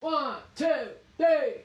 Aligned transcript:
One, 0.00 0.36
two, 0.54 0.88
three. 1.16 1.62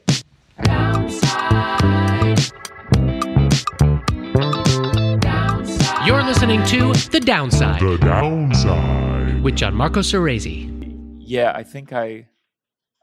You're 6.06 6.24
listening 6.24 6.66
to 6.66 6.92
The 7.12 7.22
Downside 7.24 7.80
The 7.80 7.98
downside. 7.98 9.42
with 9.42 9.56
Gianmarco 9.56 10.02
Soresi. 10.04 11.16
Yeah, 11.20 11.54
I 11.56 11.64
think 11.64 11.94
I 11.94 12.28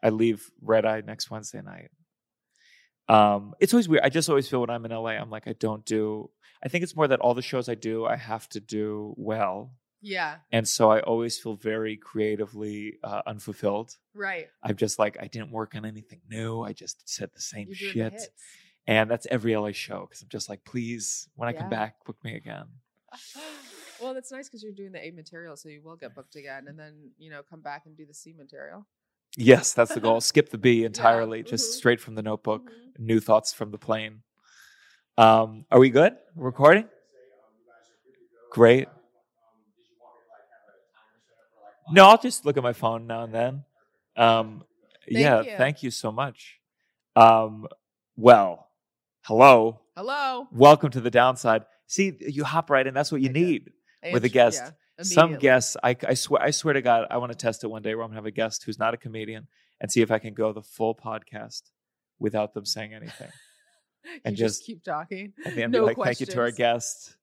I 0.03 0.11
leave 0.11 0.51
Red 0.61 0.85
Eye 0.85 1.01
next 1.07 1.31
Wednesday 1.31 1.63
night. 1.63 1.91
Um, 3.09 3.55
it's 3.61 3.73
always 3.73 3.89
weird. 3.89 4.03
I 4.05 4.11
just 4.11 4.29
always 4.29 4.49
feel 4.49 4.61
when 4.61 4.69
I'm 4.71 4.85
in 4.85 4.91
LA, 4.91 5.11
I'm 5.13 5.31
like 5.31 5.49
I 5.49 5.55
don't 5.55 5.85
do. 5.87 6.29
I 6.63 6.69
think 6.69 6.83
it's 6.83 6.95
more 6.95 7.09
that 7.09 7.21
all 7.21 7.33
the 7.35 7.41
shows 7.43 7.69
I 7.71 7.75
do, 7.75 8.05
I 8.05 8.17
have 8.17 8.47
to 8.51 8.61
do 8.61 9.15
well, 9.17 9.71
Yeah, 10.01 10.37
and 10.53 10.67
so 10.67 10.91
I 10.91 11.01
always 11.01 11.39
feel 11.39 11.55
very 11.55 11.97
creatively 11.97 12.99
uh, 13.03 13.23
unfulfilled. 13.27 13.97
right. 14.15 14.49
I'm 14.63 14.77
just 14.77 14.99
like 14.99 15.17
I 15.21 15.27
didn't 15.27 15.51
work 15.51 15.75
on 15.75 15.85
anything 15.85 16.21
new. 16.29 16.63
I 16.63 16.73
just 16.73 17.09
said 17.09 17.31
the 17.35 17.41
same 17.41 17.69
You're 17.69 17.93
doing 17.93 18.11
the 18.11 18.19
shit, 18.21 18.31
and 18.87 19.11
that's 19.11 19.27
every 19.31 19.57
LA 19.57 19.73
show 19.73 20.01
because 20.01 20.23
I'm 20.23 20.29
just 20.29 20.49
like, 20.49 20.65
please, 20.65 21.29
when 21.35 21.49
I 21.49 21.53
come 21.53 21.69
back, 21.69 22.05
book 22.05 22.17
me 22.23 22.37
again. 22.37 22.67
Well, 24.01 24.15
that's 24.15 24.31
nice 24.31 24.49
because 24.49 24.63
you're 24.63 24.73
doing 24.73 24.93
the 24.93 25.05
A 25.05 25.11
material, 25.11 25.57
so 25.57 25.69
you 25.69 25.83
will 25.83 25.97
get 25.97 26.15
booked 26.15 26.37
again, 26.37 26.67
and 26.69 26.79
then 26.79 27.11
you 27.19 27.31
know 27.31 27.43
come 27.49 27.61
back 27.61 27.87
and 27.87 27.97
do 27.97 28.07
the 28.07 28.15
C 28.15 28.33
material. 28.33 28.87
Yes, 29.37 29.73
that's 29.73 29.95
the 29.95 30.01
goal. 30.01 30.21
Skip 30.21 30.51
the 30.51 30.59
B 30.59 30.85
entirely, 30.93 31.43
just 31.43 31.71
mhm. 31.71 31.75
straight 31.75 32.01
from 32.01 32.15
the 32.15 32.23
notebook. 32.23 32.71
Mhm. 32.71 33.01
New 33.01 33.21
thoughts 33.21 33.53
from 33.53 33.71
the 33.71 33.79
plane. 33.79 34.23
Um, 35.17 35.65
are 35.71 35.81
we 35.81 35.91
good? 35.91 36.17
Recording? 36.37 36.89
Great. 38.53 38.89
No, 41.91 42.07
I'll 42.09 42.19
just 42.19 42.45
look 42.45 42.57
at 42.57 42.63
my 42.63 42.73
phone 42.73 43.07
now 43.07 43.25
and 43.25 43.35
then. 43.35 43.65
Um, 44.17 44.65
Thank 45.07 45.19
yeah, 45.21 45.41
you. 45.43 45.57
thank 45.57 45.83
you 45.83 45.91
so 45.91 46.13
much. 46.13 46.59
Um, 47.17 47.67
well, 48.17 48.69
hello. 49.23 49.81
Hello. 49.97 50.47
Welcome 50.53 50.91
to 50.91 51.01
the 51.01 51.11
downside. 51.11 51.65
See, 51.87 52.13
you 52.21 52.45
hop 52.45 52.69
right 52.69 52.87
in. 52.87 52.93
That's 52.93 53.11
what 53.11 53.23
you 53.23 53.31
I 53.31 53.33
did. 53.33 53.43
need 53.43 53.73
with 54.13 54.25
a 54.25 54.29
guest. 54.29 54.61
yeah, 54.63 55.05
Some 55.05 55.37
guests, 55.39 55.77
I, 55.83 55.97
I 56.07 56.13
swear, 56.15 56.43
I 56.43 56.51
swear 56.51 56.75
to 56.75 56.83
God, 56.83 57.07
I 57.11 57.17
want 57.17 57.33
to 57.33 57.39
test 57.39 57.65
it 57.65 57.69
one 57.69 57.81
day 57.83 57.95
where 57.95 58.05
I'm 58.05 58.11
gonna 58.11 58.19
have 58.19 58.27
a 58.27 58.31
guest 58.31 58.65
who's 58.65 58.79
not 58.79 58.93
a 58.93 58.99
comedian 58.99 59.47
and 59.81 59.91
see 59.91 60.03
if 60.03 60.11
I 60.11 60.19
can 60.19 60.35
go 60.35 60.53
the 60.53 60.63
full 60.63 60.95
podcast 60.95 61.63
without 62.19 62.53
them 62.55 62.65
saying 62.67 62.93
anything. 62.95 63.29
And 64.25 64.37
just, 64.37 64.61
just- 64.61 64.67
keep 64.67 64.83
talking. 64.85 65.33
At 65.45 65.55
the 65.55 65.63
end, 65.65 65.73
No 65.73 65.81
be 65.81 65.87
like, 65.95 65.97
thank 66.03 66.21
you 66.21 66.27
to 66.27 66.39
our 66.39 66.45
questions. 66.53 66.57
guest. 66.57 67.17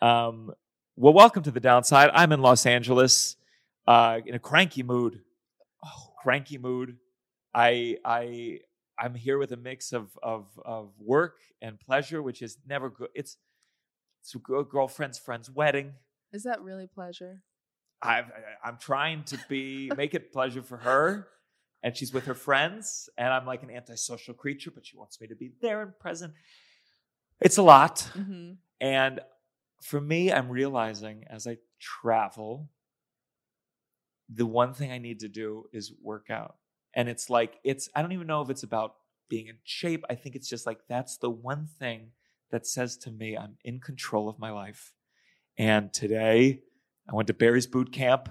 Um, 0.00 0.52
well, 0.96 1.12
welcome 1.12 1.42
to 1.42 1.50
the 1.50 1.60
downside. 1.60 2.10
I'm 2.14 2.32
in 2.32 2.40
Los 2.40 2.64
Angeles, 2.64 3.36
uh, 3.86 4.20
in 4.24 4.34
a 4.34 4.38
cranky 4.38 4.82
mood. 4.82 5.22
Oh, 5.84 6.12
cranky 6.22 6.58
mood. 6.58 6.98
I 7.54 7.98
I 8.04 8.60
I'm 8.98 9.14
here 9.14 9.38
with 9.38 9.52
a 9.52 9.56
mix 9.56 9.92
of 9.92 10.18
of 10.22 10.46
of 10.64 10.92
work 11.00 11.38
and 11.62 11.78
pleasure, 11.78 12.22
which 12.22 12.42
is 12.42 12.58
never 12.66 12.90
good. 12.90 13.08
It's 13.14 13.36
it's 14.20 14.34
a 14.34 14.38
girlfriend's 14.38 15.18
friend's 15.18 15.50
wedding. 15.50 15.94
Is 16.32 16.42
that 16.44 16.60
really 16.62 16.86
pleasure? 16.86 17.42
I've, 18.02 18.26
I- 18.26 18.68
I'm 18.68 18.78
trying 18.78 19.24
to 19.24 19.38
be 19.48 19.90
make 19.96 20.14
it 20.14 20.32
pleasure 20.32 20.62
for 20.62 20.78
her, 20.78 21.28
and 21.82 21.96
she's 21.96 22.12
with 22.12 22.24
her 22.26 22.34
friends, 22.34 23.08
and 23.16 23.32
I'm 23.32 23.46
like 23.46 23.62
an 23.62 23.70
antisocial 23.70 24.34
creature, 24.34 24.70
but 24.70 24.84
she 24.84 24.96
wants 24.96 25.20
me 25.20 25.28
to 25.28 25.36
be 25.36 25.52
there 25.62 25.82
and 25.82 25.98
present. 25.98 26.34
It's 27.40 27.58
a 27.58 27.62
lot, 27.62 28.00
hmm 28.14 28.52
and 28.80 29.20
for 29.82 30.00
me, 30.00 30.32
I'm 30.32 30.48
realizing 30.50 31.24
as 31.30 31.46
I 31.46 31.58
travel, 31.78 32.68
the 34.28 34.46
one 34.46 34.74
thing 34.74 34.90
I 34.90 34.98
need 34.98 35.20
to 35.20 35.28
do 35.28 35.66
is 35.72 35.92
work 36.02 36.30
out, 36.30 36.56
and 36.94 37.08
it's 37.08 37.30
like 37.30 37.58
it's 37.64 37.88
I 37.94 38.02
don't 38.02 38.12
even 38.12 38.26
know 38.26 38.42
if 38.42 38.50
it's 38.50 38.62
about 38.62 38.94
being 39.28 39.48
in 39.48 39.58
shape. 39.64 40.04
I 40.10 40.14
think 40.14 40.36
it's 40.36 40.48
just 40.48 40.66
like 40.66 40.80
that's 40.88 41.16
the 41.16 41.30
one 41.30 41.68
thing 41.78 42.12
that 42.50 42.66
says 42.66 42.96
to 42.98 43.10
me 43.10 43.36
I'm 43.36 43.56
in 43.64 43.80
control 43.80 44.28
of 44.28 44.38
my 44.38 44.50
life. 44.50 44.92
And 45.58 45.92
today, 45.92 46.60
I 47.08 47.14
went 47.14 47.28
to 47.28 47.34
Barry's 47.34 47.66
boot 47.66 47.92
camp. 47.92 48.28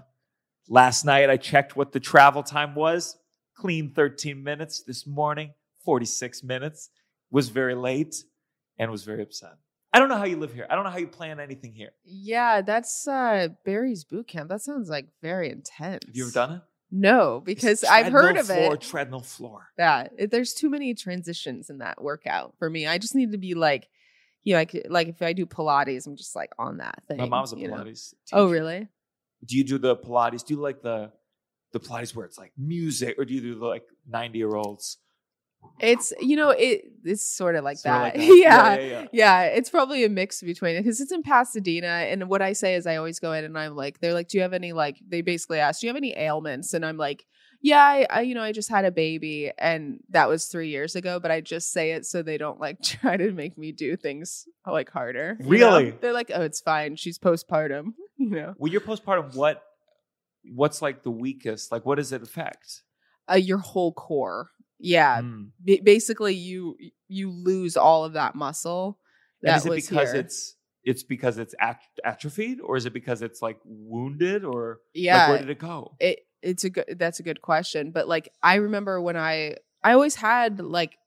Last 0.68 1.06
night, 1.06 1.30
I 1.30 1.38
checked 1.38 1.76
what 1.76 1.92
the 1.92 2.00
travel 2.00 2.44
time 2.44 2.76
was. 2.76 3.18
Clean 3.56 3.92
13 3.92 4.44
minutes. 4.44 4.84
This 4.84 5.08
morning, 5.08 5.54
46 5.84 6.44
minutes. 6.44 6.90
Was 7.32 7.50
very 7.50 7.76
late 7.76 8.16
and 8.78 8.92
was 8.92 9.04
very 9.04 9.24
upset. 9.24 9.58
I 9.96 10.00
don't 10.00 10.10
know 10.10 10.18
how 10.18 10.26
you 10.26 10.36
live 10.36 10.54
here. 10.54 10.68
I 10.70 10.76
don't 10.76 10.84
know 10.84 10.90
how 10.90 10.98
you 10.98 11.08
plan 11.08 11.40
anything 11.40 11.74
here. 11.74 11.92
Yeah, 12.04 12.62
that's 12.62 13.08
uh 13.08 13.48
Barry's 13.64 14.04
boot 14.04 14.28
camp. 14.28 14.50
That 14.50 14.60
sounds 14.62 14.90
like 14.90 15.08
very 15.22 15.50
intense. 15.50 16.06
Have 16.06 16.14
you 16.16 16.26
ever 16.26 16.34
done 16.34 16.52
it? 16.56 16.62
No, 16.92 17.42
because 17.46 17.86
I've 17.86 18.12
heard 18.12 18.36
of 18.38 18.48
floor, 18.48 18.74
it. 18.74 18.82
Treadmill 18.82 19.22
floor. 19.22 19.70
it- 19.80 20.32
there's 20.32 20.54
too 20.54 20.70
many 20.70 20.96
transitions 20.96 21.70
in 21.70 21.78
that 21.78 22.04
workout 22.04 22.56
for 22.60 22.70
me. 22.70 22.86
I 22.86 22.98
just 22.98 23.16
need 23.16 23.32
to 23.32 23.38
be 23.38 23.54
like, 23.54 23.88
you 24.44 24.52
know, 24.54 24.60
like 24.60 24.86
like 24.90 25.08
if 25.08 25.22
I 25.22 25.32
do 25.32 25.46
Pilates, 25.46 26.06
I'm 26.08 26.18
just 26.18 26.36
like 26.36 26.52
on 26.60 26.78
that 26.78 27.02
thing. 27.08 27.16
My 27.16 27.26
mom's 27.30 27.54
a? 27.54 27.56
Pilates. 27.56 28.14
Oh, 28.34 28.50
really? 28.50 28.90
Do 29.46 29.56
you 29.56 29.64
do 29.64 29.78
the 29.78 29.96
Pilates? 29.96 30.46
Do 30.46 30.56
you 30.56 30.60
like 30.60 30.82
the 30.82 31.14
the 31.72 31.80
Pilates 31.80 32.14
where 32.14 32.26
it's 32.26 32.38
like 32.38 32.52
music, 32.58 33.16
or 33.18 33.24
do 33.24 33.34
you 33.34 33.40
do 33.40 33.60
the 33.60 33.66
like 33.66 33.86
90 34.10 34.38
year 34.38 34.54
olds? 34.56 34.98
It's 35.80 36.14
you 36.20 36.36
know 36.36 36.50
it 36.50 36.86
it's 37.04 37.24
sort 37.24 37.56
of 37.56 37.64
like 37.64 37.82
that. 37.84 38.02
like 38.18 38.28
yeah. 38.28 38.76
yeah, 38.76 38.80
yeah. 38.80 39.06
Yeah, 39.12 39.42
it's 39.44 39.70
probably 39.70 40.04
a 40.04 40.10
mix 40.10 40.42
between 40.42 40.76
it 40.76 40.84
because 40.84 41.00
it's 41.00 41.12
in 41.12 41.24
Pasadena. 41.24 41.88
And 41.88 42.28
what 42.30 42.42
I 42.42 42.54
say 42.54 42.76
is, 42.76 42.88
I 42.88 42.96
always 42.98 43.20
go 43.20 43.34
in 43.34 43.46
and 43.46 43.58
I'm 43.58 43.76
like, 43.76 44.00
they're 44.00 44.14
like, 44.14 44.28
do 44.28 44.38
you 44.38 44.42
have 44.42 44.54
any, 44.54 44.74
like, 44.74 45.00
they 45.08 45.22
basically 45.22 45.60
ask, 45.60 45.82
do 45.82 45.88
you 45.88 45.90
have 45.90 45.98
any 45.98 46.18
ailments? 46.18 46.74
And 46.74 46.86
I'm 46.86 46.98
like, 46.98 47.26
yeah, 47.62 47.82
I, 47.82 48.08
I, 48.10 48.22
you 48.22 48.36
know, 48.36 48.42
I 48.42 48.52
just 48.52 48.70
had 48.70 48.86
a 48.86 48.92
baby 48.92 49.52
and 49.58 50.00
that 50.10 50.30
was 50.30 50.46
three 50.46 50.70
years 50.70 50.96
ago, 50.96 51.20
but 51.20 51.32
I 51.32 51.42
just 51.42 51.72
say 51.72 51.92
it 51.92 52.06
so 52.06 52.22
they 52.22 52.38
don't 52.38 52.60
like 52.60 52.82
try 52.84 53.18
to 53.18 53.32
make 53.32 53.58
me 53.58 53.72
do 53.72 53.96
things 53.96 54.46
like 54.66 54.90
harder. 54.90 55.38
you 55.40 55.46
know? 55.46 55.50
Really? 55.78 55.92
They're 55.92 56.14
like, 56.14 56.32
oh, 56.34 56.42
it's 56.42 56.62
fine. 56.62 56.96
She's 56.96 57.20
postpartum, 57.20 57.94
you 58.18 58.30
know, 58.32 58.54
Well, 58.58 58.72
your 58.72 58.82
postpartum, 58.82 59.36
what 59.36 59.64
what's 60.54 60.82
like 60.82 61.04
the 61.04 61.12
weakest? 61.12 61.72
Like, 61.72 61.86
what 61.86 61.96
does 61.96 62.12
it 62.12 62.22
affect? 62.22 62.84
uh, 63.30 63.36
your 63.36 63.58
whole 63.58 63.92
core. 63.92 64.50
Yeah. 64.80 65.22
Mm. 65.22 65.52
Ba- 65.60 65.84
basically, 65.84 66.36
you, 66.36 66.76
you 67.08 67.32
lose 67.32 67.78
all 67.78 68.06
of 68.06 68.14
that 68.14 68.36
muscle. 68.36 69.00
And 69.42 69.52
That 69.52 69.58
is 69.58 69.66
it 69.66 69.76
because 69.76 70.12
here. 70.12 70.22
it's 70.22 70.56
it's 70.84 71.04
because 71.04 71.38
it's 71.40 71.56
at- 71.60 71.82
atrophied, 72.04 72.60
or 72.62 72.78
is 72.78 72.86
it 72.86 72.94
because 72.94 73.22
it's 73.22 73.42
like 73.42 73.58
wounded, 73.64 74.44
or 74.44 74.80
yeah. 74.94 75.22
like 75.22 75.30
where 75.30 75.40
did 75.40 75.50
it 75.50 75.60
go? 75.60 75.96
it 76.00 76.20
it's 76.46 76.64
a 76.64 76.70
good 76.70 76.86
that's 76.98 77.20
a 77.20 77.24
good 77.24 77.42
question 77.42 77.92
but 77.92 78.08
like 78.08 78.30
i 78.44 78.56
remember 78.56 79.02
when 79.02 79.18
i 79.18 79.56
i 79.84 79.94
always 79.94 80.16
had 80.16 80.60
like 80.60 80.98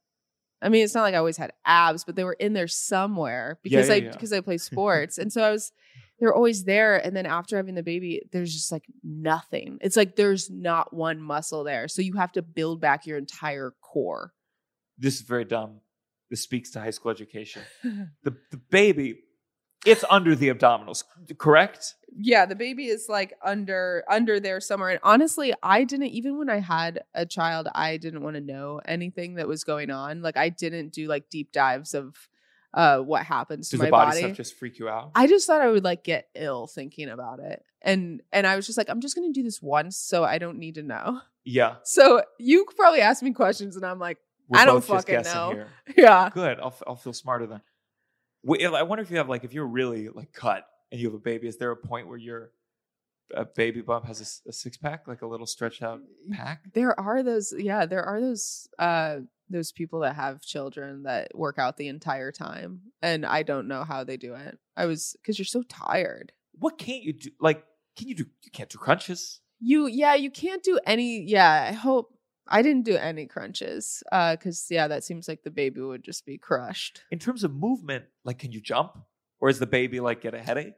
i 0.60 0.68
mean 0.68 0.82
it's 0.82 0.94
not 0.94 1.02
like 1.02 1.14
i 1.14 1.18
always 1.18 1.36
had 1.36 1.52
abs 1.64 2.04
but 2.04 2.16
they 2.16 2.24
were 2.24 2.34
in 2.34 2.52
there 2.52 2.66
somewhere 2.66 3.58
because 3.62 3.88
yeah, 3.88 3.94
i 3.94 3.96
yeah. 3.98 4.10
because 4.10 4.32
i 4.32 4.40
play 4.40 4.58
sports 4.58 5.16
and 5.16 5.32
so 5.32 5.42
i 5.42 5.50
was 5.50 5.72
they're 6.18 6.34
always 6.34 6.64
there 6.64 6.96
and 6.96 7.14
then 7.16 7.26
after 7.26 7.56
having 7.56 7.74
the 7.74 7.82
baby 7.82 8.22
there's 8.32 8.52
just 8.52 8.72
like 8.72 8.84
nothing 9.02 9.78
it's 9.80 9.96
like 9.96 10.16
there's 10.16 10.50
not 10.50 10.92
one 10.92 11.20
muscle 11.20 11.64
there 11.64 11.88
so 11.88 12.02
you 12.02 12.14
have 12.14 12.32
to 12.32 12.42
build 12.42 12.80
back 12.80 13.06
your 13.06 13.18
entire 13.18 13.72
core 13.80 14.32
This 14.98 15.14
is 15.14 15.20
very 15.22 15.44
dumb. 15.44 15.80
This 16.30 16.40
speaks 16.42 16.70
to 16.72 16.80
high 16.80 16.90
school 16.90 17.10
education. 17.10 17.62
The 18.24 18.32
the 18.50 18.56
baby, 18.70 19.20
it's 19.86 20.04
under 20.10 20.34
the 20.34 20.48
abdominals, 20.48 21.04
correct? 21.38 21.94
yeah 22.16 22.46
the 22.46 22.56
baby 22.56 22.86
is 22.86 23.06
like 23.08 23.34
under 23.44 24.02
under 24.10 24.40
there 24.40 24.60
somewhere 24.60 24.90
and 24.90 24.98
honestly 25.02 25.52
i 25.62 25.84
didn't 25.84 26.08
even 26.08 26.38
when 26.38 26.48
i 26.48 26.58
had 26.58 27.00
a 27.14 27.26
child 27.26 27.68
i 27.74 27.98
didn't 27.98 28.22
want 28.22 28.34
to 28.34 28.40
know 28.40 28.80
anything 28.86 29.34
that 29.34 29.46
was 29.46 29.62
going 29.62 29.90
on 29.90 30.22
like 30.22 30.36
i 30.36 30.48
didn't 30.48 30.90
do 30.92 31.06
like 31.06 31.28
deep 31.28 31.52
dives 31.52 31.92
of 31.94 32.16
uh 32.74 32.98
what 32.98 33.24
happens 33.24 33.68
Does 33.70 33.78
to 33.80 33.84
the 33.86 33.90
my 33.90 33.90
body, 33.90 34.10
body, 34.10 34.20
stuff 34.20 34.36
just 34.36 34.58
freak 34.58 34.78
you 34.78 34.88
out? 34.88 35.10
i 35.14 35.26
just 35.26 35.46
thought 35.46 35.60
i 35.60 35.68
would 35.68 35.84
like 35.84 36.04
get 36.04 36.28
ill 36.34 36.66
thinking 36.66 37.08
about 37.08 37.40
it 37.40 37.62
and 37.82 38.22
and 38.32 38.46
i 38.46 38.56
was 38.56 38.66
just 38.66 38.76
like 38.76 38.88
i'm 38.90 39.00
just 39.00 39.14
gonna 39.14 39.32
do 39.32 39.42
this 39.42 39.62
once 39.62 39.96
so 39.96 40.24
i 40.24 40.38
don't 40.38 40.58
need 40.58 40.74
to 40.74 40.82
know 40.82 41.20
yeah, 41.44 41.76
so 41.82 42.22
you 42.38 42.66
probably 42.76 43.00
ask 43.00 43.22
me 43.22 43.32
questions 43.32 43.74
and 43.76 43.86
i'm 43.86 43.98
like 43.98 44.18
we're 44.48 44.60
I 44.60 44.64
don't 44.64 44.82
fucking 44.82 45.22
know. 45.22 45.50
here. 45.52 45.68
yeah 45.96 46.30
Good. 46.32 46.58
I'll 46.58 46.74
I'll 46.86 46.96
feel 46.96 47.12
smarter 47.12 47.46
then. 47.46 47.60
I 48.48 48.82
wonder 48.82 49.02
if 49.02 49.10
you 49.10 49.18
have 49.18 49.28
like 49.28 49.44
if 49.44 49.52
you're 49.52 49.66
really 49.66 50.08
like 50.08 50.32
cut 50.32 50.64
and 50.90 50.98
you 50.98 51.06
have 51.08 51.14
a 51.14 51.18
baby, 51.18 51.48
is 51.48 51.58
there 51.58 51.70
a 51.70 51.76
point 51.76 52.08
where 52.08 52.16
your 52.16 52.50
a 53.34 53.44
baby 53.44 53.80
bump 53.82 54.06
has 54.06 54.42
a 54.46 54.52
six 54.52 54.76
pack, 54.76 55.06
like 55.06 55.22
a 55.22 55.26
little 55.26 55.46
stretched 55.46 55.82
out 55.82 56.00
pack? 56.30 56.62
there 56.74 56.98
are 56.98 57.22
those 57.22 57.52
yeah 57.56 57.84
there 57.86 58.02
are 58.04 58.20
those 58.20 58.68
uh 58.78 59.16
those 59.50 59.72
people 59.72 60.00
that 60.00 60.14
have 60.14 60.42
children 60.42 61.04
that 61.04 61.34
work 61.34 61.58
out 61.58 61.76
the 61.78 61.88
entire 61.88 62.30
time 62.30 62.80
and 63.02 63.24
i 63.24 63.42
don't 63.42 63.66
know 63.68 63.82
how 63.84 64.04
they 64.04 64.16
do 64.16 64.34
it 64.34 64.58
i 64.76 64.84
was 64.86 65.16
because 65.20 65.38
you're 65.38 65.46
so 65.46 65.62
tired 65.62 66.32
What 66.58 66.76
can't 66.78 67.02
you 67.02 67.12
do? 67.14 67.30
Like, 67.40 67.64
can 67.96 68.08
you 68.08 68.14
do? 68.14 68.26
You 68.44 68.50
can't 68.52 68.68
do 68.70 68.78
crunches. 68.78 69.40
you 69.60 69.86
yeah 69.86 70.14
you 70.14 70.30
can't 70.30 70.62
do 70.62 70.78
any 70.86 71.22
yeah 71.22 71.66
i 71.68 71.72
hope 71.72 72.14
i 72.46 72.62
didn't 72.62 72.84
do 72.84 72.96
any 72.96 73.26
crunches 73.26 74.02
uh 74.12 74.36
because 74.36 74.66
yeah 74.70 74.86
that 74.88 75.02
seems 75.04 75.28
like 75.28 75.42
the 75.42 75.50
baby 75.50 75.80
would 75.80 76.02
just 76.04 76.24
be 76.26 76.38
crushed 76.38 77.02
In 77.10 77.18
terms 77.18 77.42
of 77.44 77.52
movement, 77.54 78.04
like, 78.24 78.38
can 78.38 78.52
you 78.52 78.60
jump, 78.60 78.92
or 79.40 79.48
is 79.48 79.58
the 79.58 79.66
baby 79.66 79.98
like 80.00 80.20
get 80.22 80.34
a 80.34 80.42
headache? 80.42 80.74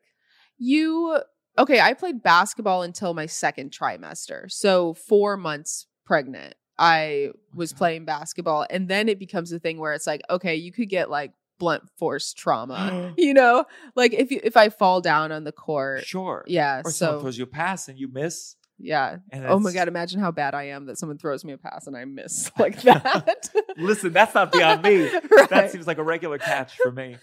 you 0.58 1.18
okay 1.58 1.80
i 1.80 1.94
played 1.94 2.22
basketball 2.22 2.82
until 2.82 3.14
my 3.14 3.26
second 3.26 3.70
trimester 3.70 4.50
so 4.50 4.94
four 4.94 5.36
months 5.36 5.86
pregnant 6.04 6.54
I 6.80 7.28
oh 7.28 7.38
was 7.54 7.72
playing 7.72 8.06
basketball. 8.06 8.66
And 8.70 8.88
then 8.88 9.08
it 9.08 9.18
becomes 9.18 9.52
a 9.52 9.58
thing 9.58 9.78
where 9.78 9.92
it's 9.92 10.06
like, 10.06 10.22
okay, 10.30 10.56
you 10.56 10.72
could 10.72 10.88
get 10.88 11.10
like 11.10 11.32
blunt 11.58 11.82
force 11.98 12.32
trauma. 12.32 13.14
you 13.18 13.34
know? 13.34 13.66
Like 13.94 14.12
if 14.14 14.32
you 14.32 14.40
if 14.42 14.56
I 14.56 14.70
fall 14.70 15.00
down 15.00 15.30
on 15.30 15.44
the 15.44 15.52
court. 15.52 16.06
Sure. 16.06 16.44
Yeah. 16.48 16.82
Or 16.84 16.90
someone 16.90 17.20
throws 17.20 17.38
you 17.38 17.44
a 17.44 17.46
pass 17.46 17.88
and 17.88 17.98
you 17.98 18.08
miss. 18.10 18.56
Yeah. 18.82 19.18
Oh 19.32 19.58
my 19.58 19.72
god, 19.72 19.88
imagine 19.88 20.20
how 20.20 20.30
bad 20.30 20.54
I 20.54 20.64
am 20.68 20.86
that 20.86 20.96
someone 20.98 21.18
throws 21.18 21.44
me 21.44 21.52
a 21.52 21.58
pass 21.58 21.86
and 21.86 21.96
I 21.96 22.04
miss 22.06 22.50
like 22.58 22.80
that. 22.82 23.48
Listen, 23.76 24.12
that's 24.12 24.34
not 24.34 24.52
beyond 24.52 24.82
me. 24.82 25.02
right. 25.30 25.48
That 25.50 25.70
seems 25.70 25.86
like 25.86 25.98
a 25.98 26.02
regular 26.02 26.38
catch 26.38 26.76
for 26.76 26.90
me. 26.90 27.16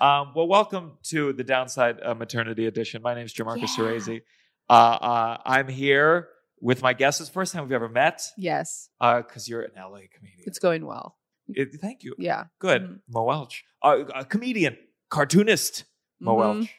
Um, 0.00 0.32
well, 0.34 0.48
welcome 0.48 0.98
to 1.04 1.32
the 1.32 1.44
Downside 1.44 1.98
uh, 2.02 2.14
Maternity 2.14 2.66
Edition. 2.66 3.02
My 3.02 3.14
name 3.14 3.24
is 3.26 3.32
Gianmarco 3.34 3.58
Yeah. 3.60 3.66
Soresi. 3.78 4.22
Uh, 4.68 4.72
uh, 4.72 5.38
I'm 5.46 5.68
here 5.68 6.28
with 6.60 6.82
my 6.82 6.92
guest. 6.92 7.20
It's 7.20 7.28
the 7.30 7.34
first 7.34 7.52
time 7.52 7.62
we've 7.62 7.72
ever 7.72 7.88
met 7.88 8.22
yes. 8.36 8.88
because 9.00 9.48
you're 9.48 9.62
an 9.62 9.70
LA 9.76 10.00
comedian. 10.12 10.44
It's 10.46 10.58
going 10.58 10.84
well. 10.86 11.16
It- 11.48 11.80
thank 11.80 12.02
you. 12.02 12.14
Yeah. 12.18 12.44
Good. 12.58 12.82
Mhm. 12.82 12.98
Mo 13.08 13.22
Welch, 13.22 13.62
uh, 13.82 13.98
a 14.14 14.24
comedian, 14.24 14.76
cartoonist. 15.10 15.84
Mo 16.18 16.34
Mhm. 16.34 16.38
Welch. 16.38 16.74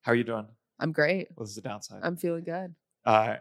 How 0.00 0.12
are 0.12 0.16
you 0.16 0.24
doing? 0.24 0.48
I'm 0.80 0.90
great. 0.90 1.28
Is 1.40 1.54
the 1.54 1.60
downside. 1.60 2.00
I'm 2.02 2.16
feeling 2.16 2.42
good. 2.42 2.74
uh, 3.04 3.36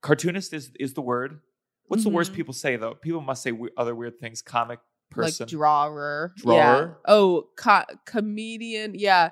cartoonist 0.00 0.52
is 0.52 0.70
is 0.78 0.94
the 0.94 1.02
word. 1.02 1.40
What's 1.86 2.04
the 2.04 2.10
worst 2.10 2.32
Mhm. 2.32 2.36
people 2.36 2.54
say 2.54 2.76
though? 2.76 2.94
People 2.94 3.20
must 3.20 3.42
say 3.42 3.52
we- 3.52 3.70
other 3.76 3.94
weird 3.94 4.18
things. 4.20 4.42
Comic 4.42 4.78
person. 5.10 5.44
Like 5.44 5.50
drawer. 5.50 6.32
Yeah. 6.38 6.42
Drawer? 6.44 7.00
Oh, 7.06 7.48
co- 7.56 7.84
comedian. 8.06 8.94
Yeah. 8.94 9.30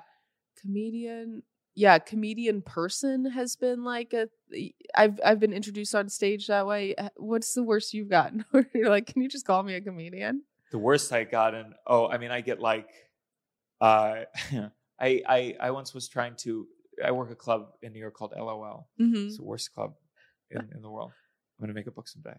Comedian. 0.61 1.43
Yeah, 1.75 1.97
comedian 1.99 2.61
person 2.61 3.31
has 3.31 3.55
been 3.55 3.85
like 3.85 4.13
a 4.13 4.27
I've 4.95 5.17
I've 5.23 5.39
been 5.39 5.53
introduced 5.53 5.95
on 5.95 6.09
stage 6.09 6.47
that 6.47 6.67
way. 6.67 6.93
Uh, 6.95 7.09
What's 7.15 7.53
the 7.53 7.63
worst 7.63 7.93
you've 7.93 8.09
gotten? 8.09 8.43
You're 8.73 8.89
like, 8.89 9.05
"Can 9.05 9.21
you 9.21 9.29
just 9.29 9.45
call 9.45 9.63
me 9.63 9.75
a 9.75 9.81
comedian?" 9.81 10.43
the 10.71 10.77
worst 10.79 11.11
I 11.13 11.23
got 11.23 11.53
in. 11.55 11.73
Oh, 11.87 12.07
I 12.07 12.17
mean, 12.17 12.29
I 12.31 12.41
get 12.41 12.59
like, 12.59 12.89
uh, 13.79 14.23
I 14.99 15.21
I 15.27 15.55
I 15.59 15.71
once 15.71 15.93
was 15.93 16.07
trying 16.09 16.35
to. 16.39 16.67
I 17.01 17.11
work 17.11 17.31
a 17.31 17.35
club 17.35 17.69
in 17.81 17.93
New 17.93 17.99
York 17.99 18.13
called 18.15 18.33
LOL. 18.37 18.89
Mhm. 18.99 19.27
It's 19.27 19.37
the 19.37 19.43
worst 19.45 19.73
club 19.73 19.93
in, 20.51 20.69
in 20.75 20.81
the 20.81 20.89
world. 20.89 21.11
I'm 21.57 21.63
gonna 21.63 21.73
make 21.73 21.87
a 21.87 21.91
book 21.91 22.07
someday. 22.07 22.37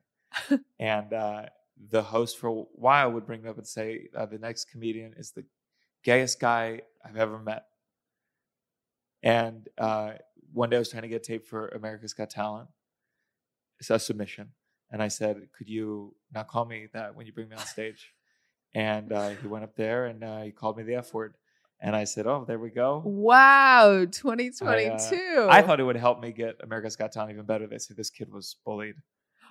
and 0.79 1.13
uh, 1.13 1.47
the 1.91 2.03
host 2.03 2.39
for 2.39 2.49
a 2.49 2.63
while 2.75 3.11
would 3.13 3.27
bring 3.27 3.43
me 3.43 3.49
up 3.49 3.59
and 3.59 3.67
say, 3.67 4.09
uh, 4.17 4.27
"The 4.27 4.39
next 4.39 4.71
comedian 4.71 5.15
is 5.17 5.33
the 5.33 5.45
gayest 6.05 6.41
guy 6.41 6.83
I've 7.05 7.17
ever 7.17 7.39
met." 7.39 7.65
And 9.23 9.69
uh, 9.77 10.13
one 10.53 10.71
day 10.71 10.77
I 10.77 10.79
was 10.79 10.89
trying 10.89 11.03
to 11.03 11.09
get 11.09 11.23
tape 11.23 11.47
for 11.47 11.69
America's 11.69 12.15
Got 12.15 12.31
Talent. 12.31 12.69
It's 13.79 13.91
a 13.91 13.99
submission, 13.99 14.51
and 14.91 15.03
I 15.03 15.09
said, 15.09 15.49
"Could 15.57 15.69
you 15.69 16.15
not 16.33 16.49
call 16.49 16.65
me 16.65 16.89
that 16.93 17.15
when 17.15 17.27
you 17.27 17.33
bring 17.33 17.49
me 17.49 17.57
on 17.57 17.67
stage?" 17.67 18.15
And 18.75 19.13
uh, 19.13 19.31
he 19.31 19.49
went 19.49 19.65
up 19.65 19.75
there 19.75 20.07
and 20.07 20.23
uh, 20.23 20.43
he 20.43 20.53
called 20.53 20.77
me 20.77 20.85
the 20.85 20.95
F 20.95 21.13
word, 21.13 21.35
and 21.81 21.97
I 21.97 22.05
said, 22.05 22.27
"Oh, 22.27 22.45
there 22.47 22.59
we 22.59 22.71
go." 22.71 23.03
Wow, 23.05 24.05
2022. 24.11 25.47
I 25.49 25.63
thought 25.63 25.81
it 25.81 25.85
would 25.85 25.97
help 25.97 26.21
me 26.21 26.33
get 26.33 26.57
America's 26.63 26.97
Got 26.97 27.13
Talent 27.13 27.33
even 27.33 27.47
better. 27.47 27.67
They 27.67 27.79
said 27.79 27.97
this 27.97 28.11
kid 28.11 28.31
was 28.33 28.57
bullied 28.65 28.97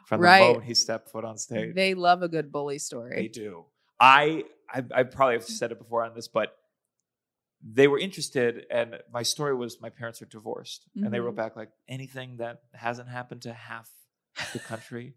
from 0.06 0.22
the 0.22 0.28
Right. 0.28 0.48
moment 0.54 0.66
he 0.66 0.74
stepped 0.74 1.10
foot 1.10 1.26
on 1.26 1.38
stage. 1.38 1.76
they 1.76 1.94
love 1.94 2.22
a 2.24 2.28
good 2.30 2.52
bully 2.52 2.80
story. 2.80 3.16
They 3.16 3.28
do. 3.28 3.66
I, 4.00 4.46
I 4.74 4.84
I 4.94 5.04
probably 5.04 5.36
have 5.36 5.44
said 5.44 5.72
it 5.72 5.78
before 5.80 6.04
on 6.06 6.14
this, 6.16 6.28
but 6.28 6.56
they 7.62 7.88
were 7.90 8.00
interested, 8.00 8.66
and 8.72 9.00
my 9.12 9.22
story 9.24 9.54
was 9.54 9.82
my 9.82 9.90
parents 9.90 10.22
are 10.22 10.26
divorced, 10.26 10.88
and 10.96 11.14
they 11.14 11.20
wrote 11.20 11.34
Mhm. 11.34 11.38
back 11.38 11.56
like 11.58 11.72
anything 11.90 12.38
that 12.38 12.62
hasn't 12.74 13.10
happened 13.10 13.42
to 13.42 13.54
half 13.54 13.90
the 14.54 14.60
country, 14.60 15.16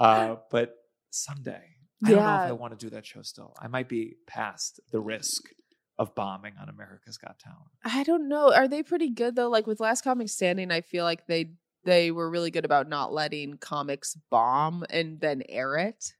uh, 0.00 0.36
but 0.50 0.74
someday. 1.10 1.76
I 2.02 2.10
don't 2.12 2.24
know 2.24 2.34
if 2.36 2.42
I 2.46 2.52
want 2.52 2.76
to 2.78 2.86
do 2.86 2.90
that 2.90 3.04
show 3.06 3.22
still. 3.22 3.54
I 3.60 3.68
might 3.68 3.88
be 3.88 4.16
past 4.26 4.80
the 4.90 5.00
risk 5.00 5.50
of 6.00 6.14
bombing 6.14 6.54
on 6.60 6.68
America's 6.68 7.18
Got 7.18 7.38
Talent. 7.38 7.70
I 7.84 8.02
don't 8.02 8.26
know. 8.28 8.52
Are 8.52 8.66
they 8.66 8.82
pretty 8.82 9.10
good 9.10 9.36
though? 9.36 9.50
Like 9.50 9.66
with 9.66 9.78
Last 9.80 10.02
Comic 10.02 10.28
Standing, 10.30 10.72
I 10.72 10.80
feel 10.80 11.04
like 11.04 11.26
they 11.26 11.52
they 11.84 12.10
were 12.10 12.28
really 12.28 12.50
good 12.50 12.64
about 12.64 12.88
not 12.88 13.12
letting 13.12 13.58
comics 13.58 14.16
bomb 14.30 14.84
and 14.90 15.20
then 15.20 15.42
air 15.48 15.76
it. 15.76 16.14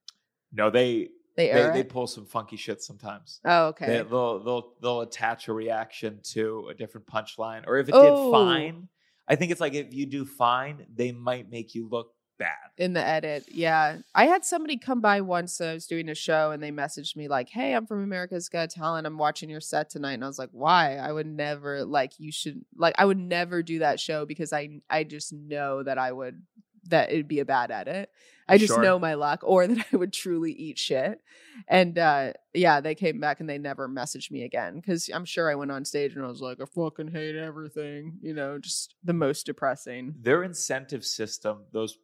No, 0.53 0.69
they 0.71 1.09
They 1.37 1.47
they, 1.47 1.51
air 1.51 1.73
they 1.73 1.83
pull 1.83 2.07
some 2.07 2.27
funky 2.27 2.57
shit 2.57 2.83
sometimes. 2.83 3.41
oh, 3.45 3.69
okay. 3.69 3.87
They, 3.87 4.03
will 4.03 4.45
they'll 4.45 4.73
they'll 4.83 5.01
attach 5.01 5.49
a 5.49 5.53
reaction 5.55 6.21
to 6.35 6.69
a 6.71 6.75
different 6.75 7.07
punchline, 7.07 7.65
or 7.67 7.79
if 7.79 7.89
it 7.89 7.95
Oh. 7.95 8.03
did 8.27 8.31
fine, 8.33 8.89
I 9.29 9.37
think 9.37 9.51
it's 9.51 9.61
like 9.63 9.75
if 9.75 9.95
you 9.95 10.05
do 10.07 10.25
fine, 10.27 10.87
they 10.95 11.11
might 11.13 11.51
make 11.51 11.75
you 11.75 11.89
look 11.89 12.13
bad. 12.41 12.57
in 12.77 12.95
the 12.95 13.07
edit. 13.07 13.45
Yeah. 13.53 13.99
I 14.15 14.25
had 14.27 14.45
somebody 14.45 14.77
come 14.79 15.01
by 15.01 15.21
once. 15.21 15.61
I 15.61 15.75
was 15.75 15.87
doing 15.87 16.09
a 16.09 16.15
show 16.17 16.51
and 16.51 16.61
they 16.63 16.73
messaged 16.73 17.15
me 17.15 17.29
like, 17.29 17.49
Hey, 17.51 17.75
I'm 17.75 17.87
from 17.87 18.03
America's 18.03 18.49
Got 18.49 18.71
Talent. 18.71 19.07
I'm 19.07 19.19
watching 19.19 19.49
your 19.51 19.61
set 19.61 19.91
tonight. 19.91 20.15
And 20.15 20.25
I 20.25 20.27
was 20.27 20.39
like, 20.39 20.51
why? 20.53 20.97
I 20.97 21.13
would 21.13 21.27
never 21.27 21.85
like 21.85 22.13
you 22.19 22.33
should 22.33 22.65
like 22.77 22.95
I 22.99 23.05
would 23.05 23.19
never 23.19 23.63
do 23.63 23.79
that 23.81 24.01
show 24.01 24.27
because 24.27 24.53
I 24.53 24.81
I 24.91 25.05
just 25.05 25.33
know 25.33 25.83
that 25.85 25.99
I 25.99 26.11
would 26.11 26.43
that 26.89 27.11
it'd 27.13 27.29
be 27.29 27.41
a 27.41 27.45
bad 27.45 27.71
edit. 27.71 28.11
I 28.49 28.59
just 28.59 28.73
Sure. 28.73 28.83
know 28.83 28.99
my 28.99 29.15
luck 29.15 29.41
or 29.45 29.67
that 29.69 29.87
I 29.93 29.97
would 29.97 30.13
truly 30.13 30.51
eat 30.53 30.79
shit. 30.79 31.21
And 31.69 31.99
uh 31.99 32.33
yeah, 32.55 32.81
they 32.81 32.95
came 32.97 33.21
back 33.21 33.41
and 33.41 33.49
they 33.49 33.59
never 33.59 33.89
messaged 33.89 34.31
me 34.31 34.43
again 34.45 34.77
because 34.77 35.09
I'm 35.13 35.27
sure 35.27 35.51
I 35.51 35.55
went 35.55 35.71
on 35.71 35.85
stage 35.85 36.17
and 36.17 36.25
I 36.25 36.29
was 36.29 36.41
like, 36.41 36.59
I 36.61 36.65
fucking 36.65 37.09
hate 37.13 37.37
everything, 37.37 38.19
you 38.23 38.33
know, 38.35 38.59
just 38.59 38.95
the 39.05 39.13
most 39.13 39.45
depressing. 39.47 40.15
Their 40.21 40.43
incentive 40.43 41.05
system, 41.05 41.65
those 41.73 41.97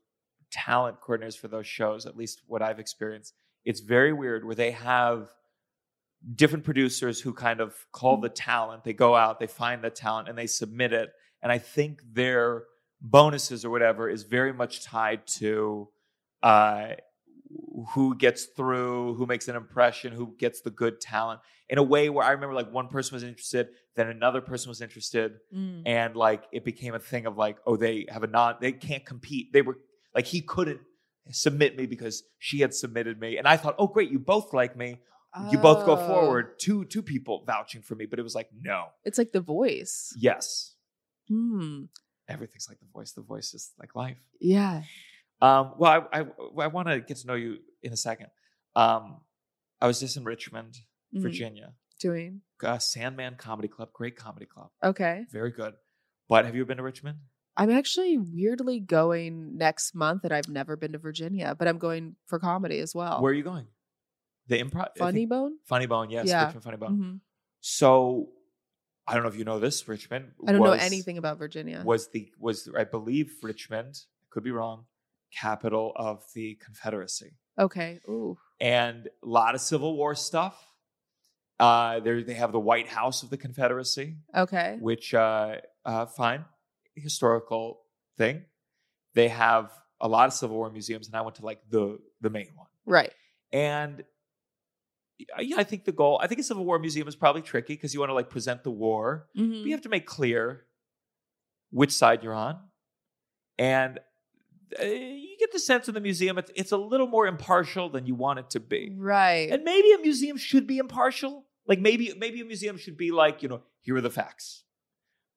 talent 0.50 1.00
coordinators 1.00 1.36
for 1.38 1.48
those 1.48 1.66
shows, 1.66 2.06
at 2.06 2.16
least 2.16 2.42
what 2.46 2.62
I've 2.62 2.78
experienced, 2.78 3.34
it's 3.64 3.80
very 3.80 4.12
weird 4.12 4.44
where 4.44 4.54
they 4.54 4.70
have 4.72 5.28
different 6.34 6.64
producers 6.64 7.20
who 7.20 7.32
kind 7.32 7.60
of 7.60 7.74
call 7.92 8.18
the 8.20 8.28
talent. 8.28 8.84
They 8.84 8.92
go 8.92 9.14
out, 9.14 9.38
they 9.38 9.46
find 9.46 9.82
the 9.82 9.90
talent, 9.90 10.28
and 10.28 10.36
they 10.38 10.46
submit 10.46 10.92
it. 10.92 11.10
And 11.42 11.52
I 11.52 11.58
think 11.58 12.00
their 12.12 12.64
bonuses 13.00 13.64
or 13.64 13.70
whatever 13.70 14.08
is 14.08 14.22
very 14.22 14.52
much 14.52 14.82
tied 14.82 15.26
to 15.26 15.88
uh, 16.42 16.92
who 17.90 18.16
gets 18.16 18.46
through, 18.46 19.14
who 19.14 19.26
makes 19.26 19.48
an 19.48 19.56
impression, 19.56 20.12
who 20.12 20.34
gets 20.38 20.60
the 20.62 20.70
good 20.70 21.00
talent. 21.00 21.40
In 21.68 21.78
a 21.78 21.82
way 21.82 22.08
where 22.08 22.24
I 22.24 22.30
remember, 22.32 22.54
like 22.54 22.72
one 22.72 22.88
person 22.88 23.14
was 23.14 23.22
interested, 23.22 23.68
then 23.96 24.08
another 24.08 24.40
person 24.40 24.68
was 24.68 24.80
interested, 24.80 25.34
Mm. 25.54 25.82
and 25.86 26.16
like 26.16 26.44
it 26.52 26.64
became 26.64 26.94
a 26.94 26.98
thing 26.98 27.26
of 27.26 27.36
like, 27.36 27.58
oh, 27.66 27.76
they 27.76 28.06
have 28.08 28.22
a 28.22 28.26
non, 28.28 28.56
they 28.60 28.72
can't 28.72 29.04
compete. 29.04 29.52
They 29.52 29.62
were 29.62 29.78
like, 30.16 30.26
he 30.26 30.40
couldn't 30.40 30.80
submit 31.30 31.76
me 31.76 31.86
because 31.86 32.24
she 32.38 32.60
had 32.60 32.72
submitted 32.74 33.20
me, 33.20 33.36
and 33.38 33.46
I 33.46 33.56
thought, 33.56 33.76
oh, 33.78 33.86
great, 33.86 34.10
you 34.10 34.18
both 34.18 34.52
like 34.52 34.76
me. 34.76 35.00
You 35.52 35.58
both 35.58 35.84
go 35.84 35.92
Oh. 35.98 36.06
forward. 36.08 36.58
Two 36.58 36.86
two 36.86 37.02
people 37.02 37.44
vouching 37.44 37.82
for 37.82 37.94
me, 37.94 38.06
but 38.06 38.18
it 38.18 38.22
was 38.22 38.34
like, 38.34 38.48
no, 38.58 38.86
It's 39.04 39.18
like 39.18 39.32
the 39.32 39.40
voice. 39.42 40.14
yes, 40.18 40.74
Hmm. 41.28 41.84
everything's 42.26 42.68
like 42.70 42.78
the 42.80 42.86
voice. 42.92 43.12
The 43.12 43.20
voice 43.20 43.52
is 43.52 43.72
like 43.78 43.94
life. 43.94 44.16
Yeah. 44.40 44.84
Um, 45.42 45.74
well, 45.78 46.08
I 46.10 46.20
I, 46.20 46.26
I 46.62 46.66
want 46.68 46.88
to 46.88 47.00
get 47.00 47.18
to 47.18 47.26
know 47.26 47.34
you 47.34 47.58
in 47.82 47.92
a 47.92 47.98
second. 47.98 48.28
Um, 48.74 49.20
I 49.78 49.86
was 49.86 50.00
just 50.00 50.16
in 50.16 50.24
Richmond, 50.24 50.78
Mhm. 51.14 51.20
Virginia. 51.20 51.74
Doing. 52.00 52.40
Uh, 52.62 52.78
Sandman 52.78 53.36
Comedy 53.36 53.68
Club, 53.68 53.92
great 53.92 54.16
comedy 54.16 54.46
club, 54.46 54.70
Okay. 54.82 55.26
very 55.30 55.50
good. 55.50 55.74
But 56.28 56.46
have 56.46 56.54
you 56.54 56.62
ever 56.62 56.68
been 56.68 56.78
to 56.78 56.82
Richmond? 56.82 57.18
I'm 57.56 57.70
actually 57.70 58.18
weirdly 58.18 58.80
going 58.80 59.56
next 59.56 59.94
month 59.94 60.24
and 60.24 60.32
I've 60.32 60.48
never 60.48 60.76
been 60.76 60.92
to 60.92 60.98
Virginia, 60.98 61.54
but 61.58 61.66
I'm 61.68 61.78
going 61.78 62.16
for 62.26 62.38
comedy 62.38 62.78
as 62.80 62.94
well. 62.94 63.22
Where 63.22 63.30
are 63.32 63.34
you 63.34 63.42
going? 63.42 63.66
The 64.48 64.62
improv. 64.62 64.88
Funny 64.98 65.26
Bone? 65.26 65.58
Funny 65.64 65.86
Bone, 65.86 66.10
yes, 66.10 66.26
Yeah. 66.28 66.44
Richmond 66.44 66.64
Funny 66.64 66.76
Bone. 66.76 66.98
Mhm. 66.98 67.20
So, 67.60 68.28
I 69.08 69.14
don't 69.14 69.22
know 69.22 69.28
if 69.28 69.36
you 69.36 69.44
know 69.44 69.58
this. 69.58 69.86
Richmond. 69.88 70.32
I 70.46 70.52
don't 70.52 70.62
know 70.62 70.72
anything 70.72 71.16
about 71.18 71.38
Virginia. 71.38 71.82
Was 71.84 72.08
the 72.10 72.32
was 72.38 72.68
I 72.76 72.84
believe 72.84 73.34
Richmond 73.42 74.00
could 74.30 74.42
be 74.44 74.50
wrong, 74.50 74.86
capital 75.32 75.92
of 75.96 76.24
the 76.34 76.56
Confederacy, 76.56 77.36
okay. 77.58 78.00
Ooh. 78.08 78.36
and 78.60 79.06
a 79.06 79.26
lot 79.26 79.54
of 79.54 79.60
Civil 79.60 79.96
War 79.96 80.14
stuff. 80.14 80.72
Uh, 81.58 82.00
there 82.00 82.22
they 82.22 82.34
have 82.34 82.52
the 82.52 82.60
White 82.60 82.88
House 82.88 83.22
of 83.22 83.30
the 83.30 83.36
Confederacy, 83.38 84.16
Okay. 84.34 84.76
which 84.80 85.14
uh, 85.14 85.56
uh, 85.84 86.06
fine 86.06 86.44
historical 86.96 87.80
thing. 88.16 88.44
They 89.14 89.28
have 89.28 89.70
a 90.00 90.08
lot 90.08 90.26
of 90.26 90.32
Civil 90.34 90.56
War 90.56 90.70
museums, 90.70 91.06
and 91.06 91.16
I 91.16 91.20
went 91.22 91.36
to 91.36 91.44
like 91.44 91.60
the 91.70 91.98
the 92.20 92.30
main 92.30 92.50
one. 92.54 92.68
Right. 92.84 93.12
And 93.52 94.04
yeah, 95.38 95.56
I 95.56 95.64
think 95.64 95.84
the 95.84 95.92
goal, 95.92 96.20
I 96.22 96.26
think 96.26 96.40
a 96.40 96.44
Civil 96.44 96.64
War 96.64 96.78
museum 96.78 97.08
is 97.08 97.16
probably 97.16 97.42
tricky 97.42 97.74
because 97.74 97.94
you 97.94 98.00
want 98.00 98.10
to 98.10 98.14
like 98.14 98.28
present 98.28 98.64
the 98.64 98.70
war. 98.70 99.28
Mhm. 99.36 99.62
But 99.62 99.66
you 99.66 99.72
have 99.72 99.82
to 99.82 99.88
make 99.88 100.06
clear 100.06 100.66
which 101.70 101.92
side 101.92 102.22
you're 102.22 102.34
on. 102.34 102.58
And 103.58 103.98
uh, 104.80 104.84
you 104.84 105.36
get 105.38 105.52
the 105.52 105.58
sense 105.58 105.88
in 105.88 105.94
the 105.94 106.00
museum 106.00 106.36
it's, 106.38 106.50
it's 106.54 106.72
a 106.72 106.76
little 106.76 107.06
more 107.06 107.26
impartial 107.26 107.88
than 107.88 108.04
you 108.04 108.14
want 108.14 108.38
it 108.40 108.50
to 108.50 108.60
be. 108.60 108.92
Right. 108.94 109.50
And 109.50 109.64
maybe 109.64 109.92
a 109.92 109.98
museum 109.98 110.36
should 110.36 110.66
be 110.66 110.78
impartial. 110.78 111.46
Like 111.66 111.80
maybe 111.80 112.12
maybe 112.18 112.40
a 112.40 112.44
museum 112.44 112.76
should 112.76 112.96
be 112.96 113.10
like, 113.10 113.42
you 113.42 113.48
know, 113.48 113.62
here 113.80 113.96
are 113.96 114.00
the 114.00 114.10
facts. 114.10 114.64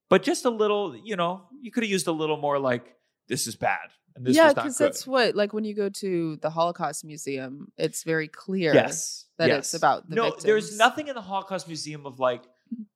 But 0.10 0.24
just 0.24 0.46
a 0.46 0.50
little, 0.50 0.96
you 0.96 1.16
know, 1.16 1.44
you 1.62 1.72
could 1.72 1.84
have 1.84 1.92
used 1.92 2.08
a 2.08 2.12
little 2.12 2.38
more 2.38 2.60
like 2.60 2.96
this 3.28 3.48
is 3.48 3.56
bad 3.56 3.89
and 4.16 4.25
this 4.25 4.36
yeah, 4.36 4.54
because 4.54 4.78
that's 4.78 5.08
what 5.08 5.36
like 5.36 5.54
when 5.54 5.63
you 5.63 5.74
go 5.74 5.88
to 5.88 6.36
the 6.38 6.50
Holocaust 6.50 7.06
Museum, 7.06 7.72
it's 7.78 8.04
very 8.04 8.28
clear 8.28 8.74
yes 8.74 9.25
that 9.38 9.48
yes. 9.48 9.60
it's 9.60 9.74
about 9.74 10.10
the 10.10 10.16
no. 10.16 10.36
There's 10.42 10.78
nothing 10.78 11.08
in 11.08 11.16
the 11.16 11.22
Holocaust 11.22 11.68
Museum 11.68 12.06
of 12.06 12.20
like, 12.20 12.44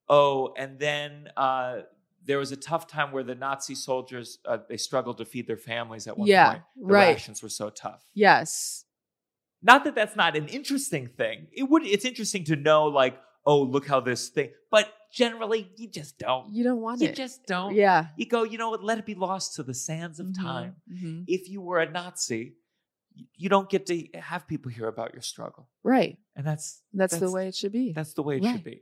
oh, 0.10 0.53
and 0.58 0.77
then 0.79 1.29
uh, 1.38 1.82
there 2.25 2.38
was 2.38 2.51
a 2.51 2.58
tough 2.58 2.88
time 2.88 3.12
where 3.12 3.24
the 3.24 3.36
Nazi 3.36 3.74
soldiers 3.74 4.39
uh, 4.46 4.58
they 4.67 4.77
struggled 4.77 5.17
to 5.20 5.25
feed 5.25 5.48
their 5.48 5.58
families 5.58 6.08
at 6.08 6.17
one 6.17 6.27
Yeah, 6.27 6.51
point. 6.51 6.63
The 6.75 6.93
right. 6.93 7.08
rations 7.13 7.41
were 7.41 7.50
so 7.50 7.70
tough. 7.70 8.03
Yes. 8.13 8.84
Not 9.62 9.86
that 9.86 9.96
that's 9.96 10.17
not 10.17 10.36
an 10.36 10.48
interesting 10.48 11.08
thing. 11.08 11.48
It 11.53 11.63
would. 11.63 11.86
It's 11.86 12.03
interesting 12.03 12.43
to 12.46 12.58
know 12.58 12.86
like, 12.86 13.17
oh, 13.46 13.62
look 13.62 13.88
how 13.88 14.01
this 14.01 14.27
thing. 14.27 14.50
But 14.70 14.91
generally, 15.13 15.72
you 15.77 15.88
just 15.88 16.17
don't. 16.17 16.51
You 16.53 16.63
don't 16.65 16.82
want 16.82 17.00
You 17.00 17.08
it. 17.08 17.12
You 17.12 17.15
just 17.15 17.46
don't. 17.46 17.74
yeah. 17.75 18.08
You 18.17 18.25
go. 18.25 18.43
You 18.43 18.58
know 18.58 18.70
what? 18.72 18.84
Let 18.84 18.98
it 18.98 19.05
be 19.05 19.15
lost 19.15 19.55
to 19.55 19.63
the 19.63 19.74
sands 19.74 20.20
of 20.20 20.27
Mhm, 20.27 20.41
time. 20.41 20.75
mhm. 20.91 21.24
If 21.27 21.48
you 21.50 21.62
were 21.62 21.79
a 21.79 21.89
Nazi, 21.89 22.55
you 23.38 23.48
don't 23.48 23.70
get 23.70 23.86
to 23.86 24.08
have 24.15 24.48
people 24.48 24.72
hear 24.72 24.88
about 24.88 25.13
your 25.13 25.22
struggle, 25.22 25.70
Right. 25.84 26.17
and 26.36 26.46
that's 26.46 26.82
That's, 26.93 27.17
the 27.20 27.29
way 27.32 27.48
it 27.48 27.55
should 27.55 27.72
be. 27.72 27.93
That's 27.93 28.13
the 28.15 28.24
way 28.24 28.38
it 28.38 28.43
Right. 28.43 28.53
should 28.55 28.63
be. 28.63 28.82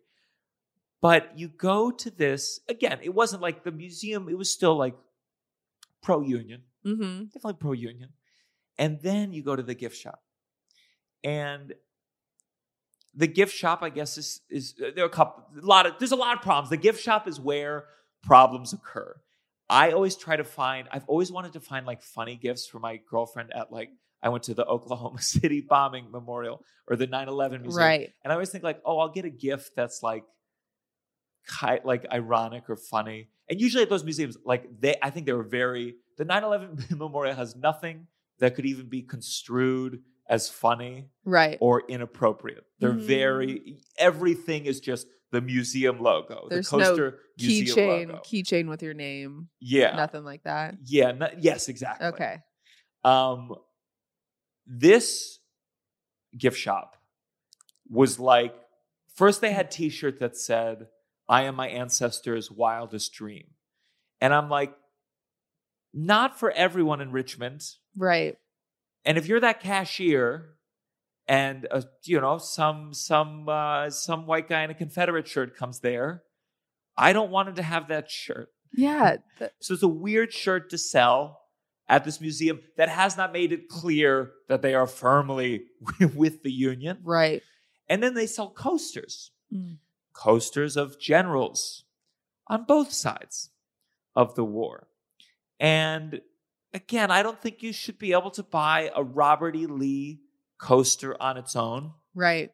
But 1.01 1.37
you 1.37 1.49
go 1.49 1.91
to 1.91 2.09
this 2.09 2.61
again. 2.69 2.99
It 3.03 3.13
wasn't 3.13 3.41
like 3.41 3.63
the 3.63 3.71
museum. 3.71 4.29
It 4.29 4.37
was 4.37 4.49
still 4.53 4.75
like 4.77 4.95
pro 6.01 6.21
union, 6.21 6.63
mm-hmm. 6.85 7.25
definitely 7.25 7.55
pro 7.59 7.73
union. 7.73 8.13
And 8.77 9.01
then 9.01 9.33
you 9.33 9.43
go 9.43 9.55
to 9.55 9.63
the 9.63 9.75
gift 9.75 9.97
shop, 9.97 10.23
and 11.23 11.73
the 13.15 13.27
gift 13.27 13.55
shop, 13.55 13.79
I 13.81 13.89
guess, 13.89 14.17
is 14.17 14.41
is 14.49 14.75
uh, 14.81 14.91
there 14.95 15.03
are 15.03 15.07
a 15.07 15.11
couple, 15.11 15.43
a 15.61 15.65
lot 15.65 15.85
of 15.85 15.93
there's 15.99 16.11
a 16.11 16.17
lot 16.17 16.37
of 16.37 16.43
problems. 16.43 16.69
The 16.69 16.77
gift 16.77 17.01
shop 17.01 17.27
is 17.27 17.39
where 17.39 17.85
problems 18.23 18.73
occur. 18.73 19.15
I 19.69 19.91
always 19.91 20.15
try 20.15 20.35
to 20.35 20.43
find. 20.43 20.87
I've 20.91 21.05
always 21.07 21.31
wanted 21.31 21.53
to 21.53 21.59
find 21.59 21.85
like 21.85 22.01
funny 22.01 22.35
gifts 22.35 22.67
for 22.67 22.79
my 22.79 22.99
girlfriend 23.09 23.53
at 23.53 23.71
like. 23.71 23.89
I 24.23 24.29
went 24.29 24.43
to 24.43 24.53
the 24.53 24.65
Oklahoma 24.67 25.21
City 25.21 25.61
bombing 25.61 26.11
memorial 26.11 26.63
or 26.87 26.95
the 26.95 27.07
9/11 27.07 27.61
museum. 27.61 27.75
Right. 27.75 28.09
And 28.23 28.31
I 28.31 28.35
always 28.35 28.49
think 28.49 28.63
like, 28.63 28.81
oh, 28.85 28.99
I'll 28.99 29.11
get 29.11 29.25
a 29.25 29.31
gift 29.31 29.71
that's 29.75 30.03
like, 30.03 30.23
ki- 31.59 31.79
like 31.83 32.05
ironic 32.11 32.69
or 32.69 32.75
funny. 32.75 33.29
And 33.49 33.59
usually 33.59 33.83
at 33.83 33.89
those 33.89 34.03
museums, 34.03 34.37
like 34.45 34.65
they, 34.79 34.95
I 35.01 35.09
think 35.09 35.25
they 35.25 35.33
were 35.33 35.43
very. 35.43 35.95
The 36.17 36.25
9/11 36.25 36.91
memorial 36.97 37.35
has 37.35 37.55
nothing 37.55 38.07
that 38.39 38.55
could 38.55 38.65
even 38.65 38.89
be 38.89 39.01
construed 39.01 40.01
as 40.31 40.49
funny 40.49 41.09
Right. 41.25 41.57
or 41.61 41.83
inappropriate. 41.87 42.65
They're 42.79 42.93
Mhm. 42.93 43.01
very. 43.01 43.81
Everything 43.97 44.65
is 44.65 44.79
just 44.79 45.05
the 45.31 45.41
museum 45.41 45.99
logo. 45.99 46.47
There's 46.49 46.69
the 46.69 46.77
no 46.77 46.83
coaster 46.89 47.19
museum 47.37 48.09
Keychain, 48.09 48.23
keychain 48.25 48.69
with 48.69 48.81
your 48.81 48.93
name. 48.93 49.49
yeah. 49.59 49.95
Nothing 49.95 50.23
like 50.23 50.43
that. 50.43 50.75
Yeah. 50.85 51.11
no- 51.11 51.29
yes. 51.37 51.67
Exactly. 51.69 52.07
Okay. 52.07 52.39
Um, 53.03 53.55
this 54.65 55.39
gift 56.37 56.57
shop 56.57 56.97
was 57.89 58.19
like 58.19 58.55
first 59.13 59.41
they 59.41 59.51
had 59.51 59.69
T-shirt 59.69 60.19
that 60.19 60.37
said 60.37 60.87
"I 61.27 61.43
am 61.43 61.55
my 61.55 61.67
ancestors' 61.67 62.49
wildest 62.49 63.11
dream," 63.13 63.55
and 64.21 64.33
I'm 64.33 64.49
like, 64.49 64.73
not 65.93 66.39
for 66.39 66.51
everyone 66.51 67.01
in 67.01 67.11
Richmond. 67.11 67.61
Right. 67.97 68.37
And 69.05 69.17
if 69.17 69.27
you're 69.27 69.39
that 69.39 69.59
cashier, 69.61 70.55
and 71.27 71.67
uh, 71.71 71.81
you 72.03 72.19
know 72.21 72.37
some 72.37 72.93
some 72.93 73.47
uh, 73.49 73.89
some 73.89 74.25
white 74.27 74.47
guy 74.49 74.63
in 74.63 74.69
a 74.69 74.73
Confederate 74.75 75.27
shirt 75.27 75.55
comes 75.55 75.79
there, 75.79 76.23
I 76.97 77.13
don't 77.13 77.31
want 77.31 77.49
him 77.49 77.55
to 77.55 77.63
have 77.63 77.87
that 77.89 78.09
shirt. 78.11 78.49
Yeah. 78.73 79.17
th- 79.39 79.51
So 79.59 79.73
it's 79.73 79.83
a 79.83 79.87
weird 79.87 80.31
shirt 80.33 80.69
to 80.71 80.77
sell 80.77 81.41
at 81.89 82.05
this 82.05 82.21
museum 82.21 82.61
that 82.77 82.87
has 82.89 83.17
not 83.17 83.33
made 83.33 83.51
it 83.51 83.67
clear 83.67 84.31
that 84.47 84.61
they 84.61 84.73
are 84.73 84.87
firmly 84.87 85.65
with 86.15 86.41
the 86.43 86.51
Union. 86.51 86.99
right. 87.03 87.41
And 87.89 88.01
then 88.01 88.13
they 88.13 88.27
sell 88.27 88.49
coasters, 88.49 89.31
Mm. 89.53 89.79
coasters 90.13 90.77
of 90.77 90.97
generals 90.97 91.83
on 92.47 92.63
both 92.63 92.93
sides 92.93 93.49
of 94.15 94.35
the 94.35 94.45
war. 94.45 94.87
And 95.59 96.21
again, 96.73 97.11
I 97.11 97.23
don't 97.23 97.39
think 97.41 97.61
you 97.63 97.73
should 97.73 97.97
be 97.99 98.13
able 98.13 98.31
to 98.31 98.43
buy 98.43 98.91
a 98.95 99.03
Robert 99.03 99.55
E. 99.55 99.65
Lee 99.65 100.21
coaster 100.59 101.21
on 101.21 101.37
its 101.37 101.55
own. 101.55 101.93
Right. 102.15 102.49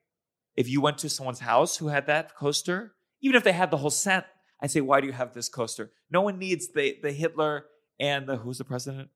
If 0.56 0.70
you 0.70 0.82
went 0.82 0.98
to 1.00 1.10
someone's 1.10 1.40
house 1.40 1.78
who 1.78 1.88
had 1.90 2.08
that 2.08 2.36
coaster, 2.36 2.94
even 3.22 3.36
if 3.36 3.44
they 3.44 3.52
had 3.52 3.70
the 3.72 3.78
whole 3.78 3.90
set, 3.90 4.26
I'd 4.62 4.72
say, 4.72 4.82
why 4.82 5.02
do 5.02 5.08
you 5.08 5.14
have 5.14 5.34
this 5.34 5.50
coaster? 5.50 5.92
No 6.10 6.22
one 6.22 6.40
needs 6.40 6.70
the, 6.74 6.98
the 7.04 7.12
Hitler 7.12 7.66
and 8.00 8.28
the, 8.28 8.38
who's 8.38 8.58
the 8.58 8.64
president? 8.64 9.10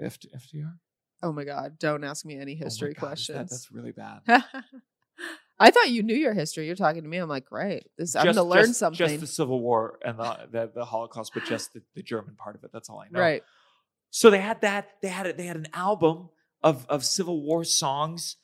FDR? 0.00 0.74
Oh 1.22 1.32
my 1.32 1.44
God. 1.44 1.78
Don't 1.78 2.04
ask 2.04 2.24
me 2.24 2.38
any 2.38 2.58
Oh 2.60 2.64
history 2.64 2.94
God, 2.94 3.12
is 3.18 3.26
that- 3.26 3.34
questions. 3.34 3.50
that's 3.50 3.72
really 3.72 3.92
bad. 3.92 4.20
I 5.58 5.70
thought 5.70 5.88
you 5.88 6.02
knew 6.02 6.14
your 6.14 6.34
history. 6.34 6.66
You're 6.66 6.76
talking 6.76 7.02
to 7.02 7.08
me. 7.08 7.16
I'm 7.16 7.30
like, 7.30 7.46
great. 7.46 7.84
This 7.96 8.14
I'm 8.14 8.26
gonna 8.26 8.42
learn 8.42 8.66
just- 8.66 8.78
something. 8.78 8.98
Just 9.08 9.20
the 9.20 9.26
Civil 9.26 9.60
War 9.62 9.98
and 10.04 10.18
the, 10.18 10.38
the, 10.52 10.70
the 10.74 10.84
Holocaust, 10.84 11.32
but 11.32 11.44
just 11.44 11.72
the, 11.72 11.80
the 11.94 12.02
German 12.02 12.34
part 12.36 12.56
of 12.56 12.64
it. 12.64 12.70
That's 12.74 12.90
all 12.90 13.00
I 13.00 13.08
know. 13.10 13.18
Right. 13.20 13.42
So 14.16 14.30
they 14.30 14.40
had 14.40 14.62
that. 14.62 14.88
They 15.02 15.08
had 15.08 15.26
it. 15.26 15.36
They 15.36 15.44
had 15.44 15.56
an 15.56 15.68
album 15.74 16.30
of 16.62 16.86
of 16.88 17.04
Civil 17.04 17.42
War 17.42 17.64
songs, 17.64 18.36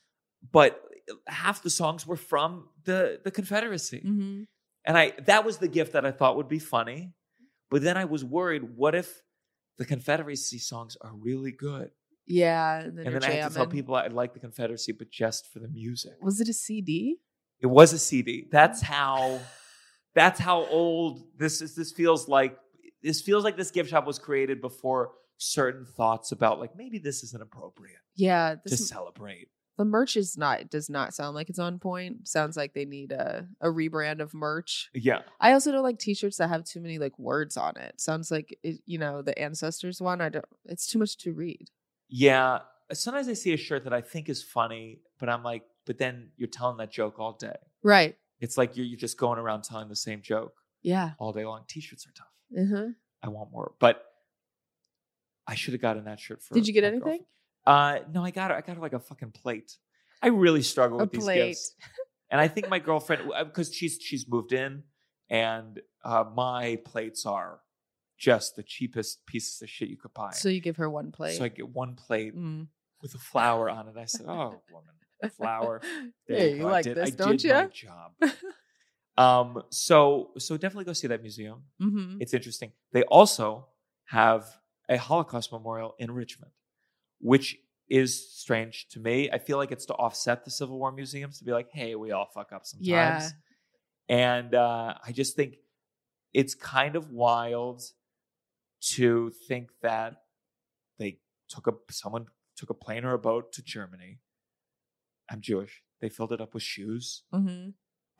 but 0.58 0.78
half 1.26 1.62
the 1.62 1.70
songs 1.70 2.06
were 2.06 2.18
from 2.18 2.68
the 2.84 3.20
the 3.24 3.30
Confederacy. 3.30 4.00
hmm 4.00 4.42
And 4.84 4.98
I 4.98 5.12
that 5.24 5.46
was 5.46 5.56
the 5.56 5.68
gift 5.68 5.94
that 5.94 6.04
I 6.04 6.10
thought 6.10 6.36
would 6.36 6.50
be 6.50 6.58
funny. 6.58 7.14
But 7.70 7.80
then 7.80 7.96
I 7.96 8.04
was 8.04 8.22
worried, 8.22 8.76
what 8.76 8.94
if 8.94 9.22
the 9.78 9.86
Confederacy 9.86 10.58
songs 10.58 10.98
are 11.00 11.14
really 11.14 11.52
good? 11.52 11.88
Yeah. 12.26 12.80
And 12.80 12.98
then, 12.98 13.06
and 13.06 13.14
then 13.16 13.24
I 13.24 13.30
had 13.36 13.48
to 13.48 13.54
tell 13.54 13.66
people 13.66 13.94
I 13.94 14.08
like 14.08 14.34
the 14.34 14.40
Confederacy, 14.40 14.92
but 14.92 15.10
just 15.10 15.50
for 15.50 15.58
the 15.58 15.68
music. 15.68 16.16
Was 16.20 16.38
it 16.42 16.48
a 16.50 16.52
CD? 16.52 17.16
It 17.60 17.68
was 17.68 17.94
a 17.94 17.98
CD. 17.98 18.46
That's 18.52 18.82
how 18.82 19.40
that's 20.14 20.38
how 20.38 20.66
old 20.66 21.12
this 21.38 21.62
is. 21.62 21.74
This 21.74 21.92
feels 21.92 22.28
like 22.28 22.58
this 23.02 23.22
feels 23.22 23.42
like 23.42 23.56
this 23.56 23.70
gift 23.70 23.88
shop 23.88 24.06
was 24.06 24.18
created 24.18 24.60
before 24.60 25.12
certain 25.42 25.84
thoughts 25.84 26.32
about 26.32 26.60
like 26.60 26.76
maybe 26.76 26.98
this 26.98 27.22
isn't 27.24 27.42
appropriate 27.42 27.98
Yeah. 28.16 28.56
to 28.66 28.76
celebrate. 28.76 29.48
the 29.78 29.84
merch 29.84 30.16
is 30.16 30.36
not 30.36 30.70
does 30.70 30.88
not 30.90 31.14
sound 31.14 31.34
like 31.34 31.48
it's 31.50 31.58
on 31.58 31.78
point. 31.78 32.28
Sounds 32.28 32.56
like 32.56 32.74
they 32.74 32.84
need 32.84 33.10
a, 33.10 33.46
a 33.60 33.66
rebrand 33.68 34.20
of 34.20 34.32
merch. 34.34 34.90
Yeah. 34.94 35.22
I 35.40 35.52
also 35.52 35.72
don't 35.72 35.82
like 35.82 35.98
t-shirts 35.98 36.36
that 36.36 36.48
have 36.48 36.64
too 36.64 36.80
many 36.80 36.98
like 36.98 37.18
words 37.18 37.56
on 37.56 37.76
it. 37.76 38.00
Sounds 38.00 38.30
like 38.30 38.56
it, 38.62 38.80
you 38.86 38.98
know 38.98 39.22
the 39.22 39.36
ancestors 39.38 40.00
one. 40.00 40.20
I 40.20 40.28
don't. 40.28 40.44
It's 40.66 40.86
too 40.86 40.98
much 40.98 41.16
to 41.18 41.32
read. 41.32 41.68
Yeah. 42.08 42.60
Sometimes 42.92 43.28
I 43.28 43.32
see 43.32 43.54
a 43.54 43.56
shirt 43.56 43.84
that 43.84 43.94
I 43.94 44.02
think 44.02 44.28
is 44.28 44.42
funny, 44.42 45.00
but 45.18 45.28
I'm 45.30 45.42
like, 45.42 45.62
but 45.86 45.96
then 45.98 46.30
you're 46.36 46.48
telling 46.48 46.76
that 46.76 46.90
joke 46.92 47.18
all 47.18 47.32
day. 47.32 47.56
Right. 47.82 48.16
It's 48.40 48.58
like 48.58 48.76
you're, 48.76 48.84
you're 48.86 48.98
just 48.98 49.16
going 49.18 49.38
around 49.38 49.62
telling 49.64 49.88
the 49.88 49.96
same 49.96 50.20
joke 50.20 50.52
Yeah. 50.82 51.12
all 51.18 51.32
day 51.32 51.44
long. 51.46 51.64
T-shirts 51.68 52.06
are 52.06 52.12
tough. 52.12 52.26
Uh-huh. 52.76 52.88
I 53.22 53.28
want 53.30 53.50
more, 53.50 53.72
but 53.80 54.04
I 55.46 55.54
should 55.54 55.72
have 55.74 55.80
gotten 55.82 56.04
that 56.04 56.20
shirt 56.20 56.42
for. 56.42 56.54
Did 56.54 56.66
you 56.66 56.72
get 56.72 56.84
anything? 56.84 57.24
Uh, 57.66 58.00
no, 58.12 58.24
I 58.24 58.30
got 58.30 58.50
her. 58.50 58.56
I 58.56 58.60
got 58.60 58.76
her 58.76 58.82
like 58.82 58.92
a 58.92 59.00
fucking 59.00 59.32
plate. 59.32 59.76
I 60.22 60.28
really 60.28 60.62
struggle 60.62 60.98
A 60.98 61.02
with 61.02 61.12
these 61.12 61.24
plate. 61.24 61.48
gifts, 61.48 61.74
and 62.30 62.40
I 62.40 62.48
think 62.48 62.68
my 62.68 62.78
girlfriend 62.78 63.22
because 63.46 63.74
she's 63.74 63.98
she's 64.00 64.26
moved 64.28 64.52
in, 64.52 64.84
and 65.30 65.80
uh, 66.04 66.24
my 66.34 66.78
plates 66.84 67.26
are 67.26 67.60
just 68.18 68.54
the 68.54 68.62
cheapest 68.62 69.26
pieces 69.26 69.60
of 69.62 69.68
shit 69.68 69.88
you 69.88 69.96
could 69.96 70.14
buy. 70.14 70.30
So 70.32 70.48
you 70.48 70.60
give 70.60 70.76
her 70.76 70.88
one 70.88 71.10
plate. 71.10 71.36
So 71.38 71.44
I 71.44 71.48
get 71.48 71.68
one 71.68 71.94
plate 71.96 72.36
Mm. 72.36 72.68
with 73.00 73.14
a 73.14 73.18
flower 73.18 73.68
on 73.68 73.88
it. 73.88 73.96
I 73.96 74.04
said, 74.04 74.26
"Oh, 74.28 74.62
woman, 74.70 74.94
flower. 75.36 75.80
There 76.28 76.38
Yeah, 76.38 76.44
you 76.52 76.58
go. 76.58 76.64
Like 76.70 76.84
did- 76.84 76.96
this, 76.96 77.08
I 77.08 77.10
don't 77.16 77.42
you? 77.42 77.68
job." 77.72 78.12
um. 79.18 79.62
So 79.70 80.30
so 80.38 80.56
definitely 80.56 80.84
go 80.84 80.92
see 80.92 81.08
that 81.08 81.20
museum. 81.22 81.64
hmm 81.80 82.18
It's 82.20 82.32
interesting. 82.34 82.72
They 82.92 83.02
also 83.04 83.66
have 84.06 84.44
a 84.88 84.96
Holocaust 84.96 85.52
memorial 85.52 85.94
in 85.98 86.10
Richmond, 86.10 86.52
which 87.20 87.56
is 87.88 88.32
strange 88.38 88.86
to 88.90 89.00
me. 89.00 89.30
I 89.30 89.38
feel 89.38 89.58
like 89.58 89.72
it's 89.72 89.86
to 89.86 89.94
offset 89.94 90.44
the 90.44 90.50
Civil 90.50 90.78
War 90.78 90.92
museums 90.92 91.38
to 91.38 91.44
be 91.44 91.52
like, 91.52 91.68
hey, 91.72 91.94
we 91.94 92.12
all 92.12 92.28
fuck 92.32 92.52
up 92.52 92.64
sometimes. 92.64 92.86
Yeah. 92.88 93.28
And 94.08 94.54
uh, 94.54 94.94
I 95.04 95.12
just 95.12 95.36
think 95.36 95.56
it's 96.32 96.54
kind 96.54 96.96
of 96.96 97.10
wild 97.10 97.82
to 98.94 99.30
think 99.48 99.70
that 99.82 100.16
they 100.98 101.18
took 101.48 101.66
a 101.66 101.72
someone 101.90 102.26
took 102.56 102.70
a 102.70 102.74
plane 102.74 103.04
or 103.04 103.14
a 103.14 103.18
boat 103.18 103.52
to 103.52 103.62
Germany. 103.62 104.18
I'm 105.30 105.40
Jewish. 105.40 105.82
They 106.00 106.08
filled 106.08 106.32
it 106.32 106.40
up 106.40 106.54
with 106.54 106.62
shoes 106.62 107.22
hmm 107.32 107.70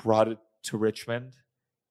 brought 0.02 0.28
it 0.28 0.38
to 0.64 0.76
Richmond. 0.76 1.36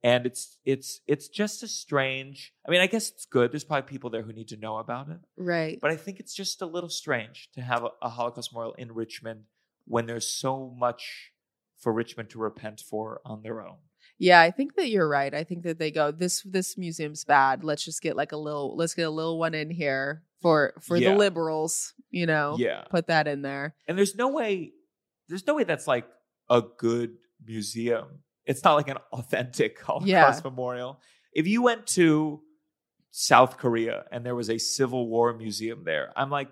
And 0.04 0.26
it's 0.26 0.58
it's 0.66 1.02
it's 1.06 1.28
just 1.28 1.62
a 1.62 1.68
strange. 1.68 2.54
I 2.68 2.72
mean, 2.72 2.82
I 2.82 2.88
guess 2.88 3.10
it's 3.12 3.26
good. 3.26 3.52
There's 3.52 3.64
probably 3.64 3.88
people 3.88 4.10
there 4.10 4.24
who 4.24 4.34
need 4.34 4.48
to 4.48 4.58
know 4.58 4.78
about 4.78 5.10
it, 5.10 5.20
Right. 5.38 5.78
but 5.80 5.92
I 5.92 5.96
think 5.96 6.20
it's 6.20 6.34
just 6.34 6.62
a 6.62 6.66
little 6.66 6.90
strange 6.90 7.50
to 7.54 7.62
have 7.62 7.84
a, 7.84 7.90
a 8.02 8.10
Holocaust 8.10 8.52
memorial 8.52 8.74
in 8.76 8.92
Richmond 8.94 9.42
when 9.86 10.08
there's 10.08 10.28
so 10.28 10.74
much 10.76 11.32
for 11.78 11.94
Richmond 11.94 12.32
to 12.32 12.40
repent 12.40 12.82
for 12.82 13.22
on 13.26 13.44
their 13.44 13.62
own. 13.66 13.78
Yeah, 14.18 14.40
I 14.42 14.50
think 14.52 14.76
that 14.76 14.90
you're 14.90 15.08
right. 15.08 15.34
I 15.34 15.44
think 15.44 15.64
that 15.64 15.78
they 15.78 15.92
go 15.92 16.12
this 16.12 16.42
this 16.44 16.78
museum's 16.80 17.24
bad. 17.24 17.64
Let's 17.64 17.86
just 17.86 18.02
get 18.02 18.16
like 18.16 18.32
a 18.32 18.38
little 18.38 18.76
let's 18.76 18.96
get 18.96 19.04
a 19.04 19.10
little 19.12 19.38
one 19.38 19.54
in 19.54 19.70
here 19.70 20.24
for 20.42 20.74
for 20.82 20.98
Yeah. 20.98 21.12
the 21.12 21.18
liberals, 21.18 21.94
you 22.10 22.26
know. 22.26 22.56
Yeah. 22.58 22.82
Put 22.90 23.06
that 23.08 23.28
in 23.28 23.44
there. 23.44 23.76
And 23.88 23.98
there's 24.00 24.16
no 24.16 24.30
way, 24.30 24.74
there's 25.28 25.46
no 25.46 25.54
way 25.56 25.64
that's 25.64 25.86
like 25.88 26.08
a 26.50 26.64
good 26.78 27.18
museum. 27.46 28.24
It's 28.46 28.64
not 28.64 28.76
like 28.76 28.88
an 28.90 28.98
authentic 29.14 29.80
Holocaust 29.84 30.08
Yeah. 30.08 30.40
memorial. 30.44 31.00
If 31.34 31.48
you 31.48 31.62
went 31.62 31.88
to 31.88 32.42
South 33.12 33.58
Korea 33.58 34.06
and 34.12 34.26
there 34.26 34.36
was 34.36 34.50
a 34.50 34.58
Civil 34.58 35.08
War 35.08 35.34
museum 35.34 35.84
there, 35.86 36.12
I'm 36.16 36.30
like, 36.30 36.50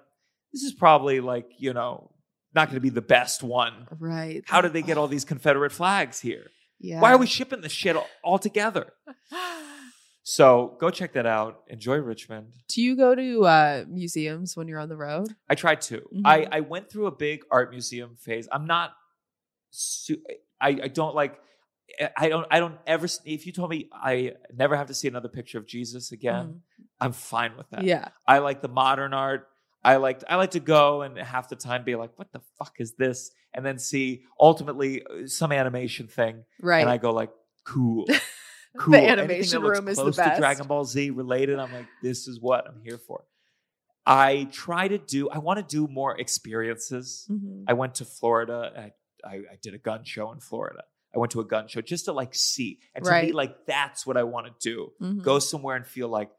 this 0.54 0.64
is 0.64 0.74
probably 0.74 1.20
like, 1.20 1.48
you 1.58 1.74
know, 1.74 2.12
not 2.56 2.68
going 2.68 2.76
to 2.76 2.82
be 2.82 2.90
the 2.90 3.02
best 3.02 3.44
one. 3.44 3.88
Right. 4.00 4.44
How 4.48 4.62
did 4.62 4.74
they 4.74 4.82
get 4.82 4.98
all 4.98 5.08
these 5.08 5.26
Confederate 5.26 5.72
flags 5.72 6.20
here? 6.20 6.48
Yeah. 6.80 7.02
Why 7.02 7.12
are 7.14 7.18
we 7.18 7.28
shipping 7.28 7.62
this 7.62 7.72
shit 7.72 7.96
all, 7.96 8.08
all 8.24 8.40
together? 8.40 8.94
So 10.24 10.78
go 10.80 10.90
check 10.92 11.14
that 11.14 11.26
out. 11.26 11.64
Enjoy 11.70 11.96
Richmond. 11.98 12.54
Do 12.68 12.82
you 12.84 12.96
go 12.96 13.16
to 13.16 13.46
uh 13.46 13.86
museums 13.88 14.56
when 14.56 14.68
you're 14.68 14.78
on 14.80 14.90
the 14.90 14.98
road? 14.98 15.30
I 15.50 15.56
try 15.56 15.76
to. 15.76 16.02
Mhm. 16.14 16.22
I, 16.24 16.48
I 16.52 16.60
went 16.60 16.92
through 16.92 17.08
a 17.08 17.12
big 17.12 17.42
art 17.50 17.72
museum 17.72 18.16
phase. 18.16 18.48
I'm 18.52 18.68
not. 18.68 18.92
Su- 19.72 20.22
I, 20.62 20.70
I 20.84 20.88
don't 20.90 21.16
like. 21.16 21.40
I 22.18 22.30
don't. 22.30 22.46
I 22.52 22.60
don't 22.60 22.78
ever. 22.88 23.08
If 23.26 23.46
you 23.46 23.52
told 23.52 23.70
me 23.70 23.90
I 23.94 24.34
never 24.56 24.76
have 24.76 24.88
to 24.88 24.94
see 24.94 25.08
another 25.08 25.30
picture 25.30 25.58
of 25.58 25.66
Jesus 25.68 26.12
again, 26.12 26.62
I'm 27.00 27.14
fine 27.14 27.56
with 27.58 27.70
that. 27.72 27.80
Mm-hmm. 27.80 27.88
Yeah. 27.88 28.08
I 28.28 28.40
like 28.40 28.62
the 28.62 28.68
modern 28.68 29.14
art. 29.14 29.48
I 29.84 29.96
like. 29.98 30.24
I 30.30 30.36
like 30.36 30.52
to 30.52 30.60
go 30.60 31.02
and 31.04 31.18
half 31.18 31.50
the 31.50 31.56
time 31.56 31.84
be 31.84 31.96
like, 31.96 32.12
"What 32.18 32.32
the 32.32 32.42
fuck 32.58 32.76
is 32.80 32.94
this?" 32.96 33.32
And 33.54 33.66
then 33.66 33.80
see 33.80 34.24
ultimately 34.40 35.04
uh, 35.04 35.26
some 35.28 35.52
animation 35.52 36.08
thing, 36.08 36.44
Right. 36.62 36.82
and 36.82 36.90
I 36.90 36.98
go 36.98 37.12
like, 37.12 37.32
"Cool." 37.66 38.06
Cool. 38.78 38.92
That 38.92 39.18
animation 39.18 39.64
room 39.64 39.88
is 39.88 39.98
the 39.98 40.12
best. 40.12 40.36
To 40.36 40.40
Dragon 40.40 40.68
Ball 40.68 40.86
Z 40.86 41.10
related. 41.10 41.58
I'm 41.58 41.74
like, 41.74 41.88
this 42.04 42.28
is 42.28 42.40
what 42.40 42.68
I'm 42.68 42.80
here 42.84 43.00
for. 43.00 43.24
I 44.06 44.48
try 44.52 44.88
to 44.88 45.00
do. 45.00 45.28
I 45.28 45.40
want 45.40 45.58
to 45.58 45.66
do 45.66 45.92
more 45.92 46.16
experiences. 46.20 47.26
Mhm. 47.32 47.64
I 47.68 47.74
went 47.74 47.96
to 47.96 48.06
Florida. 48.06 48.72
I, 48.78 49.28
I 49.28 49.36
I 49.38 49.56
did 49.62 49.74
a 49.74 49.80
gun 49.80 50.04
show 50.04 50.32
in 50.32 50.40
Florida. 50.40 50.84
I 51.16 51.20
went 51.20 51.32
to 51.32 51.40
a 51.40 51.46
gun 51.46 51.68
show 51.68 51.82
just 51.82 52.06
to 52.06 52.14
like 52.14 52.36
see 52.36 52.80
and 52.94 53.04
to 53.04 53.10
me 53.12 53.16
Right. 53.18 53.36
like 53.36 53.66
that's 53.66 54.06
what 54.06 54.16
I 54.18 54.24
want 54.24 54.48
to 54.48 54.54
do. 54.60 54.94
Mhm. 55.02 55.24
Go 55.24 55.40
somewhere 55.40 55.76
and 55.76 55.86
feel 55.86 56.08
like 56.08 56.32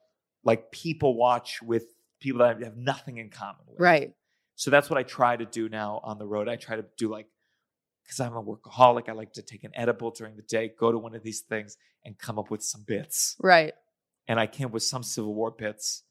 like 0.44 0.70
people 0.72 1.14
watch 1.16 1.60
with 1.60 1.84
people 2.20 2.38
that 2.38 2.56
I 2.56 2.64
have 2.64 2.76
nothing 2.76 3.18
in 3.18 3.30
common 3.30 3.62
with. 3.66 3.80
Right. 3.80 4.14
So 4.54 4.70
that's 4.70 4.88
what 4.88 4.98
I 4.98 5.02
try 5.02 5.36
to 5.36 5.44
do 5.44 5.68
now 5.68 6.00
on 6.04 6.18
the 6.18 6.26
road. 6.26 6.48
I 6.48 6.56
try 6.56 6.76
to 6.76 6.84
do 6.96 7.08
like, 7.08 7.26
because 8.04 8.20
I'm 8.20 8.34
a 8.34 8.42
workaholic, 8.42 9.08
I 9.08 9.12
like 9.12 9.32
to 9.34 9.42
take 9.42 9.64
an 9.64 9.72
edible 9.74 10.10
during 10.10 10.36
the 10.36 10.42
day, 10.42 10.68
go 10.78 10.92
to 10.92 10.98
one 10.98 11.14
of 11.14 11.22
these 11.22 11.40
things 11.40 11.76
and 12.04 12.18
come 12.18 12.38
up 12.38 12.50
with 12.50 12.62
some 12.62 12.82
bits. 12.86 13.36
Right. 13.40 13.74
And 14.28 14.38
I 14.38 14.46
came 14.46 14.66
up 14.66 14.72
with 14.72 14.82
some 14.82 15.02
Civil 15.02 15.34
War 15.34 15.50
bits 15.50 16.04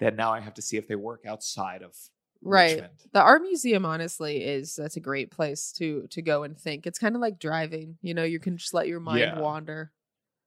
that 0.00 0.14
now 0.16 0.32
I 0.32 0.40
have 0.40 0.54
to 0.54 0.62
see 0.62 0.76
if 0.76 0.86
they 0.88 0.96
work 0.96 1.24
outside 1.26 1.82
of 1.82 1.96
Right. 2.42 2.72
Richmond. 2.72 2.92
The 3.12 3.20
art 3.22 3.42
museum 3.42 3.84
honestly 3.84 4.42
is 4.44 4.74
that's 4.76 4.96
a 4.96 5.00
great 5.00 5.30
place 5.30 5.72
to 5.78 6.06
to 6.10 6.22
go 6.22 6.42
and 6.42 6.58
think. 6.58 6.86
It's 6.86 6.98
kind 6.98 7.14
of 7.14 7.20
like 7.20 7.38
driving, 7.38 7.98
you 8.02 8.14
know, 8.14 8.24
you 8.24 8.40
can 8.40 8.56
just 8.56 8.74
let 8.74 8.88
your 8.88 9.00
mind 9.00 9.20
Yeah. 9.20 9.38
wander. 9.40 9.92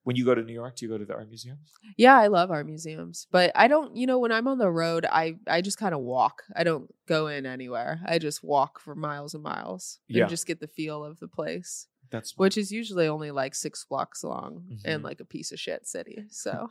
When 0.03 0.15
you 0.15 0.23
go 0.25 0.35
to 0.35 0.43
New 0.43 0.53
York, 0.53 0.75
do 0.75 0.85
you 0.85 0.89
go 0.91 0.99
to 0.99 1.05
the 1.05 1.15
art 1.15 1.27
museums? 1.29 1.71
Yeah, 1.97 2.15
I 2.15 2.27
love 2.27 2.51
art 2.51 2.67
museums, 2.67 3.25
but 3.31 3.51
I 3.55 3.67
don't, 3.67 3.95
you 3.95 4.05
know, 4.05 4.19
when 4.19 4.31
I'm 4.31 4.47
on 4.47 4.59
the 4.59 4.69
road, 4.69 5.05
I 5.09 5.37
I 5.47 5.61
just 5.61 5.77
kind 5.79 5.95
of 5.95 6.01
walk. 6.01 6.43
I 6.55 6.63
don't 6.63 6.93
go 7.07 7.27
in 7.27 7.45
anywhere. 7.47 8.01
I 8.05 8.19
just 8.19 8.43
walk 8.43 8.79
for 8.79 8.93
miles 8.93 9.33
and 9.33 9.41
miles 9.43 9.99
Yeah. 10.07 10.23
and 10.23 10.29
just 10.29 10.45
get 10.45 10.59
the 10.59 10.67
feel 10.67 11.03
of 11.03 11.19
the 11.19 11.27
place, 11.27 11.87
That's 12.11 12.31
smart. 12.31 12.39
which 12.45 12.57
is 12.57 12.71
usually 12.71 13.07
only 13.07 13.31
like 13.31 13.55
6 13.55 13.83
blocks 13.85 14.23
long 14.23 14.79
and 14.85 15.01
Mhm. 15.01 15.05
like 15.05 15.21
a 15.21 15.25
piece 15.25 15.51
of 15.51 15.59
shit 15.59 15.87
city. 15.87 16.25
So, 16.29 16.69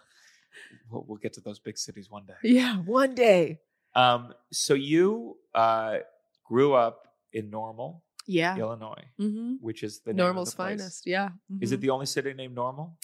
we'll, 0.90 1.04
we'll 1.08 1.18
get 1.18 1.32
to 1.32 1.40
those 1.40 1.58
big 1.58 1.76
cities 1.78 2.08
one 2.10 2.26
day. 2.26 2.34
yeah, 2.44 2.76
one 2.78 3.14
day. 3.16 3.58
Um, 3.94 4.34
so 4.52 4.74
you 4.74 5.38
uh, 5.54 5.98
grew 6.44 6.74
up 6.74 7.06
in 7.32 7.50
Normal, 7.50 8.02
Yeah. 8.26 8.56
Illinois, 8.58 9.04
Mhm. 9.20 9.58
which 9.60 9.82
is 9.82 10.00
the 10.00 10.12
name 10.12 10.20
of 10.20 10.26
Normal's 10.26 10.50
the 10.50 10.56
finest. 10.56 11.06
Yeah. 11.06 11.30
Is 11.60 11.70
Mhm. 11.70 11.74
it 11.74 11.80
the 11.80 11.90
only 11.90 12.06
city 12.06 12.32
named 12.34 12.54
Normal? 12.54 12.98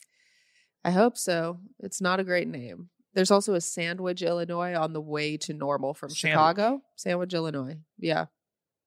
I 0.84 0.90
hope 0.90 1.16
so. 1.16 1.60
It's 1.78 2.00
not 2.00 2.18
a 2.20 2.24
great 2.24 2.48
name. 2.48 2.90
There's 3.12 3.30
also 3.30 3.54
a 3.54 3.60
Sandwich, 3.60 4.22
Illinois 4.22 4.74
on 4.74 4.92
the 4.92 5.00
way 5.00 5.36
to 5.38 5.52
normal 5.52 5.94
from 5.94 6.10
Sandwich. 6.10 6.32
Chicago. 6.32 6.82
Sandwich, 6.96 7.34
Illinois. 7.34 7.78
Yeah. 7.98 8.26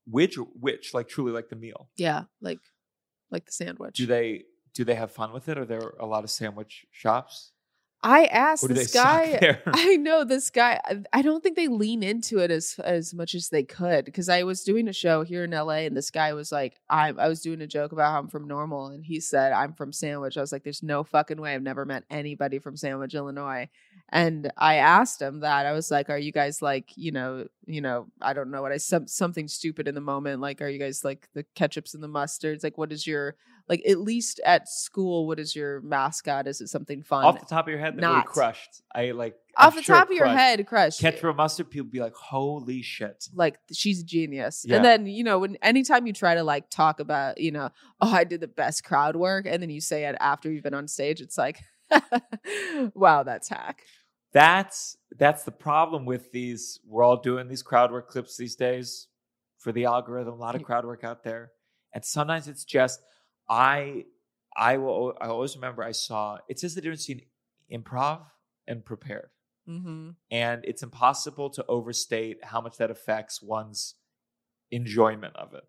Which 0.05 0.35
which 0.37 0.93
like 0.93 1.07
truly 1.07 1.31
like 1.31 1.49
the 1.49 1.55
meal? 1.55 1.89
Yeah. 1.95 2.25
Like 2.41 2.59
like 3.31 3.45
the 3.45 3.51
sandwich. 3.51 3.95
Do 3.95 4.05
they 4.05 4.45
do 4.73 4.83
they 4.83 4.95
have 4.95 5.11
fun 5.11 5.33
with 5.33 5.47
it? 5.49 5.57
Are 5.57 5.65
there 5.65 5.93
a 5.99 6.05
lot 6.05 6.23
of 6.23 6.31
sandwich 6.31 6.85
shops? 6.91 7.51
I 8.03 8.25
asked 8.25 8.65
Or 8.65 8.67
do 8.67 8.73
they 8.73 8.81
this 8.81 8.93
guy? 8.93 9.57
I 9.65 9.95
know 9.95 10.23
this 10.25 10.49
guy. 10.49 10.79
I- 10.83 11.03
I 11.13 11.21
don't 11.21 11.41
think 11.41 11.55
they 11.55 11.67
lean 11.69 12.03
into 12.03 12.39
it 12.39 12.51
as 12.51 12.75
as 12.83 13.13
much 13.13 13.33
as 13.33 13.49
they 13.49 13.63
could 13.63 14.03
because 14.05 14.27
I 14.29 14.43
was 14.43 14.63
doing 14.63 14.87
a 14.87 14.93
show 14.93 15.23
here 15.23 15.45
in 15.45 15.51
LA 15.51 15.85
and 15.87 15.95
this 15.95 16.11
guy 16.11 16.33
was 16.33 16.51
like, 16.51 16.79
I 16.89 17.09
I 17.17 17.29
was 17.29 17.41
doing 17.41 17.61
a 17.61 17.67
joke 17.67 17.91
about 17.93 18.11
how 18.11 18.19
I'm 18.19 18.27
from 18.27 18.47
Normal 18.47 18.87
and 18.87 19.05
he 19.05 19.19
said 19.19 19.53
I'm 19.53 19.73
from 19.73 19.93
Sandwich. 19.93 20.37
I 20.37 20.41
was 20.41 20.51
like, 20.51 20.63
there's 20.63 20.83
no 20.83 21.03
fucking 21.03 21.39
way. 21.39 21.55
I've 21.55 21.63
never 21.63 21.85
met 21.85 22.03
anybody 22.09 22.59
from 22.59 22.75
Sandwich, 22.75 23.13
Illinois. 23.13 23.69
And 24.09 24.51
I 24.57 24.75
asked 24.75 25.21
him 25.21 25.39
that. 25.39 25.65
I 25.65 25.71
was 25.71 25.89
like, 25.89 26.09
are 26.09 26.17
you 26.17 26.31
guys 26.31 26.61
like, 26.61 26.91
you 26.95 27.11
know, 27.11 27.47
you 27.65 27.81
know, 27.81 28.07
I 28.21 28.33
don't 28.33 28.51
know 28.51 28.61
what 28.61 28.71
I 28.71 28.77
some 28.77 29.07
something 29.07 29.47
stupid 29.47 29.87
in 29.87 29.95
the 29.95 30.01
moment. 30.01 30.41
Like, 30.41 30.61
are 30.61 30.67
you 30.69 30.79
guys 30.79 31.03
like 31.03 31.29
the 31.33 31.45
ketchups 31.55 31.93
and 31.93 32.03
the 32.03 32.09
mustards? 32.09 32.63
Like, 32.63 32.77
what 32.77 32.91
is 32.91 33.07
your 33.07 33.35
like 33.69 33.81
at 33.87 33.99
least 33.99 34.39
at 34.45 34.67
school? 34.67 35.27
What 35.27 35.39
is 35.39 35.55
your 35.55 35.81
mascot? 35.81 36.47
Is 36.47 36.61
it 36.61 36.67
something 36.67 37.03
fun? 37.03 37.25
Off 37.25 37.39
the 37.39 37.45
top 37.45 37.65
of 37.65 37.69
your 37.69 37.79
head, 37.79 37.95
that 37.95 38.01
Not. 38.01 38.25
crushed. 38.25 38.81
I 38.93 39.11
like 39.11 39.35
I'm 39.57 39.67
Off 39.67 39.75
the 39.75 39.83
sure 39.83 39.95
top 39.95 40.09
of 40.09 40.13
your 40.15 40.25
head, 40.25 40.65
crushed. 40.67 41.01
head, 41.01 41.13
crush. 41.13 41.21
Ketchup 41.21 41.35
mustard, 41.35 41.69
people 41.69 41.87
be 41.89 41.99
like, 41.99 42.15
"Holy 42.15 42.81
shit!" 42.81 43.27
like 43.33 43.57
she's 43.71 44.01
a 44.01 44.05
genius. 44.05 44.65
Yeah. 44.67 44.77
And 44.77 44.85
then, 44.85 45.05
you 45.05 45.23
know, 45.23 45.39
when 45.39 45.57
anytime 45.61 46.07
you 46.07 46.13
try 46.13 46.35
to 46.35 46.43
like 46.43 46.69
talk 46.69 46.99
about, 46.99 47.39
you 47.39 47.51
know, 47.51 47.69
oh, 48.01 48.11
I 48.11 48.23
did 48.23 48.41
the 48.41 48.47
best 48.47 48.83
crowd 48.83 49.15
work, 49.15 49.45
and 49.47 49.61
then 49.61 49.69
you 49.69 49.79
say 49.81 50.05
it 50.05 50.15
after 50.19 50.51
you've 50.51 50.63
been 50.63 50.73
on 50.73 50.87
stage, 50.87 51.21
it's 51.21 51.37
like, 51.37 51.59
wow, 52.95 53.23
that's 53.23 53.49
hack. 53.49 53.83
That's 54.33 54.97
that's 55.17 55.43
the 55.43 55.51
problem 55.51 56.05
with 56.05 56.31
these. 56.31 56.79
We're 56.85 57.03
all 57.03 57.17
doing 57.17 57.47
these 57.47 57.61
crowd 57.63 57.91
work 57.91 58.09
clips 58.09 58.35
these 58.35 58.55
days 58.55 59.07
for 59.59 59.71
the 59.71 59.85
algorithm. 59.85 60.33
A 60.33 60.37
lot 60.37 60.55
of 60.55 60.63
crowd 60.63 60.85
work 60.85 61.03
out 61.03 61.23
there, 61.23 61.51
and 61.93 62.03
sometimes 62.03 62.47
it's 62.47 62.63
just 62.65 62.99
I. 63.49 64.05
I 64.55 64.77
will. 64.77 65.13
I 65.19 65.27
always 65.27 65.55
remember. 65.55 65.83
I 65.83 65.91
saw. 65.91 66.37
It 66.47 66.59
says 66.59 66.75
the 66.75 66.81
difference 66.81 67.07
between 67.07 67.25
improv 67.71 68.21
and 68.67 68.83
prepared. 68.85 69.29
Mm-hmm. 69.67 70.09
and 70.29 70.65
it's 70.65 70.83
impossible 70.83 71.49
to 71.51 71.65
overstate 71.69 72.43
how 72.43 72.59
much 72.59 72.75
that 72.79 72.91
affects 72.91 73.41
one's 73.41 73.95
enjoyment 74.71 75.37
of 75.37 75.53
it. 75.53 75.63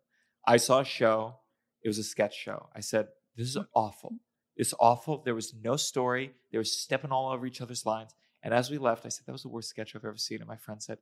I 0.45 0.57
saw 0.57 0.81
a 0.81 0.85
show, 0.85 1.37
it 1.83 1.89
was 1.89 1.99
a 1.99 2.03
sketch 2.03 2.35
show. 2.37 2.69
I 2.75 2.81
said, 2.81 3.09
This 3.37 3.49
is 3.49 3.59
awful. 3.75 4.15
It's 4.57 4.75
awful. 4.81 5.23
There 5.23 5.35
was 5.35 5.55
no 5.55 5.77
story. 5.77 6.33
They 6.51 6.59
were 6.59 6.65
stepping 6.65 7.13
all 7.13 7.31
over 7.31 7.47
each 7.47 7.61
other's 7.61 7.87
lines. 7.87 8.15
And 8.43 8.53
as 8.53 8.71
we 8.71 8.79
left, 8.79 9.07
I 9.07 9.11
said, 9.11 9.27
That 9.27 9.33
was 9.33 9.43
the 9.43 9.49
worst 9.49 9.69
sketch 9.69 9.95
I've 9.95 10.05
ever 10.05 10.17
seen. 10.17 10.39
And 10.41 10.49
my 10.49 10.57
friend 10.57 10.83
said, 10.83 10.99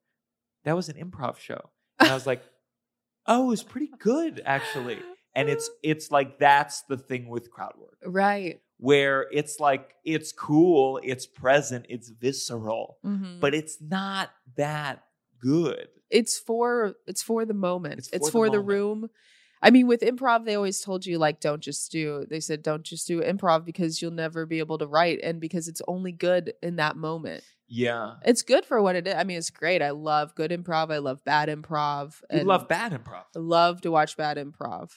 That 0.64 0.76
was 0.76 0.88
an 0.88 0.96
improv 0.96 1.38
show. 1.38 1.70
And 1.98 2.10
I 2.10 2.14
was 2.14 2.26
like, 2.26 2.42
Oh, 3.26 3.44
it 3.44 3.48
was 3.48 3.62
pretty 3.62 3.90
good, 4.00 4.42
actually. 4.44 4.98
And 5.34 5.48
it's 5.48 5.70
it's 5.82 6.10
like 6.10 6.38
that's 6.38 6.82
the 6.82 6.96
thing 6.98 7.28
with 7.28 7.50
crowd 7.50 7.72
work 7.78 7.98
right. 8.04 8.60
where 8.78 9.26
it's 9.32 9.58
like 9.60 9.94
it's 10.04 10.30
cool, 10.32 11.00
it's 11.02 11.26
present, 11.26 11.86
it's 11.88 12.10
visceral, 12.10 12.98
Mhm. 13.04 13.40
but 13.40 13.54
it's 13.54 13.78
not 13.80 14.30
that 14.56 15.04
good. 15.40 15.88
it's 16.10 16.38
for 16.38 16.94
it's 17.06 17.22
for 17.22 17.44
the 17.46 17.54
moment. 17.54 17.98
It's 17.98 18.08
It's, 18.12 18.28
for 18.28 18.32
for, 18.32 18.46
the 18.50 18.58
the, 18.58 18.60
room. 18.60 19.08
I 19.62 19.70
mean, 19.70 19.86
with 19.86 20.00
improv, 20.02 20.44
they 20.44 20.56
always 20.56 20.80
told 20.80 21.06
you 21.06 21.18
like, 21.18 21.40
don't 21.40 21.62
just 21.62 21.90
do. 21.92 22.26
They 22.28 22.40
said, 22.40 22.62
don't 22.62 22.82
just 22.82 23.06
do 23.06 23.22
improv 23.22 23.64
because 23.64 24.02
you'll 24.02 24.10
never 24.10 24.44
be 24.44 24.58
able 24.58 24.76
to 24.78 24.86
write, 24.88 25.20
and 25.22 25.40
because 25.40 25.68
it's 25.68 25.80
only 25.88 26.12
good 26.12 26.52
in 26.62 26.76
that 26.76 26.96
moment. 26.96 27.44
Yeah. 27.68 28.14
It's 28.26 28.42
good 28.42 28.66
for 28.66 28.82
what 28.82 28.96
it 28.96 29.06
is. 29.06 29.14
I 29.14 29.24
mean, 29.24 29.38
it's 29.38 29.50
great. 29.50 29.80
I 29.80 29.90
love 29.90 30.34
good 30.34 30.50
improv. 30.50 30.92
I 30.92 30.98
love 30.98 31.24
bad 31.24 31.48
improv. 31.48 32.20
You 32.30 32.42
love 32.42 32.68
bad 32.68 32.92
improv. 32.92 33.24
I 33.34 33.38
love 33.38 33.80
to 33.82 33.90
watch 33.90 34.16
bad 34.16 34.36
improv. 34.36 34.90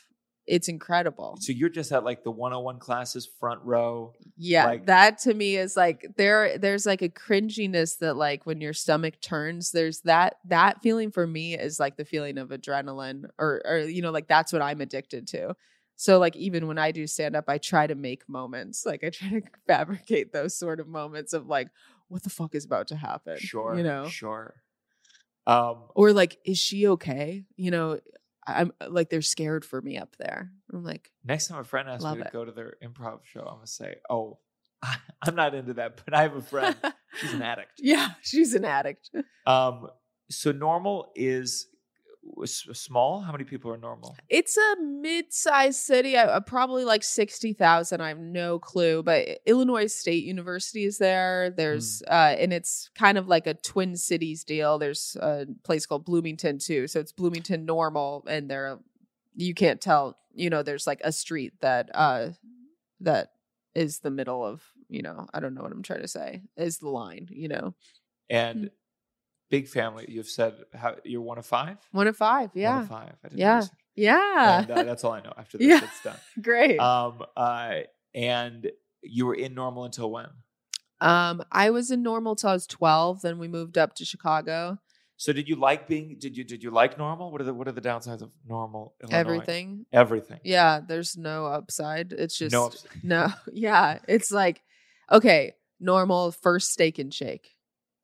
It's 0.48 0.68
incredible. 0.68 1.38
So 1.42 1.52
you're 1.52 1.70
just 1.70 1.92
at 1.92 2.04
like 2.04 2.24
the 2.24 2.30
101 2.30 2.78
classes 2.78 3.28
front 3.40 3.62
row. 3.64 4.14
Yeah, 4.38 4.66
like- 4.66 4.86
that 4.86 5.18
to 5.20 5.34
me 5.34 5.56
is 5.58 5.76
like 5.76 6.06
there. 6.18 6.58
There's 6.58 6.86
like 6.86 7.02
a 7.02 7.10
cringiness 7.10 7.98
that 8.00 8.16
like 8.16 8.46
when 8.46 8.62
your 8.62 8.74
stomach 8.74 9.20
turns. 9.22 9.72
There's 9.72 10.02
that 10.02 10.36
that 10.46 10.82
feeling 10.84 11.10
for 11.12 11.26
me 11.26 11.56
is 11.58 11.80
like 11.80 11.98
the 11.98 12.06
feeling 12.06 12.38
of 12.38 12.50
adrenaline, 12.50 13.26
or 13.40 13.62
or 13.66 13.78
you 13.80 14.02
know 14.04 14.12
like 14.12 14.28
that's 14.28 14.54
what 14.54 14.62
I'm 14.62 14.82
addicted 14.82 15.28
to. 15.30 15.56
So 15.96 16.20
like 16.20 16.36
even 16.36 16.68
when 16.68 16.78
I 16.78 16.92
do 16.92 17.08
stand 17.08 17.36
up, 17.36 17.46
I 17.48 17.58
try 17.58 17.88
to 17.88 17.96
make 17.96 18.28
moments. 18.30 18.86
Like 18.86 19.04
I 19.04 19.10
try 19.10 19.30
to 19.30 19.42
fabricate 19.68 20.32
those 20.32 20.56
sort 20.56 20.80
of 20.80 20.88
moments 20.88 21.34
of 21.34 21.48
like 21.48 21.70
what 22.08 22.22
the 22.22 22.30
fuck 22.30 22.54
is 22.54 22.66
about 22.66 22.90
to 22.90 22.96
happen. 22.96 23.38
Sure. 23.40 23.76
you 23.76 23.84
know, 23.84 24.08
Sure. 24.10 24.54
Um 25.48 25.86
or 25.96 26.12
like 26.14 26.38
is 26.46 26.58
she 26.60 26.88
okay? 26.88 27.46
You 27.56 27.72
know, 27.72 28.00
I'm 28.48 28.72
like 28.88 29.10
they're 29.10 29.22
scared 29.22 29.66
for 29.66 29.82
me 29.82 29.98
up 29.98 30.16
there. 30.18 30.52
I'm 30.74 30.84
like, 30.84 31.12
Next 31.24 31.48
time 31.48 31.60
a 31.60 31.64
friend 31.64 31.90
asks 31.90 32.04
me 32.06 32.16
to 32.16 32.22
it. 32.28 32.32
go 32.34 32.46
to 32.46 32.52
their 32.52 32.76
improv 32.84 33.20
show, 33.26 33.42
I'm 33.42 33.56
gonna 33.56 33.68
say, 33.68 33.96
"Oh, 34.10 34.40
I'm 35.22 35.36
not 35.36 35.56
into 35.56 35.74
that, 35.76 36.02
but 36.06 36.14
I 36.14 36.22
have 36.24 36.36
a 36.36 36.42
friend. 36.42 36.76
She's 37.20 37.34
an 37.34 37.42
addict." 37.52 37.74
yeah, 37.80 38.10
she's 38.22 38.54
an 38.54 38.66
addict. 38.66 39.10
Um, 39.48 39.90
so 40.32 40.52
normal 40.52 41.12
is 41.16 41.68
small. 42.46 43.22
How 43.22 43.32
many 43.32 43.44
people 43.44 43.72
are 43.72 43.78
normal? 43.78 44.16
It's 44.30 44.58
a 44.58 44.76
mid-sized 44.82 45.80
city. 45.80 46.16
Uh, 46.18 46.40
probably 46.42 46.86
like 46.86 47.04
sixty 47.04 47.54
thousand. 47.54 48.02
I 48.02 48.10
have 48.10 48.20
no 48.20 48.60
clue, 48.60 49.04
but 49.04 49.28
Illinois 49.46 49.88
State 49.88 50.24
University 50.24 50.86
is 50.86 50.98
there. 50.98 51.54
There's 51.56 52.02
uh, 52.08 52.36
and 52.38 52.52
it's 52.54 52.90
kind 52.96 53.18
of 53.18 53.28
like 53.28 53.48
a 53.48 53.54
Twin 53.54 53.96
Cities 53.96 54.44
deal. 54.44 54.78
There's 54.80 55.16
a 55.20 55.46
place 55.64 55.86
called 55.86 56.06
Bloomington 56.06 56.60
too, 56.60 56.88
so 56.88 57.00
it's 57.00 57.12
Bloomington 57.12 57.66
normal, 57.66 58.26
and 58.28 58.50
there 58.50 58.80
you 59.36 59.54
can't 59.54 59.82
tell. 59.82 60.18
You 60.34 60.50
know, 60.50 60.64
there's 60.64 60.88
like 60.88 61.02
a 61.04 61.12
street 61.12 61.54
that 61.62 61.90
uh 61.94 62.30
that 63.02 63.32
is 63.74 64.00
the 64.00 64.12
middle 64.12 64.46
of. 64.46 64.64
You 64.88 65.02
know, 65.02 65.28
I 65.34 65.40
don't 65.40 65.56
know 65.56 65.64
what 65.64 65.72
I'm 65.72 65.82
trying 65.82 66.02
to 66.04 66.08
say. 66.08 66.44
Is 66.58 66.78
the 66.78 66.90
line? 66.90 67.28
You 67.32 67.48
know, 67.48 67.74
And 68.30 68.66
Mm. 68.66 68.70
Big 69.50 69.68
family. 69.68 70.06
You've 70.10 70.28
said 70.28 70.56
how 70.74 70.96
you're 71.04 71.22
one 71.22 71.38
of 71.38 71.46
five. 71.46 71.78
one 71.92 72.08
of 72.08 72.18
five. 72.18 72.50
Yeah. 72.56 72.74
One 72.76 72.82
of 72.84 72.90
five. 72.90 73.14
I 73.24 73.28
didn't 73.30 73.40
Yeah. 73.40 73.64
yeah, 73.96 74.60
And 74.62 74.72
uh, 74.72 74.84
that's 74.84 75.04
all 75.04 75.12
I 75.14 75.22
know. 75.22 75.34
After 75.38 75.58
this, 75.58 75.68
Yeah. 75.68 75.82
it's 75.84 76.02
done. 76.04 76.18
great. 76.42 76.80
Um, 76.80 77.24
uh, 77.38 77.82
and 78.14 78.72
you 79.04 79.26
were 79.28 79.36
in 79.36 79.54
normal 79.54 79.84
until 79.86 80.10
when? 80.12 80.28
Um, 81.02 81.44
I 81.52 81.70
was 81.70 81.92
in 81.92 82.02
normal 82.02 82.36
till 82.36 82.50
I 82.50 82.54
was 82.54 82.66
12. 82.68 83.22
Then 83.22 83.38
we 83.38 83.48
moved 83.48 83.78
up 83.78 83.94
to 83.96 84.06
Chicago. 84.06 84.80
So 85.18 85.32
did 85.32 85.48
you 85.48 85.56
like 85.56 85.88
being? 85.88 86.18
Did 86.20 86.36
you 86.36 86.44
did 86.44 86.62
you 86.62 86.72
like 86.72 86.98
normal? 86.98 87.32
What 87.32 87.40
are 87.40 87.46
the 87.46 87.54
what 87.54 87.70
are 87.70 87.72
the 87.72 87.80
downsides 87.82 88.22
of 88.22 88.32
normal? 88.46 88.96
Illinois? 89.02 89.18
Everything. 89.18 89.86
Everything. 89.94 90.40
Yeah, 90.44 90.82
there's 90.86 91.16
no 91.16 91.46
upside. 91.46 92.12
It's 92.12 92.38
just 92.38 92.52
No 92.52 92.72
no. 93.02 93.32
Yeah, 93.54 94.00
it's 94.10 94.30
like 94.32 94.62
okay, 95.10 95.54
normal 95.80 96.32
first 96.34 96.72
Steak 96.72 97.00
'n 97.00 97.12
Shake. 97.12 97.55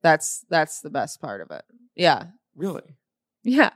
That's 0.03 0.45
that's 0.49 0.81
the 0.81 0.89
best 0.89 1.21
part 1.21 1.41
of 1.41 1.51
it. 1.51 1.63
Yeah. 1.95 2.25
Really? 2.55 2.97
Yeah. 3.43 3.71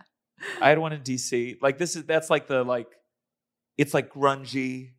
I 0.61 0.69
had 0.69 0.79
one 0.79 0.93
in 0.93 1.01
DC. 1.01 1.57
Like 1.61 1.77
this 1.77 1.95
is 1.95 2.03
that's 2.05 2.29
like 2.29 2.47
the 2.47 2.63
like, 2.63 2.87
it's 3.77 3.93
like 3.93 4.11
grungy. 4.13 4.91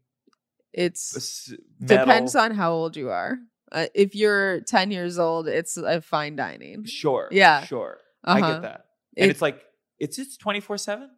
It's 0.73 1.17
s- 1.17 1.53
depends 1.85 2.35
on 2.37 2.53
how 2.55 2.73
old 2.73 2.97
you 2.97 3.11
are. 3.11 3.39
Uh, 3.73 3.87
if 3.95 4.15
you're 4.15 4.61
10 4.61 4.91
years 4.91 5.19
old, 5.19 5.49
it's 5.49 5.77
a 5.77 6.01
fine 6.01 6.37
dining. 6.37 6.85
Sure. 6.85 7.29
Yeah. 7.33 7.65
Sure. 7.65 7.99
I 8.25 8.41
Uh-huh. 8.41 8.53
get 8.53 8.63
that. 8.63 8.85
And 9.17 9.27
It- 9.27 9.31
it's 9.31 9.43
like 9.43 9.63
it's 9.99 10.19
it's 10.19 10.37
twenty 10.37 10.61
four 10.61 10.77
seven. 10.79 11.11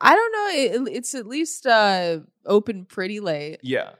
I 0.00 0.14
don't 0.14 0.32
know. 0.32 0.86
It, 0.90 0.96
it's 0.96 1.14
at 1.14 1.26
least 1.26 1.66
uh 1.66 2.20
open 2.46 2.84
pretty 2.86 3.20
late. 3.20 3.58
Yeah. 3.62 3.92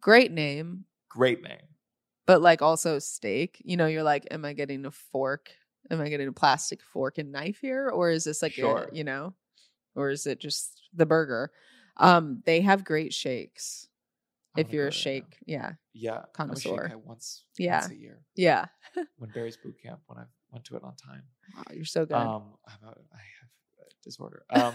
Great 0.00 0.32
name. 0.32 0.84
Great 1.08 1.42
name. 1.42 1.58
But 2.26 2.40
like 2.42 2.62
also 2.62 2.98
steak. 2.98 3.60
You 3.64 3.76
know, 3.76 3.86
you're 3.86 4.02
like, 4.02 4.26
am 4.30 4.44
I 4.44 4.52
getting 4.52 4.84
a 4.86 4.90
fork? 4.90 5.50
Am 5.90 6.00
I 6.00 6.08
getting 6.08 6.28
a 6.28 6.32
plastic 6.32 6.82
fork 6.82 7.18
and 7.18 7.32
knife 7.32 7.58
here, 7.60 7.88
or 7.90 8.10
is 8.10 8.24
this 8.24 8.42
like 8.42 8.52
Sure. 8.52 8.88
a 8.90 8.94
you 8.94 9.04
know, 9.04 9.34
or 9.94 10.10
is 10.10 10.26
it 10.26 10.40
just 10.40 10.82
the 10.94 11.06
burger? 11.06 11.50
Um, 11.96 12.42
they 12.46 12.60
have 12.62 12.84
great 12.84 13.12
shakes. 13.12 13.88
I'm 14.54 14.60
if 14.60 14.72
you're 14.72 14.88
a 14.88 14.92
shake, 14.92 15.38
yeah, 15.46 15.72
Yeah. 15.94 16.18
A 16.24 16.26
Connoisseur. 16.34 16.88
guy 16.88 16.94
once. 16.96 17.44
Yeah. 17.58 17.80
Once 17.80 17.92
a 17.92 17.96
year 17.96 18.20
yeah. 18.36 18.66
when 19.18 19.30
Barry's 19.30 19.56
boot 19.56 19.76
camp 19.82 20.00
when 20.06 20.18
I 20.18 20.24
went 20.50 20.64
to 20.66 20.76
it 20.76 20.82
on 20.84 20.94
time. 20.96 21.22
Wow, 21.56 21.62
you're 21.72 21.84
so 21.86 22.04
good. 22.04 22.16
Um, 22.16 22.54
I'm 22.66 22.86
a, 22.88 22.90
I 22.90 23.22
have 23.40 23.50
a 23.80 23.90
disorder. 24.04 24.44
Um, 24.50 24.74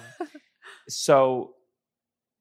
so 0.89 1.53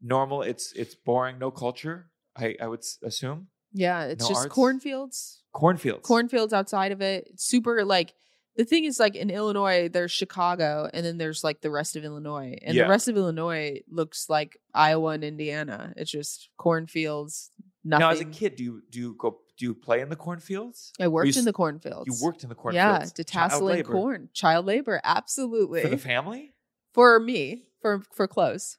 normal. 0.00 0.42
It's 0.42 0.72
it's 0.72 0.94
boring. 0.94 1.38
No 1.38 1.50
culture. 1.50 2.10
I 2.36 2.56
I 2.60 2.66
would 2.68 2.82
assume 3.02 3.48
yeah, 3.72 4.04
it's 4.04 4.22
no 4.24 4.28
just 4.28 4.40
arts? 4.42 4.54
cornfields. 4.54 5.42
cornfields. 5.52 6.06
Cornfields 6.06 6.52
outside 6.52 6.92
of 6.92 7.00
it. 7.00 7.28
It's 7.32 7.44
super 7.46 7.84
like 7.84 8.14
the 8.56 8.64
thing 8.64 8.84
is 8.84 8.98
like 8.98 9.14
in 9.14 9.28
Illinois, 9.30 9.88
there's 9.88 10.12
Chicago, 10.12 10.88
and 10.92 11.04
then 11.04 11.18
there's 11.18 11.44
like 11.44 11.60
the 11.60 11.70
rest 11.70 11.94
of 11.96 12.04
Illinois, 12.04 12.56
and 12.62 12.74
Yeah. 12.74 12.84
the 12.84 12.90
rest 12.90 13.08
of 13.08 13.16
Illinois 13.16 13.80
looks 13.88 14.28
like 14.30 14.58
Iowa 14.74 15.10
and 15.10 15.24
Indiana. 15.24 15.92
It's 15.96 16.10
just 16.10 16.48
cornfields. 16.56 17.50
Nothing. 17.84 18.00
Now, 18.00 18.10
as 18.10 18.20
a 18.20 18.24
kid, 18.24 18.56
do 18.56 18.64
you 18.64 18.82
do 18.90 18.98
you 18.98 19.14
go 19.18 19.40
do 19.58 19.64
you 19.66 19.74
play 19.74 20.00
in 20.00 20.08
the 20.08 20.16
cornfields? 20.16 20.92
I 21.00 21.08
worked 21.08 21.34
you 21.34 21.38
in 21.38 21.44
the 21.44 21.52
cornfields. 21.52 22.06
You 22.06 22.26
worked 22.26 22.42
in 22.42 22.48
the 22.48 22.54
cornfields. 22.54 23.12
Yeah, 23.18 23.24
detasseling 23.24 23.84
corn, 23.84 24.28
child 24.32 24.66
labor, 24.66 25.00
absolutely. 25.04 25.82
for 25.82 25.88
the 25.88 25.98
family. 25.98 26.54
For 26.92 27.20
me, 27.20 27.64
for 27.80 28.02
for 28.12 28.26
clothes, 28.26 28.78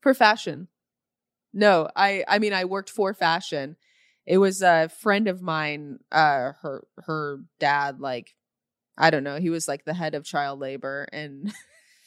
for 0.00 0.14
fashion. 0.14 0.68
No, 1.52 1.88
I 1.94 2.24
I 2.28 2.38
mean 2.38 2.52
I 2.52 2.64
worked 2.64 2.90
for 2.90 3.14
fashion. 3.14 3.76
It 4.26 4.38
was 4.38 4.62
a 4.62 4.88
friend 4.88 5.28
of 5.28 5.42
mine. 5.42 5.98
Uh, 6.10 6.52
her 6.62 6.84
her 7.06 7.40
dad 7.58 8.00
like, 8.00 8.34
I 8.96 9.10
don't 9.10 9.24
know. 9.24 9.38
He 9.38 9.50
was 9.50 9.66
like 9.68 9.84
the 9.84 9.94
head 9.94 10.14
of 10.14 10.24
child 10.24 10.60
labor 10.60 11.06
in 11.12 11.52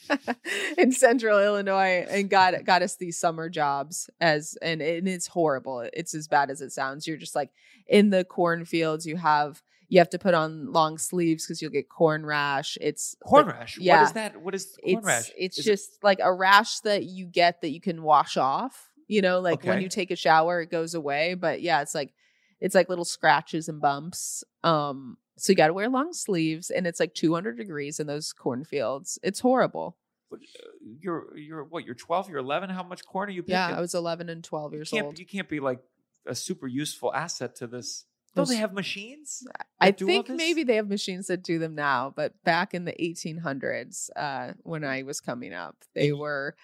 in 0.78 0.92
Central 0.92 1.40
Illinois, 1.40 2.06
and 2.10 2.30
got 2.30 2.64
got 2.64 2.82
us 2.82 2.96
these 2.96 3.18
summer 3.18 3.50
jobs 3.50 4.10
as 4.22 4.58
and, 4.62 4.82
and 4.82 5.08
it's 5.08 5.28
horrible. 5.28 5.88
It's 5.94 6.14
as 6.14 6.28
bad 6.28 6.50
as 6.50 6.62
it 6.62 6.72
sounds. 6.72 7.08
You're 7.08 7.18
just 7.18 7.36
like 7.36 7.52
in 7.88 8.10
the 8.12 8.24
cornfields. 8.24 9.06
You 9.06 9.18
have 9.18 9.62
you 9.88 10.00
have 10.00 10.10
to 10.12 10.20
put 10.20 10.34
on 10.34 10.72
long 10.72 10.98
sleeves 10.98 11.46
because 11.46 11.62
you'll 11.62 11.72
get 11.72 11.90
corn 11.90 12.26
rash. 12.26 12.78
It's 12.82 13.16
Corn 13.24 13.46
like, 13.48 13.56
rash. 13.56 13.78
What 13.78 13.84
yeah. 13.86 14.04
is 14.04 14.12
that? 14.14 14.42
What 14.42 14.56
is 14.56 14.78
corn 14.84 14.98
it's 14.98 15.06
rash? 15.06 15.32
it's 15.38 15.58
Is 15.60 15.68
it- 15.68 15.72
just 15.72 16.04
like 16.04 16.20
a 16.24 16.34
rash 16.34 16.80
that 16.80 17.04
you 17.04 17.26
get 17.26 17.62
that 17.62 17.70
you 17.72 17.82
can 17.82 18.02
wash 18.04 18.38
off 18.38 18.90
you 19.08 19.22
know 19.22 19.40
like 19.40 19.64
when 19.64 19.82
you 19.82 19.90
take 19.90 20.12
a 20.12 20.16
shower 20.16 20.62
it 20.62 20.72
goes 20.72 20.94
away 20.94 21.34
but 21.34 21.62
yeah 21.62 21.82
it's 21.82 21.94
like 21.96 22.14
it's 22.60 22.76
like 22.76 22.90
little 22.90 23.06
scratches 23.06 23.68
and 23.70 23.82
bumps 23.82 24.44
um 24.64 25.18
so 25.38 25.52
you 25.52 25.56
got 25.58 25.68
to 25.68 25.74
wear 25.74 25.90
long 25.90 26.14
sleeves 26.14 26.70
and 26.70 26.88
it's 26.88 27.00
like 27.00 27.14
200 27.14 27.58
degrees 27.58 28.00
in 28.00 28.08
those 28.08 28.32
cornfields 28.34 29.20
it's 29.22 29.40
horrible 29.42 29.98
What, 30.30 30.40
uh, 30.42 30.68
you're 31.00 31.38
you're 31.38 31.64
what? 31.64 31.86
You're 31.86 31.94
12. 31.96 32.30
You're 32.30 32.40
11. 32.40 32.70
How 32.70 32.84
much 32.84 33.06
corn 33.06 33.30
are 33.30 33.32
you 33.32 33.44
picking? 33.44 33.54
yeah 33.56 33.76
i 33.78 33.80
was 33.82 33.94
11 33.94 34.30
and 34.30 34.44
12 34.44 34.74
years 34.74 34.90
can't 34.90 35.06
old 35.06 35.20
you 35.20 35.26
can't 35.26 35.50
be 35.50 35.60
like 35.60 35.80
a 36.28 36.34
super 36.34 36.68
useful 36.68 37.14
asset 37.14 37.56
to 37.58 37.68
this. 37.68 38.06
Don't 38.36 38.50
they 38.50 38.56
have 38.56 38.74
machines? 38.74 39.46
i 39.80 39.88
that 39.92 39.98
do 39.98 40.06
all 40.06 40.24
think 40.24 40.30
maybe 40.30 40.64
they 40.64 40.76
have 40.76 40.90
machines 40.90 41.28
that 41.28 41.44
do 41.44 41.60
them 41.60 41.76
now 41.76 42.12
but 42.16 42.34
back 42.44 42.74
in 42.74 42.84
the 42.86 42.94
1800s 42.94 44.10
uh 44.16 44.54
when 44.64 44.84
i 44.84 45.04
was 45.04 45.22
coming 45.22 45.54
up 45.54 45.76
they 45.94 46.12
were 46.12 46.56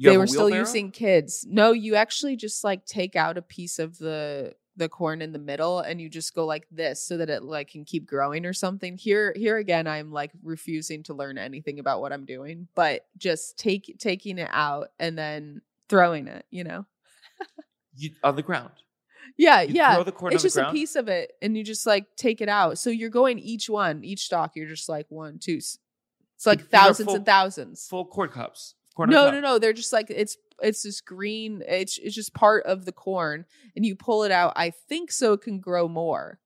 You 0.00 0.10
they 0.10 0.16
were 0.16 0.28
still 0.28 0.48
using 0.48 0.92
kids. 0.92 1.44
No, 1.48 1.72
you 1.72 1.96
actually 1.96 2.36
just 2.36 2.62
like 2.62 2.86
take 2.86 3.16
out 3.16 3.36
a 3.36 3.42
piece 3.42 3.78
of 3.78 3.98
the 3.98 4.54
the 4.76 4.88
corn 4.88 5.20
in 5.20 5.32
the 5.32 5.40
middle 5.40 5.80
and 5.80 6.00
you 6.00 6.08
just 6.08 6.36
go 6.36 6.46
like 6.46 6.64
this 6.70 7.02
so 7.02 7.16
that 7.16 7.28
it 7.28 7.42
like 7.42 7.68
can 7.72 7.84
keep 7.84 8.06
growing 8.06 8.46
or 8.46 8.52
something. 8.52 8.96
Here 8.96 9.34
here 9.36 9.56
again 9.56 9.88
I'm 9.88 10.12
like 10.12 10.30
refusing 10.42 11.02
to 11.04 11.14
learn 11.14 11.36
anything 11.36 11.80
about 11.80 12.00
what 12.00 12.12
I'm 12.12 12.24
doing, 12.24 12.68
but 12.76 13.04
just 13.16 13.58
take 13.58 13.96
taking 13.98 14.38
it 14.38 14.48
out 14.52 14.90
and 15.00 15.18
then 15.18 15.62
throwing 15.88 16.28
it, 16.28 16.46
you 16.50 16.62
know. 16.62 16.86
you, 17.96 18.10
on 18.22 18.36
the 18.36 18.42
ground. 18.42 18.70
Yeah, 19.36 19.62
You 19.62 19.74
yeah. 19.74 19.94
throw 19.96 20.04
the 20.04 20.12
corn 20.12 20.32
it's 20.32 20.44
on 20.44 20.46
the 20.46 20.48
just 20.48 20.70
a 20.70 20.72
piece 20.72 20.94
of 20.94 21.08
it 21.08 21.32
and 21.42 21.56
you 21.56 21.64
just 21.64 21.86
like 21.86 22.06
take 22.14 22.40
it 22.40 22.48
out. 22.48 22.78
So 22.78 22.90
you're 22.90 23.10
going 23.10 23.40
each 23.40 23.68
one, 23.68 24.04
each 24.04 24.26
stalk, 24.26 24.54
you're 24.54 24.68
just 24.68 24.88
like 24.88 25.06
one, 25.08 25.40
two. 25.40 25.56
It's 25.56 25.78
like 26.46 26.68
thousands 26.68 27.06
full- 27.06 27.16
and 27.16 27.26
thousands. 27.26 27.88
Full 27.88 28.06
corn 28.06 28.30
cups. 28.30 28.76
Corn 28.98 29.10
no, 29.10 29.30
no, 29.30 29.40
no. 29.40 29.58
They're 29.60 29.72
just 29.72 29.92
like 29.92 30.10
it's 30.10 30.36
it's 30.60 30.82
this 30.82 31.00
green. 31.00 31.62
It's 31.66 31.98
it's 31.98 32.14
just 32.16 32.34
part 32.34 32.66
of 32.66 32.84
the 32.84 32.90
corn, 32.92 33.44
and 33.76 33.86
you 33.86 33.94
pull 33.94 34.24
it 34.24 34.32
out. 34.32 34.54
I 34.56 34.70
think 34.70 35.12
so 35.12 35.34
it 35.34 35.42
can 35.42 35.60
grow 35.60 35.86
more, 35.86 36.40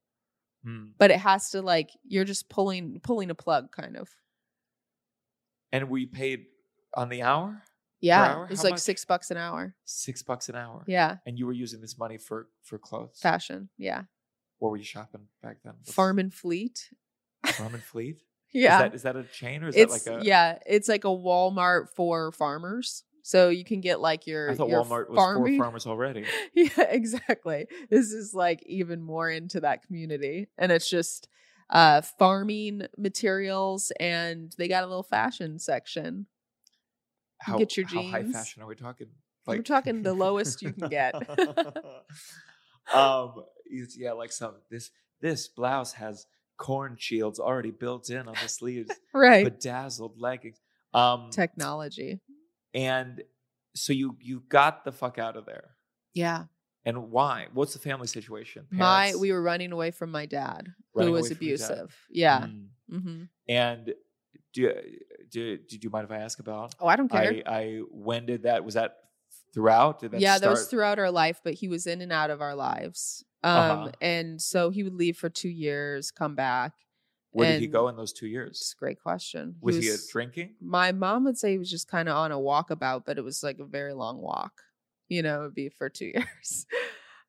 Hmm. 0.62 0.88
but 0.98 1.10
it 1.10 1.18
has 1.18 1.48
to 1.52 1.62
like 1.62 1.88
you're 2.04 2.26
just 2.26 2.50
pulling 2.50 3.00
pulling 3.02 3.30
a 3.30 3.34
plug, 3.34 3.72
kind 3.72 3.96
of. 3.96 4.10
And 5.72 5.88
we 5.88 6.04
paid 6.04 6.44
on 6.94 7.08
the 7.08 7.22
hour 7.22 7.62
Yeah, 8.00 8.22
hour? 8.34 8.48
it's 8.50 8.60
How 8.60 8.64
like 8.66 8.72
much? 8.74 8.80
six 8.80 9.04
bucks 9.06 9.30
an 9.30 9.38
hour. 9.38 9.74
six 9.86 10.22
bucks 10.22 10.50
an 10.50 10.54
hour. 10.56 10.84
Yeah, 10.86 11.16
And 11.24 11.38
you 11.38 11.46
were 11.46 11.54
using 11.54 11.80
this 11.80 11.96
money 11.96 12.18
for 12.18 12.48
for 12.62 12.78
clothes. 12.78 13.18
fashion. 13.18 13.70
Yeah, 13.78 14.02
What 14.58 14.70
were 14.72 14.76
you 14.76 14.84
shopping 14.84 15.28
back 15.42 15.56
then? 15.64 15.72
Farm 15.86 16.18
and 16.18 16.32
Fleet. 16.34 16.90
Farm 17.46 17.72
and 17.74 17.82
Fleet. 17.82 18.20
Yeah, 18.52 18.74
Is 18.74 18.80
that 18.80 18.94
is 18.94 19.02
that 19.02 19.16
a 19.16 19.24
chain 19.24 19.64
or 19.64 19.68
is 19.68 19.76
it's 19.76 20.04
that 20.04 20.10
like 20.10 20.20
a? 20.22 20.24
yeah, 20.24 20.58
it's 20.66 20.88
like 20.88 21.04
a 21.04 21.08
Walmart 21.08 21.88
for 21.96 22.32
farmers. 22.32 23.04
So 23.22 23.48
you 23.48 23.64
can 23.64 23.80
get 23.80 24.00
like 24.00 24.26
your 24.26 24.50
I 24.50 24.54
thought 24.54 24.68
your 24.68 24.84
Walmart 24.84 25.08
was 25.08 25.16
farming- 25.16 25.58
for 25.58 25.64
farmers 25.64 25.86
already. 25.86 26.24
yeah, 26.54 26.68
exactly. 26.80 27.66
This 27.88 28.12
is 28.12 28.34
like 28.34 28.62
even 28.66 29.02
more 29.02 29.30
into 29.30 29.60
that 29.60 29.86
community. 29.86 30.48
And 30.58 30.70
it's 30.72 30.90
just 30.90 31.28
uh 31.70 32.02
farming 32.02 32.86
materials 32.98 33.92
and 33.98 34.52
they 34.58 34.68
got 34.68 34.84
a 34.84 34.86
little 34.86 35.02
fashion 35.04 35.58
section. 35.58 36.26
How, 37.38 37.58
get 37.58 37.76
your 37.76 37.86
how 37.86 38.02
high 38.02 38.22
jeans. 38.22 38.34
fashion 38.34 38.62
are 38.62 38.66
we 38.66 38.74
talking? 38.74 39.08
We're 39.46 39.62
talking 39.62 40.02
the 40.02 40.14
lowest 40.14 40.62
you 40.62 40.72
can 40.72 40.88
get. 40.88 41.14
um, 42.94 43.44
yeah, 43.96 44.12
like 44.12 44.30
some 44.32 44.54
this 44.70 44.90
this 45.20 45.48
blouse 45.48 45.94
has 45.94 46.26
corn 46.62 46.96
shields 46.98 47.40
already 47.40 47.72
built 47.72 48.08
in 48.08 48.28
on 48.28 48.34
the 48.42 48.48
sleeves, 48.48 48.90
Right. 49.12 49.44
bedazzled 49.44 50.18
leggings. 50.20 50.60
Um, 50.94 51.30
Technology. 51.30 52.20
and 52.74 53.22
so 53.74 53.92
you 53.92 54.16
you 54.20 54.42
got 54.48 54.84
the 54.84 54.92
fuck 54.92 55.18
out 55.18 55.36
of 55.36 55.44
there. 55.46 55.70
Yeah. 56.14 56.44
And 56.84 57.10
why? 57.10 57.46
What's 57.54 57.72
the 57.72 57.78
family 57.78 58.06
situation? 58.06 58.66
My 58.70 59.14
we 59.18 59.32
were 59.32 59.42
running 59.42 59.72
away 59.72 59.90
from 59.90 60.10
my 60.10 60.26
dad, 60.26 60.68
Running 60.94 61.08
who 61.08 61.12
was 61.14 61.30
away 61.30 61.34
from 61.36 61.46
your 61.46 61.56
dad. 61.56 61.70
abusive. 61.70 61.96
Yeah. 62.10 62.40
Mm. 62.40 62.66
hmm 63.02 63.22
And 63.48 63.94
do, 64.52 64.72
do 65.30 65.56
did 65.56 65.82
you 65.84 65.90
mind 65.90 66.04
if 66.04 66.10
I 66.12 66.18
ask 66.18 66.38
about? 66.40 66.74
Oh, 66.78 66.86
I 66.86 66.96
don't 66.96 67.08
care. 67.08 67.42
I, 67.46 67.52
I 67.58 67.64
when 67.90 68.26
did 68.26 68.42
that? 68.42 68.64
Was 68.64 68.74
that 68.74 68.96
throughout? 69.54 70.00
Did 70.00 70.10
that 70.12 70.20
yeah, 70.20 70.36
start? 70.36 70.42
that 70.42 70.50
was 70.50 70.66
throughout 70.68 70.98
our 70.98 71.10
life, 71.10 71.40
but 71.42 71.54
he 71.54 71.68
was 71.68 71.86
in 71.86 72.00
and 72.02 72.12
out 72.12 72.30
of 72.30 72.40
our 72.42 72.54
lives. 72.54 73.24
Um, 73.44 73.52
Uh-huh. 73.52 73.90
and 74.00 74.40
so 74.40 74.70
he 74.70 74.82
would 74.82 74.94
leave 74.94 75.16
for 75.16 75.28
two 75.28 75.48
years, 75.48 76.10
come 76.10 76.34
back. 76.34 76.72
Where 77.32 77.52
did 77.52 77.60
he 77.60 77.66
go 77.66 77.88
in 77.88 77.96
those 77.96 78.12
two 78.12 78.26
It's 78.26 78.32
years? 78.32 78.74
a 78.76 78.78
great 78.78 79.00
question. 79.02 79.56
Was 79.60 79.76
he, 79.76 79.90
drinking? 80.10 80.54
my 80.60 80.92
mom 80.92 81.24
would 81.24 81.38
say 81.38 81.52
he 81.52 81.58
was 81.58 81.70
just 81.70 81.88
kind 81.88 82.08
of 82.08 82.16
on 82.16 82.30
a 82.30 82.36
walkabout, 82.38 83.04
but 83.06 83.16
it 83.18 83.24
was 83.24 83.42
like 83.42 83.58
a 83.58 83.64
very 83.64 83.94
long 83.94 84.20
walk. 84.20 84.52
You 85.08 85.22
know, 85.22 85.40
it'd 85.40 85.54
be 85.54 85.70
for 85.70 85.88
two 85.88 86.06
years. 86.14 86.66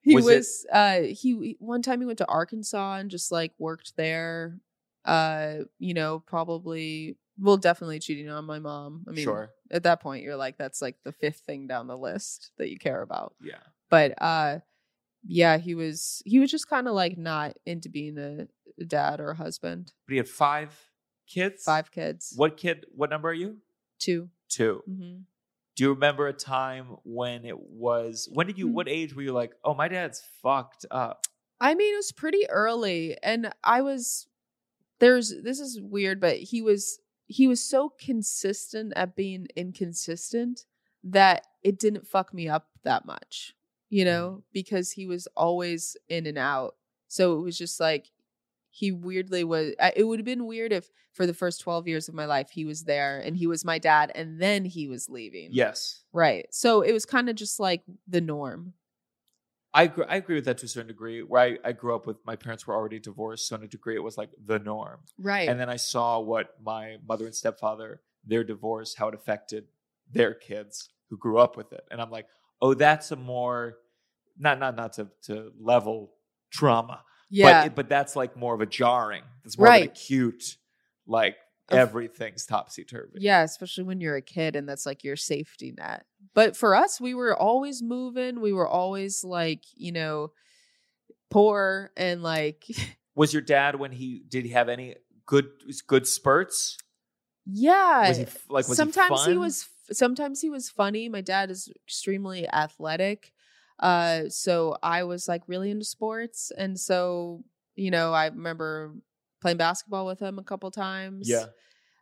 he 0.02 0.16
Was 0.16 0.26
was, 0.26 0.66
it- 0.66 0.70
uh 0.74 1.02
he 1.16 1.56
one 1.60 1.82
time 1.82 2.00
he 2.02 2.06
went 2.06 2.18
to 2.20 2.28
Arkansas 2.28 2.96
and 2.98 3.10
just 3.10 3.32
like 3.32 3.54
worked 3.58 3.96
there. 3.96 4.60
Uh, 5.06 5.60
you 5.80 5.94
know, 5.94 6.20
probably 6.20 7.18
well, 7.40 7.58
definitely 7.58 8.00
cheating 8.00 8.30
on 8.30 8.46
my 8.46 8.60
mom. 8.60 9.06
I 9.08 9.12
mean, 9.12 9.24
sure. 9.24 9.50
at 9.72 9.84
that 9.84 10.02
point 10.02 10.24
you're 10.24 10.36
like, 10.36 10.58
that's 10.58 10.82
like 10.82 10.98
the 11.04 11.12
fifth 11.12 11.40
thing 11.48 11.66
down 11.66 11.88
the 11.88 11.98
list 11.98 12.52
that 12.58 12.70
you 12.70 12.78
care 12.78 13.02
about. 13.02 13.34
Yeah. 13.42 13.56
But 13.90 14.14
uh 14.22 14.60
yeah, 15.26 15.58
he 15.58 15.76
was 15.76 16.22
he 16.26 16.40
was 16.40 16.52
just 16.52 16.70
kind 16.70 16.88
of 16.88 16.94
like 16.94 17.18
not 17.18 17.58
into 17.66 17.90
being 17.90 18.18
a 18.18 18.48
dad 18.86 19.20
or 19.20 19.32
a 19.32 19.36
husband. 19.36 19.94
But 20.08 20.14
he 20.14 20.18
had 20.18 20.28
five 20.28 20.78
kids. 21.28 21.64
Five 21.64 21.92
kids. 21.92 22.34
What 22.36 22.58
kid? 22.58 22.86
What 22.96 23.10
number 23.10 23.30
are 23.30 23.34
you? 23.34 23.58
2 24.00 24.30
Two. 24.50 24.84
Mm-hmm. 24.90 25.22
Do 25.76 25.84
you 25.84 25.94
remember 25.94 26.28
a 26.28 26.34
time 26.34 26.98
when 27.04 27.46
it 27.46 27.60
was? 27.60 28.30
When 28.32 28.46
did 28.46 28.58
you? 28.58 28.68
Mm. 28.68 28.74
What 28.74 28.88
age 28.88 29.16
were 29.16 29.24
you 29.24 29.32
like? 29.32 29.54
Oh, 29.64 29.74
my 29.74 29.88
dad's 29.88 30.22
fucked 30.42 30.86
up. 30.92 31.26
I 31.60 31.74
mean, 31.74 31.94
it 31.94 31.98
was 31.98 32.12
pretty 32.12 32.48
early, 32.50 33.18
and 33.24 33.52
I 33.64 33.82
was 33.82 34.28
there's 35.00 35.34
this 35.42 35.60
is 35.60 35.80
weird, 35.82 36.20
but 36.20 36.38
he 36.38 36.62
was 36.62 37.00
he 37.26 37.48
was 37.48 37.64
so 37.64 37.94
consistent 38.00 38.94
at 38.96 39.16
being 39.16 39.48
inconsistent 39.56 40.66
that 41.04 41.48
it 41.64 41.80
didn't 41.80 42.08
fuck 42.08 42.34
me 42.34 42.48
up 42.48 42.68
that 42.84 43.06
much, 43.06 43.56
you 43.94 44.04
mm-hmm. 44.04 44.12
know, 44.12 44.44
because 44.52 44.92
he 44.92 45.06
was 45.06 45.28
always 45.38 45.96
in 46.10 46.26
and 46.26 46.38
out. 46.38 46.76
So 47.08 47.38
it 47.38 47.42
was 47.42 47.56
just 47.56 47.80
like 47.80 48.10
he 48.72 48.92
weirdly 48.92 49.44
was. 49.44 49.76
It 49.96 50.04
would 50.04 50.18
have 50.18 50.26
been 50.26 50.48
weird 50.48 50.74
if 50.74 50.90
for 51.14 51.28
the 51.28 51.34
first 51.34 51.62
twelve 51.62 51.88
years 51.88 52.10
of 52.10 52.16
my 52.16 52.26
life 52.26 52.50
he 52.50 52.66
was 52.66 52.86
there 52.86 53.20
and 53.20 53.38
he 53.38 53.46
was 53.46 53.64
my 53.64 53.78
dad, 53.78 54.12
and 54.16 54.42
then 54.42 54.66
he 54.66 54.88
was 54.88 55.10
leaving. 55.10 55.50
Yes, 55.52 56.02
right. 56.12 56.48
So 56.50 56.82
it 56.82 56.92
was 56.92 57.06
kind 57.06 57.30
of 57.30 57.36
just 57.36 57.60
like 57.60 57.84
the 58.08 58.20
norm. 58.20 58.74
I 59.76 59.84
agree, 59.84 60.06
I 60.08 60.16
agree 60.16 60.36
with 60.36 60.46
that 60.46 60.58
to 60.60 60.66
a 60.66 60.70
certain 60.70 60.88
degree. 60.88 61.22
Where 61.22 61.42
I, 61.42 61.58
I 61.70 61.72
grew 61.72 61.94
up 61.94 62.08
with 62.08 62.18
my 62.26 62.36
parents 62.36 62.66
were 62.66 62.76
already 62.76 63.00
divorced, 63.00 63.48
so 63.48 63.58
in 63.58 63.64
a 63.64 63.68
degree 63.68 63.96
it 63.96 64.04
was 64.04 64.18
like 64.18 64.32
the 64.44 64.58
norm. 64.58 65.02
Right. 65.20 65.48
And 65.48 65.60
then 65.60 65.70
I 65.70 65.78
saw 65.78 66.20
what 66.20 66.56
my 66.64 66.98
mother 67.08 67.26
and 67.26 67.36
stepfather, 67.36 68.02
their 68.26 68.44
divorce, 68.44 68.96
how 68.96 69.10
it 69.10 69.14
affected 69.14 69.66
their 70.12 70.34
kids 70.34 70.90
who 71.10 71.18
grew 71.18 71.38
up 71.38 71.56
with 71.56 71.72
it. 71.74 71.86
And 71.92 72.02
I'm 72.02 72.10
like, 72.10 72.26
oh, 72.60 72.74
that's 72.74 73.12
a 73.12 73.16
more 73.16 73.78
not 74.38 74.60
not 74.60 74.76
not 74.76 74.94
to 74.94 75.10
to 75.24 75.52
level 75.60 76.12
trauma, 76.52 77.02
yeah. 77.30 77.68
but 77.68 77.76
but 77.76 77.90
that's 77.90 78.16
like 78.16 78.38
more 78.38 78.54
of 78.54 78.62
a 78.62 78.66
jarring. 78.66 79.24
It's 79.46 79.58
more 79.58 79.68
of 79.68 79.74
an 79.74 79.84
acute, 79.84 80.58
like 81.08 81.36
everything's 81.70 82.46
topsy 82.46 82.84
turvy. 82.84 83.20
Yeah, 83.20 83.44
especially 83.44 83.84
when 83.84 84.02
you're 84.02 84.16
a 84.16 84.22
kid 84.22 84.56
and 84.56 84.68
that's 84.68 84.86
like 84.86 85.04
your 85.04 85.16
safety 85.16 85.74
net. 85.78 86.06
But 86.34 86.56
for 86.56 86.76
us, 86.76 87.00
we 87.00 87.14
were 87.14 87.36
always 87.36 87.82
moving. 87.82 88.42
We 88.42 88.54
were 88.54 88.68
always 88.68 89.24
like, 89.24 89.64
you 89.76 89.92
know, 89.92 90.32
poor 91.30 91.92
and 91.98 92.24
like, 92.24 92.66
Was 93.16 93.32
your 93.32 93.44
dad 93.44 93.76
when 93.76 93.92
he 93.92 94.24
did 94.28 94.44
he 94.46 94.52
have 94.52 94.70
any 94.70 94.96
good 95.26 95.46
good 95.88 96.08
spurts? 96.08 96.78
yeah. 97.46 98.10
Was 98.10 98.18
he 98.18 98.26
like 98.50 98.68
was 98.68 98.78
sometimes 98.78 99.26
he, 99.26 99.32
he, 99.32 99.38
was 99.38 99.68
sometimes 99.92 100.42
he 100.42 100.50
was 100.50 100.70
funny. 100.70 101.10
My 101.10 101.22
dad 101.22 101.52
is 101.52 101.72
extremely 101.86 102.48
athletic. 102.48 103.34
Uh 103.80 104.30
so 104.30 104.78
I 104.84 105.04
was 105.04 105.28
like 105.28 105.42
really 105.48 105.72
into 105.72 105.86
sports 105.86 106.52
and 106.58 106.80
so, 106.80 107.44
you 107.76 107.92
know, 107.92 108.14
I 108.14 108.28
remember 108.28 108.94
playing 109.42 109.58
basketball 109.58 110.06
with 110.06 110.20
him 110.20 110.40
a 110.40 110.44
couple 110.44 110.72
times. 110.72 111.28
yeah. 111.30 111.46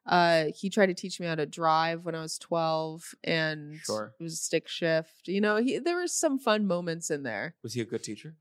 Uh, 0.03 0.45
he 0.55 0.67
tried 0.71 0.87
to 0.87 0.95
teach 0.95 1.19
me 1.19 1.27
how 1.27 1.35
to 1.35 1.45
drive 1.45 2.05
when 2.05 2.15
I 2.15 2.21
was 2.21 2.39
12 2.39 3.13
and 3.23 3.75
Sure. 3.83 4.13
it 4.19 4.23
was 4.23 4.33
a 4.33 4.37
stick 4.37 4.67
shift. 4.67 5.27
You 5.27 5.39
know, 5.41 5.57
he, 5.57 5.77
there 5.77 5.95
were 5.95 6.07
some 6.07 6.39
fun 6.39 6.65
moments 6.65 7.11
in 7.11 7.21
there. 7.21 7.53
Was 7.61 7.73
he 7.75 7.81
a 7.81 7.85
good 7.85 8.03
teacher? 8.03 8.35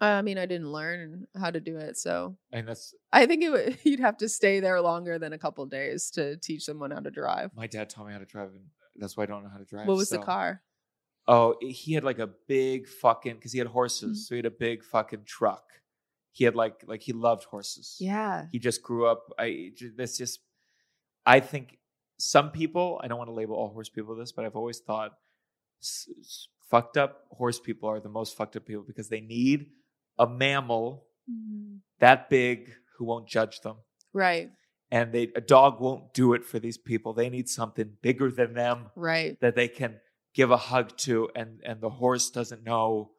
I 0.00 0.22
mean, 0.22 0.38
I 0.38 0.44
didn't 0.46 0.70
learn 0.72 1.26
how 1.40 1.50
to 1.52 1.60
do 1.60 1.76
it. 1.78 1.96
So 1.96 2.36
I 2.52 2.56
mean, 2.56 2.66
that's 2.66 2.94
I 3.12 3.26
think 3.26 3.42
it 3.44 3.50
would, 3.50 3.78
you'd 3.84 4.00
have 4.00 4.16
to 4.18 4.28
stay 4.28 4.58
there 4.60 4.80
longer 4.80 5.18
than 5.20 5.32
a 5.32 5.38
couple 5.38 5.64
days 5.66 6.10
to 6.12 6.36
teach 6.36 6.64
someone 6.64 6.90
how 6.90 7.00
to 7.00 7.10
drive. 7.10 7.52
my 7.54 7.66
dad 7.68 7.88
taught 7.88 8.06
me 8.08 8.12
how 8.12 8.18
to 8.18 8.24
drive, 8.26 8.48
and 8.50 8.64
that's 8.96 9.16
why 9.16 9.22
I 9.22 9.26
don't 9.26 9.44
know 9.44 9.48
how 9.50 9.58
to 9.58 9.64
drive. 9.64 9.86
What 9.86 9.96
was 9.96 10.10
the 10.10 10.18
car? 10.18 10.62
Oh, 11.28 11.56
he 11.60 11.94
had 11.94 12.04
like 12.04 12.18
a 12.20 12.28
big 12.46 12.88
fucking 12.88 13.34
because 13.36 13.52
he 13.52 13.58
had 13.58 13.68
horses, 13.68 14.18
Mhm. 14.22 14.26
so 14.28 14.34
he 14.34 14.38
had 14.38 14.46
a 14.46 14.50
big 14.50 14.84
fucking 14.84 15.24
truck. 15.24 15.64
He 16.32 16.44
had 16.44 16.54
like 16.54 16.84
like 16.86 17.02
he 17.02 17.12
loved 17.12 17.44
horses. 17.44 17.96
Yeah. 17.98 18.46
He 18.52 18.58
just 18.58 18.82
grew 18.82 19.06
up. 19.06 19.24
I 19.38 19.72
this 19.96 20.18
just 20.18 20.40
I 21.24 21.40
think 21.40 21.78
some 22.18 22.50
people. 22.52 23.00
I 23.02 23.08
don't 23.08 23.18
want 23.18 23.28
to 23.28 23.34
label 23.34 23.56
all 23.56 23.70
horse 23.70 23.88
people 23.88 24.14
this, 24.14 24.32
but 24.32 24.44
I've 24.44 24.54
always 24.56 24.78
thought 24.78 25.12
s- 25.82 26.08
s- 26.20 26.48
fucked 26.70 26.96
up 26.96 27.26
horse 27.30 27.58
people 27.58 27.88
are 27.88 28.00
the 28.00 28.08
most 28.08 28.36
fucked 28.36 28.56
up 28.56 28.64
people 28.66 28.84
because 28.84 29.08
they 29.08 29.20
need 29.20 29.72
a 30.18 30.26
mammal 30.28 31.08
Mhm. 31.28 31.80
that 31.98 32.30
big 32.30 32.72
who 32.96 33.04
won't 33.04 33.28
judge 33.28 33.60
them. 33.62 33.78
Right. 34.12 34.52
And 34.92 35.12
they 35.12 35.24
a 35.34 35.40
dog 35.40 35.80
won't 35.80 36.14
do 36.14 36.32
it 36.34 36.44
for 36.44 36.60
these 36.60 36.78
people. 36.78 37.12
They 37.12 37.28
need 37.28 37.48
something 37.48 37.96
bigger 38.00 38.30
than 38.30 38.54
them 38.54 38.90
Right. 38.94 39.38
that 39.40 39.56
they 39.56 39.66
can 39.68 40.00
give 40.36 40.50
a 40.50 40.56
hug 40.56 40.96
to 40.98 41.28
and 41.34 41.60
and 41.64 41.80
the 41.80 41.90
horse 41.90 42.30
doesn't 42.30 42.62
know 42.62 43.10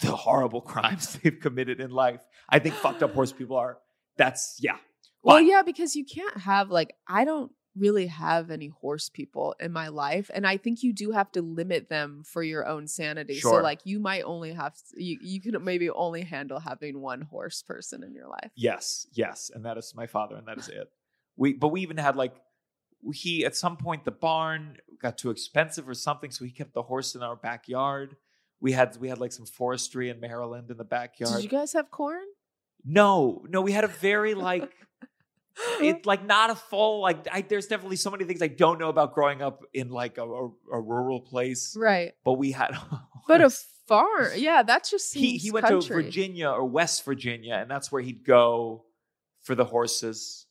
the 0.00 0.12
horrible 0.12 0.60
crimes 0.72 1.18
they've 1.18 1.38
committed 1.40 1.80
in 1.80 1.90
life. 1.90 2.24
I 2.48 2.60
think 2.60 2.76
fucked 2.76 3.02
up 3.02 3.12
horse 3.12 3.32
people 3.32 3.56
are 3.56 3.78
that's 4.16 4.56
yeah. 4.60 4.76
Well, 5.22 5.40
yeah, 5.40 5.62
because 5.62 5.96
you 5.96 6.04
can't 6.04 6.38
have 6.38 6.70
like 6.70 6.94
I 7.06 7.24
don't 7.24 7.50
really 7.76 8.06
have 8.06 8.50
any 8.50 8.68
horse 8.68 9.08
people 9.08 9.54
in 9.60 9.72
my 9.72 9.88
life, 9.88 10.30
and 10.32 10.46
I 10.46 10.56
think 10.56 10.82
you 10.82 10.92
do 10.92 11.10
have 11.10 11.30
to 11.32 11.42
limit 11.42 11.88
them 11.88 12.22
for 12.24 12.42
your 12.42 12.66
own 12.66 12.86
sanity. 12.86 13.40
So, 13.40 13.56
like, 13.56 13.80
you 13.84 14.00
might 14.00 14.22
only 14.22 14.52
have 14.52 14.74
you 14.94 15.18
you 15.20 15.40
can 15.40 15.62
maybe 15.64 15.90
only 15.90 16.22
handle 16.22 16.60
having 16.60 17.00
one 17.00 17.22
horse 17.22 17.62
person 17.62 18.02
in 18.02 18.14
your 18.14 18.28
life. 18.28 18.50
Yes, 18.54 19.06
yes, 19.12 19.50
and 19.52 19.64
that 19.64 19.76
is 19.76 19.92
my 19.94 20.06
father, 20.06 20.36
and 20.36 20.46
that 20.46 20.58
is 20.58 20.68
it. 20.68 20.88
We, 21.36 21.52
but 21.52 21.68
we 21.68 21.82
even 21.82 21.98
had 21.98 22.16
like 22.16 22.34
he 23.12 23.44
at 23.44 23.56
some 23.56 23.76
point 23.76 24.04
the 24.04 24.10
barn 24.10 24.76
got 25.00 25.18
too 25.18 25.30
expensive 25.30 25.88
or 25.88 25.94
something, 25.94 26.30
so 26.30 26.44
he 26.44 26.50
kept 26.50 26.74
the 26.74 26.82
horse 26.82 27.14
in 27.14 27.22
our 27.22 27.36
backyard. 27.36 28.16
We 28.60 28.72
had 28.72 28.96
we 28.96 29.08
had 29.08 29.18
like 29.18 29.32
some 29.32 29.46
forestry 29.46 30.10
in 30.10 30.20
Maryland 30.20 30.70
in 30.70 30.76
the 30.76 30.84
backyard. 30.84 31.36
Did 31.36 31.44
you 31.44 31.48
guys 31.48 31.72
have 31.74 31.90
corn? 31.90 32.24
no, 32.84 33.44
no, 33.48 33.60
we 33.60 33.72
had 33.72 33.84
a 33.84 33.88
very 33.88 34.34
like 34.34 34.72
it's 35.80 36.06
like 36.06 36.24
not 36.24 36.50
a 36.50 36.54
full 36.54 37.00
like. 37.00 37.26
I, 37.30 37.42
there's 37.42 37.66
definitely 37.66 37.96
so 37.96 38.10
many 38.10 38.24
things 38.24 38.42
I 38.42 38.48
don't 38.48 38.78
know 38.78 38.88
about 38.88 39.14
growing 39.14 39.42
up 39.42 39.62
in 39.74 39.90
like 39.90 40.18
a, 40.18 40.24
a, 40.24 40.50
a 40.72 40.80
rural 40.80 41.20
place, 41.20 41.76
right, 41.76 42.12
but 42.24 42.34
we 42.34 42.52
had. 42.52 42.76
but 43.28 43.40
a 43.40 43.50
farm. 43.86 44.32
Yeah, 44.36 44.62
that 44.62 44.84
just 44.84 45.10
seems 45.10 45.24
he 45.24 45.38
he 45.38 45.50
went 45.50 45.66
country. 45.66 45.88
to 45.88 45.94
Virginia 45.94 46.48
or 46.48 46.64
West 46.64 47.04
Virginia, 47.04 47.54
and 47.54 47.70
that's 47.70 47.90
where 47.90 48.02
he'd 48.02 48.24
go 48.24 48.84
for 49.42 49.54
the 49.54 49.64
horses. 49.64 50.46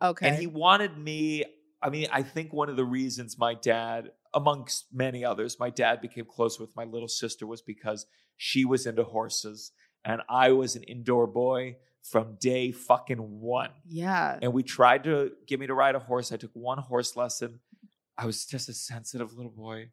Okay, 0.00 0.28
And 0.28 0.38
he 0.38 0.46
wanted 0.46 0.96
me. 0.96 1.44
I 1.82 1.90
mean, 1.90 2.08
I 2.10 2.22
think 2.22 2.52
one 2.52 2.68
of 2.68 2.76
the 2.76 2.84
reasons 2.84 3.38
my 3.38 3.54
dad, 3.54 4.10
amongst 4.34 4.86
many 4.92 5.24
others, 5.24 5.58
my 5.60 5.70
dad 5.70 6.00
became 6.00 6.24
close 6.24 6.58
with 6.58 6.74
my 6.74 6.84
little 6.84 7.08
sister 7.08 7.46
was 7.46 7.62
because 7.62 8.06
she 8.36 8.64
was 8.64 8.86
into 8.86 9.04
horses 9.04 9.72
and 10.04 10.22
I 10.28 10.52
was 10.52 10.76
an 10.76 10.82
indoor 10.84 11.26
boy 11.26 11.76
from 12.02 12.36
day 12.40 12.70
fucking 12.70 13.18
one. 13.18 13.70
yeah, 13.84 14.38
And 14.40 14.52
we 14.52 14.62
tried 14.62 15.04
to 15.04 15.32
get 15.46 15.58
me 15.58 15.66
to 15.66 15.74
ride 15.74 15.96
a 15.96 15.98
horse. 15.98 16.30
I 16.32 16.36
took 16.36 16.52
one 16.54 16.78
horse 16.78 17.16
lesson. 17.16 17.60
I 18.16 18.26
was 18.26 18.46
just 18.46 18.68
a 18.68 18.72
sensitive 18.74 19.34
little 19.34 19.50
boy 19.50 19.90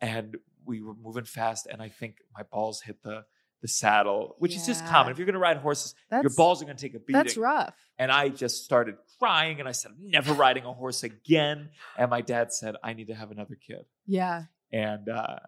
and 0.00 0.36
we 0.64 0.80
were 0.80 0.94
moving 0.94 1.24
fast. 1.24 1.66
And 1.70 1.82
I 1.82 1.88
think 1.88 2.16
my 2.34 2.42
balls 2.42 2.80
hit 2.82 3.02
the, 3.02 3.24
the 3.62 3.68
saddle, 3.68 4.34
which 4.38 4.54
is 4.54 4.66
just 4.66 4.84
common. 4.86 5.12
If 5.12 5.18
you're 5.18 5.24
going 5.26 5.34
to 5.34 5.38
ride 5.40 5.56
horses, 5.56 5.94
that's 6.10 6.22
your 6.22 6.30
balls 6.36 6.60
are 6.60 6.64
going 6.66 6.76
to 6.76 6.82
take 6.82 6.94
a 6.94 6.98
beating. 6.98 7.14
That's 7.14 7.36
rough. 7.36 7.74
And 7.98 8.10
I 8.12 8.28
just 8.28 8.64
started 8.64 8.96
crying 9.18 9.60
and 9.60 9.68
I 9.68 9.72
said, 9.72 9.92
I'm 9.92 10.10
never 10.10 10.32
riding 10.34 10.64
a 10.64 10.72
horse 10.72 11.02
again. 11.04 11.70
And 11.96 12.10
my 12.10 12.20
dad 12.20 12.52
said, 12.52 12.74
I 12.82 12.92
need 12.92 13.06
to 13.06 13.14
have 13.14 13.30
another 13.30 13.54
kid. 13.54 13.84
Yeah, 14.06 14.44
And 14.72 15.08
uh, 15.08 15.38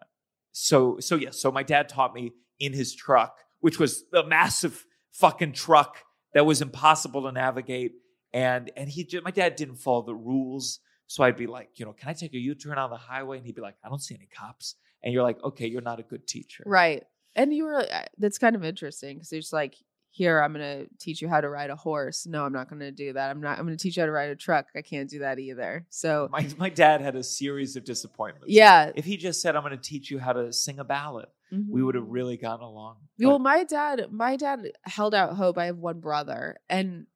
so, 0.51 0.99
so 0.99 1.15
yeah, 1.15 1.31
so 1.31 1.51
my 1.51 1.63
dad 1.63 1.89
taught 1.89 2.13
me 2.13 2.31
in 2.59 2.71
his 2.73 2.95
truck, 2.95 3.37
which 3.59 3.77
was 3.79 4.03
a 4.13 4.23
massive 4.25 4.85
fucking 5.11 5.51
truck 5.53 5.97
that 6.33 6.45
was 6.45 6.61
impossible 6.61 7.23
to 7.23 7.31
navigate. 7.31 7.93
And 8.33 8.71
and 8.75 8.89
he, 8.89 9.03
ju- 9.03 9.21
my 9.23 9.31
dad 9.31 9.55
didn't 9.55 9.75
follow 9.77 10.03
the 10.03 10.15
rules, 10.15 10.79
So 11.07 11.23
I'd 11.23 11.37
be 11.37 11.47
like, 11.47 11.71
you 11.75 11.85
know, 11.85 11.93
can 11.93 12.09
I 12.09 12.13
take 12.13 12.33
a 12.33 12.37
U 12.37 12.55
turn 12.55 12.77
on 12.77 12.89
the 12.89 12.97
highway? 12.97 13.37
And 13.37 13.45
he'd 13.45 13.55
be 13.55 13.61
like, 13.61 13.75
I 13.83 13.89
don't 13.89 14.01
see 14.01 14.15
any 14.15 14.27
cops. 14.27 14.75
And 15.03 15.13
you're 15.13 15.23
like, 15.23 15.41
okay, 15.43 15.67
you're 15.67 15.81
not 15.81 15.99
a 15.99 16.03
good 16.03 16.27
teacher. 16.27 16.63
Right. 16.65 17.03
And 17.35 17.53
you 17.53 17.65
were, 17.65 17.75
uh, 17.81 18.05
that's 18.17 18.37
kind 18.37 18.55
of 18.55 18.63
interesting 18.63 19.17
because 19.17 19.31
it's 19.33 19.51
like, 19.53 19.75
here, 20.11 20.39
I'm 20.41 20.53
going 20.53 20.85
to 20.85 20.87
teach 20.97 21.21
you 21.21 21.27
how 21.27 21.41
to 21.41 21.49
ride 21.49 21.69
a 21.69 21.75
horse. 21.75 22.25
No, 22.25 22.45
I'm 22.45 22.53
not 22.53 22.69
going 22.69 22.79
to 22.79 22.91
do 22.91 23.11
that. 23.11 23.29
I'm 23.29 23.41
not, 23.41 23.59
I'm 23.59 23.65
going 23.65 23.77
to 23.77 23.81
teach 23.83 23.97
you 23.97 24.01
how 24.03 24.05
to 24.05 24.13
ride 24.13 24.29
a 24.29 24.35
truck. 24.37 24.67
I 24.73 24.81
can't 24.81 25.09
do 25.09 25.19
that 25.19 25.39
either. 25.39 25.85
So, 25.89 26.29
My, 26.31 26.47
my 26.57 26.69
dad 26.69 27.01
had 27.01 27.17
a 27.17 27.23
series 27.23 27.75
of 27.75 27.83
disappointments. 27.83 28.47
yeah. 28.47 28.91
If 28.95 29.03
he 29.03 29.17
just 29.17 29.41
said, 29.41 29.57
I'm 29.57 29.63
going 29.63 29.77
to 29.77 29.89
teach 29.89 30.09
you 30.09 30.17
how 30.19 30.31
to 30.31 30.53
sing 30.53 30.79
a 30.79 30.85
ballad, 30.85 31.25
we 31.69 31.83
would 31.83 31.95
have 31.95 32.07
really 32.07 32.37
gotten 32.37 32.63
along. 32.65 32.95
Well, 33.19 33.37
But- 33.39 33.43
my 33.43 33.63
dad, 33.65 34.05
my 34.09 34.37
dad 34.37 34.71
held 34.83 35.13
out 35.13 35.35
hope. 35.35 35.57
I 35.57 35.65
have 35.65 35.77
one 35.77 35.99
brother, 35.99 36.57
and 36.69 37.07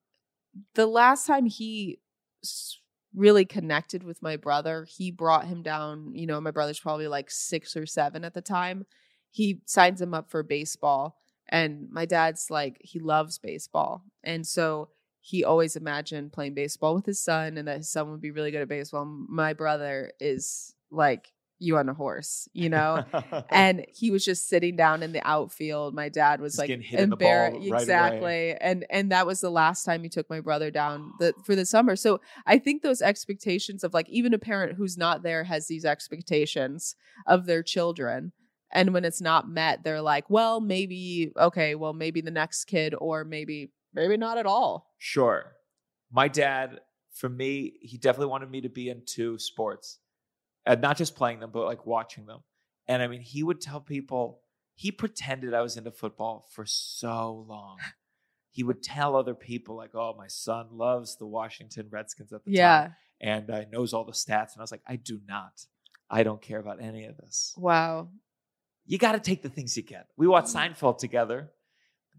the 0.76 0.86
last 0.86 1.26
time 1.26 1.46
he 1.46 2.00
really 3.16 3.46
connected 3.46 4.04
with 4.04 4.22
my 4.22 4.36
brother, 4.38 4.86
he 4.90 5.10
brought 5.12 5.46
him 5.48 5.62
down. 5.64 6.12
You 6.14 6.28
know, 6.28 6.40
my 6.42 6.52
brother's 6.52 6.80
probably 6.80 7.08
like 7.08 7.32
six 7.32 7.76
or 7.78 7.86
seven 7.86 8.24
at 8.26 8.34
the 8.34 8.42
time. 8.42 8.86
He 9.32 9.62
signs 9.66 10.02
him 10.02 10.14
up 10.14 10.30
for 10.30 10.44
baseball, 10.44 11.18
and 11.48 11.90
my 11.92 12.06
dad's 12.06 12.50
like 12.50 12.78
he 12.82 13.00
loves 13.00 13.38
baseball, 13.38 14.04
and 14.24 14.46
so 14.46 14.90
he 15.22 15.44
always 15.44 15.76
imagined 15.76 16.32
playing 16.32 16.54
baseball 16.54 16.96
with 16.96 17.06
his 17.06 17.22
son, 17.22 17.58
and 17.58 17.68
that 17.68 17.78
his 17.78 17.92
son 17.92 18.12
would 18.12 18.22
be 18.22 18.32
really 18.32 18.52
good 18.52 18.62
at 18.62 18.68
baseball. 18.70 19.06
My 19.06 19.54
brother 19.54 20.12
is 20.20 20.74
like 20.92 21.32
you 21.62 21.78
on 21.78 21.90
a 21.90 21.94
horse, 21.94 22.48
you 22.54 22.70
know 22.70 23.04
and 23.50 23.86
he 23.90 24.12
was 24.12 24.24
just 24.24 24.48
sitting 24.48 24.78
down 24.78 25.04
in 25.04 25.12
the 25.12 25.22
outfield. 25.28 25.94
My 25.94 26.08
dad 26.08 26.40
was 26.40 26.54
Just 26.54 26.60
like 26.60 26.70
in 26.70 27.10
the 27.10 27.18
ball 27.18 27.28
away. 27.28 27.68
exactly, 27.68 28.56
and 28.60 28.86
and 28.90 29.12
that 29.12 29.28
was 29.28 29.42
the 29.42 29.52
last 29.52 29.84
time 29.84 30.02
he 30.02 30.10
took 30.10 30.30
my 30.30 30.40
brother 30.40 30.72
down 30.72 31.12
the, 31.20 31.34
for 31.44 31.56
the 31.56 31.66
summer. 31.66 31.98
So 31.98 32.22
I 32.48 32.60
think 32.60 32.82
those 32.82 33.02
expectations 33.02 33.84
of 33.84 33.94
like 33.94 34.08
even 34.10 34.34
a 34.34 34.40
parent 34.40 34.78
who's 34.78 34.98
not 34.98 35.22
there 35.22 35.44
has 35.44 35.68
these 35.68 35.84
expectations 35.86 36.96
of 37.28 37.46
their 37.46 37.62
children. 37.62 38.32
And 38.72 38.94
when 38.94 39.04
it's 39.06 39.22
not 39.22 39.50
met, 39.50 39.84
they're 39.84 40.02
like, 40.02 40.30
well, 40.30 40.62
maybe, 40.62 41.32
okay, 41.38 41.76
well, 41.76 41.94
maybe 41.94 42.22
the 42.22 42.32
next 42.32 42.66
kid, 42.66 42.94
or 42.98 43.24
maybe, 43.24 43.72
maybe 43.94 44.16
not 44.18 44.38
at 44.38 44.46
all. 44.46 44.94
Sure. 44.98 45.54
My 46.12 46.28
dad, 46.28 46.80
for 47.14 47.30
me, 47.30 47.74
he 47.82 47.98
definitely 47.98 48.28
wanted 48.28 48.52
me 48.52 48.62
to 48.62 48.70
be 48.70 48.90
into 48.90 49.38
sports, 49.40 50.00
and 50.66 50.82
not 50.82 50.98
just 50.98 51.16
playing 51.16 51.40
them, 51.40 51.52
but 51.52 51.66
like 51.66 51.86
watching 51.86 52.26
them. 52.26 52.42
And 52.88 53.02
I 53.02 53.08
mean, 53.08 53.22
he 53.22 53.44
would 53.44 53.62
tell 53.62 53.80
people 53.82 54.42
he 54.76 54.92
pretended 54.92 55.54
I 55.54 55.62
was 55.62 55.78
into 55.78 55.92
football 55.92 56.48
for 56.52 56.66
so 56.66 57.46
long. 57.48 57.78
He 58.52 58.64
would 58.64 58.82
tell 58.82 59.16
other 59.16 59.36
people 59.36 59.76
like, 59.76 59.92
"Oh, 59.94 60.16
my 60.18 60.28
son 60.28 60.70
loves 60.72 61.18
the 61.18 61.28
Washington 61.28 61.88
Redskins 61.92 62.34
at 62.34 62.44
the 62.46 62.52
Yeah. 62.52 62.82
time, 62.82 62.96
and 63.22 63.50
uh, 63.50 63.66
knows 63.72 63.94
all 63.94 64.06
the 64.06 64.12
stats." 64.12 64.54
And 64.54 64.60
I 64.60 64.62
was 64.62 64.72
like, 64.72 64.82
"I 64.88 64.96
do 64.96 65.20
not. 65.28 65.66
I 66.10 66.24
don't 66.24 66.42
care 66.42 66.60
about 66.60 66.82
any 66.82 67.06
of 67.06 67.18
this. 67.18 67.54
Wow. 67.58 68.10
You 68.90 68.98
got 68.98 69.14
to 69.14 69.20
take 69.20 69.42
the 69.42 69.50
things 69.50 69.78
you 69.78 69.84
get." 69.84 70.08
We 70.18 70.28
watched 70.28 70.54
mm. 70.54 70.76
Seinfeld 70.76 70.98
together. 70.98 71.52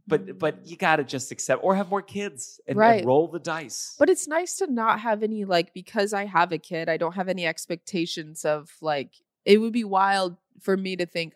But 0.06 0.26
mm. 0.26 0.38
but 0.38 0.66
you 0.66 0.76
got 0.76 0.96
to 0.96 1.04
just 1.04 1.30
accept 1.30 1.62
or 1.62 1.76
have 1.76 1.90
more 1.90 2.00
kids 2.00 2.58
and, 2.66 2.80
and 2.80 3.06
roll 3.06 3.28
the 3.28 3.38
dice. 3.38 3.96
But 3.98 4.08
it's 4.08 4.26
nice 4.26 4.56
to 4.56 4.66
not 4.66 5.00
have 5.00 5.22
any 5.22 5.44
like 5.44 5.74
because 5.74 6.14
I 6.14 6.24
have 6.24 6.52
a 6.52 6.58
kid, 6.58 6.88
I 6.88 6.96
don't 6.96 7.14
have 7.14 7.28
any 7.28 7.46
expectations 7.46 8.44
of 8.46 8.70
like 8.80 9.12
it 9.44 9.58
would 9.58 9.74
be 9.74 9.84
wild 9.84 10.36
for 10.60 10.76
me 10.76 10.96
to 10.96 11.06
think 11.06 11.34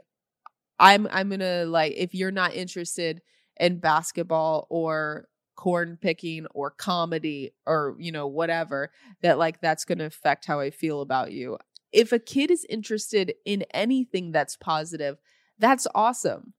I'm 0.79 1.07
I'm 1.11 1.29
going 1.29 1.41
to 1.41 1.67
like 1.67 1.93
if 1.97 2.15
you're 2.15 2.31
not 2.31 2.55
interested 2.55 3.23
in 3.59 3.79
basketball 3.79 4.67
or 4.71 5.29
corn 5.57 5.97
picking 6.01 6.47
or 6.53 6.71
comedy 6.71 7.53
or 7.67 7.95
you 7.99 8.11
know 8.11 8.27
whatever 8.27 8.91
that 9.23 9.39
like 9.39 9.61
that's 9.61 9.85
going 9.85 9.99
to 9.99 10.05
affect 10.05 10.47
how 10.47 10.61
I 10.61 10.71
feel 10.71 11.01
about 11.01 11.33
you. 11.33 11.59
If 11.95 12.13
a 12.13 12.19
kid 12.19 12.51
is 12.51 12.67
interested 12.69 13.35
in 13.45 13.65
anything 13.73 14.33
that's 14.33 14.57
positive, 14.57 15.17
that's 15.59 15.87
awesome. 15.95 16.53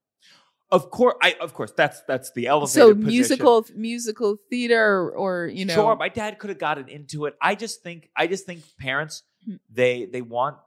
Of 0.71 0.89
course, 0.89 1.15
I 1.21 1.35
of 1.41 1.53
course 1.53 1.71
that's 1.77 2.01
that's 2.07 2.31
the 2.31 2.47
elevated. 2.47 2.73
so 2.73 2.87
position. 2.95 3.07
musical 3.07 3.65
musical 3.75 4.37
theater 4.49 5.11
or 5.11 5.45
you 5.47 5.65
know 5.65 5.75
Sure, 5.75 5.95
my 5.95 6.09
dad 6.09 6.39
could 6.39 6.49
have 6.49 6.57
gotten 6.59 6.87
into 6.89 7.25
it. 7.25 7.35
I 7.41 7.53
just 7.55 7.83
think 7.83 8.09
I 8.17 8.27
just 8.27 8.45
think 8.45 8.63
parents 8.79 9.23
Hmm. 9.45 9.57
they 9.69 10.05
they 10.05 10.23
want 10.23 10.57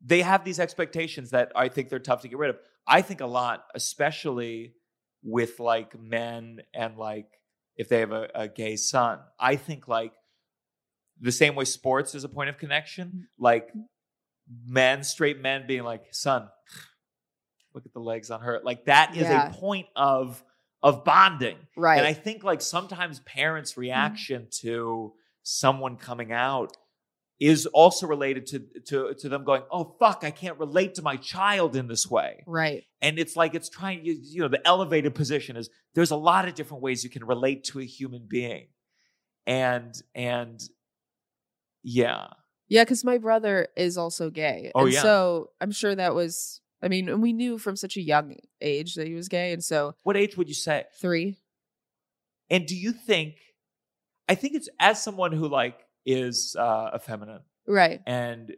they 0.00 0.22
have 0.22 0.42
these 0.44 0.58
expectations 0.58 1.30
that 1.30 1.52
I 1.54 1.68
think 1.68 1.90
they're 1.90 1.98
tough 1.98 2.22
to 2.22 2.28
get 2.28 2.38
rid 2.38 2.50
of. 2.50 2.56
I 2.86 3.02
think 3.02 3.20
a 3.20 3.26
lot, 3.26 3.64
especially 3.74 4.74
with 5.22 5.60
like 5.60 5.98
men 5.98 6.60
and 6.72 6.96
like 6.96 7.26
if 7.76 7.88
they 7.90 8.00
have 8.00 8.12
a, 8.12 8.28
a 8.34 8.48
gay 8.48 8.76
son. 8.76 9.18
I 9.38 9.56
think 9.56 9.86
like 9.88 10.12
the 11.20 11.32
same 11.32 11.54
way 11.54 11.64
sports 11.64 12.14
is 12.14 12.24
a 12.24 12.28
point 12.28 12.50
of 12.50 12.58
connection, 12.58 13.08
mm-hmm. 13.08 13.42
like 13.42 13.70
men, 14.66 15.02
straight 15.04 15.40
men 15.40 15.66
being 15.66 15.84
like, 15.84 16.06
son, 16.12 16.48
look 17.74 17.86
at 17.86 17.92
the 17.92 18.00
legs 18.00 18.30
on 18.30 18.40
her. 18.40 18.60
Like 18.62 18.86
that 18.86 19.16
is 19.16 19.22
Yeah. 19.22 19.50
a 19.50 19.52
point 19.52 19.88
of 19.96 20.42
of 20.82 21.02
bonding. 21.02 21.56
right 21.78 21.96
And 21.96 22.06
I 22.06 22.12
think 22.12 22.44
like 22.44 22.60
sometimes 22.60 23.20
parents' 23.20 23.72
mm-hmm. 23.72 23.80
reaction 23.80 24.48
to 24.60 25.14
someone 25.42 25.96
coming 25.96 26.30
out 26.30 26.76
is 27.40 27.66
also 27.66 28.06
related 28.06 28.46
to 28.46 28.60
to 28.86 29.14
to 29.14 29.28
them 29.28 29.44
going, 29.44 29.62
"Oh 29.70 29.96
fuck, 29.98 30.24
I 30.24 30.30
can't 30.30 30.58
relate 30.58 30.94
to 30.96 31.02
my 31.02 31.16
child 31.16 31.74
in 31.74 31.88
this 31.88 32.08
way." 32.08 32.44
right 32.46 32.84
And 33.00 33.18
it's 33.18 33.34
like 33.34 33.54
it's 33.54 33.68
trying 33.68 34.04
you, 34.04 34.16
you 34.20 34.42
know, 34.42 34.48
the 34.48 34.64
elevated 34.66 35.14
position 35.14 35.56
is 35.56 35.70
there's 35.94 36.10
a 36.10 36.16
lot 36.16 36.46
of 36.46 36.54
different 36.54 36.82
ways 36.82 37.02
you 37.02 37.10
can 37.10 37.24
relate 37.24 37.64
to 37.64 37.80
a 37.80 37.84
human 37.84 38.26
being. 38.28 38.68
And 39.46 39.94
and 40.14 40.60
yeah. 41.84 42.26
Yeah, 42.68 42.82
because 42.82 43.04
my 43.04 43.18
brother 43.18 43.68
is 43.76 43.96
also 43.98 44.30
gay. 44.30 44.72
Oh, 44.74 44.84
and 44.86 44.92
yeah. 44.94 45.02
So 45.02 45.50
I'm 45.60 45.70
sure 45.70 45.94
that 45.94 46.14
was, 46.14 46.60
I 46.82 46.88
mean, 46.88 47.08
and 47.10 47.22
we 47.22 47.32
knew 47.34 47.58
from 47.58 47.76
such 47.76 47.96
a 47.96 48.00
young 48.00 48.36
age 48.60 48.94
that 48.94 49.06
he 49.06 49.14
was 49.14 49.28
gay. 49.28 49.52
And 49.52 49.62
so 49.62 49.94
What 50.02 50.16
age 50.16 50.36
would 50.36 50.48
you 50.48 50.54
say? 50.54 50.84
three. 50.98 51.36
And 52.50 52.66
do 52.66 52.74
you 52.74 52.92
think 52.92 53.34
I 54.28 54.34
think 54.34 54.54
it's 54.54 54.68
as 54.80 55.02
someone 55.02 55.32
who 55.32 55.46
like 55.48 55.78
is 56.06 56.56
uh 56.58 56.90
effeminate 56.94 57.42
Right. 57.66 58.00
and 58.06 58.54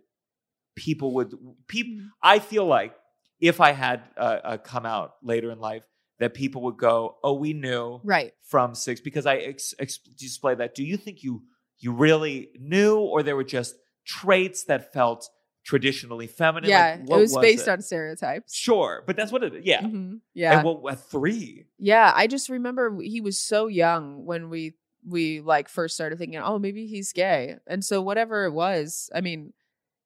people 0.76 1.14
would 1.14 1.32
people 1.68 2.04
i 2.22 2.38
feel 2.38 2.66
like 2.66 2.94
if 3.40 3.60
i 3.60 3.70
had 3.72 4.02
uh, 4.16 4.38
uh, 4.44 4.56
come 4.58 4.84
out 4.84 5.14
later 5.22 5.50
in 5.52 5.58
life 5.60 5.86
that 6.18 6.34
people 6.34 6.62
would 6.62 6.76
go 6.76 7.16
oh 7.22 7.34
we 7.34 7.52
knew 7.52 8.00
Right. 8.04 8.32
from 8.42 8.74
six 8.74 9.00
because 9.00 9.24
i 9.26 9.36
ex- 9.36 9.74
ex- 9.78 9.98
display 9.98 10.54
that 10.56 10.74
do 10.74 10.82
you 10.84 10.96
think 10.96 11.22
you 11.22 11.42
you 11.78 11.92
really 11.92 12.50
knew 12.58 12.96
or 12.98 13.22
there 13.22 13.36
were 13.36 13.44
just 13.44 13.74
traits 14.06 14.64
that 14.64 14.92
felt 14.92 15.28
traditionally 15.64 16.28
feminine 16.28 16.70
yeah. 16.70 16.90
Like, 16.92 17.00
it 17.00 17.06
what 17.06 17.20
was 17.20 17.36
based 17.38 17.66
it? 17.66 17.70
on 17.72 17.82
stereotypes. 17.82 18.54
sure 18.54 19.02
but 19.04 19.16
that's 19.16 19.32
what 19.32 19.42
it 19.42 19.64
yeah 19.64 19.82
Mhm. 19.82 20.20
Yeah. 20.32 20.58
and 20.58 20.64
what 20.64 20.92
at 20.92 21.00
three 21.10 21.64
yeah. 21.78 22.12
I 22.14 22.28
just 22.28 22.48
remember 22.48 22.96
he 23.00 23.20
was 23.20 23.38
so 23.38 23.66
young 23.66 24.24
when 24.24 24.48
we, 24.48 24.74
we 25.04 25.40
like 25.40 25.68
first 25.68 25.94
started 25.94 26.18
thinking, 26.18 26.38
oh, 26.38 26.58
maybe 26.58 26.86
he's 26.86 27.12
gay. 27.12 27.56
And 27.66 27.84
so 27.84 28.00
whatever 28.00 28.44
it 28.44 28.52
was, 28.52 29.10
I 29.14 29.20
mean, 29.20 29.52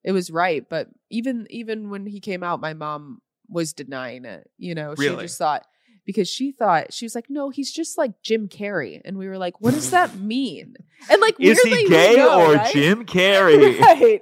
it 0.03 0.13
was 0.13 0.31
right. 0.31 0.69
But 0.69 0.89
even, 1.11 1.47
even 1.51 1.91
when 1.91 2.07
he 2.07 2.21
came 2.21 2.43
out, 2.43 2.61
my 2.61 2.75
mom 2.75 3.21
was 3.49 3.73
denying 3.73 4.25
it. 4.25 4.51
You 4.59 4.75
know, 4.75 4.95
she 4.97 5.09
just 5.17 5.39
thought, 5.39 5.65
because 6.05 6.29
she 6.29 6.53
thought 6.53 6.93
she 6.93 7.05
was 7.05 7.15
like, 7.15 7.27
no, 7.29 7.51
he's 7.51 7.73
just 7.73 7.97
like 7.99 8.21
Jim 8.23 8.49
Carrey, 8.49 9.01
and 9.05 9.17
we 9.19 9.29
were 9.29 9.39
like, 9.39 9.61
what 9.61 9.75
does 9.75 9.91
that 9.91 10.17
mean? 10.19 10.75
And 11.11 11.21
like, 11.21 11.39
weirdly, 11.39 11.71
we 11.71 11.89
know, 11.89 12.41
or 12.51 12.55
right? 12.55 12.73
Jim 12.73 13.05
Carrey 13.07 13.79
right 13.81 14.21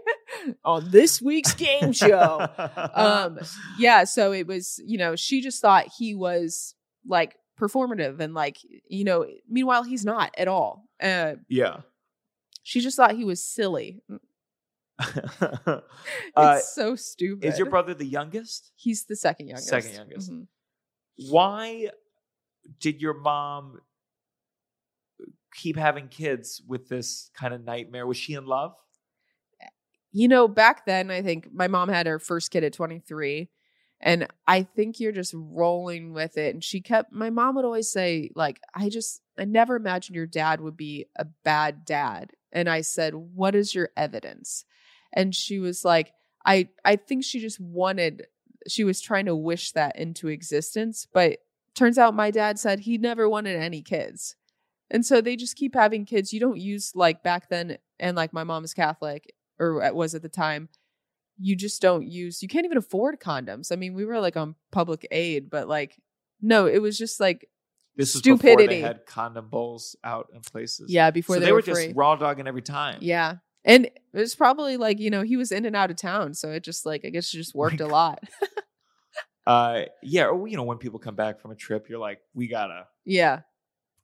on 0.64 0.90
this 0.90 1.20
week's 1.22 1.54
game 1.54 1.92
show. 1.92 2.46
um, 2.94 3.38
yeah, 3.78 4.04
so 4.04 4.32
it 4.32 4.46
was, 4.46 4.80
you 4.84 4.98
know, 4.98 5.16
she 5.16 5.40
just 5.40 5.60
thought 5.60 5.88
he 5.98 6.14
was 6.14 6.74
like 7.06 7.36
performative 7.58 8.20
and 8.20 8.34
like, 8.34 8.58
you 8.88 9.04
know, 9.04 9.26
meanwhile 9.48 9.82
he's 9.82 10.04
not 10.04 10.32
at 10.36 10.48
all. 10.48 10.84
Uh, 11.02 11.34
yeah 11.48 11.78
she 12.64 12.80
just 12.80 12.96
thought 12.98 13.12
he 13.16 13.24
was 13.24 13.42
silly. 13.42 14.02
uh, 14.98 15.80
It's 16.36 16.74
so 16.74 16.96
stupid. 16.96 17.46
is 17.48 17.58
your 17.58 17.70
brother 17.70 17.94
the 17.94 18.04
youngest 18.04 18.72
He's 18.74 19.04
the 19.06 19.16
second 19.16 19.48
youngest. 19.48 19.68
Second 19.68 19.94
youngest. 19.94 20.30
Mhm. 20.30 20.46
Why 21.18 21.90
did 22.80 23.00
your 23.00 23.14
mom 23.14 23.80
keep 25.54 25.76
having 25.76 26.08
kids 26.08 26.62
with 26.66 26.88
this 26.88 27.30
kind 27.34 27.52
of 27.52 27.64
nightmare? 27.64 28.06
Was 28.06 28.16
she 28.16 28.34
in 28.34 28.46
love? 28.46 28.74
Eh, 29.60 29.66
you 30.12 30.28
know, 30.28 30.48
back 30.48 30.86
then, 30.86 31.10
I 31.10 31.22
think 31.22 31.52
my 31.52 31.68
mom 31.68 31.88
had 31.88 32.06
her 32.06 32.18
first 32.18 32.50
kid 32.50 32.64
at 32.64 32.72
23. 32.72 33.48
And 34.00 34.28
I 34.46 34.62
think 34.62 35.00
you're 35.00 35.12
just 35.12 35.34
rolling 35.36 36.12
with 36.12 36.38
it. 36.38 36.54
And 36.54 36.62
she 36.62 36.80
kept, 36.80 37.12
my 37.12 37.30
mom 37.30 37.56
would 37.56 37.64
always 37.64 37.90
say, 37.90 38.30
like, 38.36 38.60
I 38.74 38.90
just, 38.90 39.20
I 39.36 39.44
never 39.44 39.74
imagined 39.74 40.14
your 40.14 40.26
dad 40.26 40.60
would 40.60 40.76
be 40.76 41.06
a 41.16 41.24
bad 41.24 41.84
dad. 41.84 42.30
And 42.52 42.68
I 42.68 42.82
said, 42.82 43.14
What 43.14 43.54
is 43.54 43.74
your 43.74 43.90
evidence? 43.96 44.64
And 45.12 45.34
she 45.34 45.58
was 45.58 45.84
like, 45.84 46.12
I, 46.46 46.68
I 46.84 46.96
think 46.96 47.24
she 47.24 47.40
just 47.40 47.60
wanted, 47.60 48.26
she 48.66 48.84
was 48.84 49.00
trying 49.00 49.26
to 49.26 49.36
wish 49.36 49.72
that 49.72 49.96
into 49.96 50.28
existence. 50.28 51.06
But 51.12 51.38
turns 51.74 51.98
out 51.98 52.14
my 52.14 52.30
dad 52.30 52.58
said 52.58 52.80
he 52.80 52.98
never 52.98 53.28
wanted 53.28 53.56
any 53.56 53.82
kids. 53.82 54.36
And 54.90 55.04
so 55.04 55.20
they 55.20 55.36
just 55.36 55.56
keep 55.56 55.74
having 55.74 56.04
kids. 56.04 56.32
You 56.32 56.40
don't 56.40 56.58
use 56.58 56.92
like 56.94 57.22
back 57.22 57.48
then 57.50 57.78
and 58.00 58.16
like 58.16 58.32
my 58.32 58.44
mom 58.44 58.64
is 58.64 58.74
Catholic 58.74 59.34
or 59.58 59.92
was 59.92 60.14
at 60.14 60.22
the 60.22 60.28
time, 60.28 60.68
you 61.38 61.54
just 61.54 61.80
don't 61.80 62.06
use. 62.06 62.42
You 62.42 62.48
can't 62.48 62.64
even 62.64 62.78
afford 62.78 63.20
condoms. 63.20 63.70
I 63.70 63.76
mean, 63.76 63.94
we 63.94 64.04
were 64.04 64.18
like 64.20 64.36
on 64.36 64.54
public 64.72 65.06
aid, 65.10 65.50
but 65.50 65.68
like 65.68 65.96
no, 66.40 66.66
it 66.66 66.80
was 66.80 66.96
just 66.96 67.20
like 67.20 67.48
This 67.96 68.14
was 68.14 68.22
before 68.22 68.38
they 68.38 68.52
Stupidity. 68.52 68.80
had 68.80 69.06
condom 69.06 69.48
bowls 69.48 69.96
out 70.04 70.28
in 70.32 70.40
places. 70.40 70.90
yeah 70.90 71.10
before 71.10 71.36
so 71.36 71.40
they, 71.40 71.46
they, 71.46 71.52
were, 71.52 71.58
were 71.58 71.62
just 71.62 71.88
raw 71.94 72.16
dogging 72.16 72.46
every 72.46 72.62
time. 72.62 72.98
Yeah. 73.00 73.36
And 73.68 73.84
it 73.84 74.00
was 74.12 74.34
probably 74.34 74.78
like, 74.78 74.98
you 74.98 75.10
know, 75.10 75.22
he 75.22 75.36
was 75.36 75.52
in 75.52 75.66
and 75.66 75.76
out 75.76 75.90
of 75.90 75.96
town. 75.96 76.34
So 76.34 76.50
it 76.50 76.64
just 76.64 76.86
like, 76.86 77.04
I 77.04 77.10
guess 77.10 77.32
it 77.32 77.36
just 77.36 77.54
worked 77.54 77.80
a 77.80 77.86
lot. 77.86 78.20
Uh, 79.48 79.86
yeah. 80.02 80.26
Or 80.26 80.46
you 80.46 80.58
know, 80.58 80.62
when 80.62 80.76
people 80.76 80.98
come 80.98 81.14
back 81.14 81.40
from 81.40 81.52
a 81.52 81.54
trip, 81.54 81.88
you're 81.88 81.98
like, 81.98 82.20
we 82.34 82.48
gotta 82.48 82.86
yeah. 83.06 83.40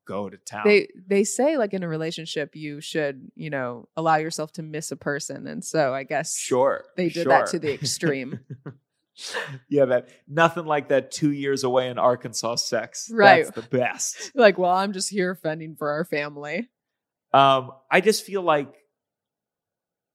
go 0.06 0.30
to 0.30 0.38
town. 0.38 0.62
They 0.64 0.88
they 1.06 1.22
say 1.22 1.58
like 1.58 1.74
in 1.74 1.82
a 1.82 1.88
relationship 1.88 2.56
you 2.56 2.80
should, 2.80 3.30
you 3.34 3.50
know, 3.50 3.86
allow 3.94 4.16
yourself 4.16 4.52
to 4.52 4.62
miss 4.62 4.90
a 4.90 4.96
person. 4.96 5.46
And 5.46 5.62
so 5.62 5.92
I 5.92 6.04
guess 6.04 6.34
sure. 6.34 6.86
they 6.96 7.10
did 7.10 7.26
that 7.26 7.48
to 7.48 7.58
the 7.58 7.74
extreme. 7.74 8.40
yeah, 9.68 9.84
that 9.84 10.08
nothing 10.26 10.64
like 10.64 10.88
that 10.88 11.10
two 11.10 11.30
years 11.30 11.62
away 11.62 11.90
in 11.90 11.98
Arkansas 11.98 12.54
sex. 12.54 13.10
Right. 13.12 13.44
That's 13.44 13.54
the 13.54 13.76
best. 13.76 14.32
like, 14.34 14.56
well, 14.56 14.72
I'm 14.72 14.94
just 14.94 15.10
here 15.10 15.34
fending 15.34 15.76
for 15.76 15.90
our 15.90 16.06
family. 16.06 16.70
Um, 17.34 17.72
I 17.90 18.00
just 18.00 18.24
feel 18.24 18.40
like 18.40 18.72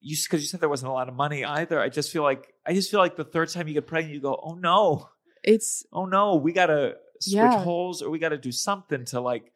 you 0.02 0.16
because 0.24 0.42
you 0.42 0.48
said 0.48 0.60
there 0.62 0.70
wasn't 0.70 0.90
a 0.90 0.94
lot 0.94 1.10
of 1.10 1.16
money 1.16 1.44
either. 1.46 1.80
I 1.80 1.90
just 1.90 2.12
feel 2.12 2.24
like 2.24 2.54
I 2.66 2.74
just 2.74 2.90
feel 2.92 3.00
like 3.00 3.16
the 3.16 3.24
third 3.26 3.50
time 3.50 3.68
you 3.68 3.74
get 3.74 3.88
pregnant, 3.88 4.14
you 4.16 4.22
go, 4.22 4.40
oh 4.42 4.56
no, 4.56 5.10
It's 5.44 5.86
oh 5.94 6.06
no, 6.06 6.36
we 6.36 6.52
gotta 6.54 6.96
switch 7.22 7.34
Yeah. 7.36 7.64
holes 7.64 8.02
or 8.02 8.10
we 8.10 8.20
gotta 8.20 8.38
do 8.38 8.52
something 8.52 9.06
to 9.06 9.20
like. 9.22 9.52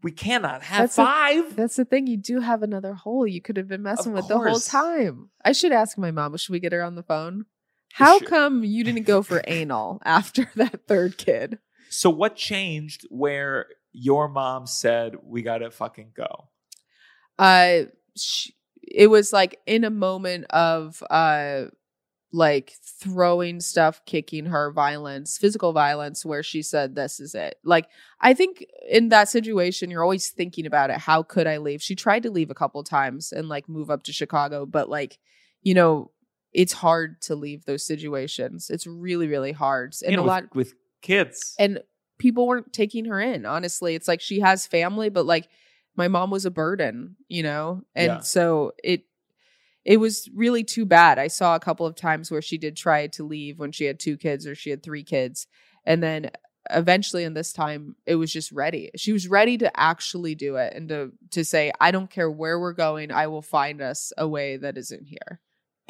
We 0.00 0.12
cannot 0.12 0.62
have 0.62 0.78
That's 0.82 0.98
a- 0.98 1.04
five. 1.04 1.56
that's 1.56 1.74
the 1.74 1.84
thing. 1.84 2.06
You 2.06 2.16
do 2.18 2.38
have 2.38 2.62
another 2.62 2.94
hole 2.94 3.26
you 3.26 3.40
could 3.42 3.56
have 3.56 3.66
been 3.66 3.82
messing 3.82 4.12
Of 4.12 4.18
with 4.18 4.28
the 4.28 4.38
whole 4.38 4.60
time. 4.60 5.30
I 5.44 5.50
should 5.50 5.72
ask 5.72 5.98
my 5.98 6.12
mom. 6.12 6.36
Should 6.36 6.52
we 6.52 6.60
get 6.60 6.70
her 6.72 6.82
on 6.84 6.94
the 6.94 7.02
phone? 7.02 7.46
How 7.94 8.18
should. 8.20 8.28
come 8.28 8.62
you 8.62 8.84
didn't 8.84 9.06
go 9.06 9.22
for 9.22 9.42
anal 9.48 10.00
after 10.04 10.48
that 10.54 10.86
third 10.86 11.18
kid? 11.18 11.58
so 11.90 12.10
what 12.10 12.36
changed 12.36 13.06
where 13.10 13.66
your 13.92 14.28
mom 14.28 14.66
said 14.66 15.16
we 15.24 15.42
gotta 15.42 15.70
fucking 15.70 16.12
go? 16.14 16.48
uh 17.38 17.84
sh- 18.16 18.50
it 18.94 19.08
was 19.08 19.32
like 19.32 19.60
in 19.66 19.84
a 19.84 19.90
moment 19.90 20.44
of 20.50 21.02
uh 21.10 21.64
like 22.30 22.74
throwing 22.82 23.58
stuff 23.58 24.02
kicking 24.04 24.46
her 24.46 24.70
violence 24.70 25.38
physical 25.38 25.72
violence 25.72 26.26
where 26.26 26.42
she 26.42 26.62
said 26.62 26.94
this 26.94 27.20
is 27.20 27.34
it. 27.34 27.56
Like 27.64 27.88
i 28.20 28.34
think 28.34 28.66
in 28.90 29.08
that 29.08 29.28
situation 29.28 29.90
you're 29.90 30.02
always 30.02 30.28
thinking 30.28 30.66
about 30.66 30.90
it 30.90 30.98
how 30.98 31.22
could 31.22 31.46
i 31.46 31.56
leave? 31.58 31.82
She 31.82 31.94
tried 31.94 32.22
to 32.24 32.30
leave 32.30 32.50
a 32.50 32.54
couple 32.54 32.82
times 32.84 33.32
and 33.32 33.48
like 33.48 33.68
move 33.68 33.90
up 33.90 34.02
to 34.04 34.12
chicago 34.12 34.66
but 34.66 34.88
like 34.88 35.18
you 35.62 35.74
know 35.74 36.10
it's 36.52 36.72
hard 36.72 37.20
to 37.22 37.34
leave 37.34 37.66
those 37.66 37.84
situations. 37.84 38.70
It's 38.70 38.86
really 38.86 39.28
really 39.28 39.52
hard 39.52 39.94
and 40.02 40.10
you 40.10 40.16
know, 40.16 40.22
a 40.22 40.24
with, 40.24 40.30
lot 40.30 40.54
with 40.54 40.74
kids. 41.02 41.54
and 41.58 41.80
people 42.18 42.46
weren't 42.46 42.72
taking 42.72 43.06
her 43.06 43.20
in 43.20 43.46
honestly. 43.46 43.94
It's 43.94 44.08
like 44.08 44.20
she 44.20 44.40
has 44.40 44.66
family 44.66 45.08
but 45.08 45.24
like 45.24 45.48
my 45.98 46.08
mom 46.08 46.30
was 46.30 46.46
a 46.46 46.50
burden 46.50 47.16
you 47.28 47.42
know 47.42 47.82
and 47.94 48.06
Yeah. 48.06 48.18
so 48.20 48.72
it 48.82 49.02
it 49.84 49.98
was 49.98 50.30
really 50.34 50.64
too 50.64 50.86
bad 50.86 51.18
i 51.18 51.26
saw 51.26 51.54
a 51.54 51.60
couple 51.60 51.84
of 51.84 51.96
times 51.96 52.30
where 52.30 52.40
she 52.40 52.56
did 52.56 52.76
try 52.76 53.08
to 53.08 53.24
leave 53.24 53.58
when 53.58 53.72
she 53.72 53.84
had 53.84 53.98
two 53.98 54.16
kids 54.16 54.46
or 54.46 54.54
she 54.54 54.70
had 54.70 54.82
three 54.82 55.02
kids 55.04 55.46
and 55.84 56.02
then 56.02 56.30
eventually 56.70 57.24
in 57.24 57.34
this 57.34 57.52
time 57.52 57.96
it 58.06 58.14
was 58.14 58.32
just 58.32 58.52
ready 58.52 58.90
she 58.96 59.12
was 59.12 59.26
ready 59.28 59.58
to 59.58 59.70
actually 59.78 60.34
do 60.34 60.56
it 60.56 60.72
and 60.74 60.88
to 60.88 61.12
to 61.30 61.44
say 61.44 61.72
i 61.80 61.90
don't 61.90 62.10
care 62.10 62.30
where 62.30 62.58
we're 62.58 62.72
going 62.72 63.10
i 63.10 63.26
will 63.26 63.42
find 63.42 63.82
us 63.82 64.12
a 64.16 64.28
way 64.28 64.56
that 64.56 64.78
isn't 64.78 65.04
here 65.04 65.40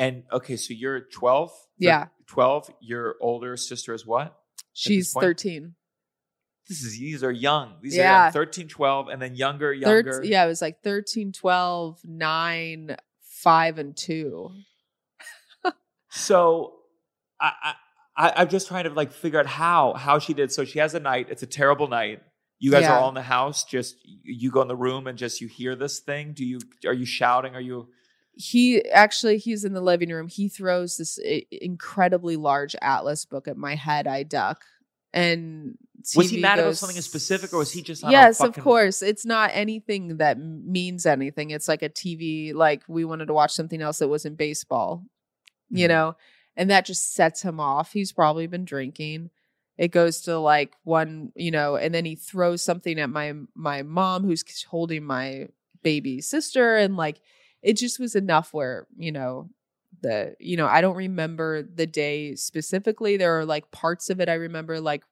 and 0.01 0.23
okay, 0.33 0.57
so 0.57 0.75
you're 0.75 1.01
12? 1.01 1.51
Yeah. 1.77 2.07
12. 2.29 2.71
Your 2.81 3.17
older 3.21 3.57
sister 3.57 3.93
is 3.93 4.07
what? 4.07 4.39
she's 4.73 5.13
13 5.13 5.75
This 6.69 6.83
is 6.83 6.99
these 6.99 7.23
are 7.25 7.31
young. 7.33 7.77
These 7.81 7.95
are 7.97 8.03
Yeah. 8.03 8.25
young. 8.25 8.33
13, 8.33 8.69
12, 8.69 9.09
and 9.09 9.23
then 9.23 9.35
younger, 9.35 9.69
Thir- 9.75 10.03
younger. 10.03 10.21
yeah, 10.25 10.45
it 10.45 10.49
was 10.49 10.61
like 10.61 10.83
13, 10.83 11.33
12, 11.33 12.01
9, 12.05 12.97
5, 13.23 13.79
and 13.79 13.97
2. 13.97 14.51
So 16.11 16.75
I, 17.41 17.53
I 17.63 17.75
I 18.17 18.33
I'm 18.43 18.49
just 18.49 18.69
trying 18.69 18.85
to 18.85 18.91
like 18.91 19.13
figure 19.13 19.39
out 19.39 19.47
how 19.47 19.95
how 19.95 20.19
she 20.19 20.35
did. 20.35 20.51
So 20.53 20.65
she 20.65 20.79
has 20.79 20.95
a 20.95 21.01
night. 21.01 21.29
It's 21.31 21.43
a 21.43 21.47
terrible 21.47 21.89
night. 21.89 22.23
You 22.59 22.71
guys 22.73 22.83
Yeah. 22.83 22.97
are 22.97 23.01
all 23.01 23.09
in 23.11 23.15
the 23.15 23.23
house. 23.23 23.65
Just 23.65 23.97
you 24.05 24.51
go 24.51 24.63
in 24.63 24.69
the 24.69 24.77
room 24.77 25.07
and 25.07 25.17
just 25.19 25.41
you 25.41 25.49
hear 25.49 25.77
this 25.77 26.01
thing. 26.01 26.33
Do 26.33 26.45
you 26.45 26.59
are 26.87 26.93
you 26.95 27.05
shouting? 27.07 27.55
Are 27.55 27.61
you 27.61 27.89
He 28.35 28.85
actually, 28.91 29.37
he's 29.39 29.65
in 29.65 29.75
the 29.75 29.81
living 29.81 30.11
room. 30.11 30.29
He 30.29 30.49
throws 30.49 30.97
this 30.97 31.19
incredibly 31.51 32.37
large 32.37 32.75
atlas 32.81 33.25
book 33.25 33.47
at 33.47 33.57
my 33.57 33.75
head. 33.75 34.07
I 34.07 34.23
duck. 34.23 34.65
And 35.13 35.77
Was 36.17 36.31
he 36.31 36.39
TV 36.39 36.41
mad 36.43 36.59
about 36.59 36.77
something 36.77 37.01
specific, 37.01 37.53
or 37.53 37.59
was 37.59 37.73
he 37.73 37.83
just 37.83 38.05
on 38.05 38.11
a 38.11 38.13
yes 38.13 38.41
of 38.41 38.55
course. 38.55 39.03
It's 39.03 39.27
not 39.27 39.51
anything 39.53 40.19
that 40.19 40.39
means 40.39 41.07
anything. 41.07 41.51
It's 41.51 41.69
like 41.69 41.83
a 41.83 41.89
tv 41.89 42.55
like 42.55 42.83
we 42.89 43.05
wanted 43.05 43.27
to 43.27 43.35
watch 43.35 43.53
something 43.53 43.83
else 43.83 43.99
that 43.99 44.09
wasn't 44.09 44.37
baseball 44.37 45.05
you 45.71 45.87
Mhm. 45.87 45.89
know? 45.91 46.17
And 46.57 46.71
that 46.71 46.87
just 46.87 47.13
sets 47.15 47.43
him 47.43 47.61
off. 47.61 47.93
He's 47.93 48.11
probably 48.13 48.47
been 48.47 48.65
drinking. 48.65 49.31
It 49.77 49.89
goes 49.89 50.23
to 50.23 50.39
like 50.39 50.75
one 50.85 51.33
you 51.37 51.51
know 51.51 51.77
and 51.77 51.95
then 51.95 52.05
he 52.05 52.15
throws 52.17 52.63
something 52.63 52.99
at 52.99 53.11
my 53.11 53.35
my 53.55 53.83
mom 53.83 54.25
who's 54.25 54.43
holding 54.65 55.05
my 55.05 55.49
baby 55.83 56.21
sister 56.21 56.77
and 56.77 56.97
like 56.97 57.21
it 57.63 57.75
just 57.77 58.01
was 58.01 58.15
enough 58.17 58.53
where 58.55 58.87
you 58.97 59.13
know 59.13 59.51
the 60.01 60.35
you 60.41 60.57
know 60.57 60.67
i 60.67 60.81
don't 60.81 60.97
remember 60.97 61.63
the 61.63 61.87
day 61.87 62.35
specifically. 62.35 63.17
There 63.17 63.39
are 63.39 63.45
like 63.45 63.71
parts 63.71 64.11
of 64.11 64.21
it 64.21 64.29
i 64.29 64.35
remember 64.35 64.81
like 64.81 65.03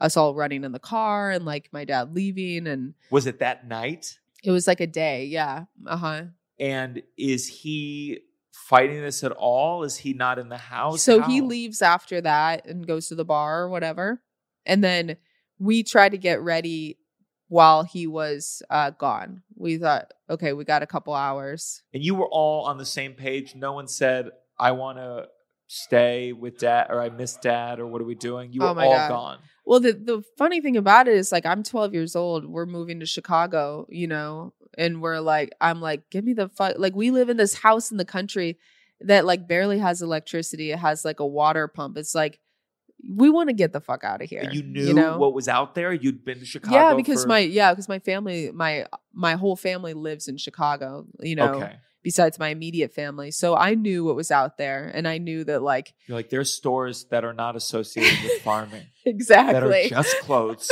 us 0.00 0.16
all 0.16 0.34
running 0.34 0.64
in 0.64 0.72
the 0.72 0.78
car 0.78 1.30
and 1.30 1.44
like 1.44 1.68
my 1.72 1.84
dad 1.84 2.14
leaving 2.14 2.66
and 2.66 2.94
Was 3.10 3.26
it 3.26 3.38
that 3.40 3.66
night? 3.66 4.18
it 4.44 4.50
was 4.50 4.66
like 4.66 4.80
a 4.80 4.86
day 4.86 5.24
yeah 5.26 5.64
uh-huh 5.86 6.22
And 6.58 7.02
is 7.16 7.48
he 7.48 8.20
fighting 8.52 9.00
this 9.02 9.22
at 9.24 9.32
all? 9.32 9.82
Is 9.84 9.96
he 9.98 10.12
not 10.12 10.38
in 10.38 10.48
the 10.48 10.56
house? 10.58 11.02
so 11.02 11.22
he 11.22 11.40
leaves 11.40 11.82
after 11.82 12.20
that 12.20 12.66
and 12.66 12.86
goes 12.86 13.08
to 13.08 13.14
the 13.14 13.24
bar 13.24 13.62
or 13.62 13.68
whatever 13.68 14.22
and 14.64 14.82
then 14.84 15.16
we 15.58 15.82
tried 15.82 16.10
to 16.10 16.18
get 16.18 16.40
ready 16.42 16.98
while 17.48 17.84
he 17.84 18.06
was 18.06 18.62
uh 18.70 18.90
gone 18.90 19.42
we 19.54 19.78
thought 19.78 20.12
okay 20.28 20.52
we 20.52 20.64
got 20.64 20.82
a 20.82 20.86
couple 20.86 21.14
hours 21.14 21.82
and 21.94 22.02
you 22.02 22.14
were 22.14 22.26
all 22.28 22.64
on 22.66 22.76
the 22.76 22.84
same 22.84 23.14
page. 23.14 23.54
No 23.54 23.72
one 23.72 23.86
said, 23.88 24.30
"I 24.58 24.72
want 24.72 24.98
to 24.98 25.28
stay 25.66 26.32
with 26.32 26.58
dad," 26.58 26.86
or 26.90 27.00
"I 27.00 27.08
miss 27.10 27.36
dad," 27.36 27.78
or 27.80 27.86
"What 27.86 28.00
are 28.00 28.04
we 28.04 28.14
doing?" 28.14 28.52
You 28.52 28.60
were 28.62 28.68
Oh 28.68 28.74
my 28.74 28.86
all 28.86 28.92
God. 28.92 29.08
gone. 29.08 29.38
Well, 29.64 29.80
the 29.80 29.92
the 29.92 30.22
funny 30.38 30.60
thing 30.60 30.76
about 30.76 31.08
it 31.08 31.14
is 31.14 31.32
like 31.32 31.44
I'm 31.46 31.62
12 31.62 31.92
years 31.94 32.14
old. 32.16 32.46
We're 32.46 32.66
moving 32.66 33.00
to 33.00 33.06
Chicago, 33.06 33.86
you 33.88 34.06
know, 34.06 34.52
and 34.78 35.02
we're 35.02 35.20
like, 35.20 35.52
I'm 35.60 35.80
like, 35.80 36.08
give 36.10 36.24
me 36.24 36.34
the 36.34 36.48
fuck. 36.48 36.74
Like 36.78 36.94
we 36.94 37.10
live 37.10 37.28
in 37.28 37.36
this 37.36 37.54
house 37.54 37.90
in 37.90 37.96
the 37.96 38.04
country 38.04 38.58
that 39.00 39.24
like 39.26 39.48
barely 39.48 39.78
has 39.78 40.02
electricity. 40.02 40.70
It 40.70 40.78
has 40.78 41.04
like 41.04 41.18
a 41.20 41.26
water 41.26 41.66
pump. 41.68 41.96
It's 41.98 42.14
like 42.14 42.38
we 43.14 43.28
want 43.28 43.48
to 43.50 43.54
get 43.54 43.72
the 43.72 43.80
fuck 43.80 44.04
out 44.04 44.22
of 44.22 44.30
here. 44.30 44.48
You 44.50 44.62
knew 44.62 44.94
know? 44.94 45.18
what 45.18 45.34
was 45.34 45.48
out 45.48 45.74
there. 45.74 45.92
You'd 45.92 46.24
been 46.24 46.38
to 46.38 46.46
Chicago. 46.46 46.74
yeah, 46.74 46.94
because 46.94 47.22
for- 47.24 47.28
my 47.28 47.40
yeah, 47.40 47.72
because 47.72 47.88
my 47.88 47.98
family, 47.98 48.50
my 48.52 48.86
my 49.12 49.34
whole 49.34 49.56
family 49.56 49.94
lives 49.94 50.28
in 50.28 50.36
Chicago. 50.38 51.06
You 51.20 51.34
know, 51.36 51.54
okay. 51.54 51.76
Besides 52.06 52.38
my 52.38 52.50
immediate 52.50 52.94
family, 52.94 53.32
so 53.32 53.56
I 53.56 53.74
knew 53.74 54.04
what 54.04 54.14
was 54.14 54.30
out 54.30 54.58
there, 54.58 54.92
and 54.94 55.08
I 55.08 55.18
knew 55.18 55.42
that 55.42 55.60
like 55.60 55.92
You're 56.06 56.16
like 56.16 56.30
there's 56.30 56.54
stores 56.54 57.06
that 57.10 57.24
are 57.24 57.32
not 57.32 57.56
associated 57.56 58.22
with 58.22 58.42
farming 58.42 58.86
exactly. 59.04 59.60
that 59.60 59.64
are 59.64 59.88
just 59.88 60.20
clothes. 60.20 60.70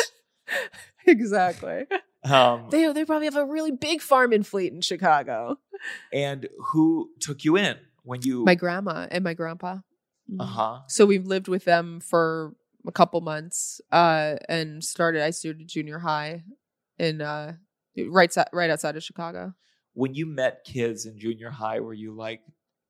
exactly. 1.08 1.86
Um, 2.22 2.68
They 2.70 2.90
they 2.92 3.04
probably 3.04 3.26
have 3.26 3.34
a 3.36 3.44
really 3.44 3.72
big 3.72 4.00
farming 4.00 4.44
fleet 4.44 4.72
in 4.72 4.80
Chicago. 4.80 5.58
and 6.12 6.48
who 6.68 7.10
took 7.18 7.44
you 7.44 7.56
in 7.56 7.78
when 8.04 8.22
you? 8.22 8.44
My 8.44 8.54
grandma 8.54 9.08
and 9.10 9.24
my 9.24 9.34
grandpa. 9.34 9.78
Mhm. 10.30 10.40
uh 10.40 10.44
huh. 10.44 10.78
So 10.86 11.04
we've 11.04 11.26
lived 11.26 11.48
with 11.48 11.64
them 11.64 11.98
for 11.98 12.54
a 12.86 12.92
couple 12.92 13.20
months, 13.22 13.80
uh, 13.90 14.36
and 14.48 14.84
started. 14.84 15.22
I 15.22 15.30
started 15.30 15.66
junior 15.66 15.98
high 15.98 16.44
in 16.96 17.20
uh, 17.20 17.54
right 18.08 18.32
right 18.52 18.70
outside 18.70 18.94
of 18.96 19.02
Chicago. 19.02 19.54
When 19.94 20.14
you 20.14 20.26
met 20.26 20.64
kids 20.64 21.06
in 21.06 21.18
junior 21.18 21.50
high, 21.50 21.80
were 21.80 21.94
you 21.94 22.12
like 22.14 22.42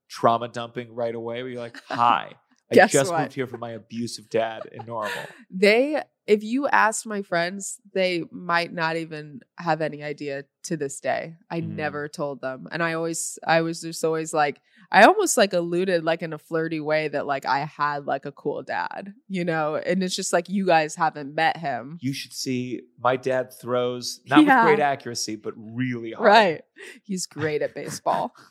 trauma 0.09 0.48
dumping 0.48 0.94
right 0.94 1.14
away? 1.14 1.42
Were 1.42 1.48
you 1.50 1.59
like, 1.59 1.76
"Hi, 1.88 2.32
I 2.72 2.86
just 2.86 3.11
what? 3.11 3.20
moved 3.20 3.34
here 3.34 3.46
from 3.46 3.61
my 3.61 3.72
abusive 3.72 4.28
dad 4.30 4.68
in 4.72 4.84
Normal"? 4.86 5.28
They, 5.50 6.02
if 6.26 6.42
you 6.42 6.66
asked 6.68 7.07
my 7.07 7.22
friends, 7.22 7.78
they 7.92 8.24
might 8.30 8.72
not 8.72 8.96
even 8.96 9.40
have 9.59 9.80
any 9.82 10.02
idea 10.02 10.44
to 10.64 10.76
this 10.76 10.98
day. 11.00 11.36
I 11.50 11.61
Mm. 11.61 11.68
never 11.76 12.09
told 12.09 12.40
them, 12.40 12.66
and 12.72 12.82
I 12.82 12.94
always, 12.94 13.38
I 13.46 13.61
was 13.61 13.82
just 13.82 14.05
always 14.05 14.32
like, 14.34 14.61
I 14.93 15.05
almost 15.05 15.37
like 15.37 15.53
alluded 15.53 16.05
like 16.05 16.22
in 16.22 16.32
a 16.32 16.39
flirty 16.39 16.80
way 16.80 17.09
that 17.09 17.26
like 17.26 17.45
I 17.47 17.61
had 17.61 18.07
like 18.07 18.26
a 18.26 18.32
cool 18.32 18.62
dad, 18.62 19.12
you 19.28 19.45
know, 19.45 19.76
and 19.76 20.03
it's 20.03 20.14
just 20.14 20.32
like 20.32 20.49
you 20.49 20.66
guys 20.66 20.95
haven't 20.95 21.35
met 21.35 21.57
him. 21.57 21.99
You 22.01 22.12
should 22.12 22.32
see 22.32 22.82
my 22.99 23.16
dad 23.16 23.53
throws 23.53 24.20
not 24.26 24.45
Yeah. 24.45 24.64
with 24.64 24.76
great 24.76 24.80
accuracy, 24.82 25.37
but 25.37 25.55
really 25.57 26.12
hard. 26.12 26.26
Right. 26.26 26.62
He's 27.03 27.26
great 27.26 27.62
at 27.62 27.74
baseball. 27.74 28.35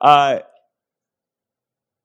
Uh, 0.00 0.38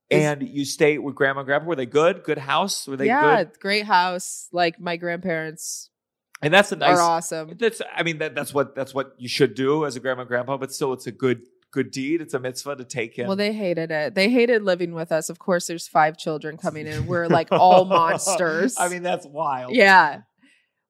and 0.09 0.41
you 0.47 0.65
stay 0.65 0.97
with 0.97 1.15
grandma 1.15 1.41
and 1.41 1.47
grandpa. 1.47 1.67
Were 1.67 1.75
they 1.75 1.85
good? 1.85 2.23
Good 2.23 2.37
house? 2.37 2.87
Were 2.87 2.97
they 2.97 3.07
yeah, 3.07 3.43
good? 3.43 3.59
great 3.59 3.85
house. 3.85 4.47
Like 4.51 4.79
my 4.79 4.97
grandparents 4.97 5.89
And 6.41 6.53
that's 6.53 6.71
a 6.71 6.75
nice. 6.75 6.97
are 6.97 7.01
awesome. 7.01 7.55
That's. 7.59 7.81
I 7.95 8.03
mean, 8.03 8.17
that, 8.19 8.35
that's 8.35 8.53
what 8.53 8.75
that's 8.75 8.93
what 8.93 9.13
you 9.17 9.27
should 9.27 9.53
do 9.55 9.85
as 9.85 9.95
a 9.95 9.99
grandma 9.99 10.21
and 10.21 10.27
grandpa. 10.27 10.57
But 10.57 10.73
still, 10.73 10.93
it's 10.93 11.07
a 11.07 11.11
good 11.11 11.41
good 11.73 11.91
deed. 11.91 12.21
It's 12.21 12.33
a 12.33 12.39
mitzvah 12.39 12.75
to 12.77 12.85
take 12.85 13.19
in. 13.19 13.27
Well, 13.27 13.35
they 13.35 13.51
hated 13.51 13.91
it. 13.91 14.15
They 14.15 14.29
hated 14.29 14.61
living 14.63 14.93
with 14.93 15.11
us. 15.11 15.29
Of 15.29 15.39
course, 15.39 15.67
there's 15.67 15.87
five 15.87 16.17
children 16.17 16.55
coming 16.55 16.87
in. 16.87 17.07
We're 17.07 17.27
like 17.27 17.47
all 17.51 17.83
monsters. 17.85 18.75
I 18.79 18.87
mean, 18.89 19.03
that's 19.03 19.25
wild. 19.25 19.75
yeah 19.75 20.21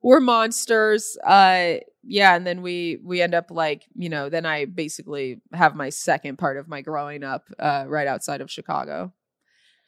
we're 0.06 0.20
monsters 0.20 1.18
uh 1.26 1.76
yeah 2.04 2.36
and 2.36 2.46
then 2.46 2.62
we 2.62 3.00
we 3.06 3.22
end 3.22 3.34
up 3.34 3.50
like 3.50 3.86
you 3.96 4.10
know 4.10 4.28
then 4.28 4.46
i 4.46 4.66
basically 4.66 5.40
have 5.54 5.76
my 5.76 5.88
second 5.90 6.36
part 6.38 6.58
of 6.58 6.68
my 6.68 6.82
growing 6.82 7.24
up 7.24 7.46
uh 7.58 7.86
right 7.88 8.06
outside 8.06 8.42
of 8.42 8.52
chicago 8.52 9.14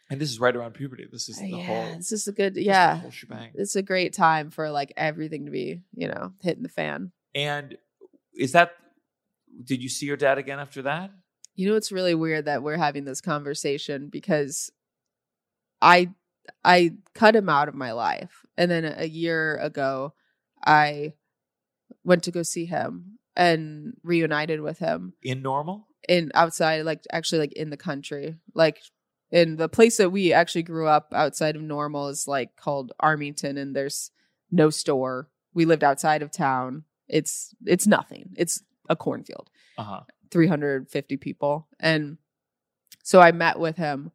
And 0.09 0.21
this 0.21 0.29
is 0.31 0.39
right 0.39 0.55
around 0.55 0.73
puberty. 0.73 1.05
This 1.11 1.27
is 1.27 1.37
the 1.39 1.49
yeah 1.49 1.63
whole. 1.65 1.97
this 1.97 2.13
is 2.13 2.27
a 2.29 2.31
good 2.31 2.53
this 2.53 2.61
is 2.61 2.65
the 2.65 2.69
yeah 2.71 2.95
whole 2.95 3.11
shebang. 3.11 3.51
it's 3.55 3.75
a 3.75 3.81
great 3.81 4.13
time 4.13 4.51
for 4.51 4.71
like 4.71 4.93
everything 4.95 5.43
to 5.47 5.51
be 5.51 5.81
you 5.93 6.07
know 6.07 6.31
hitting 6.41 6.63
the 6.63 6.69
fan 6.69 7.11
And 7.33 7.75
is 8.33 8.53
that? 8.53 8.71
Did 9.63 9.81
you 9.81 9.89
see 9.89 10.05
your 10.05 10.17
dad 10.17 10.37
again 10.37 10.59
after 10.59 10.81
that? 10.83 11.11
you 11.57 11.69
know 11.69 11.75
it's 11.75 11.91
really 11.91 12.13
weird 12.13 12.45
that 12.45 12.63
we're 12.63 12.75
having 12.75 13.05
this 13.05 13.21
conversation 13.21 14.09
because 14.09 14.69
i 15.81 16.09
i 16.65 16.91
cut 17.13 17.35
him 17.35 17.47
out 17.49 17.69
of 17.69 17.75
my 17.75 17.91
life. 17.93 18.45
And 18.57 18.69
then 18.69 18.85
a 18.97 19.05
year 19.05 19.57
ago 19.57 20.13
i 20.65 21.13
went 22.03 22.23
to 22.23 22.31
go 22.31 22.43
see 22.43 22.65
him 22.65 23.19
and 23.35 23.93
reunited 24.03 24.61
with 24.61 24.79
him. 24.79 25.13
In 25.23 25.41
normal? 25.41 25.87
in 26.07 26.31
outside 26.35 26.85
like 26.85 27.03
actually 27.11 27.39
like 27.39 27.53
in 27.53 27.69
the 27.69 27.77
country. 27.77 28.35
Like 28.53 28.79
in 29.31 29.55
the 29.55 29.69
place 29.69 29.97
that 29.97 30.11
we 30.11 30.33
actually 30.33 30.63
grew 30.63 30.87
up 30.87 31.11
outside 31.13 31.55
of 31.55 31.61
normal 31.61 32.09
is 32.09 32.27
like 32.27 32.55
called 32.55 32.91
armington 32.99 33.57
and 33.57 33.75
there's 33.75 34.11
no 34.51 34.69
store. 34.69 35.29
We 35.53 35.65
lived 35.65 35.83
outside 35.83 36.21
of 36.21 36.31
town. 36.31 36.83
It's 37.07 37.55
it's 37.65 37.87
nothing. 37.87 38.31
It's 38.37 38.61
a 38.89 38.95
cornfield. 38.95 39.49
Uh 39.77 39.83
huh. 39.83 40.01
350 40.31 41.17
people. 41.17 41.67
And 41.79 42.17
so 43.05 43.21
i 43.21 43.31
met 43.31 43.57
with 43.57 43.77
him 43.77 44.11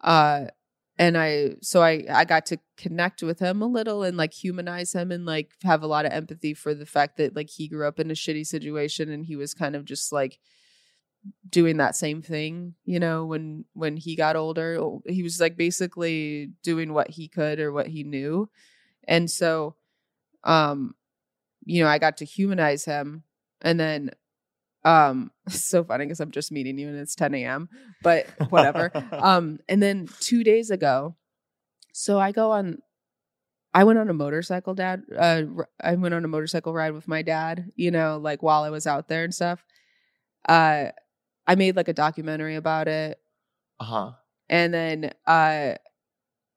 uh 0.00 0.46
and 0.98 1.16
i 1.16 1.50
so 1.60 1.82
i 1.82 2.04
i 2.10 2.24
got 2.24 2.46
to 2.46 2.58
connect 2.76 3.22
with 3.22 3.38
him 3.38 3.62
a 3.62 3.66
little 3.66 4.02
and 4.02 4.16
like 4.16 4.32
humanize 4.32 4.92
him 4.92 5.12
and 5.12 5.26
like 5.26 5.50
have 5.62 5.82
a 5.82 5.86
lot 5.86 6.06
of 6.06 6.12
empathy 6.12 6.54
for 6.54 6.74
the 6.74 6.86
fact 6.86 7.18
that 7.18 7.36
like 7.36 7.50
he 7.50 7.68
grew 7.68 7.86
up 7.86 8.00
in 8.00 8.10
a 8.10 8.14
shitty 8.14 8.46
situation 8.46 9.10
and 9.10 9.26
he 9.26 9.36
was 9.36 9.54
kind 9.54 9.76
of 9.76 9.84
just 9.84 10.10
like 10.10 10.38
doing 11.50 11.76
that 11.76 11.94
same 11.94 12.22
thing 12.22 12.74
you 12.84 12.98
know 12.98 13.26
when 13.26 13.64
when 13.74 13.96
he 13.96 14.16
got 14.16 14.36
older. 14.36 14.80
He 15.06 15.22
was 15.22 15.38
like 15.38 15.56
basically 15.56 16.52
doing 16.62 16.94
what 16.94 17.10
he 17.10 17.28
could 17.28 17.60
or 17.60 17.72
what 17.72 17.88
he 17.88 18.04
knew. 18.04 18.48
And 19.06 19.30
so 19.30 19.76
um 20.44 20.94
you 21.66 21.82
know 21.82 21.88
i 21.90 21.98
got 21.98 22.16
to 22.16 22.24
humanize 22.24 22.86
him 22.86 23.22
and 23.62 23.78
then 23.78 24.10
um 24.84 25.30
so 25.48 25.84
funny 25.84 26.04
because 26.04 26.20
i'm 26.20 26.30
just 26.30 26.52
meeting 26.52 26.78
you 26.78 26.88
and 26.88 26.98
it's 26.98 27.14
10 27.14 27.34
a.m 27.34 27.68
but 28.02 28.26
whatever 28.50 28.92
um 29.18 29.58
and 29.68 29.82
then 29.82 30.08
two 30.20 30.42
days 30.44 30.70
ago 30.70 31.14
so 31.92 32.18
i 32.18 32.32
go 32.32 32.50
on 32.52 32.78
i 33.74 33.84
went 33.84 33.98
on 33.98 34.08
a 34.08 34.14
motorcycle 34.14 34.74
dad 34.74 35.02
uh 35.18 35.42
i 35.82 35.94
went 35.94 36.14
on 36.14 36.24
a 36.24 36.28
motorcycle 36.28 36.72
ride 36.72 36.92
with 36.92 37.06
my 37.08 37.22
dad 37.22 37.70
you 37.76 37.90
know 37.90 38.18
like 38.18 38.42
while 38.42 38.62
i 38.62 38.70
was 38.70 38.86
out 38.86 39.08
there 39.08 39.24
and 39.24 39.34
stuff 39.34 39.64
uh 40.48 40.86
i 41.46 41.54
made 41.54 41.76
like 41.76 41.88
a 41.88 41.92
documentary 41.92 42.56
about 42.56 42.88
it 42.88 43.18
Uh 43.78 43.84
huh. 43.84 44.10
and 44.48 44.72
then 44.72 45.12
uh 45.26 45.74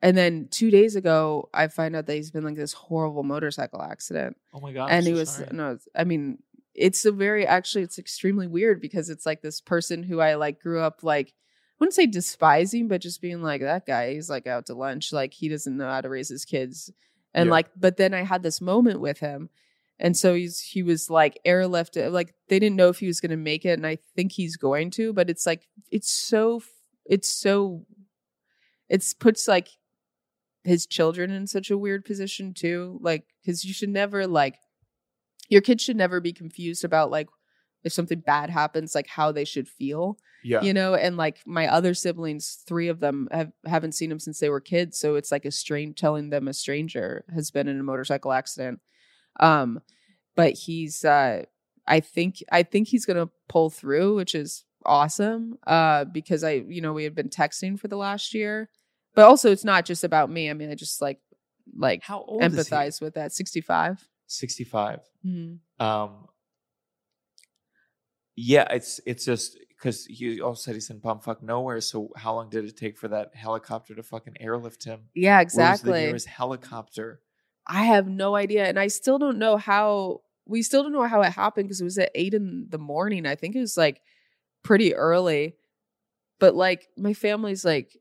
and 0.01 0.17
then 0.17 0.47
two 0.49 0.71
days 0.71 0.95
ago 0.95 1.49
i 1.53 1.67
find 1.67 1.95
out 1.95 2.05
that 2.05 2.15
he's 2.15 2.31
been 2.31 2.43
like 2.43 2.55
this 2.55 2.73
horrible 2.73 3.23
motorcycle 3.23 3.81
accident 3.81 4.37
Oh 4.53 4.59
my 4.59 4.71
god. 4.71 4.85
I'm 4.85 4.91
and 4.97 5.07
he 5.07 5.13
so 5.13 5.17
was 5.19 5.29
sorry. 5.29 5.47
no 5.51 5.77
i 5.95 6.03
mean 6.03 6.37
it's 6.75 7.05
a 7.05 7.11
very 7.11 7.45
actually 7.45 7.83
it's 7.83 7.99
extremely 7.99 8.47
weird 8.47 8.81
because 8.81 9.09
it's 9.09 9.25
like 9.25 9.41
this 9.41 9.61
person 9.61 10.03
who 10.03 10.19
i 10.19 10.33
like 10.35 10.59
grew 10.59 10.79
up 10.79 11.03
like 11.03 11.27
i 11.29 11.33
wouldn't 11.79 11.93
say 11.93 12.05
despising 12.07 12.87
but 12.87 13.01
just 13.01 13.21
being 13.21 13.41
like 13.41 13.61
that 13.61 13.85
guy 13.85 14.13
he's 14.13 14.29
like 14.29 14.47
out 14.47 14.65
to 14.65 14.73
lunch 14.73 15.13
like 15.13 15.33
he 15.33 15.49
doesn't 15.49 15.77
know 15.77 15.89
how 15.89 16.01
to 16.01 16.09
raise 16.09 16.29
his 16.29 16.45
kids 16.45 16.91
and 17.33 17.47
Yeah. 17.47 17.51
like 17.51 17.67
but 17.75 17.97
then 17.97 18.13
i 18.13 18.23
had 18.23 18.43
this 18.43 18.59
moment 18.61 18.99
with 18.99 19.19
him 19.19 19.49
and 19.99 20.17
so 20.17 20.33
he's 20.33 20.59
he 20.59 20.81
was 20.81 21.09
like 21.09 21.39
airlifted 21.45 22.11
like 22.11 22.33
they 22.49 22.57
didn't 22.59 22.75
know 22.75 22.89
if 22.89 22.99
he 22.99 23.07
was 23.07 23.19
going 23.19 23.29
to 23.29 23.37
make 23.37 23.65
it 23.65 23.77
and 23.77 23.85
i 23.85 23.97
think 24.15 24.31
he's 24.31 24.57
going 24.57 24.89
to 24.91 25.13
but 25.13 25.29
it's 25.29 25.45
like 25.45 25.67
it's 25.91 26.11
so 26.11 26.61
it's 27.05 27.29
so 27.29 27.85
it's 28.89 29.13
puts 29.13 29.47
like 29.47 29.69
his 30.63 30.85
children 30.85 31.29
in 31.29 31.45
such 31.45 31.69
a 31.69 31.77
weird 31.77 32.05
position 32.05 32.53
too 32.53 32.97
like 33.01 33.25
because 33.41 33.63
you 33.65 33.73
should 33.73 33.89
never 33.89 34.25
like 34.25 34.55
your 35.53 35.61
kids 35.61 35.83
should 35.83 35.95
never 35.97 36.19
be 36.19 36.33
confused 36.33 36.83
about 36.83 37.11
like 37.11 37.29
if 37.83 37.93
something 37.93 38.19
bad 38.19 38.49
happens 38.49 38.95
like 38.95 39.07
how 39.07 39.31
they 39.31 39.45
should 39.45 39.67
feel 39.67 40.17
Yeah. 40.43 40.61
you 40.61 40.73
know 40.73 40.95
and 40.95 41.15
like 41.17 41.37
my 41.45 41.67
other 41.67 41.93
siblings 41.93 42.63
three 42.67 42.87
of 42.89 42.99
them 42.99 43.27
have 43.31 43.51
haven't 43.65 43.91
seen 43.93 44.11
him 44.11 44.19
since 44.19 44.39
they 44.39 44.49
were 44.49 44.61
kids 44.61 44.97
so 44.97 45.15
it's 45.15 45.31
like 45.31 45.45
a 45.45 45.51
strange 45.51 45.95
telling 45.99 46.29
them 46.29 46.47
a 46.47 46.53
stranger 46.53 47.23
has 47.33 47.51
been 47.51 47.67
in 47.67 47.79
a 47.79 47.83
motorcycle 47.83 48.31
accident 48.31 48.79
um 49.39 49.79
but 50.35 50.53
he's 50.53 51.03
uh 51.05 51.43
i 51.87 51.99
think 51.99 52.37
i 52.51 52.63
think 52.63 52.87
he's 52.87 53.05
gonna 53.05 53.29
pull 53.49 53.69
through 53.69 54.15
which 54.15 54.33
is 54.35 54.65
awesome 54.85 55.57
uh 55.67 56.03
because 56.05 56.43
i 56.43 56.53
you 56.67 56.81
know 56.81 56.93
we 56.93 57.03
had 57.03 57.15
been 57.15 57.29
texting 57.29 57.79
for 57.79 57.87
the 57.87 57.97
last 58.07 58.33
year 58.33 58.69
but 59.15 59.25
also 59.25 59.51
it's 59.51 59.63
not 59.65 59.85
just 59.85 60.03
about 60.03 60.29
me 60.29 60.49
i 60.49 60.53
mean 60.53 60.69
i 60.71 60.75
just 60.75 61.01
like 61.01 61.19
like 61.77 62.01
How 62.03 62.23
old 62.27 62.43
is 62.43 62.53
he? 62.53 62.75
empathize 62.75 63.01
with 63.01 63.13
that 63.15 63.31
65 63.33 64.07
65. 64.33 64.99
Mhm. 65.25 65.59
Um, 65.79 66.27
yeah, 68.35 68.67
it's 68.71 68.99
it's 69.05 69.25
just 69.25 69.57
because 69.69 70.05
he 70.05 70.41
also 70.41 70.61
said 70.61 70.73
he's 70.75 70.89
in 70.89 70.99
bumfuck 70.99 71.43
nowhere. 71.43 71.81
So 71.81 72.09
how 72.15 72.35
long 72.35 72.49
did 72.49 72.65
it 72.65 72.77
take 72.77 72.97
for 72.97 73.07
that 73.09 73.35
helicopter 73.35 73.93
to 73.95 74.03
fucking 74.03 74.37
airlift 74.39 74.83
him? 74.85 75.01
yeah 75.13 75.35
Where 75.35 75.41
was 75.41 75.47
the 75.47 75.89
exactly 75.89 76.01
nearest 76.05 76.27
helicopter? 76.27 77.21
I 77.67 77.83
have 77.85 78.07
no 78.07 78.35
idea. 78.35 78.65
And 78.65 78.79
I 78.79 78.87
still 78.87 79.19
don't 79.19 79.37
know 79.37 79.57
how 79.57 80.21
we 80.45 80.61
still 80.61 80.83
don't 80.83 80.91
know 80.93 81.03
how 81.07 81.21
it 81.21 81.31
happened 81.31 81.67
because 81.67 81.81
it 81.81 81.85
was 81.85 81.97
at 81.97 82.11
eight 82.15 82.33
in 82.33 82.67
the 82.69 82.77
morning. 82.77 83.25
I 83.25 83.35
think 83.35 83.55
it 83.55 83.61
was 83.61 83.77
like 83.77 84.01
pretty 84.63 84.95
early. 84.95 85.55
But 86.39 86.55
like 86.55 86.87
my 86.97 87.13
family's 87.13 87.63
like, 87.63 87.97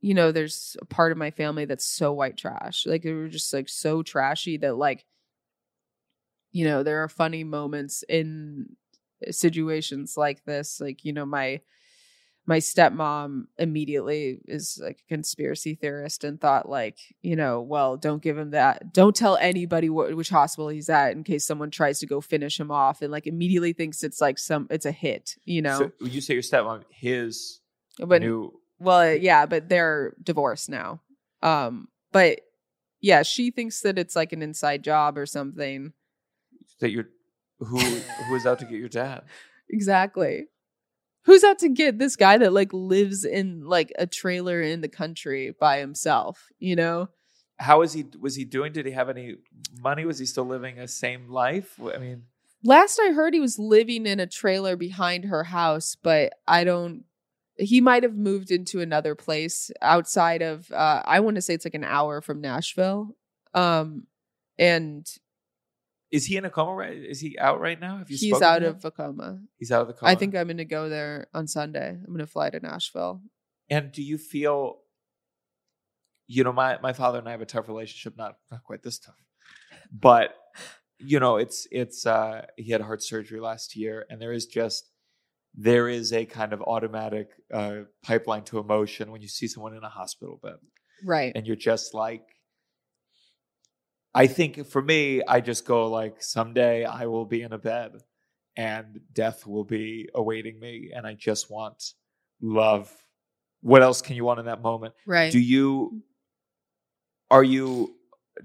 you 0.00 0.14
know, 0.14 0.32
there's 0.32 0.76
a 0.80 0.84
part 0.84 1.12
of 1.12 1.18
my 1.18 1.30
family 1.30 1.64
that's 1.64 1.86
so 1.86 2.12
white 2.12 2.36
trash. 2.36 2.86
Like 2.86 3.02
they 3.02 3.12
were 3.12 3.28
just 3.28 3.52
like 3.52 3.68
so 3.68 4.02
trashy 4.02 4.56
that 4.58 4.76
like, 4.76 5.04
you 6.52 6.64
know, 6.64 6.82
there 6.82 7.02
are 7.02 7.08
funny 7.08 7.44
moments 7.44 8.02
in 8.08 8.76
situations 9.30 10.16
like 10.16 10.44
this. 10.44 10.80
Like, 10.80 11.04
you 11.04 11.12
know, 11.12 11.26
my 11.26 11.60
my 12.46 12.58
stepmom 12.58 13.44
immediately 13.58 14.40
is 14.46 14.80
like 14.82 15.00
a 15.04 15.08
conspiracy 15.14 15.74
theorist 15.76 16.24
and 16.24 16.40
thought 16.40 16.68
like 16.68 16.96
you 17.22 17.36
know 17.36 17.60
well 17.60 17.96
don't 17.96 18.22
give 18.22 18.36
him 18.36 18.50
that 18.50 18.92
don't 18.92 19.14
tell 19.14 19.36
anybody 19.36 19.86
wh- 19.86 20.16
which 20.16 20.30
hospital 20.30 20.68
he's 20.68 20.88
at 20.88 21.12
in 21.12 21.22
case 21.22 21.46
someone 21.46 21.70
tries 21.70 22.00
to 22.00 22.06
go 22.06 22.20
finish 22.20 22.58
him 22.58 22.70
off 22.70 23.02
and 23.02 23.12
like 23.12 23.26
immediately 23.28 23.72
thinks 23.72 24.02
it's 24.02 24.20
like 24.20 24.36
some 24.38 24.66
it's 24.70 24.86
a 24.86 24.90
hit 24.90 25.36
you 25.44 25.62
know 25.62 25.78
So 25.78 25.92
you 26.00 26.20
say 26.20 26.34
your 26.34 26.42
stepmom, 26.42 26.82
his 26.90 27.60
but 27.98 28.22
new. 28.22 28.58
well 28.80 29.14
yeah 29.14 29.46
but 29.46 29.68
they're 29.68 30.14
divorced 30.20 30.70
now 30.70 31.02
um 31.42 31.86
but 32.10 32.40
yeah 33.00 33.22
she 33.22 33.50
thinks 33.52 33.82
that 33.82 33.98
it's 33.98 34.16
like 34.16 34.32
an 34.32 34.42
inside 34.42 34.82
job 34.82 35.18
or 35.18 35.26
something 35.26 35.92
that 36.80 36.90
you're 36.90 37.08
who 37.58 37.78
who 37.78 38.34
is 38.34 38.46
out 38.46 38.58
to 38.58 38.64
get 38.64 38.78
your 38.78 38.88
dad? 38.88 39.22
exactly 39.70 40.46
who's 41.24 41.44
out 41.44 41.58
to 41.58 41.68
get 41.68 41.98
this 41.98 42.16
guy 42.16 42.38
that 42.38 42.52
like 42.52 42.72
lives 42.72 43.24
in 43.24 43.64
like 43.64 43.92
a 43.98 44.06
trailer 44.06 44.60
in 44.60 44.80
the 44.80 44.88
country 44.88 45.54
by 45.60 45.78
himself 45.78 46.48
you 46.58 46.74
know 46.74 47.08
How 47.58 47.82
is 47.82 47.92
he? 47.92 48.06
Was 48.18 48.36
he 48.36 48.44
doing? 48.46 48.72
Did 48.72 48.86
he 48.86 48.92
have 48.92 49.10
any 49.10 49.36
money? 49.82 50.06
Was 50.06 50.18
he 50.18 50.24
still 50.24 50.46
living 50.46 50.78
a 50.78 50.88
same 50.88 51.28
life? 51.28 51.78
I 51.78 51.98
mean, 51.98 52.22
Last 52.64 52.98
I 52.98 53.12
heard, 53.12 53.34
he 53.34 53.40
was 53.40 53.58
living 53.58 54.06
in 54.06 54.20
a 54.20 54.26
trailer 54.26 54.76
behind 54.76 55.24
her 55.26 55.44
house, 55.44 55.96
but 56.02 56.32
I 56.46 56.64
don't. 56.64 57.04
He 57.56 57.80
might 57.80 58.02
have 58.02 58.16
moved 58.16 58.50
into 58.50 58.80
another 58.80 59.14
place 59.14 59.70
outside 59.82 60.42
of. 60.42 60.70
Uh, 60.72 61.02
I 61.04 61.20
want 61.20 61.36
to 61.36 61.42
say 61.42 61.54
it's 61.54 61.64
like 61.66 61.74
an 61.74 61.84
hour 61.84 62.20
from 62.20 62.40
Nashville, 62.40 63.14
um, 63.54 64.06
and 64.58 65.06
is 66.10 66.26
he 66.26 66.36
in 66.36 66.44
a 66.44 66.50
coma? 66.50 66.74
Right? 66.74 66.96
Is 66.96 67.20
he 67.20 67.38
out 67.38 67.60
right 67.60 67.78
now? 67.80 67.98
Have 67.98 68.10
you? 68.10 68.16
He's 68.18 68.42
out 68.42 68.62
of 68.62 68.84
a 68.84 68.90
coma. 68.90 69.40
He's 69.58 69.70
out 69.72 69.82
of 69.82 69.88
the 69.88 69.94
coma. 69.94 70.10
I 70.10 70.14
think 70.14 70.34
I'm 70.34 70.46
going 70.46 70.56
to 70.58 70.64
go 70.64 70.88
there 70.88 71.28
on 71.34 71.46
Sunday. 71.46 71.90
I'm 71.90 72.06
going 72.06 72.18
to 72.18 72.26
fly 72.26 72.50
to 72.50 72.60
Nashville. 72.60 73.22
And 73.68 73.92
do 73.92 74.02
you 74.02 74.18
feel? 74.18 74.78
You 76.26 76.44
know, 76.44 76.52
my 76.52 76.78
my 76.80 76.92
father 76.92 77.18
and 77.18 77.28
I 77.28 77.32
have 77.32 77.40
a 77.40 77.46
tough 77.46 77.68
relationship. 77.68 78.16
Not 78.16 78.36
not 78.50 78.62
quite 78.64 78.82
this 78.82 78.98
tough, 78.98 79.16
but 79.92 80.34
you 80.98 81.18
know, 81.18 81.36
it's 81.36 81.66
it's. 81.70 82.06
uh 82.06 82.46
He 82.56 82.70
had 82.72 82.80
heart 82.80 83.02
surgery 83.02 83.40
last 83.40 83.74
year, 83.76 84.06
and 84.08 84.20
there 84.20 84.32
is 84.32 84.46
just 84.46 84.84
there 85.54 85.88
is 85.88 86.12
a 86.12 86.24
kind 86.26 86.52
of 86.52 86.62
automatic 86.62 87.30
uh 87.52 87.80
pipeline 88.04 88.44
to 88.44 88.58
emotion 88.58 89.10
when 89.10 89.20
you 89.20 89.26
see 89.28 89.48
someone 89.48 89.74
in 89.76 89.82
a 89.82 89.88
hospital 89.88 90.38
bed. 90.42 90.54
Right. 91.04 91.32
and 91.34 91.46
you're 91.46 91.56
just 91.56 91.94
like 91.94 92.22
i 94.14 94.26
think 94.26 94.66
for 94.66 94.82
me 94.82 95.22
i 95.28 95.40
just 95.40 95.64
go 95.64 95.88
like 95.90 96.22
someday 96.22 96.84
i 96.84 97.06
will 97.06 97.24
be 97.24 97.42
in 97.42 97.52
a 97.52 97.58
bed 97.58 97.92
and 98.56 99.00
death 99.12 99.46
will 99.46 99.64
be 99.64 100.08
awaiting 100.14 100.58
me 100.58 100.90
and 100.94 101.06
i 101.06 101.14
just 101.14 101.50
want 101.50 101.92
love 102.42 102.90
what 103.62 103.82
else 103.82 104.00
can 104.02 104.16
you 104.16 104.24
want 104.24 104.40
in 104.40 104.46
that 104.46 104.62
moment 104.62 104.94
Right. 105.06 105.30
do 105.32 105.38
you 105.38 106.02
are 107.30 107.44
you 107.44 107.94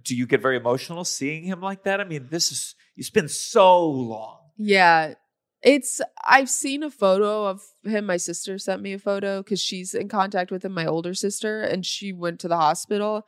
do 0.03 0.15
you 0.15 0.25
get 0.27 0.41
very 0.41 0.57
emotional 0.57 1.03
seeing 1.05 1.43
him 1.43 1.61
like 1.61 1.83
that 1.83 1.99
i 2.01 2.03
mean 2.03 2.27
this 2.29 2.51
is 2.51 2.75
it's 2.97 3.09
been 3.09 3.29
so 3.29 3.85
long 3.85 4.39
Yeah. 4.57 5.15
It's 5.63 5.99
I've 6.23 6.49
seen 6.49 6.83
a 6.83 6.91
photo 6.91 7.47
of 7.47 7.59
him. 7.83 8.05
My 8.05 8.17
sister 8.17 8.59
sent 8.59 8.83
me 8.83 8.93
a 8.93 8.99
photo 8.99 9.41
because 9.41 9.59
she's 9.59 9.95
in 9.95 10.07
contact 10.09 10.51
with 10.51 10.63
him, 10.63 10.73
my 10.73 10.85
older 10.85 11.15
sister, 11.15 11.61
and 11.63 11.83
she 11.83 12.13
went 12.13 12.39
to 12.41 12.47
the 12.47 12.55
hospital. 12.57 13.25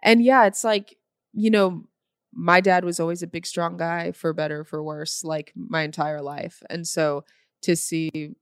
And 0.00 0.22
yeah, 0.22 0.46
it's 0.46 0.62
like, 0.62 0.94
you 1.32 1.50
know, 1.50 1.84
my 2.32 2.60
dad 2.60 2.84
was 2.84 3.00
always 3.00 3.22
a 3.22 3.26
big, 3.26 3.46
strong 3.46 3.76
guy, 3.76 4.12
for 4.12 4.32
better, 4.32 4.64
for 4.64 4.82
worse, 4.82 5.24
like 5.24 5.52
my 5.56 5.82
entire 5.82 6.22
life. 6.22 6.62
And 6.70 6.86
so 6.86 7.24
to 7.62 7.74
see 7.74 8.34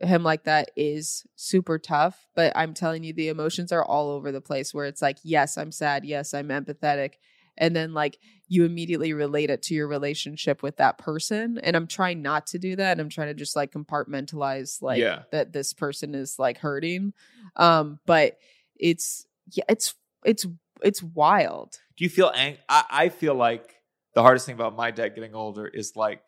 him 0.00 0.22
like 0.22 0.44
that 0.44 0.70
is 0.76 1.24
super 1.36 1.78
tough. 1.78 2.26
But 2.34 2.52
I'm 2.56 2.74
telling 2.74 3.04
you, 3.04 3.12
the 3.12 3.28
emotions 3.28 3.72
are 3.72 3.84
all 3.84 4.10
over 4.10 4.32
the 4.32 4.40
place 4.40 4.74
where 4.74 4.84
it's 4.86 5.00
like, 5.00 5.18
yes, 5.22 5.56
I'm 5.56 5.72
sad. 5.72 6.04
Yes, 6.04 6.34
I'm 6.34 6.48
empathetic. 6.48 7.14
And 7.56 7.74
then 7.74 7.94
like 7.94 8.18
you 8.48 8.64
immediately 8.64 9.12
relate 9.14 9.48
it 9.48 9.62
to 9.62 9.74
your 9.74 9.88
relationship 9.88 10.62
with 10.62 10.76
that 10.76 10.98
person. 10.98 11.58
And 11.62 11.74
I'm 11.74 11.86
trying 11.86 12.20
not 12.20 12.46
to 12.48 12.58
do 12.58 12.76
that. 12.76 12.92
And 12.92 13.00
I'm 13.00 13.08
trying 13.08 13.28
to 13.28 13.34
just 13.34 13.56
like 13.56 13.72
compartmentalize 13.72 14.82
like 14.82 15.00
Yeah. 15.00 15.22
that 15.32 15.52
this 15.52 15.72
person 15.72 16.14
is 16.14 16.38
like 16.38 16.58
hurting. 16.58 17.12
Um, 17.56 17.98
but 18.06 18.38
it's 18.76 19.26
yeah, 19.52 19.64
it's 19.68 19.94
it's 20.24 20.46
it's 20.82 21.02
wild. 21.02 21.78
Do 21.96 22.04
you 22.04 22.10
feel 22.10 22.30
ang- 22.34 22.58
I, 22.68 22.84
I 22.90 23.08
feel 23.08 23.34
like 23.34 23.74
the 24.14 24.22
hardest 24.22 24.46
thing 24.46 24.54
about 24.54 24.74
my 24.76 24.90
dad 24.90 25.14
getting 25.14 25.34
older 25.34 25.66
is 25.66 25.94
like 25.96 26.22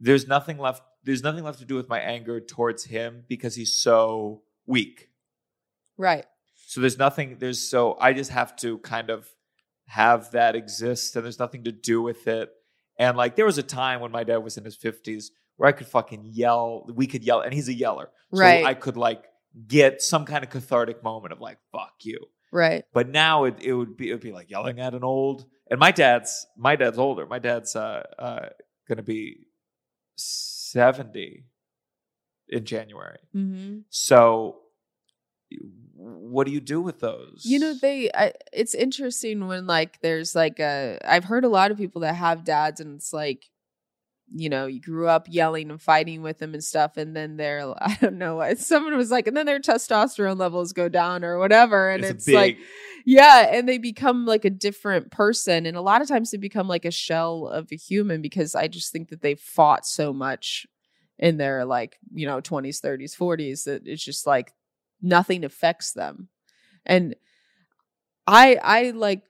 there's 0.00 0.26
nothing 0.26 0.58
left 0.58 0.82
there's 1.04 1.22
nothing 1.22 1.44
left 1.44 1.60
to 1.60 1.64
do 1.64 1.76
with 1.76 1.88
my 1.88 2.00
anger 2.00 2.40
towards 2.40 2.84
him 2.84 3.24
because 3.28 3.54
he's 3.54 3.74
so 3.76 4.42
weak 4.66 5.08
Right. 5.98 6.26
so 6.66 6.80
there's 6.80 6.98
nothing 6.98 7.36
there's 7.38 7.60
so 7.70 7.96
i 8.00 8.12
just 8.12 8.30
have 8.30 8.54
to 8.56 8.78
kind 8.78 9.10
of 9.10 9.28
have 9.86 10.30
that 10.32 10.56
exist 10.56 11.14
and 11.16 11.24
there's 11.24 11.38
nothing 11.38 11.64
to 11.64 11.72
do 11.72 12.02
with 12.02 12.26
it 12.26 12.50
and 12.98 13.16
like 13.16 13.36
there 13.36 13.46
was 13.46 13.58
a 13.58 13.62
time 13.62 14.00
when 14.00 14.10
my 14.10 14.24
dad 14.24 14.38
was 14.38 14.56
in 14.58 14.64
his 14.64 14.76
50s 14.76 15.26
where 15.56 15.68
i 15.68 15.72
could 15.72 15.86
fucking 15.86 16.22
yell 16.24 16.86
we 16.94 17.06
could 17.06 17.22
yell 17.22 17.40
and 17.40 17.54
he's 17.54 17.68
a 17.68 17.74
yeller 17.74 18.10
so 18.34 18.40
Right. 18.40 18.64
i 18.64 18.74
could 18.74 18.96
like 18.96 19.24
get 19.66 20.02
some 20.02 20.24
kind 20.26 20.44
of 20.44 20.50
cathartic 20.50 21.02
moment 21.02 21.32
of 21.32 21.40
like 21.40 21.58
fuck 21.72 21.94
you 22.02 22.18
Right. 22.56 22.84
but 22.92 23.08
now 23.08 23.44
it, 23.44 23.62
it 23.62 23.72
would 23.74 23.96
be 23.96 24.10
it 24.10 24.12
would 24.14 24.22
be 24.22 24.32
like 24.32 24.50
yelling 24.50 24.80
at 24.80 24.94
an 24.94 25.04
old 25.04 25.44
and 25.70 25.78
my 25.78 25.90
dad's 25.90 26.46
my 26.56 26.76
dad's 26.76 26.98
older. 26.98 27.26
My 27.26 27.38
dad's 27.38 27.76
uh 27.76 28.02
uh 28.18 28.48
gonna 28.88 29.02
be 29.02 29.46
seventy 30.16 31.44
in 32.48 32.64
January. 32.64 33.18
Mm-hmm. 33.34 33.78
So 33.90 34.60
what 35.96 36.46
do 36.46 36.52
you 36.52 36.60
do 36.60 36.80
with 36.80 37.00
those? 37.00 37.42
You 37.44 37.58
know, 37.58 37.74
they. 37.74 38.10
I, 38.12 38.32
it's 38.52 38.74
interesting 38.74 39.46
when 39.46 39.66
like 39.66 40.00
there's 40.00 40.34
like 40.34 40.60
a. 40.60 40.98
I've 41.04 41.24
heard 41.24 41.44
a 41.44 41.48
lot 41.48 41.70
of 41.70 41.78
people 41.78 42.02
that 42.02 42.14
have 42.14 42.44
dads, 42.44 42.80
and 42.80 42.96
it's 42.96 43.12
like, 43.12 43.50
you 44.34 44.48
know, 44.48 44.66
you 44.66 44.80
grew 44.80 45.08
up 45.08 45.26
yelling 45.30 45.70
and 45.70 45.80
fighting 45.80 46.22
with 46.22 46.38
them 46.38 46.54
and 46.54 46.62
stuff, 46.62 46.96
and 46.96 47.14
then 47.14 47.36
they're. 47.36 47.74
I 47.80 47.96
don't 48.00 48.18
know. 48.18 48.42
Someone 48.56 48.96
was 48.96 49.10
like, 49.10 49.26
and 49.26 49.36
then 49.36 49.46
their 49.46 49.60
testosterone 49.60 50.38
levels 50.38 50.72
go 50.72 50.88
down 50.88 51.24
or 51.24 51.38
whatever, 51.38 51.90
and 51.90 52.04
it's, 52.04 52.26
it's, 52.26 52.34
like, 52.34 52.58
yeah, 53.04 53.48
and 53.52 53.68
they 53.68 53.78
become 53.78 54.26
like 54.26 54.44
a 54.44 54.50
different 54.50 55.10
person, 55.10 55.66
and 55.66 55.76
a 55.76 55.82
lot 55.82 56.02
of 56.02 56.08
times 56.08 56.30
they 56.30 56.38
become 56.38 56.68
like 56.68 56.84
a 56.84 56.90
shell 56.90 57.46
of 57.46 57.68
a 57.72 57.76
human 57.76 58.22
because 58.22 58.54
I 58.54 58.68
just 58.68 58.92
think 58.92 59.10
that 59.10 59.22
they 59.22 59.34
fought 59.34 59.86
so 59.86 60.12
much 60.12 60.66
in 61.18 61.36
their 61.38 61.64
like 61.64 61.98
you 62.14 62.26
know 62.26 62.40
20s 62.40 62.80
30s 62.80 63.16
40s 63.16 63.64
that 63.64 63.82
it's 63.86 64.04
just 64.04 64.26
like 64.26 64.52
nothing 65.00 65.44
affects 65.44 65.92
them 65.92 66.28
and 66.84 67.14
i 68.26 68.58
i 68.62 68.90
like 68.90 69.22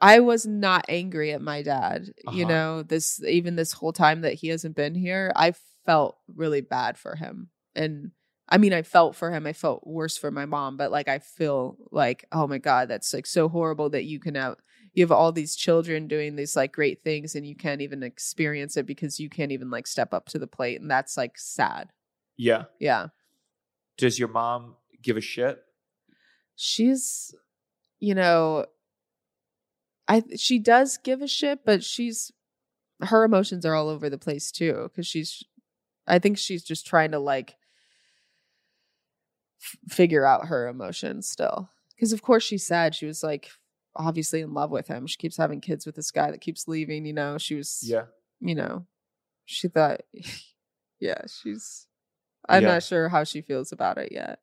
i 0.00 0.20
was 0.20 0.46
not 0.46 0.84
angry 0.88 1.32
at 1.32 1.40
my 1.42 1.62
dad 1.62 2.06
you 2.32 2.44
Uh-huh. 2.44 2.48
know 2.48 2.82
this 2.82 3.22
even 3.24 3.56
this 3.56 3.72
whole 3.72 3.92
time 3.92 4.20
that 4.22 4.34
he 4.34 4.48
hasn't 4.48 4.76
been 4.76 4.94
here 4.94 5.32
i 5.36 5.52
felt 5.84 6.18
really 6.34 6.60
bad 6.60 6.98
for 6.98 7.14
him 7.16 7.48
and 7.74 8.10
i 8.48 8.58
mean 8.58 8.72
i 8.72 8.82
felt 8.82 9.14
for 9.16 9.30
him 9.30 9.46
i 9.46 9.52
felt 9.52 9.86
worse 9.86 10.16
for 10.16 10.30
my 10.30 10.44
mom 10.44 10.76
but 10.76 10.90
like 10.90 11.08
i 11.08 11.18
feel 11.18 11.76
like 11.90 12.26
oh 12.32 12.46
my 12.46 12.58
god 12.58 12.88
that's 12.88 13.12
like 13.14 13.26
so 13.26 13.48
horrible 13.48 13.88
that 13.90 14.04
you 14.04 14.18
can 14.18 14.34
have 14.34 14.56
you 14.92 15.02
have 15.04 15.12
all 15.12 15.30
these 15.30 15.54
children 15.54 16.08
doing 16.08 16.36
these 16.36 16.56
like 16.56 16.72
great 16.72 17.02
things 17.02 17.34
and 17.34 17.46
you 17.46 17.54
can't 17.54 17.82
even 17.82 18.02
experience 18.02 18.76
it 18.78 18.86
because 18.86 19.20
you 19.20 19.28
can't 19.28 19.52
even 19.52 19.70
like 19.70 19.86
step 19.86 20.12
up 20.14 20.26
to 20.26 20.38
the 20.38 20.46
plate 20.46 20.80
and 20.80 20.90
that's 20.90 21.16
like 21.16 21.38
sad 21.38 21.90
yeah. 22.38 22.64
yeah 22.80 23.08
Does 23.96 24.18
your 24.18 24.28
mom 24.28 24.76
give 25.02 25.16
a 25.16 25.20
shit? 25.20 25.62
she's 26.54 27.34
you 28.00 28.14
know 28.14 28.64
i 30.08 30.22
she 30.36 30.58
does 30.58 30.98
give 30.98 31.20
a 31.22 31.28
shit 31.28 31.60
but 31.64 31.82
she's 31.84 32.30
her 33.02 33.24
emotions 33.24 33.64
are 33.66 33.74
all 33.74 33.88
over 33.88 34.08
the 34.08 34.18
place 34.18 34.50
too 34.50 34.84
because 34.90 35.06
she's 35.06 35.42
i 36.06 36.18
think 36.18 36.38
she's 36.38 36.62
just 36.64 36.86
trying 36.86 37.10
to 37.10 37.18
like 37.18 37.56
f- 39.62 39.76
figure 39.88 40.24
out 40.24 40.46
her 40.46 40.68
emotions 40.68 41.28
still 41.28 41.68
because 41.94 42.12
of 42.12 42.22
course 42.22 42.42
she's 42.44 42.66
sad 42.66 42.94
she 42.94 43.06
was 43.06 43.22
like 43.22 43.50
obviously 43.94 44.40
in 44.40 44.52
love 44.52 44.70
with 44.70 44.86
him 44.88 45.06
she 45.06 45.16
keeps 45.16 45.36
having 45.36 45.60
kids 45.60 45.86
with 45.86 45.94
this 45.96 46.10
guy 46.10 46.30
that 46.30 46.40
keeps 46.40 46.68
leaving 46.68 47.04
you 47.06 47.12
know 47.12 47.38
she 47.38 47.54
was 47.54 47.80
Yeah. 47.82 48.04
you 48.40 48.54
know 48.54 48.86
she 49.46 49.68
thought 49.68 50.02
yeah 51.00 51.22
she's 51.42 51.86
i'm 52.48 52.62
Yeah. 52.62 52.74
not 52.74 52.82
sure 52.82 53.08
how 53.08 53.24
she 53.24 53.40
feels 53.40 53.72
about 53.72 53.98
it 53.98 54.12
yet 54.12 54.38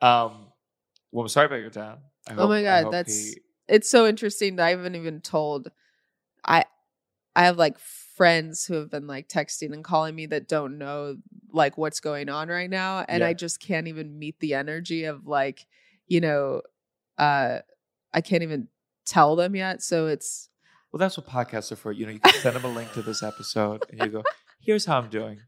Um 0.00 0.46
well 1.12 1.22
I'm 1.24 1.28
sorry 1.28 1.46
about 1.46 1.60
your 1.60 1.70
dad. 1.70 1.98
I 2.28 2.34
Oh 2.36 2.48
my 2.48 2.62
God, 2.62 2.92
that's- 2.92 3.34
he- 3.34 3.40
it's 3.68 3.90
so 3.90 4.06
interesting 4.06 4.56
that 4.56 4.66
I 4.66 4.70
haven't 4.70 4.94
even 4.96 5.20
told. 5.20 5.70
I 6.44 6.64
I 7.36 7.44
have 7.44 7.56
like 7.56 7.78
friends 7.78 8.64
who 8.66 8.74
have 8.74 8.90
been 8.90 9.06
like 9.06 9.28
texting 9.28 9.72
and 9.72 9.84
calling 9.84 10.14
me 10.14 10.26
that 10.26 10.48
don't 10.48 10.78
know 10.78 11.16
like 11.52 11.78
what's 11.78 12.00
going 12.00 12.28
on 12.28 12.48
right 12.48 12.70
now, 12.70 13.04
and 13.08 13.20
Yeah. 13.20 13.28
I 13.28 13.34
just 13.34 13.60
can't 13.60 13.88
even 13.88 14.18
meet 14.18 14.40
the 14.40 14.54
energy 14.54 15.04
of 15.04 15.26
like 15.26 15.66
you 16.06 16.20
know, 16.20 16.62
uh, 17.18 17.58
I 18.14 18.20
can't 18.22 18.42
even 18.42 18.68
tell 19.04 19.36
them 19.36 19.54
yet. 19.54 19.82
So 19.82 20.06
it's 20.06 20.48
well 20.90 20.98
that's 20.98 21.16
what 21.18 21.26
podcasts 21.26 21.70
are 21.70 21.76
for. 21.76 21.92
You 21.92 22.06
know, 22.06 22.12
you 22.12 22.20
can 22.20 22.32
send 22.40 22.56
them 22.56 22.64
a 22.64 22.68
link 22.74 22.92
to 22.94 23.02
this 23.02 23.22
episode 23.22 23.84
and 23.90 24.00
you 24.00 24.08
go, 24.08 24.22
here's 24.60 24.86
how 24.86 24.98
I'm 24.98 25.10
doing. 25.10 25.40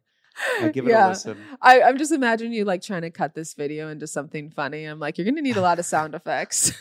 And 0.61 0.73
give 0.73 0.87
it 0.87 0.93
a 0.93 1.09
listen. 1.09 1.39
I, 1.61 1.83
I'm 1.83 1.99
just 1.99 2.13
imagining 2.13 2.53
you 2.53 2.65
like 2.65 2.83
trying 2.83 3.03
to 3.03 3.11
cut 3.11 3.35
this 3.35 3.55
video 3.55 3.89
into 3.89 4.07
something 4.07 4.51
funny. 4.51 4.85
I'm 4.85 4.99
like, 4.99 5.19
you're 5.19 5.25
gonna 5.25 5.43
need 5.43 5.57
a 5.57 5.61
lot 5.63 5.79
of 5.79 5.85
sound 5.87 6.15
effects. 6.15 6.73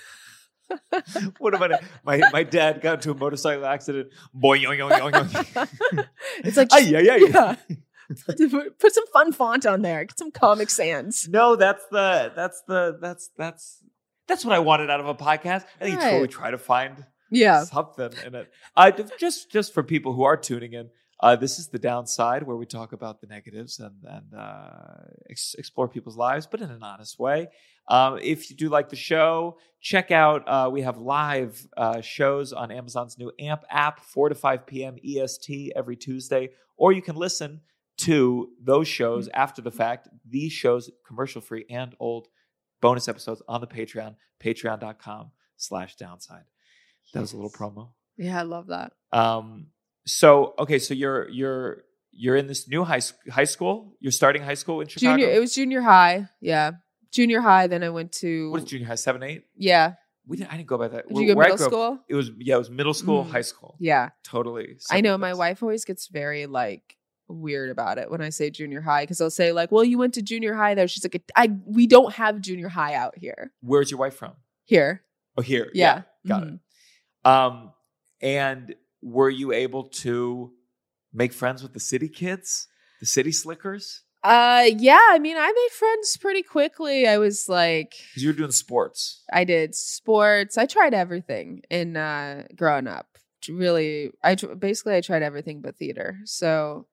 what 1.39 1.53
about 1.53 1.71
it? 1.71 1.81
My 2.03 2.21
my 2.31 2.43
dad 2.43 2.81
got 2.81 2.95
into 2.95 3.11
a 3.11 3.15
motorcycle 3.15 3.65
accident. 3.65 4.09
Boing, 4.35 4.63
yoing, 4.63 4.79
yoing, 4.79 6.07
it's 6.43 6.57
like 6.57 6.71
Ay, 6.71 6.93
ay, 6.95 7.09
ay. 7.11 7.15
yeah. 7.29 7.55
put, 8.79 8.93
some 8.93 9.07
fun 9.13 9.31
font 9.31 9.65
on 9.65 9.81
there. 9.81 10.03
Get 10.05 10.17
some 10.17 10.31
Comic 10.31 10.69
Sans. 10.69 11.27
No, 11.29 11.55
that's 11.55 11.83
the 11.91 12.31
that's 12.35 12.61
the 12.67 12.97
that's 13.01 13.29
that's 13.37 13.83
that's 14.27 14.45
what 14.45 14.55
I 14.55 14.59
wanted 14.59 14.89
out 14.89 14.99
of 14.99 15.07
a 15.07 15.15
podcast. 15.15 15.65
I 15.79 15.85
think 15.85 15.95
you 15.95 16.01
totally 16.01 16.27
try 16.27 16.51
to 16.51 16.57
find 16.57 17.05
Yeah. 17.31 17.63
something 17.63 18.11
in 18.25 18.35
it. 18.35 18.51
Uh, 18.75 18.91
just 19.19 19.51
just 19.51 19.73
for 19.73 19.83
people 19.83 20.13
who 20.13 20.23
are 20.23 20.37
tuning 20.37 20.73
in, 20.73 20.89
uh, 21.21 21.35
this 21.35 21.59
is 21.59 21.67
the 21.67 21.79
downside 21.79 22.43
where 22.43 22.55
we 22.55 22.65
talk 22.65 22.93
about 22.93 23.19
the 23.19 23.27
negatives 23.27 23.79
and 23.79 23.95
and 24.05 24.33
uh, 24.33 25.03
ex- 25.29 25.55
explore 25.57 25.87
people's 25.87 26.15
lives, 26.15 26.47
but 26.47 26.61
in 26.61 26.69
an 26.69 26.83
honest 26.83 27.19
way. 27.19 27.47
Um, 27.87 28.19
if 28.21 28.49
you 28.49 28.55
do 28.55 28.69
like 28.69 28.89
the 28.89 28.95
show, 28.95 29.57
check 29.81 30.11
out 30.11 30.47
uh, 30.47 30.69
we 30.71 30.81
have 30.81 30.97
live 30.97 31.67
uh, 31.75 32.01
shows 32.01 32.53
on 32.53 32.71
Amazon's 32.71 33.17
new 33.17 33.31
AMP 33.39 33.63
app, 33.69 33.99
four 33.99 34.29
to 34.29 34.35
five 34.35 34.65
p.m. 34.65 34.97
EST 35.03 35.73
every 35.75 35.97
Tuesday, 35.97 36.49
or 36.77 36.93
you 36.93 37.01
can 37.01 37.15
listen 37.15 37.61
to 37.97 38.49
those 38.63 38.87
shows 38.87 39.27
after 39.33 39.61
the 39.61 39.71
fact. 39.71 40.07
These 40.27 40.53
shows 40.53 40.89
commercial 41.05 41.41
free 41.41 41.65
and 41.69 41.95
old 41.99 42.27
bonus 42.81 43.09
episodes 43.09 43.41
on 43.47 43.59
the 43.59 43.67
Patreon, 43.67 44.15
patreon.com 44.41 45.31
slash 45.57 45.95
downside. 45.97 46.45
That 47.13 47.21
was 47.21 47.33
a 47.33 47.35
little 47.35 47.51
promo. 47.51 47.89
Yeah, 48.17 48.39
I 48.39 48.43
love 48.43 48.67
that. 48.67 48.93
Um, 49.11 49.67
so 50.09 50.53
okay, 50.59 50.79
so 50.79 50.93
you're 50.93 51.29
you're 51.29 51.83
you're 52.11 52.35
in 52.35 52.47
this 52.47 52.67
new 52.67 52.83
high 52.83 53.01
high 53.29 53.43
school. 53.45 53.93
You're 53.99 54.11
starting 54.11 54.41
high 54.41 54.55
school 54.55 54.81
in 54.81 54.87
Chicago. 54.87 55.17
Junior, 55.17 55.33
it 55.35 55.39
was 55.39 55.53
junior 55.53 55.81
high. 55.81 56.27
Yeah, 56.41 56.71
junior 57.11 57.41
high. 57.41 57.67
Then 57.67 57.83
I 57.83 57.89
went 57.89 58.11
to 58.23 58.51
what 58.51 58.63
is 58.63 58.69
junior 58.69 58.87
high? 58.87 58.95
Seven, 58.95 59.23
eight. 59.23 59.43
yeah. 59.55 59.93
We 60.27 60.37
didn't. 60.37 60.53
I 60.53 60.57
didn't 60.57 60.67
go 60.67 60.77
by 60.77 60.89
that. 60.89 61.07
Did 61.07 61.13
Where- 61.15 61.23
you 61.23 61.33
go 61.33 61.39
middle 61.39 61.53
up, 61.55 61.59
school? 61.59 61.99
It 62.07 62.13
was 62.15 62.29
yeah. 62.37 62.55
It 62.55 62.59
was 62.59 62.69
middle 62.69 62.93
school, 62.93 63.23
Mm. 63.25 63.31
high 63.31 63.41
school. 63.41 63.75
Yeah, 63.79 64.09
Totally. 64.23 64.77
I 64.91 65.01
know. 65.01 65.17
My 65.17 65.33
wife 65.33 65.63
always 65.63 65.85
gets 65.85 66.07
very 66.07 66.45
like 66.45 66.97
weird 67.27 67.69
about 67.71 67.97
it 67.97 68.11
when 68.11 68.21
I 68.21 68.29
say 68.29 68.49
junior 68.51 68.81
high 68.81 69.03
because 69.03 69.21
I'll 69.21 69.31
say 69.31 69.51
like, 69.53 69.71
"Well, 69.71 69.83
you 69.83 69.97
went 69.97 70.13
to 70.15 70.21
junior 70.21 70.53
high 70.53 70.75
there." 70.75 70.87
She's 70.87 71.03
like, 71.03 71.23
"I 71.35 71.49
we 71.65 71.87
don't 71.87 72.13
have 72.13 72.41
junior 72.41 72.69
high 72.69 72.93
out 72.93 73.17
here." 73.17 73.51
Where's 73.61 73.89
your 73.89 73.99
wife 73.99 74.15
from? 74.15 74.33
Here, 74.65 75.01
Oh, 75.35 75.41
here. 75.41 75.71
yeah, 75.73 76.03
got 76.27 76.43
Mhm. 76.43 76.59
it. 77.25 77.27
Um, 77.27 77.73
and 78.21 78.75
were 79.01 79.29
you 79.29 79.51
able 79.51 79.83
to 79.83 80.51
make 81.13 81.33
friends 81.33 81.63
with 81.63 81.73
the 81.73 81.79
city 81.79 82.09
kids, 82.09 82.67
the 82.99 83.05
city 83.05 83.31
slickers? 83.31 84.03
Uh, 84.23 84.65
yeah. 84.77 84.99
I 85.11 85.19
mean, 85.19 85.37
I 85.37 85.47
made 85.51 85.71
friends 85.71 86.17
pretty 86.17 86.43
quickly. 86.43 87.07
I 87.07 87.17
was 87.17 87.47
like, 87.47 87.91
Because 88.09 88.23
you 88.23 88.29
were 88.29 88.33
doing 88.35 88.51
sports. 88.51 89.23
I 89.31 89.45
did 89.45 89.73
sports. 89.75 90.57
I 90.57 90.65
tried 90.65 90.93
everything 90.93 91.61
in 91.69 91.95
uh 91.95 92.43
growing 92.55 92.87
up. 92.87 93.07
Really, 93.47 94.11
I 94.21 94.35
tr- 94.35 94.55
basically 94.55 94.95
I 94.95 95.01
tried 95.01 95.23
everything 95.23 95.61
but 95.61 95.77
theater. 95.77 96.17
So 96.25 96.87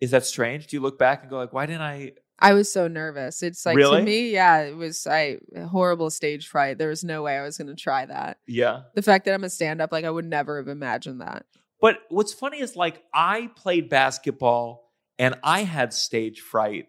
Is 0.00 0.10
that 0.10 0.26
strange? 0.26 0.66
Do 0.66 0.76
you 0.76 0.82
look 0.82 0.98
back 0.98 1.22
and 1.22 1.30
go 1.30 1.38
like, 1.38 1.54
why 1.54 1.64
didn't 1.64 1.82
I? 1.82 2.12
I 2.38 2.52
was 2.52 2.70
so 2.70 2.86
nervous. 2.88 3.42
It's 3.42 3.64
like 3.64 3.76
Really? 3.76 3.98
to 4.00 4.04
me, 4.04 4.30
yeah, 4.30 4.60
it 4.62 4.76
was 4.76 5.06
I 5.06 5.38
horrible 5.70 6.10
stage 6.10 6.48
fright. 6.48 6.76
There 6.78 6.88
was 6.90 7.02
no 7.04 7.22
way 7.22 7.38
I 7.38 7.42
was 7.42 7.56
going 7.56 7.68
to 7.68 7.74
try 7.74 8.04
that. 8.06 8.38
Yeah. 8.46 8.82
The 8.94 9.02
fact 9.02 9.24
that 9.24 9.34
I'm 9.34 9.44
a 9.44 9.50
stand 9.50 9.80
up, 9.80 9.90
like 9.92 10.04
I 10.04 10.10
would 10.10 10.26
never 10.26 10.58
have 10.58 10.68
imagined 10.68 11.20
that. 11.22 11.46
But 11.80 12.00
what's 12.10 12.32
funny 12.34 12.60
is 12.60 12.76
like 12.76 13.02
I 13.14 13.50
played 13.56 13.88
basketball 13.88 14.92
and 15.18 15.34
I 15.42 15.60
had 15.64 15.92
stage 15.94 16.40
fright 16.40 16.88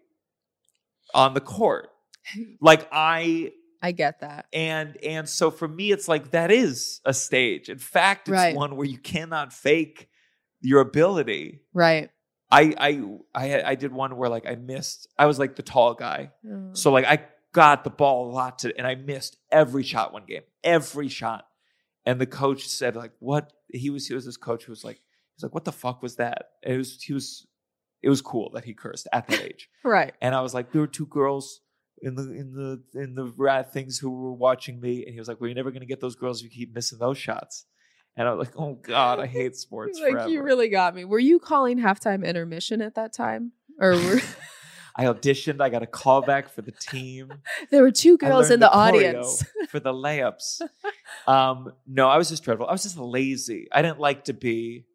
on 1.14 1.34
the 1.34 1.40
court. 1.40 1.88
Like 2.60 2.86
I 2.92 3.52
I 3.80 3.92
get 3.92 4.20
that. 4.20 4.46
and 4.52 4.96
and 5.02 5.26
so 5.28 5.50
for 5.50 5.66
me 5.68 5.92
it's 5.92 6.08
like 6.08 6.32
that 6.32 6.50
is 6.50 7.00
a 7.06 7.14
stage. 7.14 7.70
In 7.70 7.78
fact, 7.78 8.28
it's 8.28 8.32
Right. 8.34 8.54
one 8.54 8.76
where 8.76 8.86
you 8.86 8.98
cannot 8.98 9.52
fake 9.54 10.08
your 10.60 10.80
ability. 10.80 11.60
Right. 11.72 12.10
I 12.50 12.74
I 12.78 13.02
I 13.34 13.62
I 13.70 13.74
did 13.74 13.92
one 13.92 14.16
where 14.16 14.28
like 14.28 14.46
I 14.46 14.54
missed. 14.54 15.08
I 15.18 15.26
was 15.26 15.38
like 15.38 15.56
the 15.56 15.62
tall 15.62 15.94
guy. 15.94 16.32
Oh. 16.46 16.70
So 16.72 16.92
like 16.92 17.04
I 17.04 17.26
got 17.52 17.84
the 17.84 17.90
ball 17.90 18.30
a 18.30 18.32
lot 18.32 18.60
to 18.60 18.76
and 18.76 18.86
I 18.86 18.94
missed 18.94 19.36
every 19.50 19.82
shot 19.82 20.12
one 20.12 20.24
game. 20.26 20.42
Every 20.64 21.08
shot. 21.08 21.46
And 22.06 22.20
the 22.20 22.26
coach 22.26 22.66
said 22.66 22.96
like 22.96 23.12
what 23.18 23.52
he 23.68 23.90
was 23.90 24.06
he 24.06 24.14
was 24.14 24.24
this 24.24 24.36
coach 24.36 24.64
who 24.64 24.72
was 24.72 24.84
like 24.84 25.00
he's 25.34 25.42
like 25.42 25.54
what 25.54 25.64
the 25.64 25.72
fuck 25.72 26.02
was 26.02 26.16
that? 26.16 26.50
It 26.62 26.76
was 26.76 27.02
he 27.02 27.12
was 27.12 27.46
it 28.02 28.08
was 28.08 28.22
cool 28.22 28.50
that 28.54 28.64
he 28.64 28.74
cursed 28.74 29.08
at 29.12 29.28
that 29.28 29.42
age. 29.42 29.68
Right. 29.84 30.14
And 30.20 30.34
I 30.34 30.40
was 30.40 30.54
like 30.54 30.72
there 30.72 30.80
were 30.80 30.86
two 30.86 31.06
girls 31.06 31.60
in 32.00 32.14
the 32.14 32.22
in 32.22 32.54
the 32.54 33.00
in 33.00 33.14
the 33.14 33.32
rat 33.36 33.72
things 33.72 33.98
who 33.98 34.10
were 34.10 34.32
watching 34.32 34.80
me 34.80 35.04
and 35.04 35.12
he 35.12 35.18
was 35.18 35.28
like 35.28 35.40
well 35.40 35.48
you're 35.48 35.56
never 35.56 35.70
going 35.70 35.80
to 35.80 35.86
get 35.86 36.00
those 36.00 36.14
girls 36.14 36.40
if 36.40 36.44
you 36.44 36.50
keep 36.50 36.74
missing 36.74 36.98
those 36.98 37.18
shots. 37.18 37.66
And 38.18 38.28
I 38.28 38.34
was 38.34 38.48
like 38.48 38.56
oh 38.58 38.74
god, 38.74 39.20
I 39.20 39.26
hate 39.26 39.56
sports 39.66 39.98
like 40.00 40.12
forever. 40.12 40.28
you 40.28 40.42
really 40.42 40.68
got 40.68 40.94
me. 40.94 41.04
Were 41.04 41.18
you 41.18 41.38
calling 41.38 41.78
halftime 41.78 42.26
intermission 42.26 42.82
at 42.82 42.96
that 42.96 43.12
time? 43.12 43.52
Or 43.80 43.92
were 43.92 44.20
I 44.98 45.04
auditioned, 45.04 45.60
I 45.60 45.68
got 45.68 45.84
a 45.84 45.86
callback 45.86 46.48
for 46.48 46.60
the 46.60 46.72
team. 46.72 47.32
there 47.70 47.82
were 47.82 47.92
two 47.92 48.18
girls 48.18 48.50
in 48.50 48.58
the, 48.58 48.66
choreo 48.66 48.72
audience? 48.74 49.44
for 49.68 49.78
the 49.78 49.92
layups. 49.92 50.60
Um, 51.28 51.72
no, 51.86 52.08
I 52.08 52.18
was 52.18 52.28
just 52.28 52.42
dreadful. 52.42 52.66
I 52.66 52.72
was 52.72 52.82
just 52.82 52.98
lazy. 52.98 53.68
I 53.70 53.80
didn't 53.80 54.00
like 54.00 54.24
to 54.24 54.32
be. 54.32 54.86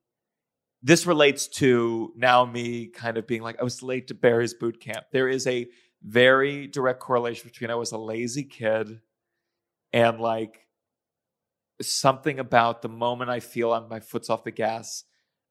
This 0.81 1.05
relates 1.05 1.47
to 1.59 2.11
now 2.17 2.43
me 2.43 2.87
kind 2.87 3.17
of 3.17 3.25
being 3.25 3.43
like 3.43 3.61
I 3.61 3.63
was 3.63 3.81
late 3.81 4.09
to 4.09 4.13
Barry's 4.13 4.53
boot 4.53 4.81
camp. 4.81 5.05
There 5.13 5.29
is 5.29 5.47
a 5.47 5.67
very 6.03 6.67
direct 6.67 6.99
correlation 6.99 7.47
between 7.47 7.71
I 7.71 7.75
was 7.75 7.93
a 7.93 7.97
lazy 7.97 8.43
kid 8.43 8.99
and 9.93 10.19
like 10.19 10.62
something 11.91 12.39
about 12.39 12.81
the 12.81 12.89
moment 12.89 13.29
I 13.29 13.39
feel 13.39 13.71
on 13.71 13.89
my 13.89 13.99
foot's 13.99 14.29
off 14.29 14.43
the 14.43 14.51
gas, 14.51 15.03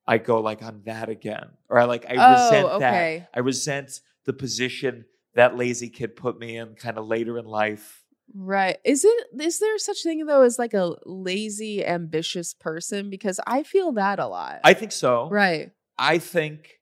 I 0.07 0.19
go 0.19 0.41
like 0.41 0.63
on 0.63 0.83
that 0.85 1.09
again, 1.09 1.51
or 1.69 1.79
I 1.79 1.85
like 1.85 2.07
I 2.09 2.15
oh, 2.17 2.33
resent 2.33 2.69
oh, 2.71 2.79
that. 2.81 3.29
I 3.35 3.41
resent 3.41 4.01
the 4.25 4.33
position 4.33 5.05
that 5.35 5.57
lazy 5.57 5.89
kid 5.89 6.17
put 6.17 6.39
me 6.39 6.57
in 6.57 6.75
kind 6.75 6.99
of 6.99 7.07
later 7.07 7.39
in 7.39 7.45
life. 7.45 8.05
Right. 8.35 8.79
Is 8.85 9.05
it 9.05 9.27
is 9.41 9.59
there 9.59 9.79
such 9.79 10.03
thing 10.03 10.25
though 10.27 10.43
as 10.43 10.59
like 10.59 10.75
a 10.75 10.95
lazy 11.05 11.85
ambitious 11.85 12.55
person 12.55 13.11
because 13.11 13.39
I 13.47 13.63
feel 13.63 13.93
that 13.93 14.19
a 14.19 14.27
lot. 14.27 14.61
I 14.65 14.75
think 14.75 14.93
so. 14.93 15.29
right. 15.31 15.71
I 15.99 16.19
think 16.19 16.81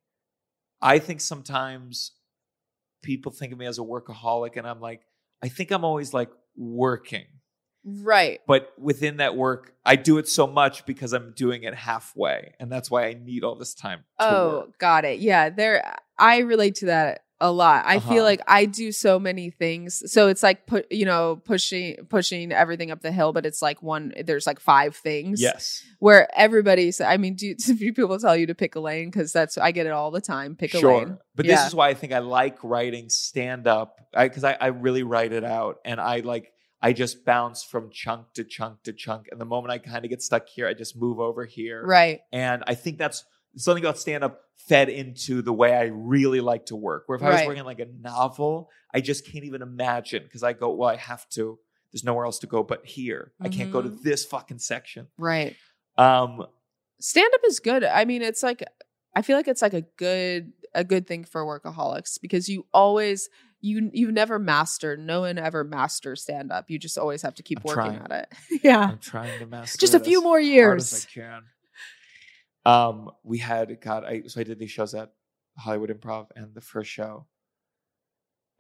I 0.81 0.99
think 0.99 1.21
sometimes 1.21 2.13
people 3.03 3.33
think 3.33 3.53
of 3.53 3.59
me 3.59 3.67
as 3.67 3.79
a 3.79 3.83
workaholic 3.83 4.57
and 4.57 4.67
I'm 4.67 4.81
like 4.81 5.03
I 5.43 5.49
think 5.49 5.71
I'm 5.71 5.85
always 5.85 6.15
like 6.15 6.31
working. 6.57 7.27
Right. 7.85 8.41
But 8.47 8.73
within 8.79 9.17
that 9.19 9.37
work, 9.37 9.75
I 9.85 9.97
do 9.97 10.19
it 10.19 10.29
so 10.29 10.47
much 10.47 10.85
because 10.87 11.13
I'm 11.13 11.33
doing 11.33 11.63
it 11.63 11.75
halfway 11.75 12.55
and 12.61 12.71
that's 12.71 12.91
why 12.91 13.07
I 13.07 13.15
need 13.15 13.43
all 13.45 13.55
this 13.57 13.75
time 13.75 14.01
to 14.19 14.27
Oh, 14.29 14.49
work. 14.67 14.79
got 14.79 15.05
it. 15.05 15.21
Yeah, 15.21 15.49
there 15.51 15.97
I 16.19 16.39
relate 16.41 16.75
to 16.77 16.87
that 16.87 17.25
a 17.43 17.51
lot. 17.51 17.87
I 17.87 17.97
Uh-huh. 17.97 18.13
feel 18.13 18.25
like 18.25 18.43
I 18.47 18.67
do 18.67 18.93
so 18.93 19.19
many 19.19 19.49
things. 19.49 20.03
So 20.13 20.29
it's 20.29 20.43
like 20.43 20.67
put 20.67 20.93
you 20.93 21.07
know, 21.07 21.41
pushing 21.47 21.97
pushing 22.11 22.53
everything 22.53 22.91
up 22.91 23.01
the 23.01 23.11
hill, 23.11 23.33
but 23.33 23.47
it's 23.47 23.63
like 23.63 23.83
one 23.83 24.13
there's 24.27 24.47
like 24.47 24.61
five 24.61 24.95
things. 24.95 25.41
Yes. 25.41 25.83
Where 26.01 26.29
everybody's 26.39 27.01
I 27.01 27.17
mean, 27.17 27.35
do, 27.35 27.55
do 27.55 27.75
people 27.95 28.19
tell 28.19 28.37
you 28.37 28.47
to 28.49 28.55
pick 28.55 28.75
a 28.75 28.81
lane 28.81 29.11
cuz 29.11 29.33
that's 29.33 29.57
I 29.57 29.71
get 29.73 29.87
it 29.87 29.93
all 29.93 30.11
the 30.11 30.21
time. 30.21 30.55
Pick 30.55 30.75
a 30.75 30.81
lane. 30.81 31.17
But 31.35 31.47
this 31.47 31.67
is 31.67 31.75
why 31.75 31.89
I 31.89 31.95
think 31.95 32.13
I 32.13 32.19
like 32.19 32.63
writing 32.63 33.09
stand 33.09 33.67
up 33.67 33.99
because 34.15 34.45
I, 34.45 34.59
I 34.61 34.67
really 34.67 35.03
write 35.03 35.33
it 35.33 35.45
out 35.45 35.79
and 35.87 35.99
I 35.99 36.21
like 36.21 36.53
I 36.83 36.93
just 36.93 37.25
bounce 37.25 37.63
from 37.63 37.91
chunk 37.91 38.33
to 38.35 38.45
chunk 38.45 38.83
to 38.85 38.93
chunk. 38.93 39.29
And 39.31 39.41
the 39.41 39.45
moment 39.45 39.71
I 39.73 39.79
kind 39.79 40.05
of 40.05 40.11
get 40.11 40.23
stuck 40.23 40.49
here, 40.49 40.67
I 40.67 40.75
just 40.75 40.97
move 40.97 41.21
over 41.21 41.45
here. 41.45 41.85
Right. 41.85 42.21
And 42.33 42.65
I 42.67 42.75
think 42.75 42.99
that's 42.99 43.25
something 43.57 43.85
about 43.85 43.99
stand 43.99 44.25
up 44.25 44.41
fed 44.57 44.89
into 44.89 45.43
the 45.43 45.53
way 45.53 45.75
I 45.75 45.85
really 45.93 46.41
like 46.41 46.67
to 46.67 46.77
work. 46.77 47.05
Where 47.07 47.17
if 47.17 47.23
I 47.23 47.29
was 47.31 47.37
Right. 47.41 47.47
working 47.49 47.65
like 47.65 47.81
a 47.81 47.87
novel, 48.01 48.71
I 48.95 49.01
just 49.01 49.27
can't 49.27 49.45
even 49.45 49.63
imagine 49.63 50.23
because 50.23 50.43
I 50.43 50.53
go, 50.53 50.71
well, 50.71 50.89
I 50.89 50.97
have 50.97 51.29
to. 51.31 51.59
There's 51.93 52.05
nowhere 52.05 52.25
else 52.25 52.39
to 52.41 52.47
go 52.47 52.63
but 52.63 52.87
here. 52.87 53.33
I 53.41 53.49
can't 53.49 53.73
go 53.73 53.83
to 53.83 53.89
Mhm. 53.89 54.03
this 54.03 54.25
fucking 54.25 54.61
section. 54.61 55.09
Right. 55.19 55.57
Um, 55.99 56.47
stand 57.01 57.31
up 57.35 57.41
is 57.47 57.59
good. 57.61 57.83
I 57.85 58.05
mean, 58.05 58.23
it's 58.23 58.43
like 58.43 58.63
I 59.15 59.23
feel 59.23 59.37
like 59.37 59.49
it's 59.49 59.61
like 59.63 59.75
a 59.75 59.81
good 59.83 60.53
a 60.73 60.85
good 60.85 61.05
thing 61.09 61.25
for 61.25 61.45
workaholics 61.45 62.21
because 62.21 62.49
you 62.49 62.65
always 62.73 63.29
you 63.61 63.91
you've 63.93 64.13
never 64.13 64.39
master. 64.39 64.97
No 64.97 65.21
one 65.21 65.39
ever 65.39 65.65
masters 65.65 66.23
stand 66.23 66.51
up. 66.53 66.71
You 66.71 66.79
just 66.79 66.99
always 66.99 67.23
have 67.23 67.35
to 67.37 67.43
keep 67.43 67.59
I'm 67.61 67.65
working 67.65 67.99
trying. 67.99 68.13
at 68.13 68.29
it. 68.51 68.61
yeah. 68.65 68.81
I'm 68.81 68.99
trying 68.99 69.39
to 69.39 69.47
master 69.47 69.79
Just 69.79 69.95
a 69.95 69.99
it 69.99 70.05
few 70.05 70.19
as 70.19 70.25
more 70.25 70.39
hard 70.39 70.45
as 70.45 70.49
years. 70.49 71.07
I 71.07 71.21
can. 71.21 71.43
Um, 72.67 73.11
we 73.23 73.39
had 73.39 73.81
God. 73.81 74.05
I 74.05 74.23
so 74.27 74.41
I 74.41 74.45
did 74.45 74.59
these 74.59 74.71
shows 74.71 74.95
at 74.95 75.13
Hollywood 75.59 75.91
Improv, 75.91 76.29
and 76.37 76.55
the 76.55 76.61
first 76.61 76.91
show. 76.91 77.27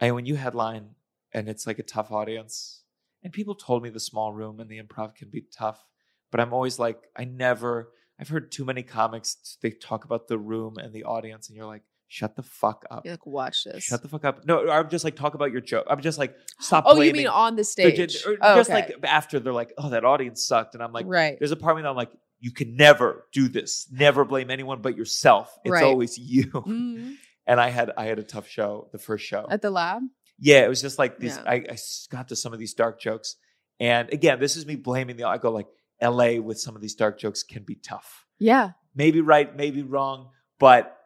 And 0.00 0.14
when 0.14 0.26
you 0.26 0.36
headline, 0.36 0.94
and 1.32 1.48
it's 1.48 1.66
like 1.66 1.78
a 1.78 1.82
tough 1.82 2.10
audience, 2.10 2.82
and 3.22 3.32
people 3.32 3.54
told 3.54 3.82
me 3.82 3.90
the 3.90 4.00
small 4.00 4.32
room 4.32 4.60
and 4.60 4.70
the 4.70 4.82
improv 4.82 5.14
can 5.14 5.28
be 5.28 5.44
tough, 5.54 5.84
but 6.30 6.40
I'm 6.40 6.52
always 6.52 6.78
like, 6.78 6.98
I 7.16 7.24
never. 7.24 7.92
I've 8.18 8.28
heard 8.28 8.52
too 8.52 8.66
many 8.66 8.82
comics. 8.82 9.56
They 9.62 9.70
talk 9.70 10.04
about 10.04 10.28
the 10.28 10.38
room 10.38 10.76
and 10.76 10.92
the 10.92 11.04
audience, 11.04 11.48
and 11.48 11.56
you're 11.56 11.66
like, 11.66 11.82
shut 12.12 12.34
the 12.34 12.42
fuck 12.42 12.84
up. 12.90 13.04
You're 13.04 13.14
like, 13.14 13.24
watch 13.24 13.62
this. 13.64 13.84
Shut 13.84 14.02
the 14.02 14.08
fuck 14.08 14.24
up. 14.24 14.44
No, 14.44 14.68
I'm 14.68 14.90
just 14.90 15.04
like 15.04 15.14
talk 15.14 15.34
about 15.34 15.52
your 15.52 15.60
joke. 15.60 15.86
I'm 15.88 16.00
just 16.00 16.18
like 16.18 16.34
stop. 16.58 16.84
oh, 16.86 17.00
you 17.00 17.12
mean 17.12 17.28
on 17.28 17.54
the 17.56 17.62
stage? 17.64 17.96
just, 17.96 18.26
Oh, 18.26 18.56
just 18.56 18.68
okay. 18.68 18.80
like 18.80 18.96
after 19.04 19.38
they're 19.38 19.52
like, 19.52 19.72
oh, 19.78 19.90
that 19.90 20.04
audience 20.04 20.44
sucked, 20.44 20.74
and 20.74 20.82
I'm 20.82 20.92
like, 20.92 21.06
right. 21.08 21.38
there's 21.38 21.52
a 21.52 21.56
part 21.56 21.72
of 21.72 21.76
me 21.76 21.82
that 21.84 21.88
I'm 21.88 21.96
like, 21.96 22.10
you 22.40 22.50
can 22.50 22.74
never 22.76 23.26
do 23.32 23.48
this. 23.48 23.86
Never 23.92 24.24
blame 24.24 24.50
anyone 24.50 24.82
but 24.82 24.96
yourself. 24.96 25.56
It's 25.64 25.70
Right. 25.72 25.84
always 25.84 26.18
you. 26.18 26.46
Mhm. 26.50 27.14
And 27.46 27.60
I 27.60 27.68
had 27.70 27.90
I 27.96 28.04
had 28.04 28.18
a 28.18 28.22
tough 28.22 28.46
show, 28.48 28.88
the 28.92 28.98
first 28.98 29.24
show. 29.24 29.46
At 29.50 29.60
the 29.62 29.70
lab. 29.70 30.02
yeah, 30.38 30.64
it 30.64 30.68
was 30.68 30.80
just 30.80 30.98
like 30.98 31.18
these. 31.18 31.36
Yeah. 31.36 31.50
I, 31.50 31.54
I 31.70 31.76
got 32.10 32.28
to 32.28 32.36
some 32.36 32.52
of 32.52 32.58
these 32.60 32.74
dark 32.74 33.00
jokes, 33.00 33.36
and 33.80 34.12
again, 34.12 34.38
this 34.38 34.56
is 34.56 34.66
me 34.66 34.76
blaming 34.76 35.16
the. 35.16 35.24
I 35.24 35.38
go 35.38 35.50
like, 35.50 35.66
L.A. 36.00 36.38
with 36.38 36.60
some 36.60 36.76
of 36.76 36.82
these 36.82 36.94
dark 36.94 37.18
jokes 37.18 37.42
can 37.42 37.64
be 37.64 37.74
tough. 37.74 38.24
Yeah. 38.38 38.72
Maybe 38.94 39.20
right, 39.20 39.54
maybe 39.56 39.82
wrong, 39.82 40.28
but 40.60 40.96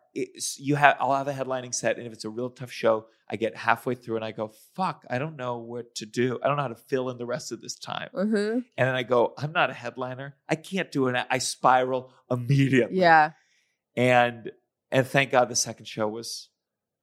you 0.58 0.76
have. 0.76 0.96
I'll 1.00 1.14
have 1.14 1.28
a 1.28 1.32
headlining 1.32 1.74
set, 1.74 1.98
and 1.98 2.06
if 2.06 2.12
it's 2.12 2.24
a 2.24 2.30
real 2.30 2.50
tough 2.50 2.70
show, 2.70 3.06
I 3.28 3.36
get 3.36 3.56
halfway 3.56 3.94
through 3.94 4.16
and 4.16 4.24
I 4.24 4.32
go, 4.32 4.52
fuck, 4.74 5.04
I 5.08 5.18
don't 5.18 5.36
know 5.36 5.56
what 5.58 5.94
to 5.96 6.06
do. 6.06 6.38
I 6.42 6.46
don't 6.48 6.56
know 6.56 6.62
how 6.62 6.68
to 6.68 6.74
fill 6.74 7.08
in 7.10 7.18
the 7.18 7.26
rest 7.26 7.52
of 7.52 7.60
this 7.60 7.74
time. 7.74 8.10
hmm 8.12 8.58
And 8.76 8.88
then 8.88 8.94
I 8.94 9.02
go, 9.02 9.32
I'm 9.38 9.52
not 9.52 9.70
a 9.70 9.72
headliner. 9.72 10.36
I 10.48 10.56
can't 10.56 10.92
do 10.92 11.08
it. 11.08 11.26
I 11.30 11.38
spiral 11.38 12.12
immediately. 12.30 12.98
Yeah. 12.98 13.30
And 13.96 14.52
and 14.90 15.06
thank 15.06 15.30
God 15.30 15.48
the 15.48 15.56
second 15.56 15.86
show 15.86 16.06
was 16.08 16.50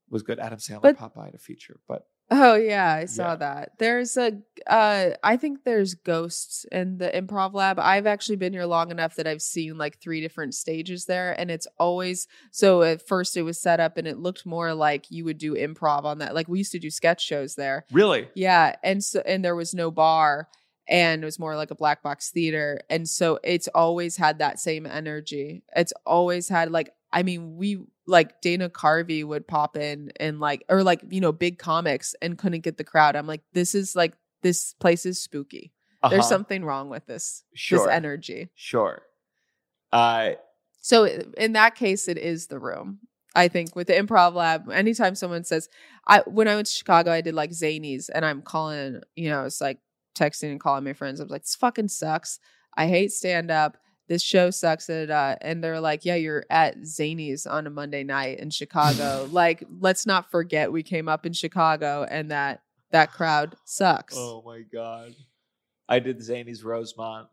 was 0.09 0.23
good. 0.23 0.39
Adam 0.39 0.59
Sandler 0.59 0.81
But- 0.81 0.97
Popeye 0.97 1.31
to 1.31 1.37
feature, 1.37 1.79
but 1.87 2.05
Oh 2.33 2.55
yeah, 2.55 2.93
I 2.93 3.05
saw 3.05 3.31
Yeah. 3.31 3.35
that. 3.35 3.71
There's 3.77 4.15
a 4.15 4.31
uh 4.65 5.09
I 5.21 5.35
think 5.35 5.65
there's 5.65 5.95
ghosts 5.95 6.65
in 6.71 6.97
the 6.97 7.09
improv 7.09 7.53
lab. 7.53 7.77
I've 7.77 8.07
actually 8.07 8.37
been 8.37 8.53
here 8.53 8.65
long 8.65 8.89
enough 8.89 9.15
that 9.15 9.27
I've 9.27 9.41
seen 9.41 9.77
like 9.77 9.99
three 9.99 10.21
different 10.21 10.55
stages 10.55 11.05
there 11.05 11.37
and 11.37 11.51
it's 11.51 11.67
always 11.77 12.27
so 12.51 12.83
at 12.83 13.05
first 13.05 13.35
it 13.35 13.41
was 13.41 13.59
set 13.61 13.81
up 13.81 13.97
and 13.97 14.07
it 14.07 14.17
looked 14.17 14.45
more 14.45 14.73
like 14.73 15.11
you 15.11 15.25
would 15.25 15.37
do 15.39 15.55
improv 15.55 16.05
on 16.05 16.19
that. 16.19 16.33
Like 16.33 16.47
we 16.47 16.59
used 16.59 16.71
to 16.71 16.79
do 16.79 16.89
sketch 16.89 17.21
shows 17.21 17.55
there. 17.55 17.85
Really? 17.91 18.29
Yeah, 18.33 18.75
and 18.81 19.03
so 19.03 19.21
and 19.25 19.43
there 19.43 19.55
was 19.55 19.73
no 19.73 19.91
bar 19.91 20.47
and 20.87 21.21
it 21.23 21.25
was 21.25 21.37
more 21.39 21.55
like 21.57 21.71
a 21.71 21.75
black 21.75 22.01
box 22.01 22.31
theater 22.31 22.79
and 22.89 23.09
so 23.09 23.39
it's 23.43 23.67
always 23.69 24.15
had 24.15 24.39
that 24.39 24.57
same 24.59 24.85
energy. 24.85 25.63
It's 25.75 25.93
always 26.05 26.47
had 26.47 26.71
like 26.71 26.91
I 27.13 27.23
mean, 27.23 27.55
we 27.57 27.79
like 28.07 28.41
Dana 28.41 28.69
Carvey 28.69 29.23
would 29.23 29.47
pop 29.47 29.77
in 29.77 30.11
and 30.19 30.39
like 30.39 30.63
or 30.69 30.83
like, 30.83 31.01
you 31.09 31.21
know, 31.21 31.31
big 31.31 31.57
comics 31.59 32.15
and 32.21 32.37
couldn't 32.37 32.61
get 32.61 32.77
the 32.77 32.83
crowd. 32.83 33.15
I'm 33.15 33.27
like 33.27 33.41
this 33.53 33.75
is 33.75 33.95
like 33.95 34.13
this 34.41 34.73
place 34.79 35.05
is 35.05 35.21
spooky. 35.21 35.71
There's 36.09 36.21
Uh-huh. 36.21 36.29
something 36.29 36.65
wrong 36.65 36.89
with 36.89 37.05
this 37.05 37.43
Sure. 37.53 37.79
this 37.79 37.87
energy. 37.87 38.49
Sure. 38.55 39.01
Uh, 39.91 40.31
So 40.83 41.05
in 41.05 41.53
that 41.53 41.75
case, 41.75 42.07
it 42.07 42.17
is 42.17 42.47
the 42.47 42.57
room. 42.59 42.99
I 43.35 43.47
think 43.47 43.75
with 43.75 43.87
the 43.87 43.93
improv 43.93 44.33
lab, 44.33 44.69
anytime 44.71 45.15
someone 45.15 45.43
says, 45.43 45.69
I 46.07 46.21
when 46.25 46.47
I 46.47 46.55
went 46.55 46.67
to 46.67 46.73
Chicago, 46.73 47.11
I 47.11 47.21
did 47.21 47.33
like 47.35 47.51
Zanies, 47.51 48.09
and 48.13 48.25
I'm 48.25 48.41
calling, 48.41 49.01
you 49.15 49.29
know, 49.29 49.45
it's 49.45 49.61
like 49.61 49.77
texting 50.15 50.51
and 50.51 50.59
calling 50.59 50.83
my 50.83 50.93
friends. 50.93 51.19
I 51.19 51.23
was 51.23 51.31
like, 51.31 51.43
this 51.43 51.55
fucking 51.55 51.87
sucks. 51.89 52.39
I 52.75 52.87
hate 52.87 53.11
stand 53.11 53.51
up. 53.51 53.77
This 54.07 54.21
show 54.21 54.49
sucks. 54.49 54.89
At, 54.89 55.09
uh, 55.09 55.37
and 55.41 55.63
they're 55.63 55.79
like, 55.79 56.03
yeah, 56.05 56.15
you're 56.15 56.45
at 56.49 56.79
Zanies 56.81 57.49
on 57.49 57.67
a 57.67 57.69
Monday 57.69 58.03
night 58.03 58.39
in 58.39 58.49
Chicago. 58.49 59.27
like, 59.31 59.63
let's 59.79 60.05
not 60.05 60.31
forget 60.31 60.71
we 60.71 60.83
came 60.83 61.07
up 61.07 61.25
in 61.25 61.33
Chicago 61.33 62.05
and 62.09 62.31
that 62.31 62.61
that 62.91 63.13
crowd 63.13 63.55
sucks. 63.65 64.15
oh 64.17 64.43
my 64.45 64.61
god. 64.61 65.15
I 65.87 65.99
did 65.99 66.19
Zanies 66.19 66.63
Rosemont, 66.63 67.27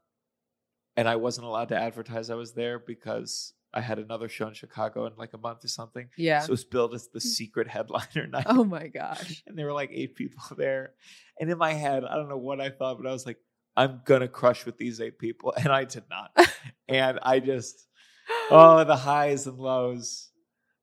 and 0.96 1.08
I 1.08 1.14
wasn't 1.14 1.46
allowed 1.46 1.68
to 1.68 1.76
advertise 1.80 2.28
I 2.28 2.34
was 2.34 2.54
there 2.54 2.80
because 2.80 3.54
I 3.72 3.80
had 3.80 3.98
another 3.98 4.28
show 4.28 4.48
in 4.48 4.54
Chicago 4.54 5.06
in 5.06 5.12
like 5.16 5.34
a 5.34 5.38
month 5.38 5.64
or 5.64 5.68
something. 5.68 6.08
yeah. 6.16 6.40
So 6.40 6.46
it 6.46 6.50
was 6.50 6.64
billed 6.64 6.94
as 6.94 7.08
the 7.08 7.20
secret 7.38 7.68
headliner 7.68 8.26
night. 8.26 8.46
oh 8.48 8.64
my 8.64 8.88
gosh. 8.88 9.42
and 9.46 9.56
there 9.56 9.66
were 9.66 9.72
like 9.72 9.90
eight 9.92 10.16
people 10.16 10.42
there. 10.56 10.94
And 11.38 11.50
in 11.50 11.58
my 11.58 11.72
head, 11.72 12.04
I 12.04 12.16
don't 12.16 12.28
know 12.28 12.38
what 12.38 12.60
I 12.60 12.70
thought, 12.70 13.00
but 13.00 13.08
I 13.08 13.12
was 13.12 13.26
like, 13.26 13.36
I'm 13.78 14.00
gonna 14.04 14.28
crush 14.28 14.66
with 14.66 14.76
these 14.76 15.00
eight 15.00 15.18
people, 15.18 15.54
and 15.62 15.68
I 15.68 15.84
did 15.84 16.04
not. 16.10 16.30
and 16.88 17.18
I 17.22 17.38
just, 17.40 17.86
oh, 18.50 18.84
the 18.84 18.96
highs 18.96 19.46
and 19.46 19.58
lows. 19.58 20.30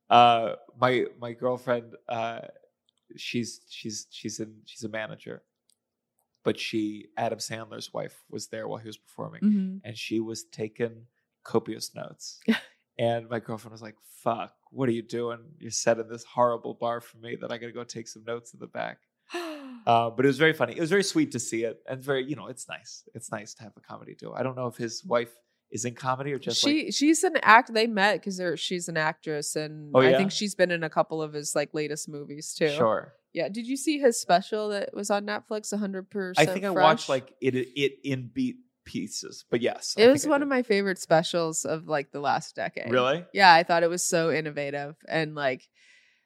Uh, 0.10 0.54
my 0.80 1.06
my 1.20 1.34
girlfriend, 1.34 1.93
uh, 2.08 2.41
she's 3.18 3.62
she's 3.70 4.08
she's 4.12 4.39
in 4.39 4.52
she's 4.66 4.84
a 4.84 4.89
manager, 4.89 5.43
but 6.43 6.60
she 6.60 7.08
Adam 7.18 7.39
Sandler's 7.39 7.93
wife 7.93 8.24
was 8.30 8.48
there 8.48 8.68
while 8.68 8.80
he 8.80 8.88
was 8.88 8.98
performing, 8.98 9.41
Mhm. 9.41 9.82
and 9.84 9.98
she 9.98 10.20
was 10.20 10.43
taking 10.46 11.08
copious 11.43 11.93
notes. 11.96 12.39
and 13.00 13.28
my 13.30 13.39
girlfriend 13.39 13.72
was 13.74 13.82
like, 13.82 13.96
"Fuck, 14.24 14.54
what 14.72 14.88
are 14.89 14.93
you 14.93 15.02
doing? 15.04 15.39
You're 15.60 15.72
setting 15.72 16.08
this 16.08 16.24
horrible 16.24 16.76
bar 16.76 17.02
for 17.02 17.18
me 17.18 17.36
that 17.41 17.52
I 17.52 17.58
got 17.58 17.68
to 17.68 17.74
go 17.74 17.84
take 17.84 18.08
some 18.08 18.24
notes 18.26 18.54
in 18.54 18.60
the 18.60 18.68
back." 18.68 19.00
Uh, 19.86 20.09
but 20.09 20.25
it 20.25 20.27
was 20.27 20.38
very 20.38 20.53
funny. 20.53 20.73
It 20.75 20.79
was 20.81 20.89
very 20.89 21.03
sweet 21.03 21.31
to 21.33 21.39
see 21.39 21.63
it, 21.63 21.79
and 21.88 22.03
very, 22.03 22.23
you 22.25 22.36
know, 22.36 22.47
it's 22.47 22.67
nice. 22.67 23.03
It's 23.13 23.31
nice 23.31 23.53
to 23.55 23.63
have 23.63 23.73
a 23.77 23.81
comedy 23.81 24.15
duo. 24.15 24.33
I 24.33 24.43
don't 24.43 24.55
know 24.55 24.67
if 24.67 24.77
his 24.77 25.03
wife 25.05 25.31
is 25.71 25.83
in 25.86 25.95
comedy 25.95 26.31
or 26.31 26.39
just 26.39 26.61
she 26.61 26.86
like 26.86 26.93
she's 26.93 27.23
an 27.23 27.38
act 27.41 27.73
they 27.73 27.88
met 27.88 28.21
because 28.21 28.39
she's 28.59 28.88
an 28.88 28.97
actress 28.97 29.55
and 29.55 29.91
Oh, 29.95 29.99
i 29.99 30.15
think 30.15 30.31
she's 30.31 30.53
been 30.53 30.69
in 30.71 30.83
a 30.83 30.89
couple 30.89 31.21
of 31.23 31.33
his 31.33 31.55
like 31.55 31.73
latest 31.73 32.07
movies 32.07 32.53
too 32.53 32.69
sure. 32.69 33.13
yeah 33.33 33.49
did 33.49 33.65
you 33.65 33.75
see 33.75 33.97
his 33.97 34.19
special 34.19 34.69
that 34.69 34.93
was 34.93 35.09
on 35.09 35.25
netflix 35.25 35.73
100% 35.73 36.33
I 36.38 36.45
think 36.45 36.65
I 36.65 36.69
watched 36.69 37.09
like 37.09 37.33
it 37.41 37.55
it 37.55 37.93
in 38.03 38.29
beat 38.33 38.57
pieces, 38.86 39.45
but 39.49 39.61
yes, 39.61 39.95
it 39.97 40.07
was 40.07 40.27
one 40.27 40.43
of 40.43 40.47
my 40.47 40.61
favorite 40.61 40.99
specials 40.99 41.65
of 41.65 41.88
like 41.88 42.11
the 42.11 42.19
last 42.19 42.55
decade 42.55 42.91
really. 42.91 43.25
yeah 43.33 43.51
i 43.51 43.63
thought 43.63 43.81
it 43.81 43.89
was 43.89 44.03
so 44.03 44.31
innovative 44.31 44.95
and 45.09 45.33
like 45.33 45.67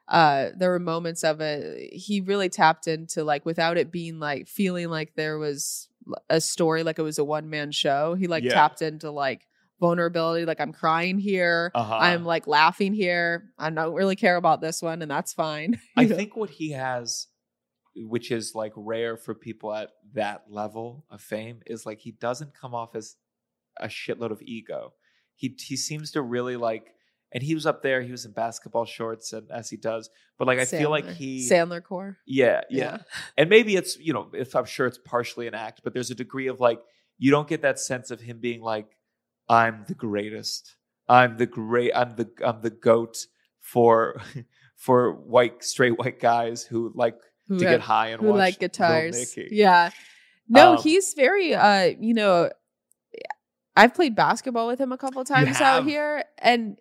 uh 0.10 0.50
there 0.58 0.72
were 0.72 0.80
moments 0.80 1.24
of 1.24 1.40
it 1.42 1.94
he 1.94 2.20
really 2.22 2.50
tapped 2.50 2.88
into 2.88 3.24
like 3.24 3.46
without 3.46 3.78
it 3.78 3.92
being 3.92 4.20
like 4.20 4.48
feeling 4.48 4.90
like 4.90 5.14
there 5.16 5.38
was 5.38 5.88
a 6.30 6.42
story 6.42 6.82
like 6.84 6.98
it 7.00 7.04
was 7.04 7.20
a 7.20 7.24
one-man 7.24 7.72
show 7.72 8.16
he 8.16 8.28
like 8.28 8.44
Yeah. 8.44 8.54
tapped 8.54 8.82
into 8.82 9.12
like 9.12 9.46
vulnerability 9.80 10.46
like 10.46 10.60
i'm 10.60 10.74
crying 10.74 11.20
here 11.20 11.72
Uh-huh. 11.76 11.96
i'm 12.00 12.26
like 12.26 12.48
laughing 12.48 12.94
here 12.94 13.52
i 13.58 13.70
don't 13.70 13.94
really 13.94 14.16
care 14.16 14.36
about 14.36 14.60
this 14.62 14.82
one 14.82 15.02
and 15.02 15.10
that's 15.12 15.32
fine 15.34 15.80
I 15.96 16.06
know? 16.06 16.16
think 16.16 16.36
what 16.36 16.50
he 16.50 16.72
has, 16.72 17.28
which 17.96 18.32
is 18.32 18.56
like 18.56 18.74
rare 18.76 19.16
for 19.18 19.34
people 19.36 19.74
at 19.74 19.92
that 20.14 20.46
level 20.50 21.06
of 21.10 21.22
fame, 21.22 21.62
is 21.66 21.86
like 21.86 22.00
he 22.00 22.12
doesn't 22.12 22.54
come 22.54 22.74
off 22.74 22.96
as 22.96 23.16
a 23.80 23.88
shitload 23.88 24.32
of 24.32 24.42
ego. 24.42 24.94
He 25.36 25.56
he 25.60 25.76
seems 25.78 26.12
to 26.12 26.22
really 26.22 26.56
like, 26.58 26.94
and 27.32 27.44
he 27.44 27.54
was 27.54 27.66
up 27.66 27.82
there. 27.84 28.02
He 28.02 28.12
was 28.12 28.26
in 28.26 28.32
basketball 28.32 28.86
shorts, 28.86 29.34
and 29.34 29.50
as 29.52 29.70
he 29.70 29.78
does, 29.78 30.10
but 30.38 30.48
like 30.48 30.60
I 30.60 30.66
feel 30.66 30.90
like 30.90 31.06
Sandler. 31.06 31.14
he, 31.14 31.50
sandler 31.50 31.84
core 31.84 32.18
yeah, 32.26 32.62
yeah, 32.70 33.00
and 33.38 33.50
maybe 33.50 33.76
it's 33.76 33.98
you 33.98 34.14
know, 34.14 34.30
if 34.34 34.56
I'm 34.56 34.66
sure 34.66 34.88
it's 34.88 34.98
partially 34.98 35.48
an 35.48 35.54
act, 35.56 35.82
but 35.84 35.94
there's 35.94 36.12
a 36.12 36.16
degree 36.16 36.48
of 36.48 36.60
like 36.60 36.80
you 37.18 37.32
don't 37.32 37.48
get 37.48 37.62
that 37.64 37.80
sense 37.80 38.12
of 38.12 38.22
him 38.22 38.40
being 38.40 38.62
like, 38.62 38.88
I'm 39.48 39.84
the 39.88 39.96
greatest. 39.96 40.76
I'm 41.08 41.38
the 41.38 41.46
great. 41.48 41.92
I'm 41.96 42.16
the 42.16 42.30
I'm 42.46 42.62
the 42.62 42.70
goat 42.70 43.26
for 43.62 44.22
for 44.76 45.12
white 45.14 45.64
straight 45.64 45.98
white 46.00 46.20
guys 46.20 46.64
who 46.64 46.92
like 46.96 47.16
who 47.48 47.60
to 47.60 47.66
have- 47.66 47.74
get 47.74 47.82
high 47.82 48.08
and 48.10 48.22
who 48.22 48.30
watch 48.30 48.38
like 48.38 48.60
guitars 48.60 49.36
yeah 49.52 49.90
no 50.48 50.76
Um, 50.76 50.82
he's 50.82 51.14
very 51.16 51.54
uh 51.54 51.92
you 52.00 52.14
know 52.14 52.50
i've 53.76 53.94
played 53.94 54.16
basketball 54.16 54.68
with 54.68 54.80
him 54.80 54.92
a 54.92 54.98
couple 54.98 55.24
times 55.26 55.60
out 55.60 55.84
here 55.84 56.24
and 56.38 56.78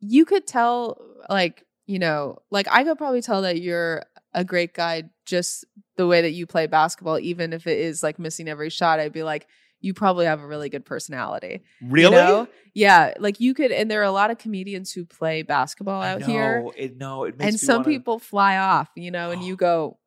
you 0.00 0.24
could 0.24 0.46
tell 0.46 1.00
like 1.28 1.64
you 1.86 1.98
know 1.98 2.38
like 2.50 2.66
i 2.70 2.82
could 2.84 2.96
probably 2.98 3.22
tell 3.22 3.42
that 3.42 3.60
you're 3.60 4.04
a 4.34 4.44
great 4.44 4.74
guy 4.74 5.04
just 5.26 5.64
the 5.96 6.06
way 6.06 6.22
that 6.22 6.30
you 6.32 6.46
play 6.46 6.66
basketball 6.66 7.18
even 7.18 7.52
if 7.52 7.66
it 7.66 7.78
is 7.78 8.02
like 8.02 8.18
missing 8.18 8.48
every 8.48 8.70
shot 8.70 8.98
i'd 9.00 9.12
be 9.12 9.22
like 9.22 9.46
you 9.82 9.94
probably 9.94 10.26
have 10.26 10.40
a 10.40 10.46
really 10.46 10.68
good 10.68 10.84
personality 10.84 11.62
you 11.80 11.88
Really? 11.88 12.14
know? 12.16 12.48
yeah 12.74 13.12
like 13.18 13.40
you 13.40 13.54
could 13.54 13.72
and 13.72 13.90
there 13.90 14.00
are 14.00 14.04
a 14.04 14.12
lot 14.12 14.30
of 14.30 14.38
comedians 14.38 14.92
who 14.92 15.04
play 15.04 15.42
basketball 15.42 16.02
I 16.02 16.10
out 16.12 16.22
here 16.22 16.64
It, 16.76 16.96
no, 16.96 17.24
it 17.24 17.36
makes 17.38 17.44
and 17.46 17.54
me 17.54 17.58
some 17.58 17.76
wanna- 17.82 17.88
people 17.88 18.18
fly 18.18 18.56
off 18.58 18.88
you 18.96 19.10
know 19.10 19.30
and 19.30 19.42
you 19.42 19.56
go 19.68 19.98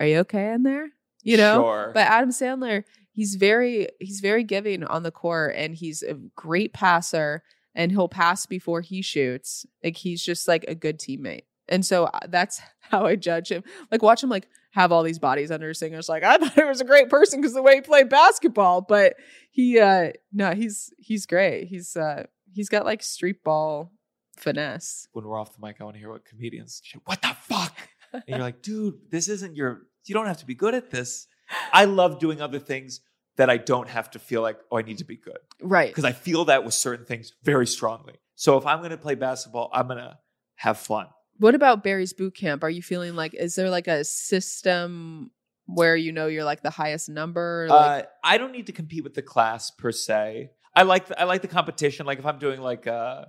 are 0.00 0.06
you 0.06 0.18
okay 0.20 0.52
in 0.52 0.62
there 0.62 0.88
you 1.22 1.36
know 1.36 1.54
Sure. 1.62 1.90
but 1.94 2.06
adam 2.06 2.30
sandler 2.30 2.84
he's 3.12 3.34
very 3.34 3.88
he's 4.00 4.20
very 4.20 4.44
giving 4.44 4.84
on 4.84 5.02
the 5.02 5.10
court 5.10 5.54
and 5.56 5.74
he's 5.74 6.02
a 6.02 6.14
great 6.36 6.72
passer 6.72 7.42
and 7.78 7.90
he'll 7.90 8.08
pass 8.08 8.44
before 8.44 8.82
he 8.82 9.00
shoots 9.00 9.64
like 9.82 9.96
he's 9.96 10.22
just 10.22 10.46
like 10.46 10.66
a 10.68 10.74
good 10.74 10.98
teammate 10.98 11.44
and 11.70 11.86
so 11.86 12.04
uh, 12.04 12.20
that's 12.28 12.60
how 12.80 13.06
i 13.06 13.16
judge 13.16 13.50
him 13.50 13.62
like 13.90 14.02
watch 14.02 14.22
him 14.22 14.28
like 14.28 14.46
have 14.72 14.92
all 14.92 15.02
these 15.02 15.18
bodies 15.18 15.50
under 15.50 15.68
his 15.68 15.78
fingers 15.78 16.08
like 16.08 16.22
i 16.22 16.36
thought 16.36 16.52
he 16.52 16.64
was 16.64 16.82
a 16.82 16.84
great 16.84 17.08
person 17.08 17.40
because 17.40 17.54
the 17.54 17.62
way 17.62 17.76
he 17.76 17.80
played 17.80 18.10
basketball 18.10 18.82
but 18.82 19.14
he 19.50 19.80
uh 19.80 20.10
no 20.32 20.52
he's 20.52 20.92
he's 20.98 21.24
great 21.24 21.66
he's 21.68 21.96
uh 21.96 22.24
he's 22.52 22.68
got 22.68 22.84
like 22.84 23.02
street 23.02 23.42
ball 23.42 23.90
finesse 24.38 25.08
when 25.12 25.24
we're 25.24 25.38
off 25.38 25.52
the 25.54 25.66
mic, 25.66 25.76
I 25.80 25.84
want 25.84 25.96
to 25.96 26.00
hear 26.00 26.10
what 26.10 26.24
comedians. 26.24 26.80
What 27.04 27.20
the 27.22 27.36
fuck? 27.40 27.76
and 28.12 28.22
you're 28.26 28.38
like, 28.38 28.62
dude, 28.62 28.94
this 29.10 29.28
isn't 29.28 29.56
your. 29.56 29.82
You 30.06 30.14
don't 30.14 30.26
have 30.26 30.38
to 30.38 30.46
be 30.46 30.54
good 30.54 30.74
at 30.74 30.90
this. 30.90 31.26
I 31.72 31.84
love 31.84 32.18
doing 32.18 32.40
other 32.40 32.58
things 32.58 33.00
that 33.38 33.48
I 33.48 33.56
don't 33.56 33.88
have 33.88 34.10
to 34.10 34.18
feel 34.18 34.42
like, 34.42 34.58
oh, 34.70 34.76
I 34.78 34.82
need 34.82 34.98
to 34.98 35.04
be 35.04 35.16
good 35.16 35.38
right 35.62 35.88
because 35.88 36.04
I 36.04 36.12
feel 36.12 36.44
that 36.46 36.64
with 36.64 36.74
certain 36.74 37.06
things 37.06 37.32
very 37.42 37.66
strongly. 37.66 38.14
So 38.34 38.58
if 38.58 38.66
I'm 38.66 38.78
going 38.78 38.90
to 38.90 38.98
play 38.98 39.14
basketball, 39.14 39.70
I'm 39.72 39.86
going 39.86 39.98
to 39.98 40.18
have 40.56 40.76
fun. 40.78 41.06
What 41.38 41.54
about 41.54 41.82
Barry's 41.82 42.12
boot 42.12 42.34
camp? 42.36 42.62
Are 42.62 42.70
you 42.70 42.82
feeling 42.82 43.14
like 43.16 43.32
is 43.34 43.54
there 43.54 43.70
like 43.70 43.88
a 43.88 44.04
system 44.04 45.30
where 45.66 45.96
you 45.96 46.12
know 46.12 46.26
you're 46.26 46.44
like 46.44 46.62
the 46.62 46.70
highest 46.70 47.08
number? 47.08 47.66
Like, 47.70 48.04
uh, 48.04 48.06
I 48.22 48.38
don't 48.38 48.52
need 48.52 48.66
to 48.66 48.72
compete 48.72 49.04
with 49.04 49.14
the 49.14 49.22
class 49.22 49.70
per 49.70 49.92
se. 49.92 50.50
I 50.74 50.82
like 50.82 51.06
the, 51.06 51.20
I 51.20 51.24
like 51.24 51.42
the 51.42 51.48
competition. 51.48 52.06
Like 52.06 52.18
if 52.18 52.26
I'm 52.26 52.38
doing 52.38 52.60
like 52.60 52.86
a 52.86 53.28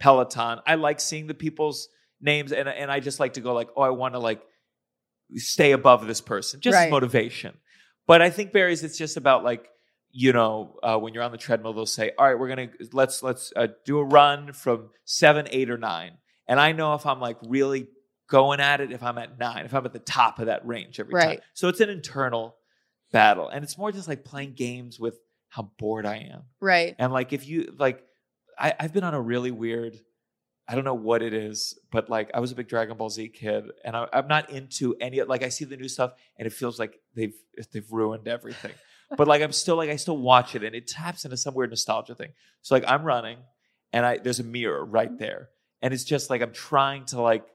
Peloton, 0.00 0.60
I 0.66 0.74
like 0.74 1.00
seeing 1.00 1.26
the 1.26 1.34
people's 1.34 1.88
names, 2.20 2.52
and 2.52 2.68
and 2.68 2.90
I 2.90 3.00
just 3.00 3.20
like 3.20 3.34
to 3.34 3.40
go 3.40 3.52
like, 3.52 3.68
oh, 3.76 3.82
I 3.82 3.90
want 3.90 4.14
to 4.14 4.18
like 4.18 4.42
stay 5.36 5.72
above 5.72 6.06
this 6.06 6.20
person, 6.20 6.60
just 6.60 6.74
Right. 6.74 6.90
motivation. 6.90 7.56
But 8.06 8.22
I 8.22 8.30
think 8.30 8.52
Barry's, 8.52 8.82
it's 8.82 8.98
just 8.98 9.16
about 9.16 9.44
like 9.44 9.68
you 10.10 10.32
know 10.32 10.78
uh, 10.82 10.98
when 10.98 11.14
you're 11.14 11.22
on 11.22 11.32
the 11.32 11.38
treadmill, 11.38 11.72
they'll 11.72 11.86
say, 11.86 12.12
all 12.18 12.26
right, 12.26 12.38
we're 12.38 12.48
gonna 12.48 12.68
let's 12.92 13.22
let's 13.22 13.52
uh, 13.56 13.68
do 13.84 13.98
a 13.98 14.04
run 14.04 14.52
from 14.52 14.90
seven, 15.04 15.46
eight, 15.50 15.70
or 15.70 15.78
nine, 15.78 16.18
and 16.46 16.60
I 16.60 16.72
know 16.72 16.94
if 16.94 17.06
I'm 17.06 17.20
like 17.20 17.38
really 17.46 17.88
going 18.28 18.60
at 18.60 18.80
it, 18.80 18.92
if 18.92 19.02
I'm 19.02 19.18
at 19.18 19.38
nine, 19.38 19.64
if 19.64 19.74
I'm 19.74 19.84
at 19.84 19.92
the 19.92 19.98
top 19.98 20.38
of 20.38 20.46
that 20.46 20.66
range 20.66 20.98
every 20.98 21.12
time. 21.28 21.38
So 21.52 21.68
it's 21.68 21.80
an 21.80 21.90
internal 21.90 22.56
battle. 23.12 23.48
And 23.48 23.64
it's 23.64 23.78
more 23.78 23.92
just 23.92 24.08
like 24.08 24.24
playing 24.24 24.54
games 24.54 24.98
with 24.98 25.18
how 25.48 25.70
bored 25.78 26.04
I 26.04 26.16
am. 26.32 26.42
right. 26.60 26.94
And 26.98 27.12
like 27.12 27.32
if 27.32 27.46
you 27.46 27.72
like 27.78 28.02
I, 28.58 28.74
I've 28.78 28.92
been 28.92 29.04
on 29.04 29.14
a 29.14 29.20
really 29.20 29.52
weird 29.52 29.96
I 30.66 30.74
don't 30.74 30.84
know 30.84 30.94
what 30.94 31.20
it 31.22 31.34
is, 31.34 31.78
but 31.92 32.08
like 32.08 32.30
I 32.32 32.40
was 32.40 32.50
a 32.52 32.54
big 32.54 32.68
Dragon 32.68 32.96
Ball 32.96 33.10
Z 33.10 33.28
kid, 33.30 33.64
and 33.84 33.94
I, 33.96 34.06
I'm 34.12 34.28
not 34.28 34.48
into 34.50 34.94
any. 35.00 35.20
Like 35.22 35.42
I 35.42 35.50
see 35.50 35.64
the 35.66 35.76
new 35.76 35.88
stuff, 35.88 36.12
and 36.38 36.46
it 36.46 36.52
feels 36.52 36.78
like 36.78 36.98
they've 37.14 37.34
they've 37.72 37.90
ruined 37.92 38.28
everything. 38.28 38.72
but 39.16 39.28
like 39.28 39.42
I'm 39.42 39.52
still 39.52 39.76
like 39.76 39.90
I 39.90 39.96
still 39.96 40.16
watch 40.16 40.54
it, 40.54 40.64
and 40.64 40.74
it 40.74 40.86
taps 40.86 41.24
into 41.26 41.36
some 41.36 41.54
weird 41.54 41.70
nostalgia 41.70 42.14
thing. 42.14 42.32
So 42.62 42.74
like 42.74 42.84
I'm 42.88 43.02
running, 43.04 43.38
and 43.92 44.06
I 44.06 44.18
there's 44.18 44.40
a 44.40 44.44
mirror 44.44 44.82
right 44.84 45.16
there, 45.18 45.50
and 45.82 45.92
it's 45.92 46.04
just 46.04 46.30
like 46.30 46.40
I'm 46.40 46.52
trying 46.52 47.04
to 47.06 47.20
like 47.20 47.46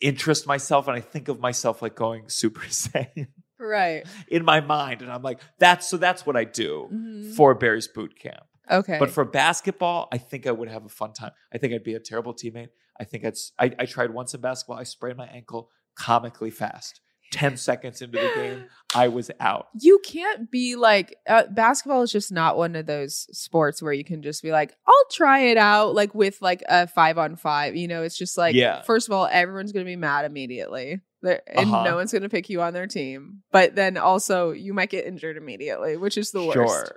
interest 0.00 0.46
myself, 0.46 0.88
and 0.88 0.96
I 0.96 1.00
think 1.00 1.28
of 1.28 1.40
myself 1.40 1.82
like 1.82 1.94
going 1.94 2.28
Super 2.28 2.60
Saiyan 2.66 3.28
Right. 3.58 4.06
in 4.28 4.42
my 4.46 4.60
mind, 4.60 5.02
and 5.02 5.12
I'm 5.12 5.22
like 5.22 5.40
that's 5.58 5.86
so 5.86 5.98
that's 5.98 6.24
what 6.24 6.34
I 6.36 6.44
do 6.44 6.88
Mhm. 6.90 7.34
for 7.34 7.54
Barry's 7.54 7.88
boot 7.88 8.18
camp. 8.18 8.44
Okay. 8.70 8.98
But 8.98 9.10
for 9.10 9.24
basketball, 9.24 10.08
I 10.12 10.18
think 10.18 10.46
I 10.46 10.50
would 10.52 10.68
have 10.68 10.84
a 10.84 10.88
fun 10.88 11.12
time. 11.12 11.32
I 11.52 11.58
think 11.58 11.72
I'd 11.74 11.84
be 11.84 11.94
a 11.94 12.00
terrible 12.00 12.34
teammate. 12.34 12.68
I 12.98 13.04
think 13.04 13.24
it's 13.24 13.52
I'd, 13.58 13.74
I, 13.78 13.82
I 13.82 13.86
tried 13.86 14.10
once 14.12 14.34
in 14.34 14.40
basketball. 14.40 14.78
I 14.78 14.84
sprained 14.84 15.16
my 15.18 15.26
ankle 15.26 15.70
comically 15.96 16.50
fast. 16.50 17.00
10 17.32 17.56
seconds 17.56 18.02
into 18.02 18.18
the 18.18 18.28
game, 18.34 18.64
I 18.94 19.06
was 19.06 19.30
out. 19.38 19.68
you 19.80 20.00
can't 20.04 20.50
be 20.50 20.74
like 20.74 21.14
uh, 21.28 21.44
basketball 21.48 22.02
is 22.02 22.10
just 22.10 22.32
not 22.32 22.56
one 22.56 22.74
of 22.74 22.86
those 22.86 23.28
sports 23.30 23.80
where 23.80 23.92
you 23.92 24.02
can 24.02 24.20
just 24.20 24.42
be 24.42 24.50
like 24.50 24.74
i'll 24.84 25.04
try 25.12 25.38
it 25.42 25.56
out 25.56 25.94
like 25.94 26.12
with 26.12 26.42
like 26.42 26.60
a 26.68 26.88
five 26.88 27.18
on 27.18 27.36
five 27.36 27.76
you 27.76 27.86
know 27.86 28.02
it's 28.02 28.18
just 28.18 28.36
like 28.36 28.56
Yeah. 28.56 28.82
first 28.82 29.06
of 29.08 29.12
all 29.12 29.28
everyone's 29.30 29.70
gonna 29.70 29.84
be 29.84 29.94
mad 29.94 30.24
immediately 30.24 31.02
There- 31.22 31.40
and 31.46 31.72
Uh-huh. 31.72 31.84
no 31.84 31.94
one's 31.94 32.12
gonna 32.12 32.28
pick 32.28 32.50
you 32.50 32.62
on 32.62 32.72
their 32.74 32.88
team 32.88 33.44
but 33.52 33.76
then 33.76 33.96
also 33.96 34.50
you 34.50 34.74
might 34.74 34.90
get 34.90 35.06
injured 35.06 35.36
immediately 35.36 35.96
which 35.96 36.18
is 36.18 36.32
the 36.32 36.42
worst 36.44 36.54
Sure. 36.56 36.96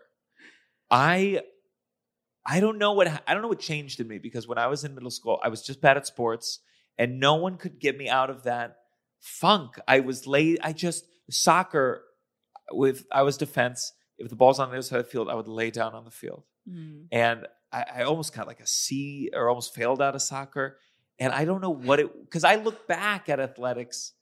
I 0.90 1.42
I 2.46 2.60
don't 2.60 2.78
know 2.78 2.94
what 2.94 3.08
I 3.28 3.34
don't 3.34 3.42
know 3.42 3.48
what 3.48 3.60
changed 3.60 4.00
in 4.00 4.08
me 4.08 4.18
because 4.18 4.48
when 4.48 4.58
I 4.58 4.68
was 4.68 4.84
in 4.84 4.96
middle 4.96 5.12
school, 5.12 5.40
I 5.44 5.50
was 5.50 5.62
just 5.62 5.82
bad 5.82 5.98
at 5.98 6.06
sports 6.06 6.60
and 6.98 7.20
no 7.20 7.36
one 7.36 7.58
could 7.58 7.80
get 7.80 7.98
me 7.98 8.10
out 8.10 8.30
of 8.30 8.44
that 8.44 8.78
funk. 9.20 9.80
I 9.88 10.02
was 10.02 10.28
late. 10.28 10.60
I 10.62 10.74
just 10.74 11.06
soccer 11.30 12.04
with 12.72 13.06
I 13.12 13.24
was 13.24 13.38
defense. 13.38 13.94
If 14.18 14.30
the 14.30 14.36
ball's 14.36 14.60
on 14.60 14.70
the 14.70 14.76
other 14.76 14.84
side 14.84 15.00
of 15.00 15.06
the 15.06 15.12
field, 15.12 15.30
I 15.30 15.36
would 15.36 15.48
lay 15.48 15.72
down 15.72 15.94
on 15.94 16.06
the 16.06 16.12
field. 16.12 16.44
Mm. 16.70 17.08
and 17.12 17.46
I, 17.74 17.84
I 17.96 18.04
almost 18.04 18.34
got 18.34 18.48
like 18.48 18.62
a 18.62 18.68
C 18.68 19.30
or 19.34 19.50
almost 19.50 19.76
failed 19.76 20.02
out 20.02 20.16
of 20.16 20.22
soccer. 20.22 20.78
And 21.20 21.34
I 21.34 21.44
don't 21.44 21.60
know 21.62 21.72
what 21.72 22.00
it 22.00 22.24
because 22.24 22.46
I 22.46 22.56
look 22.56 22.88
back 22.88 23.28
at 23.28 23.40
athletics, 23.40 24.14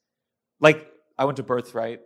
like 0.59 0.91
I 1.17 1.25
went 1.25 1.37
to 1.37 1.43
Birthright 1.43 2.01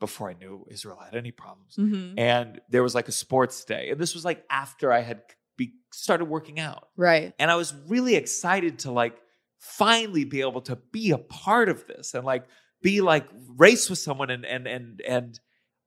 before 0.00 0.28
I 0.30 0.34
knew 0.34 0.66
Israel 0.70 0.98
had 1.04 1.14
any 1.14 1.30
problems, 1.30 1.76
Mhm. 1.78 2.14
and 2.18 2.60
there 2.68 2.82
was 2.82 2.94
like 2.94 3.06
a 3.08 3.12
sports 3.12 3.64
day, 3.64 3.90
and 3.90 4.00
this 4.00 4.14
was 4.14 4.24
like 4.24 4.44
after 4.50 4.90
I 4.92 5.00
had 5.00 5.22
be, 5.56 5.74
started 5.92 6.24
working 6.24 6.58
out, 6.58 6.88
right 6.96 7.34
and 7.38 7.50
I 7.50 7.56
was 7.56 7.74
really 7.86 8.14
excited 8.16 8.80
to 8.80 8.90
like 8.90 9.16
finally 9.58 10.24
be 10.24 10.40
able 10.40 10.62
to 10.62 10.76
be 10.90 11.10
a 11.10 11.18
part 11.18 11.68
of 11.68 11.86
this 11.86 12.14
and 12.14 12.24
like 12.24 12.46
be 12.82 13.00
like 13.02 13.28
race 13.58 13.90
with 13.90 13.98
someone 13.98 14.30
and 14.30 14.44
and 14.46 14.66
and 14.66 15.00
and 15.06 15.38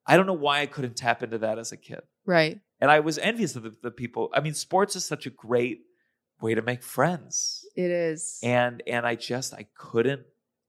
I 0.05 0.16
don't 0.16 0.28
know 0.28 0.34
why 0.34 0.59
I 0.61 0.68
couldn't 0.68 0.95
tap 0.95 1.24
into 1.24 1.39
that 1.39 1.57
as 1.57 1.72
a 1.72 1.78
kid. 1.78 2.01
right 2.26 2.59
And 2.80 2.91
I 2.91 2.99
was 2.99 3.18
envious 3.18 3.55
of 3.55 3.64
the, 3.64 3.74
the 3.82 3.89
people. 3.91 4.30
I 4.34 4.41
mean, 4.41 4.53
sports 4.53 4.95
is 4.95 5.05
such 5.05 5.26
a 5.26 5.30
great 5.30 5.80
way 6.41 6.53
to 6.53 6.61
make 6.61 6.84
friends. 6.84 7.66
it 7.76 7.89
is 7.89 8.39
And 8.43 8.84
and 8.86 9.07
I 9.07 9.16
just 9.16 9.53
I 9.55 9.66
couldn't 9.76 10.24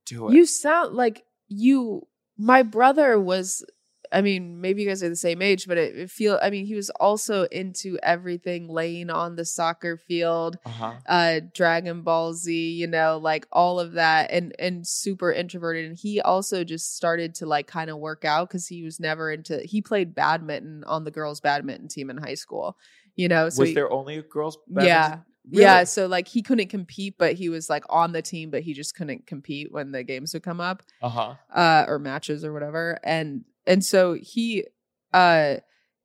do 0.06 0.28
it. 0.28 0.34
You 0.34 0.46
sound 0.46 0.94
like 0.94 1.24
you. 1.48 2.06
My 2.38 2.62
brother 2.62 3.18
was. 3.20 3.64
I 4.12 4.20
mean, 4.20 4.60
maybe 4.60 4.82
you 4.82 4.88
guys 4.88 5.02
are 5.02 5.08
the 5.08 5.16
same 5.16 5.42
age, 5.42 5.66
but 5.66 5.76
it, 5.76 5.96
it 5.96 6.10
feel. 6.10 6.38
I 6.40 6.50
mean, 6.50 6.66
he 6.66 6.76
was 6.76 6.88
also 6.90 7.44
into 7.44 7.98
everything, 8.00 8.68
laying 8.68 9.10
on 9.10 9.34
the 9.34 9.44
soccer 9.44 9.96
field, 9.96 10.56
uh-huh. 10.64 10.92
uh, 11.08 11.40
Dragon 11.52 12.02
Ball 12.02 12.32
Z. 12.32 12.72
You 12.72 12.86
know, 12.86 13.18
like 13.20 13.46
all 13.50 13.80
of 13.80 13.92
that, 13.92 14.30
and 14.30 14.54
and 14.58 14.86
super 14.86 15.32
introverted. 15.32 15.86
And 15.86 15.98
he 15.98 16.20
also 16.20 16.62
just 16.62 16.94
started 16.94 17.34
to 17.36 17.46
like 17.46 17.66
kind 17.66 17.90
of 17.90 17.98
work 17.98 18.24
out 18.24 18.48
because 18.48 18.68
he 18.68 18.84
was 18.84 19.00
never 19.00 19.32
into. 19.32 19.60
He 19.64 19.82
played 19.82 20.14
badminton 20.14 20.84
on 20.84 21.02
the 21.02 21.10
girls' 21.10 21.40
badminton 21.40 21.88
team 21.88 22.08
in 22.08 22.18
high 22.18 22.34
school. 22.34 22.76
You 23.16 23.28
know, 23.28 23.48
so 23.48 23.62
was 23.62 23.70
he- 23.70 23.74
there 23.74 23.90
only 23.90 24.22
girls? 24.22 24.58
yeah. 24.70 25.20
Really? 25.50 25.62
Yeah, 25.62 25.84
so 25.84 26.06
like 26.06 26.26
he 26.28 26.40
couldn't 26.42 26.68
compete, 26.68 27.16
but 27.18 27.34
he 27.34 27.48
was 27.48 27.68
like 27.68 27.84
on 27.90 28.12
the 28.12 28.22
team, 28.22 28.50
but 28.50 28.62
he 28.62 28.72
just 28.72 28.94
couldn't 28.94 29.26
compete 29.26 29.70
when 29.70 29.92
the 29.92 30.02
games 30.02 30.32
would 30.32 30.42
come 30.42 30.60
up 30.60 30.82
Uh 31.02 31.08
huh. 31.10 31.34
uh 31.54 31.84
or 31.86 31.98
matches 31.98 32.44
or 32.44 32.52
whatever 32.52 32.98
and 33.04 33.44
and 33.66 33.84
so 33.84 34.14
he 34.14 34.64
uh 35.12 35.56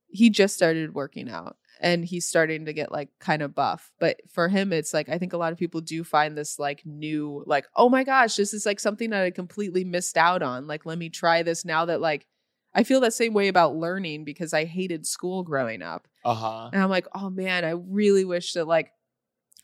he 0.07 0.29
just 0.29 0.55
started 0.55 0.93
working 0.93 1.29
out 1.29 1.55
and 1.81 2.03
he's 2.03 2.25
starting 2.27 2.65
to 2.65 2.73
get 2.73 2.91
like 2.91 3.09
kind 3.19 3.41
of 3.41 3.53
buff 3.55 3.91
but 3.99 4.19
for 4.29 4.47
him 4.49 4.73
it's 4.73 4.93
like 4.93 5.07
i 5.09 5.17
think 5.17 5.33
a 5.33 5.37
lot 5.37 5.51
of 5.53 5.57
people 5.57 5.81
do 5.81 6.03
find 6.03 6.37
this 6.37 6.57
like 6.59 6.81
new 6.85 7.43
like 7.47 7.65
oh 7.75 7.89
my 7.89 8.03
gosh 8.03 8.35
this 8.35 8.53
is 8.53 8.65
like 8.65 8.79
something 8.79 9.11
that 9.11 9.23
i 9.23 9.29
completely 9.31 9.83
missed 9.83 10.17
out 10.17 10.41
on 10.41 10.67
like 10.67 10.85
let 10.85 10.97
me 10.97 11.09
try 11.09 11.43
this 11.43 11.63
now 11.63 11.85
that 11.85 12.01
like 12.01 12.25
i 12.73 12.83
feel 12.83 12.99
that 13.01 13.13
same 13.13 13.33
way 13.33 13.47
about 13.47 13.75
learning 13.75 14.23
because 14.25 14.53
i 14.53 14.65
hated 14.65 15.05
school 15.05 15.43
growing 15.43 15.81
up 15.81 16.07
Uh 16.25 16.33
huh. 16.33 16.69
and 16.73 16.81
i'm 16.81 16.89
like 16.89 17.07
oh 17.15 17.29
man 17.29 17.63
i 17.63 17.71
really 17.71 18.25
wish 18.25 18.53
that 18.53 18.65
like 18.67 18.91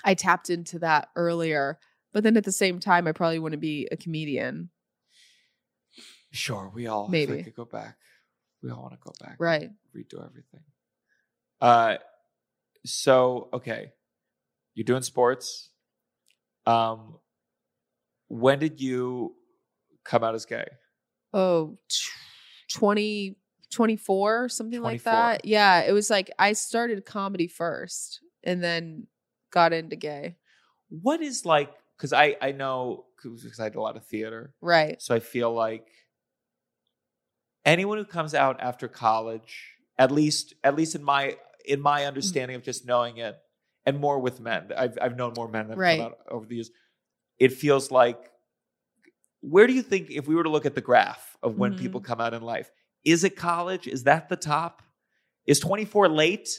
i 0.03 0.13
tapped 0.13 0.49
into 0.49 0.79
that 0.79 1.09
earlier 1.15 1.79
but 2.13 2.23
then 2.23 2.37
at 2.37 2.43
the 2.43 2.51
same 2.51 2.79
time 2.79 3.07
i 3.07 3.11
probably 3.11 3.39
wouldn't 3.39 3.61
be 3.61 3.87
a 3.91 3.97
comedian 3.97 4.69
Sure. 6.35 6.69
We 6.73 6.87
all 6.87 7.07
Maybe. 7.07 7.41
Could 7.43 7.55
go 7.55 7.65
back. 7.65 7.95
We 8.61 8.69
all 8.69 8.81
want 8.81 8.93
to 8.93 8.99
go 9.01 9.13
back. 9.21 9.37
right 9.39 9.69
Redo 9.95 10.25
everything. 10.25 10.61
Uh. 11.61 11.95
So 12.85 13.49
okay, 13.53 13.93
you're 14.73 14.83
doing 14.83 15.01
sports. 15.01 15.69
Um. 16.65 17.19
When 18.27 18.59
did 18.59 18.81
you 18.81 19.35
come 20.03 20.23
out 20.23 20.35
as 20.35 20.45
gay? 20.45 20.65
oh 21.33 21.77
tw- 21.89 22.77
20 22.77 23.35
24 23.73 24.47
something 24.47 24.81
like 24.81 25.03
that 25.03 25.43
yeah 25.43 25.81
it 25.81 25.91
was 25.91 26.09
like 26.09 26.31
i 26.39 26.53
started 26.53 27.03
comedy 27.03 27.47
first 27.47 28.21
and 28.43 28.63
then 28.63 29.05
got 29.55 29.73
into 29.73 29.95
gay. 29.95 30.35
What 30.89 31.21
is 31.21 31.45
like 31.45 31.71
because 31.97 32.13
i 32.13 32.35
i 32.41 32.51
know 32.51 33.05
because 33.17 33.59
i 33.59 33.69
did 33.69 33.77
a 33.77 33.81
lot 33.81 33.95
of 33.97 34.05
theater. 34.05 34.53
Right. 34.61 35.01
So 35.01 35.15
i 35.15 35.19
feel 35.19 35.51
like 35.51 35.87
anyone 37.65 37.97
who 37.97 38.05
comes 38.05 38.35
out 38.35 38.59
after 38.61 38.87
college 38.87 39.71
at 39.97 40.11
least 40.11 40.53
at 40.63 40.75
least 40.75 40.93
in 40.93 41.03
my 41.03 41.35
in 41.65 41.81
my 41.81 42.05
understanding 42.05 42.55
of 42.55 42.61
just 42.63 42.85
knowing 42.85 43.17
it 43.17 43.35
and 43.87 43.99
more 43.99 44.19
with 44.19 44.39
men 44.39 44.71
i've, 44.77 44.95
I've 45.01 45.15
known 45.15 45.33
more 45.35 45.47
men 45.47 45.69
that 45.69 45.77
Right. 45.77 45.97
come 45.97 46.07
out 46.07 46.17
over 46.29 46.45
the 46.45 46.55
years 46.55 46.69
it 47.39 47.53
feels 47.53 47.89
like 47.89 48.29
where 49.41 49.65
do 49.67 49.73
you 49.73 49.81
think 49.81 50.11
if 50.11 50.27
we 50.27 50.35
were 50.35 50.43
to 50.43 50.49
look 50.49 50.65
at 50.67 50.75
the 50.75 50.81
graph 50.81 51.35
of 51.41 51.57
when 51.57 51.73
Mhm. 51.73 51.79
people 51.79 52.01
come 52.01 52.21
out 52.21 52.33
in 52.33 52.41
life 52.43 52.69
is 53.03 53.23
it 53.23 53.35
college? 53.35 53.85
Is 53.87 54.03
that 54.05 54.29
the 54.29 54.35
top? 54.35 54.81
Is 55.45 55.59
24 55.59 56.09
late? 56.09 56.49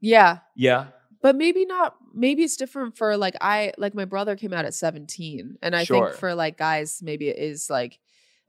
Yeah. 0.00 0.40
Yeah 0.56 0.88
but 1.24 1.34
maybe 1.34 1.64
not 1.64 1.96
maybe 2.12 2.42
it's 2.44 2.56
different 2.56 2.96
for 2.96 3.16
like 3.16 3.34
i 3.40 3.72
like 3.78 3.94
my 3.94 4.04
brother 4.04 4.36
came 4.36 4.52
out 4.52 4.64
at 4.66 4.74
17 4.74 5.56
and 5.62 5.74
i 5.74 5.82
Sure. 5.84 6.08
think 6.08 6.18
for 6.20 6.34
like 6.34 6.56
guys 6.58 7.00
maybe 7.02 7.28
it 7.28 7.38
is 7.38 7.68
like 7.70 7.98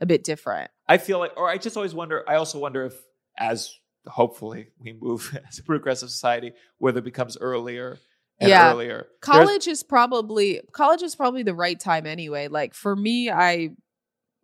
a 0.01 0.05
bit 0.05 0.23
different 0.23 0.69
I 0.87 0.97
feel 0.99 1.17
like, 1.17 1.31
or 1.35 1.49
I 1.49 1.57
just 1.57 1.75
always 1.77 1.95
wonder. 1.95 2.23
I 2.29 2.35
also 2.35 2.59
wonder 2.59 2.85
if, 2.85 2.93
as 3.39 3.73
hopefully 4.05 4.67
we 4.79 4.93
move 4.93 5.35
as 5.49 5.57
a 5.57 5.63
progressive 5.63 6.11
society, 6.11 6.51
whether 6.77 6.99
it 6.99 7.05
becomes 7.05 7.37
earlier 7.39 7.97
and 8.39 8.49
Yeah. 8.49 8.71
earlier. 8.71 9.07
There's- 9.23 9.47
college 9.47 9.67
is 9.67 9.81
probably 9.81 10.61
college 10.73 11.01
is 11.01 11.15
probably 11.15 11.41
the 11.41 11.55
right 11.55 11.79
time 11.79 12.05
anyway 12.05 12.49
like 12.49 12.73
for 12.75 12.95
me 12.95 13.31
i 13.31 13.69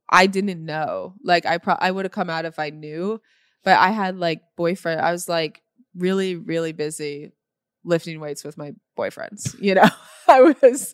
i 0.09 0.25
didn't 0.25 0.65
know 0.65 1.13
like 1.23 1.45
i 1.45 1.57
pro- 1.59 1.77
i 1.79 1.91
would 1.91 2.05
have 2.05 2.11
come 2.11 2.29
out 2.31 2.45
if 2.45 2.57
i 2.57 2.69
knew 2.71 3.21
but 3.63 3.77
i 3.77 3.89
had 3.91 4.17
like 4.17 4.41
boyfriend 4.57 4.99
i 5.01 5.11
was 5.11 5.29
like 5.29 5.61
really 5.95 6.35
really 6.35 6.71
busy 6.71 7.31
lifting 7.83 8.19
weights 8.19 8.43
with 8.43 8.57
my 8.57 8.73
boyfriends 8.97 9.55
you 9.59 9.73
know 9.75 9.89
i 10.27 10.41
was 10.41 10.93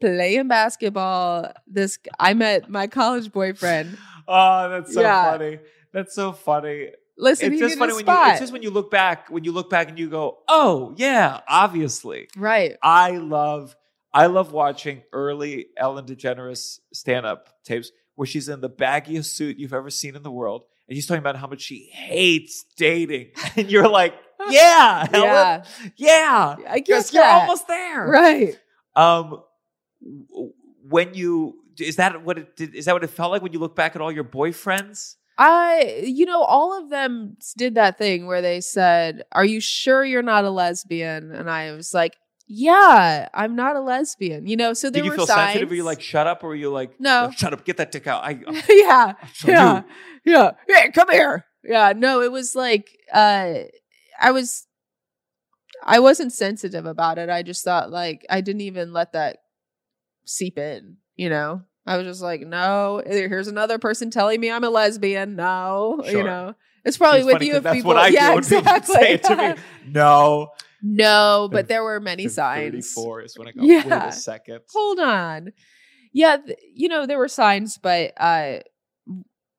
playing 0.00 0.48
basketball 0.48 1.52
this 1.66 1.98
i 2.18 2.34
met 2.34 2.68
my 2.68 2.86
college 2.86 3.32
boyfriend 3.32 3.96
oh, 4.28 4.68
that's 4.70 4.94
so 4.94 5.00
Yeah. 5.02 5.32
funny. 5.32 5.58
That's 5.92 6.14
so 6.14 6.32
funny. 6.32 6.88
listen 7.16 7.52
it's 7.52 7.60
just 7.60 7.78
funny 7.78 7.92
when 7.92 8.06
you. 8.06 8.12
It's 8.30 8.40
just 8.40 8.52
when 8.52 8.62
you 8.62 8.70
look 8.70 8.90
back. 8.90 9.28
When 9.30 9.44
you 9.44 9.52
look 9.52 9.70
back 9.70 9.88
and 9.88 9.96
you 9.98 10.08
go, 10.10 10.38
"Oh 10.48 10.92
yeah, 10.96 11.40
obviously." 11.46 12.28
right 12.36 12.76
I 12.82 13.12
love. 13.18 13.76
I 14.12 14.26
love 14.26 14.52
watching 14.52 15.02
early 15.12 15.66
Ellen 15.76 16.06
DeGeneres 16.06 16.78
stand-up 16.92 17.48
tapes 17.64 17.90
where 18.16 18.26
she's 18.26 18.48
in 18.48 18.60
the 18.60 18.70
baggiest 18.70 19.26
suit 19.26 19.56
you've 19.58 19.72
ever 19.74 19.90
seen 19.90 20.16
in 20.16 20.22
the 20.24 20.30
world, 20.32 20.62
and 20.88 20.96
she's 20.96 21.06
talking 21.06 21.20
about 21.20 21.36
how 21.36 21.46
much 21.46 21.60
she 21.60 21.90
hates 21.92 22.64
dating, 22.76 23.30
and 23.56 23.70
you're 23.70 23.88
like, 23.88 24.14
"Yeah, 24.50 25.06
Ellen, 25.12 25.24
yeah 25.24 25.62
yeah." 25.96 26.56
i 26.68 26.78
guess 26.80 27.12
you're 27.12 27.22
that. 27.22 27.42
almost 27.42 27.66
there. 27.68 28.06
right 28.06 28.58
Um, 28.96 29.42
when 30.88 31.14
you 31.14 31.56
is 31.78 31.96
that 31.96 32.22
what 32.24 32.38
it 32.38 32.56
did? 32.56 32.74
Is 32.74 32.84
that 32.84 32.92
what 32.92 33.02
it 33.02 33.10
felt 33.10 33.32
like 33.32 33.42
when 33.42 33.52
you 33.52 33.58
look 33.58 33.74
back 33.74 33.96
at 33.96 34.02
all 34.02 34.12
your 34.12 34.22
boyfriends? 34.24 35.16
I, 35.36 36.04
you 36.06 36.26
know, 36.26 36.42
all 36.44 36.80
of 36.80 36.90
them 36.90 37.36
did 37.56 37.74
that 37.74 37.98
thing 37.98 38.26
where 38.26 38.40
they 38.40 38.60
said, 38.60 39.24
"Are 39.32 39.44
you 39.44 39.60
sure 39.60 40.04
you're 40.04 40.22
not 40.22 40.44
a 40.44 40.50
lesbian?" 40.50 41.32
And 41.32 41.50
I 41.50 41.72
was 41.72 41.92
like, 41.92 42.14
yeah, 42.46 43.28
I'm 43.34 43.56
not 43.56 43.74
a 43.74 43.80
lesbian, 43.80 44.46
you 44.46 44.56
know. 44.56 44.72
So 44.74 44.90
there 44.90 45.00
Did 45.02 45.06
you 45.06 45.10
were 45.12 45.16
feel 45.16 45.26
signs. 45.26 45.46
sensitive? 45.52 45.70
Were 45.70 45.74
you 45.76 45.82
like, 45.82 46.00
shut 46.00 46.26
up? 46.28 46.44
Or 46.44 46.48
were 46.48 46.54
you 46.54 46.70
like, 46.70 47.00
No. 47.00 47.32
shut 47.34 47.52
up, 47.52 47.64
get 47.64 47.78
that 47.78 47.90
dick 47.90 48.06
out? 48.06 48.22
I, 48.22 48.30
yeah, 48.68 49.14
yeah, 49.44 49.82
you- 50.24 50.32
yeah, 50.32 50.50
yeah. 50.68 50.90
Come 50.90 51.10
here. 51.10 51.44
Yeah, 51.64 51.94
no, 51.96 52.20
it 52.20 52.30
was 52.30 52.54
like 52.54 52.90
uh, 53.12 53.54
I 54.20 54.30
was, 54.30 54.66
I 55.82 55.98
wasn't 56.00 56.32
sensitive 56.32 56.86
about 56.86 57.18
it. 57.18 57.28
I 57.28 57.42
just 57.42 57.64
thought 57.64 57.90
like 57.90 58.24
I 58.30 58.40
didn't 58.40 58.62
even 58.62 58.92
let 58.92 59.12
that 59.12 59.38
seep 60.24 60.58
in. 60.58 60.96
You 61.16 61.28
know, 61.30 61.62
I 61.86 61.96
was 61.96 62.06
just 62.06 62.22
like, 62.22 62.40
no. 62.40 63.02
Here's 63.04 63.48
another 63.48 63.78
person 63.78 64.10
telling 64.10 64.40
me 64.40 64.50
I'm 64.50 64.64
a 64.64 64.70
lesbian. 64.70 65.36
No, 65.36 66.00
you 66.04 66.22
know, 66.22 66.54
it's 66.84 66.96
probably 66.98 67.20
It's 67.20 67.32
with 67.32 67.42
you 67.42 67.54
if 67.56 67.64
people. 67.72 67.88
what 67.88 67.96
I 67.96 68.08
yeah, 68.08 68.28
do 68.30 68.34
when 68.34 68.44
people 68.44 68.58
exactly. 68.60 68.94
say 68.94 69.12
it 69.14 69.24
to 69.24 69.36
me. 69.36 69.54
No. 69.92 70.48
no, 70.82 71.48
but 71.52 71.68
there 71.68 71.82
were 71.84 72.00
many 72.00 72.28
signs. 72.28 72.94
34 72.94 73.22
is 73.22 73.38
when 73.38 73.48
I 73.48 73.52
go, 73.52 73.62
Yeah. 73.62 73.84
wait 74.04 74.08
a 74.08 74.12
second. 74.12 74.60
hold 74.72 74.98
on 75.00 75.52
yeah 76.16 76.36
th- 76.36 76.56
you 76.72 76.88
know 76.88 77.06
there 77.06 77.18
were 77.18 77.26
signs 77.26 77.76
but 77.76 78.12
uh 78.18 78.58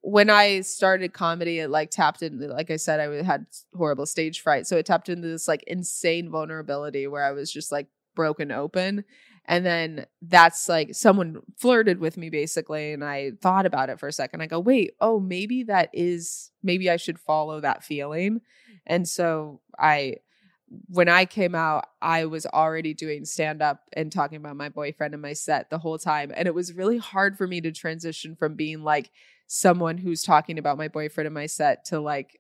when 0.08 0.30
i 0.30 0.62
started 0.62 1.14
comedy 1.14 1.58
it 1.58 1.70
like 1.72 1.89
tapped 1.89 2.22
into 2.22 2.45
like 2.47 2.70
i 2.70 2.76
said 2.76 2.99
i 2.99 3.24
had 3.24 3.47
horrible 3.76 4.06
stage 4.06 4.39
fright. 4.39 4.68
So 4.68 4.78
it 4.78 4.86
tapped 4.86 5.10
into 5.10 5.28
this 5.28 5.47
like 5.47 5.64
insane 5.66 6.30
vulnerability 6.30 7.08
where 7.08 7.24
i 7.24 7.32
was 7.32 7.51
just 7.51 7.72
like 7.72 7.88
broken 8.14 8.51
open. 8.51 9.03
And 9.47 9.66
then 9.66 10.06
that's 10.22 10.70
like 10.70 10.95
someone 10.95 11.41
flirted 11.58 11.99
with 11.99 12.18
me 12.18 12.30
basically 12.30 12.93
and 12.93 13.03
i 13.03 13.32
thought 13.41 13.66
about 13.66 13.89
it 13.89 13.99
for 13.99 14.08
a 14.08 14.14
second. 14.14 14.41
I 14.41 14.45
go 14.47 14.60
wait 14.60 14.91
oh 15.01 15.20
maybe 15.20 15.64
that 15.64 15.89
is 15.91 16.51
maybe 16.62 16.88
i 16.88 16.97
should 16.97 17.20
follow 17.20 17.60
that 17.62 17.84
feeling. 17.84 18.41
And 18.86 19.08
so 19.08 19.62
i 19.80 20.18
when 20.88 21.08
I 21.08 21.26
came 21.26 21.53
out, 21.53 21.86
I 22.01 22.26
was 22.26 22.45
already 22.47 22.93
doing 22.95 23.24
stand 23.26 23.62
up 23.62 23.82
and 23.93 24.12
talking 24.12 24.38
about 24.38 24.56
my 24.56 24.70
boyfriend 24.70 25.14
in 25.14 25.22
my 25.22 25.34
set 25.34 25.70
the 25.70 25.78
whole 25.78 25.99
time. 25.99 26.32
And 26.36 26.47
it 26.47 26.56
was 26.56 26.74
really 26.74 26.97
hard 26.97 27.38
for 27.38 27.47
me 27.47 27.62
to 27.62 27.72
transition 27.72 28.36
from 28.36 28.56
being 28.56 28.84
like 28.84 29.12
someone 29.47 29.97
who's 29.97 30.23
talking 30.23 30.57
about 30.57 30.77
my 30.77 30.87
boyfriend 30.87 31.27
in 31.27 31.33
my 31.33 31.45
set 31.45 31.85
to 31.85 31.99
like, 31.99 32.39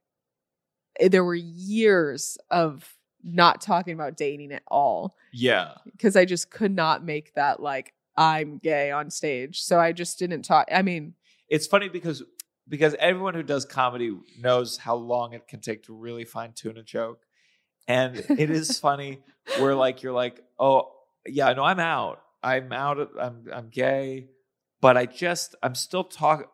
eh, 0.99 1.07
there 1.07 1.23
were 1.23 1.35
years 1.35 2.37
of 2.49 2.95
not 3.23 3.61
talking 3.61 3.93
about 3.93 4.17
dating 4.17 4.51
at 4.51 4.63
all 4.67 5.15
Yeah. 5.33 5.73
because 5.91 6.15
I 6.15 6.25
just 6.25 6.49
could 6.51 6.75
not 6.75 7.03
make 7.03 7.33
that 7.35 7.59
like, 7.59 7.93
I'm 8.17 8.59
gay 8.59 8.91
on 8.91 9.09
stage. 9.09 9.61
So 9.61 9.79
I 9.79 9.91
just 9.91 10.17
didn't 10.19 10.43
talk. 10.43 10.67
I 10.71 10.81
mean, 10.81 11.15
It's 11.49 11.67
funny 11.67 11.89
because 11.89 12.23
because 12.67 12.95
everyone 12.97 13.35
who 13.35 13.43
does 13.43 13.63
comedy 13.65 14.17
knows 14.39 14.77
how 14.77 14.95
long 14.95 15.33
it 15.33 15.47
can 15.47 15.59
take 15.59 15.83
to 15.83 15.93
really 15.93 16.25
fine 16.25 16.53
tune 16.53 16.77
a 16.77 16.83
joke. 16.83 17.21
And 17.87 18.15
it 18.17 18.49
is 18.49 18.79
funny 18.87 19.19
where 19.59 19.75
like 19.75 20.01
you're 20.01 20.13
like, 20.13 20.41
oh 20.59 20.91
yeah, 21.27 21.51
no, 21.53 21.63
I'm 21.63 21.79
out. 21.79 22.21
I'm 22.41 22.71
out. 22.71 23.09
I'm 23.19 23.45
I'm 23.53 23.69
gay, 23.69 24.29
but 24.81 24.97
I 24.97 25.05
just 25.07 25.55
I'm 25.61 25.75
still 25.75 26.03
talking. 26.03 26.47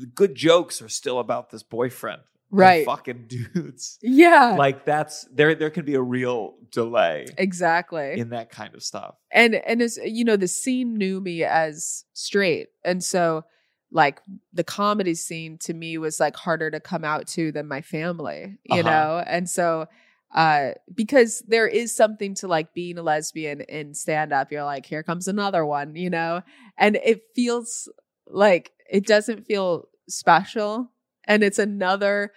The 0.00 0.06
good 0.06 0.34
jokes 0.34 0.82
are 0.82 0.88
still 0.88 1.18
about 1.18 1.50
this 1.50 1.62
boyfriend, 1.62 2.22
right. 2.50 2.84
Fucking 2.84 3.26
dudes. 3.54 3.98
Yeah. 4.02 4.56
Like 4.58 4.84
that's 4.84 5.24
there. 5.32 5.54
There 5.54 5.70
can 5.70 5.84
be 5.84 5.94
a 5.94 6.02
real 6.02 6.54
delay 6.70 7.26
exactly. 7.38 8.18
in 8.18 8.30
that 8.30 8.50
kind 8.50 8.74
of 8.74 8.82
stuff. 8.82 9.14
and 9.30 9.54
and 9.54 9.80
as 9.80 9.98
you 10.04 10.24
know 10.24 10.36
the 10.36 10.48
scene 10.48 10.94
knew 10.98 11.20
me 11.20 11.42
as 11.44 12.04
straight 12.12 12.68
and 12.84 13.02
so 13.02 13.44
like 13.92 14.20
the 14.52 14.64
comedy 14.64 15.14
scene 15.14 15.56
to 15.58 15.72
me 15.72 15.96
was 15.96 16.18
like 16.20 16.34
harder 16.36 16.70
to 16.70 16.80
come 16.80 17.04
out 17.04 17.26
to 17.28 17.52
than 17.52 17.66
my 17.68 17.80
family 17.80 18.58
you 18.64 18.80
Uh-huh. 18.80 18.90
know 18.90 19.24
and 19.26 19.48
so 19.48 19.86
uh 20.34 20.70
because 20.92 21.42
there 21.46 21.68
is 21.68 21.94
something 21.94 22.34
to 22.34 22.48
like 22.48 22.74
being 22.74 22.98
a 22.98 23.02
lesbian 23.02 23.60
in 23.62 23.94
stand 23.94 24.32
up 24.32 24.50
you're 24.50 24.64
like 24.64 24.84
here 24.84 25.04
comes 25.04 25.28
another 25.28 25.64
one 25.64 25.94
you 25.94 26.10
know 26.10 26.42
and 26.76 26.96
it 26.96 27.22
feels 27.36 27.88
like 28.26 28.72
it 28.90 29.06
doesn't 29.06 29.46
feel 29.46 29.88
special 30.08 30.90
and 31.24 31.42
it's 31.42 31.58
another 31.58 32.32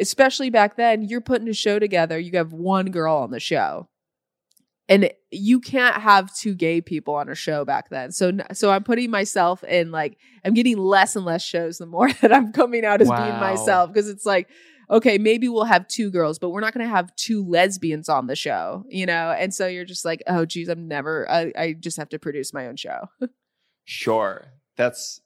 especially 0.00 0.50
back 0.50 0.76
then 0.76 1.02
you're 1.02 1.20
putting 1.20 1.48
a 1.48 1.54
show 1.54 1.78
together 1.78 2.18
you 2.18 2.36
have 2.36 2.52
one 2.52 2.86
girl 2.90 3.16
on 3.16 3.30
the 3.30 3.40
show 3.40 3.88
and 4.88 5.10
you 5.30 5.60
can't 5.60 5.96
have 5.96 6.34
two 6.34 6.54
gay 6.54 6.80
people 6.80 7.14
on 7.14 7.28
a 7.28 7.34
show 7.34 7.62
back 7.64 7.90
then. 7.90 8.10
So 8.10 8.32
so 8.52 8.70
i'm 8.70 8.82
putting 8.82 9.10
myself 9.10 9.62
in 9.64 9.90
like 9.90 10.16
i'm 10.44 10.54
getting 10.54 10.78
less 10.78 11.14
and 11.14 11.24
less 11.24 11.44
shows 11.44 11.78
the 11.78 11.86
more 11.86 12.10
that 12.22 12.32
i'm 12.32 12.52
coming 12.52 12.84
out 12.84 13.00
as 13.00 13.08
being 13.08 13.38
myself 13.38 13.92
because 13.92 14.08
it's 14.08 14.24
like 14.26 14.48
okay 14.90 15.18
maybe 15.18 15.48
we'll 15.48 15.64
have 15.64 15.86
two 15.88 16.10
girls 16.10 16.38
but 16.38 16.48
we're 16.48 16.60
not 16.60 16.72
going 16.72 16.84
to 16.84 16.90
have 16.90 17.14
two 17.16 17.44
lesbians 17.44 18.08
on 18.08 18.26
the 18.26 18.36
show 18.36 18.84
you 18.88 19.04
know? 19.04 19.34
And 19.38 19.52
so 19.52 19.66
you're 19.66 19.84
just 19.84 20.04
like 20.04 20.22
oh 20.26 20.46
geez 20.46 20.68
i'm 20.68 20.88
never 20.88 21.30
i, 21.30 21.52
I 21.56 21.72
just 21.74 21.98
have 21.98 22.08
to 22.10 22.18
produce 22.18 22.54
my 22.54 22.66
own 22.66 22.76
show. 22.76 23.08
Sure. 23.90 24.52
That's 24.76 25.22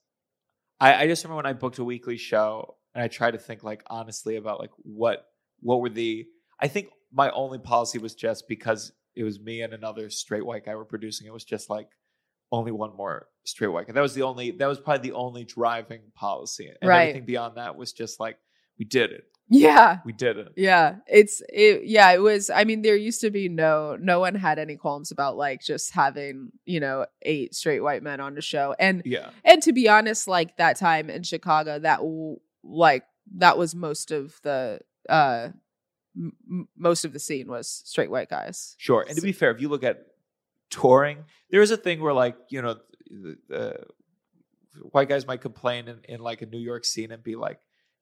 I, 0.83 1.03
I 1.03 1.07
just 1.07 1.23
remember 1.25 1.37
when 1.37 1.47
I 1.47 1.53
booked 1.53 1.79
a 1.79 1.85
weekly 1.85 2.17
show 2.17 2.77
and 2.95 3.03
I 3.03 3.09
tried 3.09 3.31
to 3.33 3.39
think 3.39 3.63
like 3.63 3.83
honestly 3.89 4.37
about 4.37 4.59
like 4.61 4.73
what 4.79 5.27
what 5.61 5.81
were 5.81 5.89
the 5.89 6.27
I 6.61 6.69
think 6.69 6.89
my 7.13 7.31
only 7.31 7.59
policy 7.59 7.99
was 7.99 8.15
just 8.15 8.49
because 8.49 8.93
it 9.15 9.23
was 9.25 9.39
me 9.41 9.63
and 9.63 9.73
another 9.73 10.11
straight 10.11 10.45
white 10.45 10.65
guy 10.65 10.75
were 10.75 10.85
producing 10.85 11.27
it 11.27 11.33
was 11.33 11.45
just 11.45 11.71
like 11.71 11.89
only 12.51 12.73
one 12.73 12.95
more 12.97 13.29
straight 13.45 13.69
white 13.69 13.87
guy. 13.87 13.93
That 13.93 14.01
was 14.01 14.15
the 14.15 14.23
only 14.23 14.51
that 14.51 14.67
was 14.67 14.81
probably 14.81 15.09
the 15.09 15.17
only 15.17 15.45
driving 15.45 16.03
policy. 16.15 16.67
And 16.81 16.89
Right. 16.89 17.09
everything 17.09 17.27
beyond 17.27 17.57
that 17.57 17.77
was 17.77 17.93
just 17.93 18.19
like 18.21 18.37
we 18.79 18.85
did 18.85 19.13
it. 19.13 19.25
Yeah 19.49 19.99
We 20.05 20.13
did 20.13 20.39
it. 20.39 20.53
yeah 20.57 20.97
it's 21.07 21.43
it 21.49 21.85
yeah 21.85 22.11
it 22.13 22.21
was 22.21 22.49
i 22.51 22.65
mean 22.65 22.83
there 22.83 22.97
used 22.97 23.21
to 23.23 23.31
be 23.31 23.49
no 23.49 23.97
no 24.01 24.21
one 24.21 24.35
had 24.35 24.59
any 24.59 24.77
qualms 24.77 25.11
about 25.11 25.37
like 25.37 25.61
just 25.63 25.93
having 25.93 26.53
you 26.65 26.81
know 26.81 27.07
eight 27.23 27.55
straight 27.55 27.81
white 27.81 28.03
men 28.03 28.21
on 28.21 28.35
the 28.35 28.41
show 28.43 28.75
and 28.79 29.03
Yeah. 29.05 29.31
and 29.45 29.63
to 29.63 29.73
be 29.73 29.89
honest 29.89 30.27
like 30.29 30.57
that 30.57 30.79
time 30.79 31.11
in 31.11 31.23
chicago 31.23 31.79
that 31.79 32.01
like 32.65 33.05
that 33.37 33.59
was 33.59 33.75
most 33.75 34.11
of 34.11 34.39
the 34.43 34.81
uh 35.09 35.49
m- 36.17 36.69
most 36.77 37.05
of 37.05 37.13
the 37.13 37.19
scene 37.19 37.49
was 37.49 37.69
straight 37.85 38.11
white 38.11 38.31
guys 38.31 38.75
Sure. 38.79 39.05
And 39.07 39.17
to 39.17 39.23
be 39.23 39.33
fair, 39.33 39.51
if 39.51 39.61
you 39.61 39.69
look 39.69 39.85
at 39.85 40.07
touring, 40.71 41.25
there 41.51 41.61
is 41.63 41.71
a 41.71 41.77
thing 41.77 42.01
where 42.01 42.13
like, 42.15 42.37
you 42.49 42.63
know, 42.63 42.77
the, 43.11 43.37
the 43.49 43.77
white 44.91 45.09
guys 45.09 45.27
might 45.27 45.41
complain 45.41 45.89
in, 45.89 45.99
in 46.09 46.21
like 46.21 46.41
a 46.43 46.47
New 46.47 46.59
York 46.59 46.85
scene 46.85 47.11
and 47.13 47.23
be 47.23 47.37
like, 47.37 47.59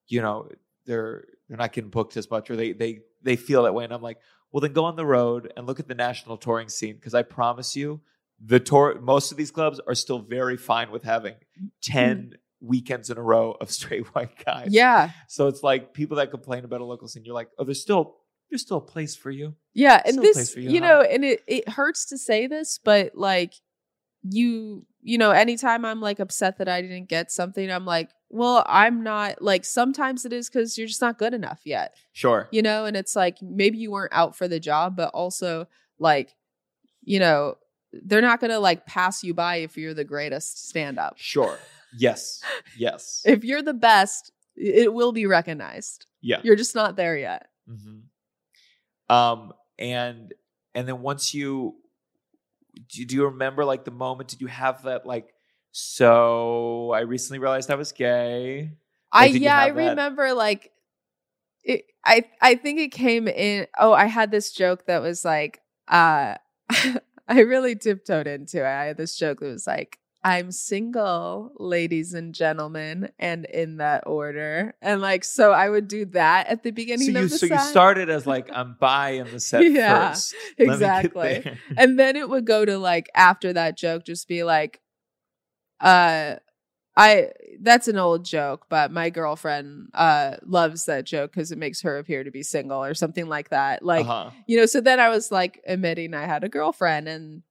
you 0.07 0.21
know, 0.21 0.47
they're 0.85 1.25
they're 1.47 1.57
not 1.57 1.73
getting 1.73 1.89
booked 1.89 2.17
as 2.17 2.29
much 2.29 2.49
or 2.49 2.55
they 2.55 2.71
they 2.73 2.99
they 3.21 3.35
feel 3.35 3.63
that 3.63 3.73
way. 3.73 3.83
And 3.83 3.93
I'm 3.93 4.01
like, 4.01 4.17
well 4.51 4.61
then 4.61 4.73
go 4.73 4.85
on 4.85 4.95
the 4.95 5.05
road 5.05 5.51
and 5.55 5.67
look 5.67 5.79
at 5.79 5.87
the 5.87 5.95
national 5.95 6.37
touring 6.37 6.69
scene 6.69 6.95
because 6.95 7.13
I 7.13 7.23
promise 7.23 7.75
you 7.75 8.01
the 8.43 8.59
tour 8.59 8.99
most 8.99 9.31
of 9.31 9.37
these 9.37 9.51
clubs 9.51 9.79
are 9.87 9.95
still 9.95 10.19
very 10.19 10.57
fine 10.57 10.91
with 10.91 11.03
having 11.03 11.35
10 11.83 12.17
mm-hmm. 12.17 12.35
weekends 12.67 13.09
in 13.09 13.17
a 13.17 13.21
row 13.21 13.51
of 13.61 13.69
straight 13.79 14.07
white 14.15 14.43
guys. 14.43 14.69
yeah 14.71 15.11
So 15.27 15.47
it's 15.47 15.63
like 15.63 15.93
people 15.93 16.17
that 16.17 16.31
complain 16.31 16.65
about 16.65 16.81
a 16.81 16.85
local 16.85 17.07
scene, 17.07 17.25
you're 17.25 17.35
like, 17.35 17.49
oh, 17.57 17.63
there's 17.63 17.81
still 17.81 18.15
there's 18.51 18.61
still 18.61 18.77
a 18.77 18.81
place 18.81 19.15
for 19.15 19.31
you. 19.31 19.55
Yeah, 19.73 20.01
and 20.03 20.15
Still 20.15 20.23
this, 20.23 20.53
for 20.53 20.59
you, 20.59 20.71
you, 20.71 20.81
huh? 20.81 20.87
know, 20.87 21.01
and 21.01 21.23
it 21.23 21.41
it 21.47 21.69
hurts 21.69 22.07
to 22.07 22.17
say 22.17 22.47
this, 22.47 22.79
but 22.83 23.15
like 23.15 23.53
you, 24.23 24.85
you 25.03 25.17
know, 25.17 25.31
anytime 25.31 25.83
I'm 25.85 25.99
like 26.01 26.19
upset 26.19 26.57
that 26.59 26.67
I 26.69 26.81
didn't 26.81 27.09
get 27.09 27.31
something, 27.31 27.71
I'm 27.71 27.85
like, 27.85 28.09
well, 28.29 28.63
I'm 28.67 29.03
not 29.03 29.41
like 29.41 29.65
sometimes 29.65 30.25
it 30.25 30.33
is 30.33 30.49
because 30.49 30.77
you're 30.77 30.87
just 30.87 31.01
not 31.01 31.17
good 31.17 31.33
enough 31.33 31.61
yet, 31.65 31.95
Sure. 32.13 32.47
you 32.51 32.61
know, 32.61 32.85
and 32.85 32.95
it's 32.95 33.15
like 33.15 33.41
maybe 33.41 33.77
you 33.77 33.91
weren't 33.91 34.13
out 34.13 34.35
for 34.37 34.47
the 34.47 34.59
job, 34.59 34.95
but 34.95 35.09
also 35.13 35.67
like, 35.99 36.35
you 37.03 37.19
know, 37.19 37.55
they're 37.91 38.21
not 38.21 38.39
gonna 38.39 38.59
like 38.59 38.85
pass 38.85 39.23
you 39.23 39.33
by 39.33 39.57
if 39.57 39.75
you're 39.77 39.93
the 39.93 40.03
greatest 40.05 40.69
stand 40.69 40.97
up. 40.99 41.15
Sure. 41.17 41.57
Yes. 41.97 42.41
Yes. 42.77 43.21
If 43.25 43.43
you're 43.43 43.61
the 43.63 43.73
best, 43.73 44.31
it 44.55 44.93
will 44.93 45.11
be 45.11 45.25
recognized. 45.25 46.05
yeah. 46.21 46.39
You're 46.43 46.55
just 46.55 46.75
not 46.75 46.95
there 46.95 47.17
yet. 47.17 47.47
Mm-hmm. 47.69 49.13
Um. 49.15 49.53
And 49.79 50.33
and 50.75 50.87
then 50.87 51.01
once 51.01 51.33
you 51.33 51.75
do, 52.89 53.05
do 53.05 53.15
you 53.15 53.25
remember 53.25 53.65
like 53.65 53.85
the 53.85 53.91
moment? 53.91 54.29
Did 54.29 54.41
you 54.41 54.47
have 54.47 54.83
that 54.83 55.05
like? 55.05 55.33
So 55.71 56.91
I 56.91 57.01
recently 57.01 57.39
realized 57.39 57.71
I 57.71 57.75
was 57.75 57.91
gay. 57.91 58.71
I 59.11 59.25
yeah, 59.27 59.57
I 59.57 59.71
that? 59.71 59.75
remember 59.75 60.33
like 60.33 60.71
it, 61.63 61.85
I 62.05 62.25
I 62.41 62.55
think 62.55 62.79
it 62.79 62.91
came 62.91 63.27
in 63.27 63.67
oh, 63.79 63.93
I 63.93 64.05
had 64.05 64.31
this 64.31 64.51
joke 64.51 64.85
that 64.87 65.01
was 65.01 65.23
like 65.23 65.61
uh 65.87 66.35
I 67.27 67.39
really 67.41 67.75
tiptoed 67.75 68.27
into 68.27 68.59
it. 68.59 68.65
I 68.65 68.85
had 68.85 68.97
this 68.97 69.15
joke 69.15 69.39
that 69.39 69.47
was 69.47 69.67
like 69.67 69.99
I'm 70.23 70.51
single, 70.51 71.51
ladies 71.57 72.13
and 72.13 72.35
gentlemen, 72.35 73.11
and 73.17 73.45
in 73.45 73.77
that 73.77 74.03
order. 74.05 74.75
And 74.81 75.01
like 75.01 75.23
so 75.23 75.51
I 75.51 75.67
would 75.67 75.87
do 75.87 76.05
that 76.05 76.47
at 76.47 76.61
the 76.61 76.71
beginning 76.71 77.07
So 77.07 77.11
you 77.11 77.23
of 77.25 77.29
the 77.31 77.37
so 77.37 77.47
you 77.47 77.59
started 77.59 78.09
as 78.09 78.27
like 78.27 78.49
I'm 78.53 78.75
bi 78.79 79.11
in 79.11 79.31
the 79.31 79.39
set 79.39 79.63
Yeah, 79.71 80.09
first. 80.09 80.35
Let 80.59 80.67
exactly. 80.67 81.57
and 81.77 81.97
then 81.97 82.15
it 82.15 82.29
would 82.29 82.45
go 82.45 82.65
to 82.65 82.77
like 82.77 83.09
after 83.15 83.53
that 83.53 83.77
joke 83.77 84.05
just 84.05 84.27
be 84.27 84.43
like 84.43 84.79
uh 85.79 86.35
I 86.95 87.31
that's 87.59 87.87
an 87.87 87.97
old 87.97 88.23
joke, 88.23 88.67
but 88.69 88.91
my 88.91 89.09
girlfriend 89.09 89.89
uh 89.95 90.35
loves 90.45 90.85
that 90.85 91.05
joke 91.05 91.31
because 91.31 91.51
it 91.51 91.57
makes 91.57 91.81
her 91.81 91.97
appear 91.97 92.23
to 92.23 92.29
be 92.29 92.43
single 92.43 92.83
or 92.83 92.93
something 92.93 93.27
like 93.27 93.49
that. 93.49 93.83
Like 93.83 94.05
uh-huh. 94.05 94.29
you 94.45 94.57
know, 94.57 94.67
so 94.67 94.81
then 94.81 94.99
I 94.99 95.09
was 95.09 95.31
like 95.31 95.61
admitting 95.65 96.13
I 96.13 96.27
had 96.27 96.43
a 96.43 96.49
girlfriend 96.49 97.07
and 97.07 97.41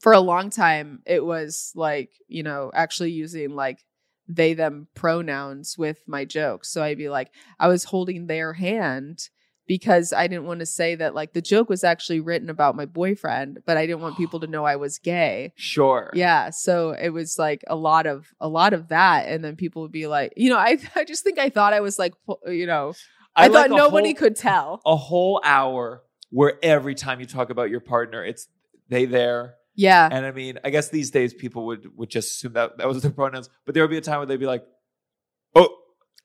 for 0.00 0.12
a 0.12 0.20
long 0.20 0.50
time 0.50 1.00
it 1.06 1.24
was 1.24 1.72
like, 1.74 2.10
you 2.28 2.42
know, 2.42 2.70
actually 2.74 3.10
using 3.12 3.50
like 3.54 3.84
they 4.28 4.54
them 4.54 4.88
pronouns 4.94 5.76
with 5.76 5.98
my 6.06 6.24
jokes. 6.24 6.70
So 6.70 6.82
I'd 6.82 6.98
be 6.98 7.08
like, 7.10 7.30
I 7.60 7.68
was 7.68 7.84
holding 7.84 8.26
their 8.26 8.54
hand 8.54 9.28
because 9.66 10.12
I 10.12 10.26
didn't 10.26 10.44
want 10.46 10.60
to 10.60 10.66
say 10.66 10.94
that 10.94 11.14
like 11.14 11.32
the 11.32 11.40
joke 11.42 11.68
was 11.68 11.84
actually 11.84 12.20
written 12.20 12.50
about 12.50 12.76
my 12.76 12.86
boyfriend, 12.86 13.60
but 13.66 13.76
I 13.76 13.86
didn't 13.86 14.02
want 14.02 14.16
people 14.16 14.40
to 14.40 14.46
know 14.54 14.64
I 14.64 14.76
was 14.76 14.98
gay. 14.98 15.52
Sure. 15.56 16.10
Yeah, 16.14 16.50
so 16.50 16.90
it 16.90 17.10
was 17.10 17.38
like 17.38 17.62
a 17.66 17.76
lot 17.76 18.06
of 18.06 18.26
a 18.40 18.48
lot 18.48 18.72
of 18.72 18.88
that, 18.88 19.26
and 19.28 19.44
then 19.44 19.56
people 19.56 19.82
would 19.82 19.92
be 19.92 20.06
like, 20.06 20.32
you 20.36 20.50
know, 20.50 20.58
I 20.58 20.78
I 20.96 21.04
just 21.04 21.22
think 21.24 21.38
I 21.38 21.48
thought 21.50 21.72
I 21.72 21.80
was 21.80 21.98
like, 21.98 22.14
you 22.46 22.66
know, 22.66 22.94
I, 23.36 23.48
like 23.48 23.68
thought 23.68 23.72
a 23.72 23.76
nobody 23.76 24.08
whole- 24.08 24.14
could 24.16 24.36
tell. 24.36 24.80
a 24.86 24.96
whole 24.96 25.40
hour 25.44 26.02
where 26.30 26.58
every 26.62 26.94
time 26.94 27.20
you 27.20 27.26
talk 27.26 27.50
about 27.50 27.70
your 27.70 27.80
partner, 27.80 28.24
it's 28.24 28.48
they 28.88 29.04
there. 29.06 29.54
Yeah, 29.76 30.08
And 30.10 30.24
I 30.24 30.30
mean, 30.30 30.58
I 30.64 30.70
guess 30.70 30.88
these 30.90 31.10
days 31.10 31.34
people 31.34 31.66
would 31.66 31.96
would 31.96 32.08
just 32.10 32.30
assume 32.36 32.52
that 32.52 32.78
that 32.78 32.86
was 32.86 33.02
their 33.02 33.10
pronouns, 33.10 33.50
but 33.66 33.74
there 33.74 33.82
would 33.82 33.90
be 33.90 33.96
a 33.98 34.00
time 34.00 34.18
where 34.18 34.26
they'd 34.26 34.36
be 34.38 34.46
like, 34.46 34.64
"Oh, 35.54 35.68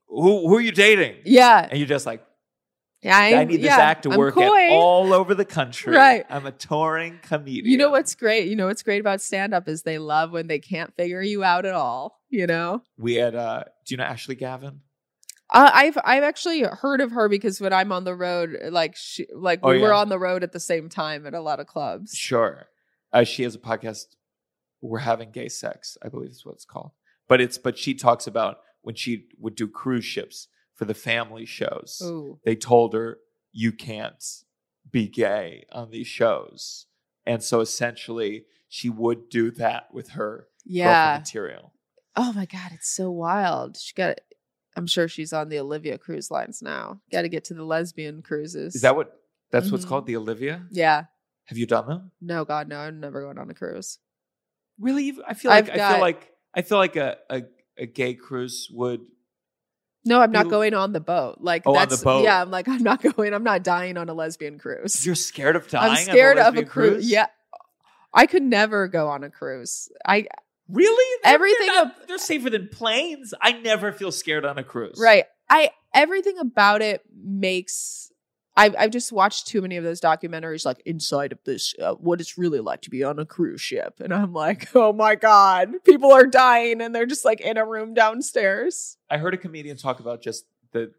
who 0.07 0.47
who 0.47 0.55
are 0.57 0.61
you 0.61 0.71
dating?" 0.71 1.17
yeah, 1.25 1.67
And 1.69 1.79
you're 1.79 1.87
just 1.87 2.05
like, 2.05 2.23
yeah. 3.01 3.17
"I 3.17 3.29
I'm- 3.33 3.47
need 3.47 3.57
this 3.57 3.65
yeah, 3.65 3.77
act 3.77 4.03
to 4.03 4.11
I'm 4.11 4.17
work 4.19 4.37
at 4.37 4.47
all 4.71 5.13
over 5.13 5.33
the 5.33 5.45
country. 5.45 5.95
Right. 5.95 6.25
I'm 6.29 6.45
a 6.45 6.51
touring 6.51 7.19
comedian. 7.23 7.65
You 7.65 7.77
know 7.77 7.89
what's 7.89 8.13
great? 8.15 8.47
You 8.49 8.55
know 8.55 8.67
what's 8.67 8.83
great 8.83 8.99
about 9.01 9.21
stand 9.21 9.53
up 9.53 9.67
is 9.67 9.81
they 9.83 9.97
love 9.97 10.31
when 10.31 10.47
they 10.47 10.59
can't 10.59 10.93
figure 10.95 11.21
you 11.21 11.43
out 11.43 11.65
at 11.65 11.73
all. 11.73 12.19
You 12.29 12.45
know, 12.45 12.83
We 12.97 13.15
had. 13.15 13.33
uh 13.35 13.63
Do 13.85 13.93
you 13.93 13.97
know 13.97 14.03
Ashley 14.03 14.35
Gavin? 14.35 14.81
uh, 15.51 15.71
I've 15.73 15.97
I've 16.03 16.21
actually 16.23 16.61
heard 16.61 17.01
of 17.01 17.09
her 17.11 17.27
because 17.27 17.59
when 17.59 17.73
I'm 17.73 17.91
on 17.91 18.03
the 18.03 18.13
road, 18.13 18.55
like 18.69 18.95
she, 18.95 19.25
like 19.33 19.61
Oh, 19.63 19.69
we 19.69 19.79
were 19.79 19.93
on 19.93 20.09
the 20.09 20.19
road 20.19 20.43
at 20.43 20.51
the 20.51 20.59
same 20.59 20.89
time 20.89 21.25
at 21.25 21.33
a 21.33 21.41
lot 21.41 21.59
of 21.59 21.65
clubs. 21.65 22.13
Sure. 22.15 22.67
Uh, 23.11 23.23
she 23.23 23.43
has 23.43 23.55
a 23.55 23.59
podcast. 23.59 24.05
We're 24.81 24.99
having 24.99 25.31
gay 25.31 25.49
sex, 25.49 25.97
I 26.01 26.07
believe 26.09 26.29
is 26.29 26.45
what 26.45 26.53
it's 26.55 26.65
called. 26.65 26.91
But 27.27 27.41
it's 27.41 27.57
but 27.57 27.77
she 27.77 27.93
talks 27.93 28.27
about 28.27 28.57
when 28.81 28.95
she 28.95 29.27
would 29.39 29.55
do 29.55 29.67
cruise 29.67 30.05
ships 30.05 30.47
for 30.73 30.85
the 30.85 30.93
family 30.93 31.45
shows. 31.45 32.01
Ooh, 32.03 32.39
They 32.45 32.55
told 32.55 32.93
her 32.93 33.17
you 33.51 33.71
can't 33.71 34.23
be 34.89 35.07
gay 35.07 35.65
on 35.71 35.91
these 35.91 36.07
shows, 36.07 36.85
and 37.25 37.43
so 37.43 37.59
essentially 37.59 38.45
she 38.69 38.89
would 38.89 39.29
do 39.29 39.51
that 39.51 39.93
with 39.93 40.09
her 40.11 40.47
yeah. 40.65 41.17
material. 41.19 41.73
Oh 42.15 42.31
my 42.33 42.45
god, 42.45 42.71
it's 42.73 42.89
so 42.89 43.11
wild. 43.11 43.77
She 43.77 43.93
got. 43.93 44.19
I'm 44.75 44.87
sure 44.87 45.07
she's 45.09 45.33
on 45.33 45.49
the 45.49 45.59
Olivia 45.59 45.97
cruise 45.97 46.31
lines 46.31 46.61
now. 46.61 47.01
Got 47.11 47.23
to 47.23 47.29
get 47.29 47.43
to 47.45 47.53
the 47.53 47.63
lesbian 47.65 48.21
cruises. 48.21 48.75
Is 48.75 48.81
that 48.83 48.95
what? 48.95 49.19
That's 49.51 49.71
what's 49.71 49.83
Mhm. 49.83 49.89
called 49.89 50.05
the 50.05 50.15
Olivia. 50.15 50.65
Yeah. 50.71 51.05
Have 51.49 51.57
you 51.57 51.65
done 51.65 51.87
them? 51.87 52.11
No, 52.21 52.45
God, 52.45 52.67
no. 52.67 52.77
I'm 52.79 52.99
never 52.99 53.21
going 53.21 53.37
on 53.37 53.49
a 53.49 53.53
cruise. 53.53 53.97
Really? 54.79 55.17
I 55.27 55.33
feel 55.33 55.51
like 55.51 55.65
I've 55.65 55.73
I 55.73 55.77
got- 55.77 55.91
feel 55.93 56.01
like 56.01 56.31
I 56.55 56.61
feel 56.61 56.77
like 56.77 56.95
a, 56.95 57.17
a 57.29 57.41
a 57.77 57.85
gay 57.85 58.13
cruise 58.13 58.69
would. 58.71 59.01
No, 60.05 60.21
I'm 60.21 60.31
not 60.31 60.45
You- 60.45 60.51
going 60.51 60.73
on 60.73 60.93
the 60.93 60.99
boat. 61.01 61.39
Like 61.41 61.63
Oh, 61.65 61.75
on 61.75 61.83
the 61.89 61.95
that's 61.95 62.03
boat. 62.03 62.23
yeah. 62.23 62.41
I'm 62.41 62.49
like 62.51 62.67
I'm 62.67 62.81
not 62.83 63.01
going. 63.15 63.33
I'm 63.33 63.43
not 63.43 63.63
dying 63.63 63.97
on 63.97 64.07
a 64.09 64.13
lesbian 64.13 64.57
cruise. 64.57 65.05
You're 65.05 65.15
scared 65.15 65.55
of 65.55 65.67
dying. 65.67 65.91
I'm 65.91 65.97
on 65.97 66.03
scared 66.03 66.37
of 66.37 66.45
a 66.53 66.57
lesbian 66.61 66.65
cruise. 66.67 67.11
Yeah, 67.11 67.27
I 68.13 68.25
could 68.25 68.43
never 68.43 68.87
go 68.87 69.07
on 69.09 69.23
a 69.23 69.29
cruise. 69.29 69.89
I 70.05 70.27
Really? 70.71 71.19
They're- 71.23 71.33
Everything 71.33 71.67
They're, 71.67 71.83
not- 71.85 72.07
they're 72.07 72.17
safer 72.19 72.49
than 72.51 72.67
planes. 72.69 73.33
I 73.41 73.53
never 73.53 73.91
feel 73.91 74.11
scared 74.11 74.45
on 74.45 74.57
a 74.59 74.63
cruise. 74.63 74.97
right. 75.01 75.25
I 75.49 75.71
everything 75.95 76.37
about 76.37 76.81
it 76.83 77.01
makes. 77.11 78.11
I've 78.59 78.75
I've 78.77 78.91
just 78.91 79.13
watched 79.13 79.47
too 79.47 79.61
many 79.61 79.77
of 79.77 79.85
those 79.85 80.01
documentaries, 80.01 80.65
like 80.65 80.81
inside 80.85 81.31
of 81.31 81.39
this, 81.45 81.73
uh, 81.81 81.93
what 81.93 82.19
it's 82.19 82.37
really 82.37 82.59
like 82.59 82.81
to 82.81 82.89
be 82.89 83.05
on 83.05 83.17
a 83.17 83.25
cruise 83.25 83.61
ship, 83.61 84.01
and 84.01 84.13
I'm 84.13 84.33
like, 84.33 84.67
oh 84.75 84.91
my 84.91 85.15
god, 85.15 85.71
people 85.85 86.11
are 86.11 86.27
dying, 86.27 86.81
and 86.81 86.93
they're 86.93 87.05
just 87.05 87.23
like 87.23 87.39
in 87.39 87.55
a 87.55 87.65
room 87.65 87.93
downstairs. 87.93 88.97
I 89.09 89.17
heard 89.17 89.33
a 89.33 89.37
comedian 89.37 89.77
talk 89.77 90.01
about 90.01 90.21
just 90.21 90.43
the 90.73 90.91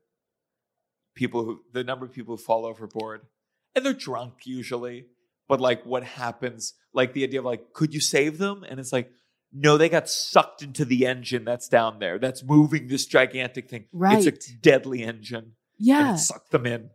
people 1.15 1.45
who, 1.45 1.61
the 1.75 1.85
number 1.85 2.07
of 2.07 2.13
people 2.13 2.37
who 2.37 2.43
fall 2.43 2.65
overboard, 2.65 3.27
and 3.75 3.85
they're 3.85 3.93
drunk 3.93 4.47
usually. 4.47 5.05
But 5.47 5.61
like, 5.61 5.85
what 5.85 6.05
happens? 6.05 6.73
Like 6.95 7.13
the 7.13 7.25
idea 7.25 7.41
of 7.41 7.45
like, 7.45 7.75
could 7.75 7.93
you 7.93 8.01
save 8.01 8.39
them? 8.39 8.65
And 8.67 8.81
it's 8.81 8.93
like, 8.93 9.11
no, 9.53 9.77
they 9.77 9.89
got 9.89 10.09
sucked 10.09 10.63
into 10.63 10.85
the 10.85 11.07
engine 11.07 11.45
that's 11.45 11.69
down 11.69 11.99
there, 11.99 12.19
that's 12.19 12.43
moving 12.43 12.89
this 12.89 13.05
gigantic 13.05 13.69
thing. 13.69 13.85
Right. 13.93 14.25
It's 14.25 14.49
a 14.49 14.57
deadly 14.63 15.03
engine, 15.03 15.39
and 15.39 15.53
Yeah, 15.77 16.15
it 16.15 16.19
sucked 16.19 16.53
them 16.53 16.65
in. 16.65 16.91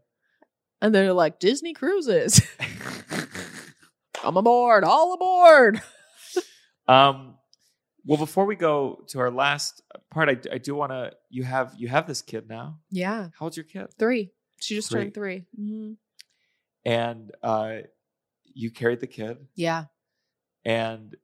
And 0.86 0.94
they're 0.94 1.14
like 1.14 1.40
Disney 1.40 1.74
cruises. 1.74 2.42
Come 4.14 4.38
aboard, 4.38 4.84
all 4.84 5.14
aboard. 5.14 5.82
Um, 6.88 7.36
well, 8.06 8.18
before 8.20 8.46
we 8.46 8.56
go 8.56 9.04
to 9.10 9.20
our 9.20 9.32
last 9.32 9.82
part, 10.12 10.30
I, 10.30 10.38
I 10.54 10.58
do 10.60 10.76
want 10.76 10.92
to. 10.92 11.12
You 11.30 11.44
have 11.44 11.74
you 11.78 11.88
have 11.88 12.06
this 12.08 12.22
kid 12.22 12.48
now. 12.48 12.80
Yeah, 12.92 13.30
How 13.40 13.46
old's 13.48 13.58
your 13.58 13.64
kid? 13.64 13.88
three. 13.98 14.32
She 14.62 14.76
just 14.76 14.90
Three. 14.90 15.02
turned 15.02 15.14
3 15.16 15.44
Mhm. 15.60 15.98
And 16.86 17.32
uh, 17.44 17.78
you 18.54 18.72
carried 18.72 19.00
the 19.02 19.08
kid, 19.08 19.38
Yeah. 19.56 19.86
and 20.64 21.16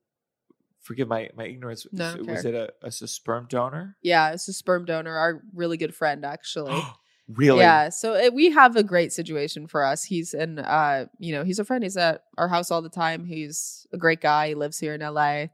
forgive 0.81 1.07
my 1.07 1.29
my 1.35 1.45
ignorance. 1.45 1.85
No, 1.91 2.17
was 2.27 2.43
it 2.45 2.55
a, 2.55 2.71
a 2.81 2.91
sperm 2.91 3.45
donor? 3.49 3.97
Yeah, 4.01 4.31
it's 4.31 4.47
a 4.47 4.53
sperm 4.53 4.85
donor, 4.85 5.15
our 5.15 5.41
really 5.53 5.77
good 5.77 5.93
friend, 5.95 6.25
actually. 6.25 6.79
really? 7.35 7.59
Yeah, 7.59 7.89
so 7.89 8.13
it, 8.15 8.33
we 8.33 8.51
have 8.51 8.75
a 8.75 8.83
great 8.83 9.11
situation 9.13 9.67
for 9.67 9.83
us. 9.83 10.03
He's 10.03 10.33
in, 10.33 10.59
uh, 10.59 11.05
you 11.19 11.33
know, 11.33 11.43
he's 11.43 11.59
a 11.59 11.65
friend. 11.65 11.83
He's 11.83 11.97
at 11.97 12.23
our 12.37 12.47
house 12.47 12.71
all 12.71 12.81
the 12.81 12.89
time. 12.89 13.25
He's 13.25 13.85
a 13.93 13.97
great 13.97 14.21
guy. 14.21 14.49
He 14.49 14.55
lives 14.55 14.79
here 14.79 14.93
in 14.93 15.01
LA. 15.01 15.45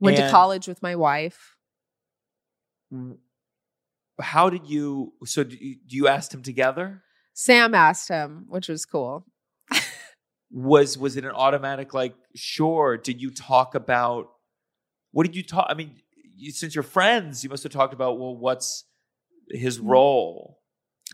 Went 0.00 0.16
to 0.16 0.28
college 0.30 0.66
with 0.66 0.82
my 0.82 0.96
wife. 0.96 1.56
How 4.20 4.50
did 4.50 4.66
you? 4.66 5.12
So 5.24 5.44
do 5.44 5.56
you, 5.56 5.76
do 5.86 5.96
you 5.96 6.08
asked 6.08 6.32
him 6.34 6.42
together? 6.42 7.02
Sam 7.34 7.74
asked 7.74 8.08
him, 8.08 8.44
which 8.48 8.68
was 8.68 8.84
cool. 8.84 9.26
Was 10.54 10.98
was 10.98 11.16
it 11.16 11.24
an 11.24 11.30
automatic 11.30 11.94
like? 11.94 12.14
Sure. 12.34 12.98
Did 12.98 13.22
you 13.22 13.30
talk 13.30 13.74
about? 13.74 14.26
What 15.12 15.24
did 15.26 15.34
you 15.34 15.42
talk? 15.42 15.66
I 15.70 15.74
mean, 15.74 15.96
you, 16.36 16.50
since 16.52 16.74
you're 16.74 16.82
friends, 16.82 17.42
you 17.42 17.48
must 17.48 17.62
have 17.62 17.72
talked 17.72 17.94
about 17.94 18.18
well, 18.18 18.36
what's 18.36 18.84
his 19.48 19.78
Mm. 19.78 19.88
role? 19.88 20.58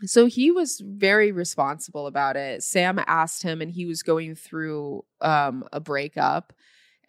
So 0.05 0.25
he 0.27 0.51
was 0.51 0.81
very 0.85 1.31
responsible 1.31 2.07
about 2.07 2.35
it. 2.37 2.63
Sam 2.63 2.99
asked 3.07 3.43
him, 3.43 3.61
and 3.61 3.69
he 3.71 3.85
was 3.85 4.01
going 4.03 4.35
through 4.35 5.03
um, 5.21 5.65
a 5.73 5.79
breakup. 5.79 6.53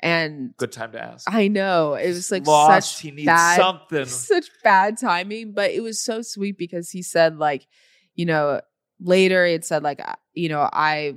And 0.00 0.56
Good 0.56 0.72
time 0.72 0.92
to 0.92 1.02
ask. 1.02 1.32
I 1.32 1.48
know 1.48 1.94
it 1.94 2.08
was 2.08 2.30
like 2.30 2.46
Lost. 2.46 2.92
such 2.96 3.02
he 3.02 3.10
needs 3.10 3.26
bad 3.26 3.56
something. 3.58 4.04
such 4.06 4.46
bad 4.64 4.96
timing, 4.98 5.52
but 5.52 5.70
it 5.72 5.82
was 5.82 6.02
so 6.02 6.22
sweet 6.22 6.56
because 6.56 6.90
he 6.90 7.02
said 7.02 7.36
like, 7.36 7.66
you 8.14 8.24
know, 8.24 8.60
later 8.98 9.44
it 9.44 9.64
said 9.64 9.82
like, 9.82 10.00
you 10.32 10.48
know, 10.48 10.68
I 10.72 11.16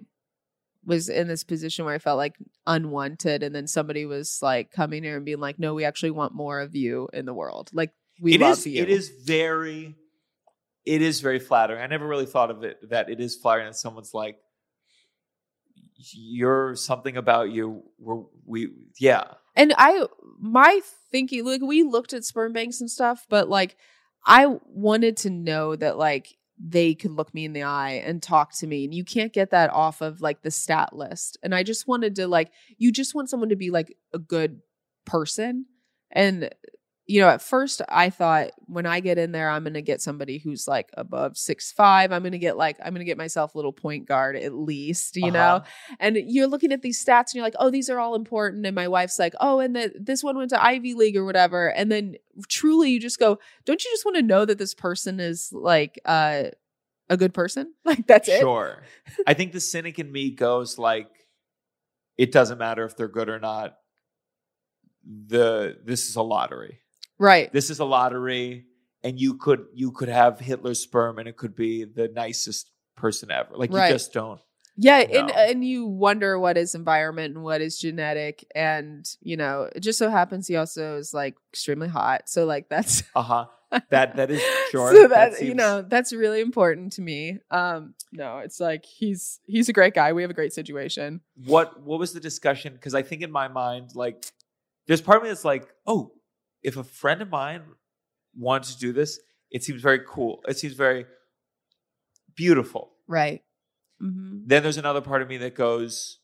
was 0.85 1.07
in 1.07 1.29
this 1.29 1.45
position 1.45 1.85
where 1.85 1.93
I 1.93 1.99
felt 1.99 2.17
like 2.17 2.35
unwanted, 2.67 3.41
and 3.41 3.55
then 3.55 3.67
somebody 3.67 4.05
was 4.05 4.39
like 4.41 4.69
coming 4.71 5.01
here 5.03 5.15
and 5.15 5.25
being 5.25 5.39
like, 5.39 5.59
no, 5.59 5.73
we 5.73 5.85
actually 5.85 6.11
want 6.11 6.33
more 6.35 6.59
of 6.59 6.75
you 6.75 7.07
in 7.13 7.25
the 7.25 7.33
world. 7.33 7.69
Like 7.73 7.91
we 8.21 8.33
It 8.33 8.41
love 8.41 8.57
is. 8.59 8.67
you. 8.67 8.81
It 8.83 8.89
is 8.89 9.09
very. 9.23 9.95
It 10.85 11.01
is 11.01 11.21
very 11.21 11.39
flattering. 11.39 11.81
I 11.81 11.87
never 11.87 12.07
really 12.07 12.25
thought 12.25 12.51
of 12.51 12.63
it 12.63 12.89
that 12.89 13.09
it 13.09 13.19
is 13.19 13.35
flattering 13.35 13.67
that 13.67 13.75
someone's 13.75 14.13
like, 14.13 14.37
"You're 16.11 16.75
something 16.75 17.17
about 17.17 17.51
you." 17.51 17.83
We're, 17.97 18.23
we 18.45 18.69
yeah. 18.99 19.25
And 19.55 19.73
I, 19.77 20.07
my 20.39 20.81
thinking, 21.11 21.45
like 21.45 21.61
we 21.61 21.83
looked 21.83 22.13
at 22.13 22.25
sperm 22.25 22.53
banks 22.53 22.81
and 22.81 22.89
stuff, 22.89 23.25
but 23.29 23.47
like 23.49 23.77
I 24.25 24.47
wanted 24.65 25.17
to 25.17 25.29
know 25.29 25.75
that 25.75 25.97
like 25.97 26.35
they 26.57 26.93
could 26.93 27.11
look 27.11 27.33
me 27.33 27.45
in 27.45 27.53
the 27.53 27.63
eye 27.63 28.01
and 28.05 28.21
talk 28.21 28.53
to 28.53 28.67
me. 28.67 28.85
And 28.85 28.93
you 28.93 29.03
can't 29.03 29.33
get 29.33 29.51
that 29.51 29.71
off 29.71 30.01
of 30.01 30.21
like 30.21 30.43
the 30.43 30.51
stat 30.51 30.95
list. 30.95 31.37
And 31.43 31.53
I 31.53 31.63
just 31.63 31.87
wanted 31.87 32.15
to 32.17 32.27
like, 32.27 32.51
you 32.77 32.91
just 32.91 33.15
want 33.15 33.29
someone 33.29 33.49
to 33.49 33.55
be 33.55 33.69
like 33.69 33.95
a 34.13 34.19
good 34.19 34.61
person. 35.05 35.65
And, 36.11 36.49
you 37.05 37.19
know, 37.19 37.27
at 37.27 37.41
first 37.41 37.81
I 37.89 38.09
thought 38.09 38.51
when 38.67 38.85
I 38.85 39.01
get 39.01 39.17
in 39.17 39.33
there, 39.33 39.49
I'm 39.49 39.63
going 39.63 39.73
to 39.73 39.81
get 39.81 40.01
somebody 40.01 40.37
who's 40.37 40.69
like 40.69 40.89
above 40.93 41.37
six 41.37 41.71
five. 41.71 42.13
I'm 42.13 42.21
going 42.21 42.31
to 42.31 42.37
get 42.39 42.55
like, 42.55 42.77
I'm 42.79 42.93
going 42.93 43.01
to 43.01 43.05
get 43.05 43.17
myself 43.17 43.53
a 43.53 43.57
little 43.57 43.73
point 43.73 44.07
guard 44.07 44.37
at 44.37 44.53
least, 44.53 45.17
you 45.17 45.31
know? 45.31 45.55
Uh-huh. 45.55 45.95
and 45.99 46.15
you're 46.15 46.47
looking 46.47 46.71
at 46.71 46.81
these 46.81 47.03
stats 47.03 47.31
and 47.31 47.35
you're 47.35 47.43
like, 47.43 47.55
oh, 47.59 47.69
these 47.69 47.89
are 47.89 47.99
all 47.99 48.15
important. 48.15 48.65
And 48.65 48.75
my 48.75 48.87
wife's 48.87 49.19
like, 49.19 49.33
oh, 49.41 49.59
and 49.59 49.75
the, 49.75 49.91
this 49.99 50.23
one 50.23 50.37
went 50.37 50.51
to 50.51 50.63
Ivy 50.63 50.93
League 50.93 51.17
or 51.17 51.25
whatever. 51.25 51.67
And 51.73 51.91
then 51.91 52.15
truly 52.47 52.91
you 52.91 53.01
just 53.01 53.19
go, 53.19 53.37
don't 53.65 53.83
you 53.83 53.91
just 53.91 54.05
want 54.05 54.15
to 54.15 54.23
know 54.23 54.45
that 54.45 54.57
this 54.57 54.73
person 54.73 55.19
is 55.19 55.51
like 55.51 55.99
uh, 56.05 56.43
a 57.09 57.17
good 57.17 57.33
person? 57.33 57.73
Like 57.85 58.07
that's 58.07 58.29
it. 58.29 58.39
Sure. 58.39 58.81
I 59.27 59.33
think 59.33 59.51
the 59.51 59.59
cynic 59.59 59.99
in 59.99 60.09
me 60.09 60.31
goes 60.31 60.79
like, 60.79 61.09
it 62.17 62.31
doesn't 62.31 62.59
matter 62.59 62.85
if 62.85 62.95
they're 62.95 63.09
good 63.09 63.27
or 63.27 63.39
not. 63.39 63.75
The 65.05 65.77
this 65.83 66.07
is 66.07 66.15
a 66.15 66.21
lottery. 66.21 66.79
Right. 67.23 67.51
This 67.53 67.69
is 67.69 67.79
a 67.79 67.85
lottery, 67.85 68.65
and 69.01 69.17
you 69.19 69.35
could 69.37 69.65
you 69.73 69.91
could 69.91 70.09
have 70.09 70.39
Hitler's 70.39 70.81
sperm, 70.81 71.19
and 71.19 71.27
it 71.27 71.37
could 71.37 71.55
be 71.55 71.85
the 71.85 72.09
nicest 72.09 72.69
person 72.97 73.31
ever. 73.31 73.55
Like 73.55 73.71
Right. 73.71 73.87
you 73.87 73.95
just 73.95 74.11
don't. 74.11 74.41
Yeah, 74.75 74.97
and 74.97 75.31
and 75.31 75.63
you 75.65 75.85
wonder 75.85 76.37
what 76.37 76.57
is 76.57 76.75
environment 76.75 77.35
and 77.35 77.43
what 77.43 77.61
is 77.61 77.79
genetic, 77.79 78.43
and 78.55 79.05
you 79.21 79.37
know, 79.37 79.69
it 79.73 79.79
just 79.79 79.99
so 79.99 80.09
happens 80.09 80.47
he 80.47 80.57
also 80.57 80.97
is 80.97 81.13
like 81.13 81.35
extremely 81.53 81.87
hot. 81.87 82.27
So 82.27 82.45
like 82.45 82.67
that's 82.69 83.03
Uh 83.15 83.21
huh. 83.21 83.45
That 83.89 84.17
that 84.17 84.29
is 84.29 84.41
sure. 84.71 84.91
So 84.93 85.07
that, 85.07 85.31
you 85.31 85.37
seems- 85.37 85.55
know, 85.55 85.81
that's 85.81 86.11
really 86.11 86.41
important 86.41 86.93
to 86.93 87.01
me. 87.01 87.39
Um, 87.51 87.93
no, 88.11 88.39
it's 88.39 88.59
like 88.59 88.83
he's 88.83 89.39
he's 89.45 89.69
a 89.69 89.73
great 89.73 89.93
guy. 89.93 90.11
We 90.11 90.23
have 90.23 90.31
a 90.31 90.35
great 90.41 90.53
situation. 90.53 91.21
what 91.45 91.79
what 91.81 91.99
was 91.99 92.11
the 92.11 92.19
discussion 92.19 92.73
because 92.73 92.93
i 92.95 93.01
think 93.01 93.21
in 93.21 93.31
my 93.31 93.47
mind 93.47 93.91
like 93.95 94.25
there's 94.87 95.01
part 95.01 95.17
of 95.17 95.23
me 95.23 95.29
that's 95.29 95.45
like 95.45 95.69
oh 95.87 96.11
if 96.63 96.77
a 96.77 96.83
friend 96.83 97.21
of 97.21 97.29
mine 97.29 97.61
wanted 98.35 98.73
to 98.73 98.79
do 98.79 98.93
this 98.93 99.19
it 99.53 99.63
seems 99.63 99.81
very 99.81 100.01
cool. 100.05 100.41
It 100.47 100.57
seems 100.57 100.73
very 100.73 101.05
beautiful. 102.35 102.91
Right. 103.07 103.43
hmm 104.01 104.39
then 104.45 104.63
there's 104.63 104.77
another 104.77 105.01
part 105.01 105.21
of 105.21 105.29
me 105.29 105.37
that 105.37 105.55
goes 105.55 106.19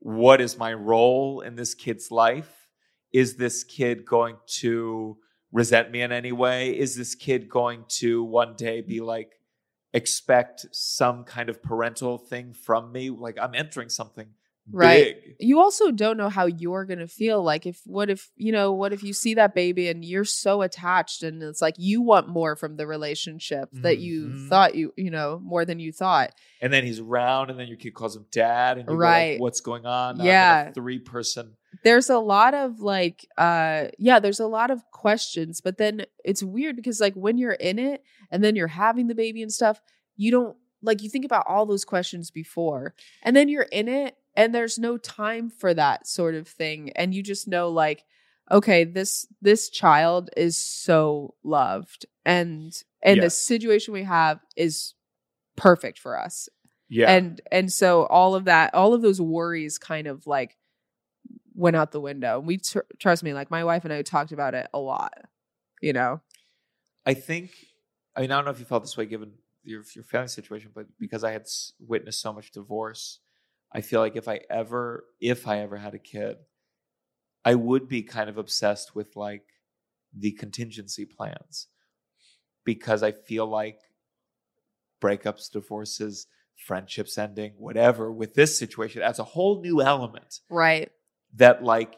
what 0.00 0.40
is 0.40 0.58
my 0.58 0.74
role 0.74 1.40
in 1.40 1.54
this 1.54 1.74
kid's 1.74 2.10
life? 2.10 2.68
Is 3.12 3.36
this 3.36 3.64
kid 3.64 4.04
going 4.04 4.36
to 4.60 5.16
resent 5.52 5.90
me 5.90 6.02
in 6.02 6.12
any 6.12 6.32
way? 6.32 6.76
Is 6.76 6.96
this 6.96 7.14
kid 7.14 7.48
going 7.48 7.84
to 8.00 8.22
one 8.24 8.54
day 8.56 8.80
be 8.80 9.00
like 9.00 9.38
expect 9.94 10.66
some 10.72 11.24
kind 11.24 11.48
of 11.48 11.62
parental 11.62 12.18
thing 12.18 12.52
from 12.52 12.92
me? 12.92 13.10
Like 13.10 13.38
i'm 13.40 13.54
entering 13.54 13.88
something 13.88 14.28
Right. 14.70 15.16
big 15.24 15.36
You 15.40 15.58
also 15.58 15.90
don't 15.90 16.16
know 16.16 16.28
how 16.28 16.46
you're 16.46 16.84
gonna 16.84 17.08
feel. 17.08 17.42
Like 17.42 17.66
if 17.66 17.80
what 17.84 18.08
if 18.10 18.30
you 18.36 18.52
know 18.52 18.72
what 18.72 18.92
if 18.92 19.02
you 19.02 19.12
see 19.12 19.34
that 19.34 19.54
baby 19.54 19.88
and 19.88 20.04
you're 20.04 20.24
so 20.24 20.62
attached 20.62 21.24
and 21.24 21.42
it's 21.42 21.60
like 21.60 21.74
you 21.78 22.00
want 22.00 22.28
more 22.28 22.54
from 22.54 22.76
the 22.76 22.86
relationship 22.86 23.68
that 23.72 23.98
you 23.98 24.28
Mhm. 24.28 24.48
thought 24.48 24.74
you 24.76 24.92
you 24.96 25.10
know 25.10 25.40
more 25.42 25.64
than 25.64 25.78
you 25.80 25.90
thought. 25.92 26.32
and 26.60 26.72
then 26.72 26.84
he's 26.84 27.00
around, 27.00 27.50
and 27.50 27.58
then 27.58 27.66
your 27.66 27.76
kid 27.76 27.92
calls 27.92 28.14
him 28.14 28.24
dad, 28.30 28.78
and 28.78 28.86
you're 28.88 28.96
Right. 28.96 29.32
like, 29.32 29.40
"What's 29.40 29.60
going 29.60 29.84
on?" 29.84 30.20
Yeah. 30.20 30.70
three 30.70 31.00
person. 31.00 31.56
there's 31.82 32.10
a 32.10 32.18
lot 32.18 32.52
of 32.54 32.80
like 32.80 33.26
uh 33.38 33.86
yeah 33.98 34.20
there's 34.20 34.38
a 34.40 34.46
lot 34.46 34.70
of 34.70 34.84
questions 34.92 35.60
but 35.62 35.78
then 35.78 36.04
it's 36.22 36.42
weird 36.42 36.76
because 36.76 37.00
like 37.00 37.14
when 37.14 37.38
you're 37.38 37.52
in 37.70 37.78
it 37.78 38.04
and 38.30 38.44
then 38.44 38.54
you're 38.54 38.66
having 38.68 39.06
the 39.08 39.14
baby 39.14 39.42
and 39.42 39.50
stuff 39.50 39.80
you 40.14 40.30
don't 40.30 40.54
like 40.82 41.02
you 41.02 41.08
think 41.08 41.24
about 41.24 41.46
all 41.48 41.64
those 41.64 41.84
questions 41.86 42.30
before 42.30 42.94
and 43.22 43.34
then 43.34 43.48
you're 43.48 43.62
in 43.72 43.88
it 43.88 44.14
and 44.34 44.54
there's 44.54 44.78
no 44.78 44.96
time 44.96 45.50
for 45.50 45.74
that 45.74 46.06
sort 46.06 46.34
of 46.34 46.48
thing 46.48 46.90
and 46.96 47.14
you 47.14 47.22
just 47.22 47.46
know 47.48 47.68
like 47.68 48.04
okay 48.50 48.84
this 48.84 49.26
this 49.40 49.68
child 49.68 50.30
is 50.36 50.56
so 50.56 51.34
loved 51.42 52.06
and 52.24 52.82
and 53.02 53.22
the 53.22 53.30
situation 53.30 53.92
we 53.92 54.04
have 54.04 54.40
is 54.56 54.94
perfect 55.56 55.98
for 55.98 56.18
us. 56.18 56.48
Yeah, 56.88 57.10
and 57.10 57.40
and 57.50 57.72
so 57.72 58.04
all 58.06 58.34
of 58.34 58.44
that 58.44 58.74
all 58.74 58.94
of 58.94 59.02
those 59.02 59.20
worries 59.20 59.78
kind 59.78 60.06
of 60.06 60.26
like 60.26 60.56
went 61.54 61.76
out 61.76 61.90
the 61.92 62.00
window. 62.00 62.38
We 62.38 62.58
tr- 62.58 62.80
trust 62.98 63.22
me 63.22 63.34
like 63.34 63.50
my 63.50 63.64
wife 63.64 63.84
and 63.84 63.92
i 63.92 64.02
talked 64.02 64.32
about 64.32 64.54
it 64.54 64.68
a 64.72 64.78
lot 64.78 65.12
you 65.82 65.92
know? 65.92 66.22
I 67.04 67.12
think. 67.12 67.50
I 68.16 68.22
mean, 68.22 68.30
I 68.30 68.36
don't 68.36 68.46
know 68.46 68.50
if 68.52 68.60
you 68.60 68.64
felt 68.64 68.84
this 68.84 68.96
way 68.96 69.04
given 69.04 69.32
your 69.64 69.82
your 69.94 70.04
family 70.04 70.28
situation, 70.28 70.70
but 70.74 70.86
because 70.98 71.24
I 71.24 71.32
had 71.32 71.42
s- 71.42 71.72
witnessed 71.78 72.20
so 72.20 72.32
much 72.32 72.52
divorce, 72.52 73.18
I 73.72 73.80
feel 73.80 74.00
like 74.00 74.16
if 74.16 74.28
I 74.28 74.40
ever, 74.50 75.04
if 75.20 75.48
I 75.48 75.60
ever 75.60 75.76
had 75.76 75.94
a 75.94 75.98
kid, 75.98 76.36
I 77.44 77.54
would 77.54 77.88
be 77.88 78.02
kind 78.02 78.28
of 78.28 78.38
obsessed 78.38 78.94
with 78.94 79.16
like 79.16 79.44
the 80.16 80.32
contingency 80.32 81.04
plans 81.04 81.68
because 82.64 83.02
I 83.02 83.12
feel 83.12 83.46
like 83.46 83.78
breakups, 85.00 85.50
divorces, 85.50 86.26
friendships 86.56 87.18
ending, 87.18 87.54
whatever, 87.56 88.12
with 88.12 88.34
this 88.34 88.58
situation 88.58 89.02
adds 89.02 89.18
a 89.18 89.24
whole 89.24 89.60
new 89.62 89.82
element 89.82 90.40
right 90.48 90.90
that 91.34 91.64
like 91.64 91.94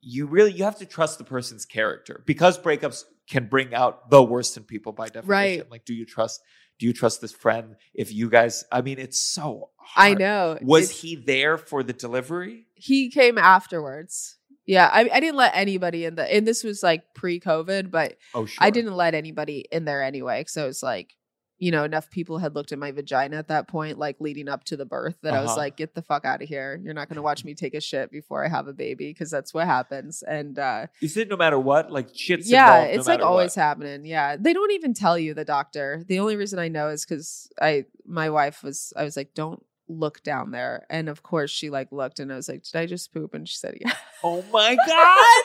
you 0.00 0.26
really 0.26 0.52
you 0.52 0.64
have 0.64 0.78
to 0.78 0.86
trust 0.86 1.18
the 1.18 1.24
person's 1.24 1.66
character 1.66 2.22
because 2.26 2.58
breakups 2.58 3.04
can 3.28 3.46
bring 3.46 3.74
out 3.74 4.10
the 4.10 4.22
worst 4.22 4.56
in 4.56 4.64
people 4.64 4.92
by 4.92 5.06
definition. 5.06 5.28
Right. 5.28 5.70
Like, 5.70 5.84
do 5.84 5.94
you 5.94 6.06
trust? 6.06 6.40
Do 6.78 6.86
you 6.86 6.92
trust 6.92 7.20
this 7.20 7.32
friend? 7.32 7.76
If 7.94 8.12
you 8.12 8.28
guys, 8.30 8.64
I 8.70 8.82
mean, 8.82 8.98
it's 8.98 9.18
so. 9.18 9.70
i 9.96 10.14
know 10.14 10.58
Was 10.62 10.84
It's- 10.84 11.00
he 11.00 11.16
there 11.16 11.56
for 11.58 11.82
the 11.82 11.92
delivery? 11.92 12.66
he 12.74 13.10
came 13.10 13.38
afterwards 13.38 14.36
yeah 14.66 14.88
I, 14.92 15.08
I 15.12 15.18
didn't 15.20 15.36
let 15.36 15.52
anybody 15.56 16.04
in 16.04 16.14
the 16.14 16.32
and 16.32 16.46
this 16.46 16.62
was 16.62 16.82
like 16.82 17.02
pre-covid 17.14 17.90
but 17.90 18.16
Oh, 18.34 18.44
sure. 18.46 18.62
i 18.64 18.70
didn't 18.70 18.94
let 18.94 19.14
anybody 19.14 19.64
in 19.72 19.84
there 19.84 20.02
anyway 20.02 20.44
so 20.46 20.68
it's 20.68 20.82
like 20.82 21.16
you 21.58 21.70
know 21.72 21.82
enough 21.84 22.08
people 22.10 22.38
had 22.38 22.54
looked 22.54 22.70
at 22.72 22.78
my 22.78 22.90
vagina 22.92 23.36
at 23.36 23.48
that 23.48 23.66
point 23.68 23.98
like 23.98 24.16
leading 24.20 24.48
up 24.48 24.62
to 24.64 24.76
the 24.76 24.84
birth 24.86 25.16
that 25.22 25.34
i 25.34 25.40
was 25.40 25.50
Uh-huh. 25.50 25.58
like 25.58 25.76
get 25.76 25.94
the 25.94 26.02
fuck 26.02 26.24
out 26.24 26.40
of 26.42 26.48
here 26.48 26.80
you're 26.82 26.94
not 26.94 27.08
going 27.08 27.16
to 27.16 27.22
watch 27.22 27.44
me 27.44 27.54
take 27.54 27.74
a 27.74 27.80
shit 27.80 28.10
before 28.10 28.44
i 28.44 28.48
have 28.48 28.68
a 28.68 28.72
baby 28.72 29.08
because 29.10 29.30
that's 29.30 29.52
what 29.52 29.66
happens 29.66 30.22
and 30.22 30.58
uh 30.58 30.86
Is 31.00 31.16
it 31.16 31.28
no 31.28 31.36
matter 31.36 31.58
what? 31.58 31.90
Like 31.90 32.08
shit's 32.14 32.48
yeah 32.50 32.66
involved 32.76 32.92
no 32.94 32.98
it's 33.00 33.08
like 33.08 33.20
always 33.22 33.56
what. 33.56 33.62
happening 33.62 34.06
yeah 34.06 34.36
they 34.36 34.52
don't 34.52 34.70
even 34.72 34.94
tell 34.94 35.18
you 35.18 35.34
the 35.34 35.44
doctor 35.44 36.04
the 36.06 36.20
only 36.20 36.36
reason 36.36 36.58
i 36.58 36.68
know 36.68 36.88
is 36.88 37.04
because 37.04 37.50
i 37.60 37.84
my 38.06 38.30
wife 38.30 38.62
was 38.62 38.92
i 38.96 39.02
was 39.04 39.16
like 39.16 39.34
don't 39.34 39.64
look 39.90 40.22
down 40.22 40.50
there 40.50 40.84
and 40.90 41.08
of 41.08 41.22
course 41.22 41.50
she 41.50 41.70
like 41.70 41.90
looked 41.90 42.20
and 42.20 42.30
i 42.30 42.36
was 42.36 42.46
like 42.48 42.62
did 42.62 42.76
i 42.76 42.84
just 42.84 43.12
poop 43.12 43.32
and 43.34 43.48
she 43.48 43.56
said 43.56 43.74
yeah 43.80 43.92
Oh 44.22 44.44
my 44.52 44.74
god! 44.86 45.44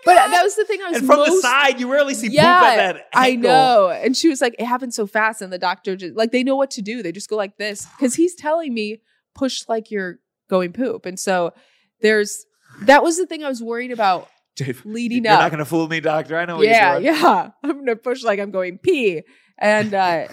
But 0.04 0.14
that 0.14 0.42
was 0.42 0.56
the 0.56 0.64
thing 0.64 0.80
i 0.82 0.88
was 0.88 0.98
and 0.98 1.06
from 1.06 1.18
the 1.18 1.40
side, 1.42 1.78
you 1.78 1.92
rarely 1.92 2.14
see 2.14 2.28
Yeah, 2.28 2.58
poop 2.58 2.68
at 2.68 2.76
that. 2.76 3.06
I 3.12 3.36
know. 3.36 3.90
And 3.90 4.16
she 4.16 4.28
was 4.28 4.40
like, 4.40 4.54
it 4.58 4.64
happened 4.64 4.94
so 4.94 5.06
fast. 5.06 5.42
And 5.42 5.52
the 5.52 5.58
doctor 5.58 5.94
just 5.96 6.16
like 6.16 6.32
they 6.32 6.42
know 6.42 6.56
what 6.56 6.70
to 6.72 6.82
do. 6.82 7.02
They 7.02 7.12
just 7.12 7.28
go 7.28 7.36
like 7.36 7.58
this. 7.58 7.86
Cause 7.98 8.14
he's 8.14 8.34
telling 8.34 8.72
me, 8.72 9.02
push 9.34 9.62
like 9.68 9.90
you're 9.90 10.18
going 10.48 10.72
poop. 10.72 11.06
And 11.06 11.18
so 11.18 11.52
there's 12.00 12.46
that 12.82 13.02
was 13.02 13.18
the 13.18 13.26
thing 13.26 13.44
I 13.44 13.48
was 13.48 13.62
worried 13.62 13.92
about 13.92 14.28
Dave, 14.56 14.82
leading 14.84 15.24
you're 15.24 15.34
up. 15.34 15.40
not 15.40 15.50
gonna 15.50 15.64
fool 15.64 15.86
me, 15.88 16.00
doctor. 16.00 16.38
I 16.38 16.44
know 16.46 16.56
what 16.56 16.66
yeah, 16.66 16.98
you're 16.98 17.12
doing. 17.12 17.22
yeah. 17.22 17.50
I'm 17.62 17.78
gonna 17.78 17.96
push 17.96 18.22
like 18.22 18.40
I'm 18.40 18.50
going 18.50 18.78
pee. 18.78 19.22
And 19.58 19.92
uh 19.92 20.28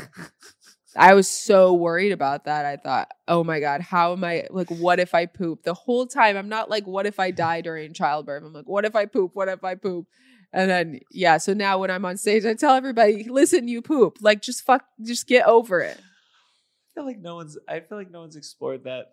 I 0.98 1.14
was 1.14 1.28
so 1.28 1.74
worried 1.74 2.12
about 2.12 2.46
that. 2.46 2.66
I 2.66 2.76
thought, 2.76 3.12
oh 3.28 3.44
my 3.44 3.60
God, 3.60 3.82
how 3.82 4.14
am 4.14 4.24
I 4.24 4.48
like 4.50 4.70
what 4.70 5.00
if 5.00 5.14
I 5.14 5.28
poop? 5.28 5.64
The 5.64 5.76
whole 5.76 6.08
time 6.08 6.36
I'm 6.36 6.50
not 6.50 6.70
like, 6.70 6.88
what 6.88 7.06
if 7.06 7.20
I 7.20 7.32
die 7.32 7.62
during 7.62 7.94
childbirth? 7.94 8.44
I'm 8.44 8.54
like, 8.54 8.68
what 8.68 8.84
if 8.84 8.96
I 8.96 9.06
poop? 9.06 9.32
What 9.36 9.48
if 9.48 9.64
I 9.64 9.76
poop? 9.76 10.08
And 10.52 10.70
then 10.70 11.00
yeah, 11.12 11.38
so 11.38 11.54
now 11.54 11.78
when 11.78 11.92
I'm 11.92 12.06
on 12.06 12.18
stage, 12.18 12.46
I 12.46 12.56
tell 12.56 12.74
everybody, 12.74 13.24
listen, 13.30 13.68
you 13.68 13.82
poop. 13.82 14.18
Like 14.22 14.42
just 14.42 14.66
fuck 14.66 14.86
just 15.04 15.28
get 15.28 15.46
over 15.46 15.82
it. 15.82 15.98
I 15.98 16.90
feel 16.96 17.06
like 17.06 17.20
no 17.20 17.36
one's. 17.36 17.58
I 17.70 17.80
feel 17.82 17.98
like 17.98 18.10
no 18.10 18.22
one's 18.22 18.36
explored 18.36 18.86
that. 18.86 19.12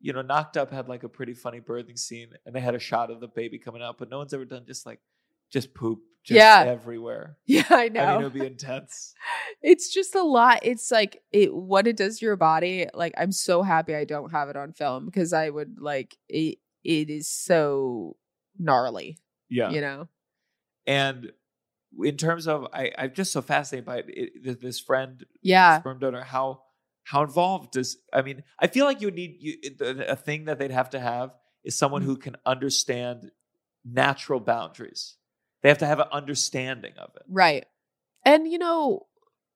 You 0.00 0.12
know, 0.12 0.22
Knocked 0.22 0.56
Up 0.56 0.72
had 0.72 0.88
like 0.88 1.04
a 1.04 1.08
pretty 1.08 1.34
funny 1.34 1.60
birthing 1.60 1.98
scene, 1.98 2.30
and 2.44 2.54
they 2.54 2.60
had 2.60 2.74
a 2.74 2.80
shot 2.80 3.10
of 3.12 3.20
the 3.20 3.28
baby 3.28 3.58
coming 3.58 3.80
out, 3.80 3.96
but 3.96 4.10
no 4.10 4.18
one's 4.18 4.34
ever 4.34 4.44
done 4.44 4.64
just 4.66 4.84
like 4.84 4.98
just 5.50 5.74
poop, 5.74 6.00
just 6.24 6.36
Yeah. 6.38 6.64
everywhere. 6.66 7.36
Yeah, 7.46 7.64
I 7.70 7.84
I 7.84 7.88
know. 7.88 8.06
mean, 8.12 8.20
it 8.20 8.24
would 8.24 8.32
be 8.32 8.46
intense. 8.54 9.14
it's 9.62 9.92
just 9.92 10.14
a 10.14 10.22
lot. 10.22 10.60
It's 10.62 10.90
like 10.90 11.22
it 11.32 11.54
what 11.54 11.86
it 11.86 11.96
does 11.96 12.18
to 12.18 12.26
your 12.26 12.36
body. 12.36 12.86
Like 12.94 13.14
I'm 13.18 13.32
so 13.32 13.62
happy 13.62 13.94
I 13.94 14.04
don't 14.04 14.30
have 14.32 14.48
it 14.48 14.56
on 14.56 14.72
film 14.72 15.06
because 15.06 15.32
I 15.32 15.50
would 15.50 15.78
like 15.80 16.16
it 16.28 16.58
it 16.82 17.10
is 17.10 17.28
so 17.28 18.16
gnarly, 18.58 19.18
Yeah, 19.48 19.70
you 19.70 19.80
know. 19.80 20.08
and 20.86 21.32
in 22.02 22.16
terms 22.16 22.48
of, 22.48 22.66
I, 22.72 22.90
I'm 22.98 23.14
just 23.14 23.32
so 23.32 23.40
fascinated 23.40 23.86
by 23.86 23.98
it, 23.98 24.06
it, 24.08 24.60
this 24.60 24.80
friend, 24.80 25.24
Yeah. 25.42 25.78
sperm 25.80 25.98
donor, 26.00 26.22
how 26.24 26.62
how 27.04 27.22
involved 27.22 27.72
does? 27.72 27.98
I 28.12 28.22
mean, 28.22 28.42
I 28.58 28.66
feel 28.66 28.84
like 28.86 29.00
you 29.00 29.10
need 29.10 29.36
you, 29.40 29.54
a 29.80 30.16
thing 30.16 30.46
that 30.46 30.58
they'd 30.58 30.70
have 30.70 30.90
to 30.90 31.00
have 31.00 31.30
is 31.62 31.76
someone 31.78 32.02
Mm. 32.02 32.06
who 32.06 32.16
can 32.16 32.36
understand 32.46 33.30
natural 33.84 34.40
boundaries. 34.40 35.16
They 35.64 35.70
have 35.70 35.78
to 35.78 35.86
have 35.86 35.98
an 35.98 36.08
understanding 36.12 36.92
of 36.98 37.10
it. 37.16 37.22
Right. 37.26 37.64
And 38.22 38.46
you 38.46 38.58
know, 38.58 39.06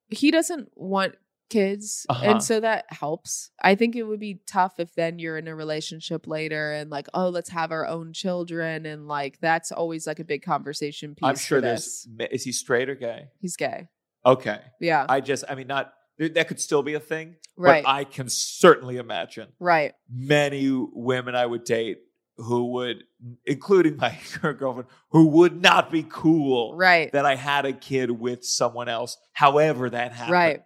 he 0.08 0.30
doesn't 0.30 0.70
want 0.74 1.16
kids 1.50 2.06
Uh-huh. 2.08 2.24
and 2.24 2.42
so 2.42 2.60
that 2.60 2.86
helps. 2.88 3.50
I 3.62 3.74
think 3.74 3.94
it 3.94 4.04
would 4.04 4.18
be 4.18 4.40
tough 4.46 4.80
if 4.80 4.94
then 4.94 5.18
you're 5.18 5.36
in 5.36 5.48
a 5.48 5.54
relationship 5.54 6.26
later 6.26 6.72
and 6.72 6.88
like, 6.90 7.08
oh, 7.12 7.28
let's 7.28 7.50
have 7.50 7.72
our 7.72 7.86
own 7.86 8.14
children 8.14 8.86
and 8.86 9.06
like 9.06 9.38
that's 9.40 9.70
always 9.70 10.06
like 10.06 10.18
a 10.18 10.24
big 10.24 10.42
conversation 10.42 11.14
piece. 11.14 11.28
I'm 11.28 11.36
sure 11.36 11.60
this. 11.60 12.08
there's. 12.16 12.32
Is 12.32 12.44
he 12.44 12.52
straight 12.52 12.88
or 12.88 12.94
gay? 12.94 13.26
he's 13.38 13.56
gay. 13.56 13.88
Okay. 14.24 14.60
Yeah. 14.80 15.04
I 15.08 15.20
just, 15.20 15.44
I 15.46 15.54
mean, 15.54 15.66
not 15.66 15.92
that 16.18 16.48
could 16.48 16.58
still 16.60 16.82
be 16.82 16.94
a 16.94 17.00
thing, 17.00 17.36
right. 17.56 17.84
but 17.84 17.90
I 17.90 18.04
can 18.04 18.28
certainly 18.30 18.96
imagine 18.96 19.48
right. 19.60 19.92
many 20.10 20.68
women 20.70 21.34
I 21.34 21.44
would 21.46 21.64
date 21.64 21.98
who 22.38 22.72
would, 22.72 23.04
including 23.46 23.96
my 23.96 24.16
current 24.32 24.58
girlfriend, 24.58 24.88
who 25.10 25.26
would 25.26 25.60
not 25.60 25.90
be 25.90 26.04
cool 26.08 26.74
Right. 26.76 27.12
that 27.12 27.26
I 27.26 27.34
had 27.34 27.66
a 27.66 27.72
kid 27.72 28.10
with 28.10 28.44
someone 28.44 28.88
else. 28.88 29.16
However, 29.32 29.90
that 29.90 30.12
happened. 30.12 30.32
Right. 30.32 30.60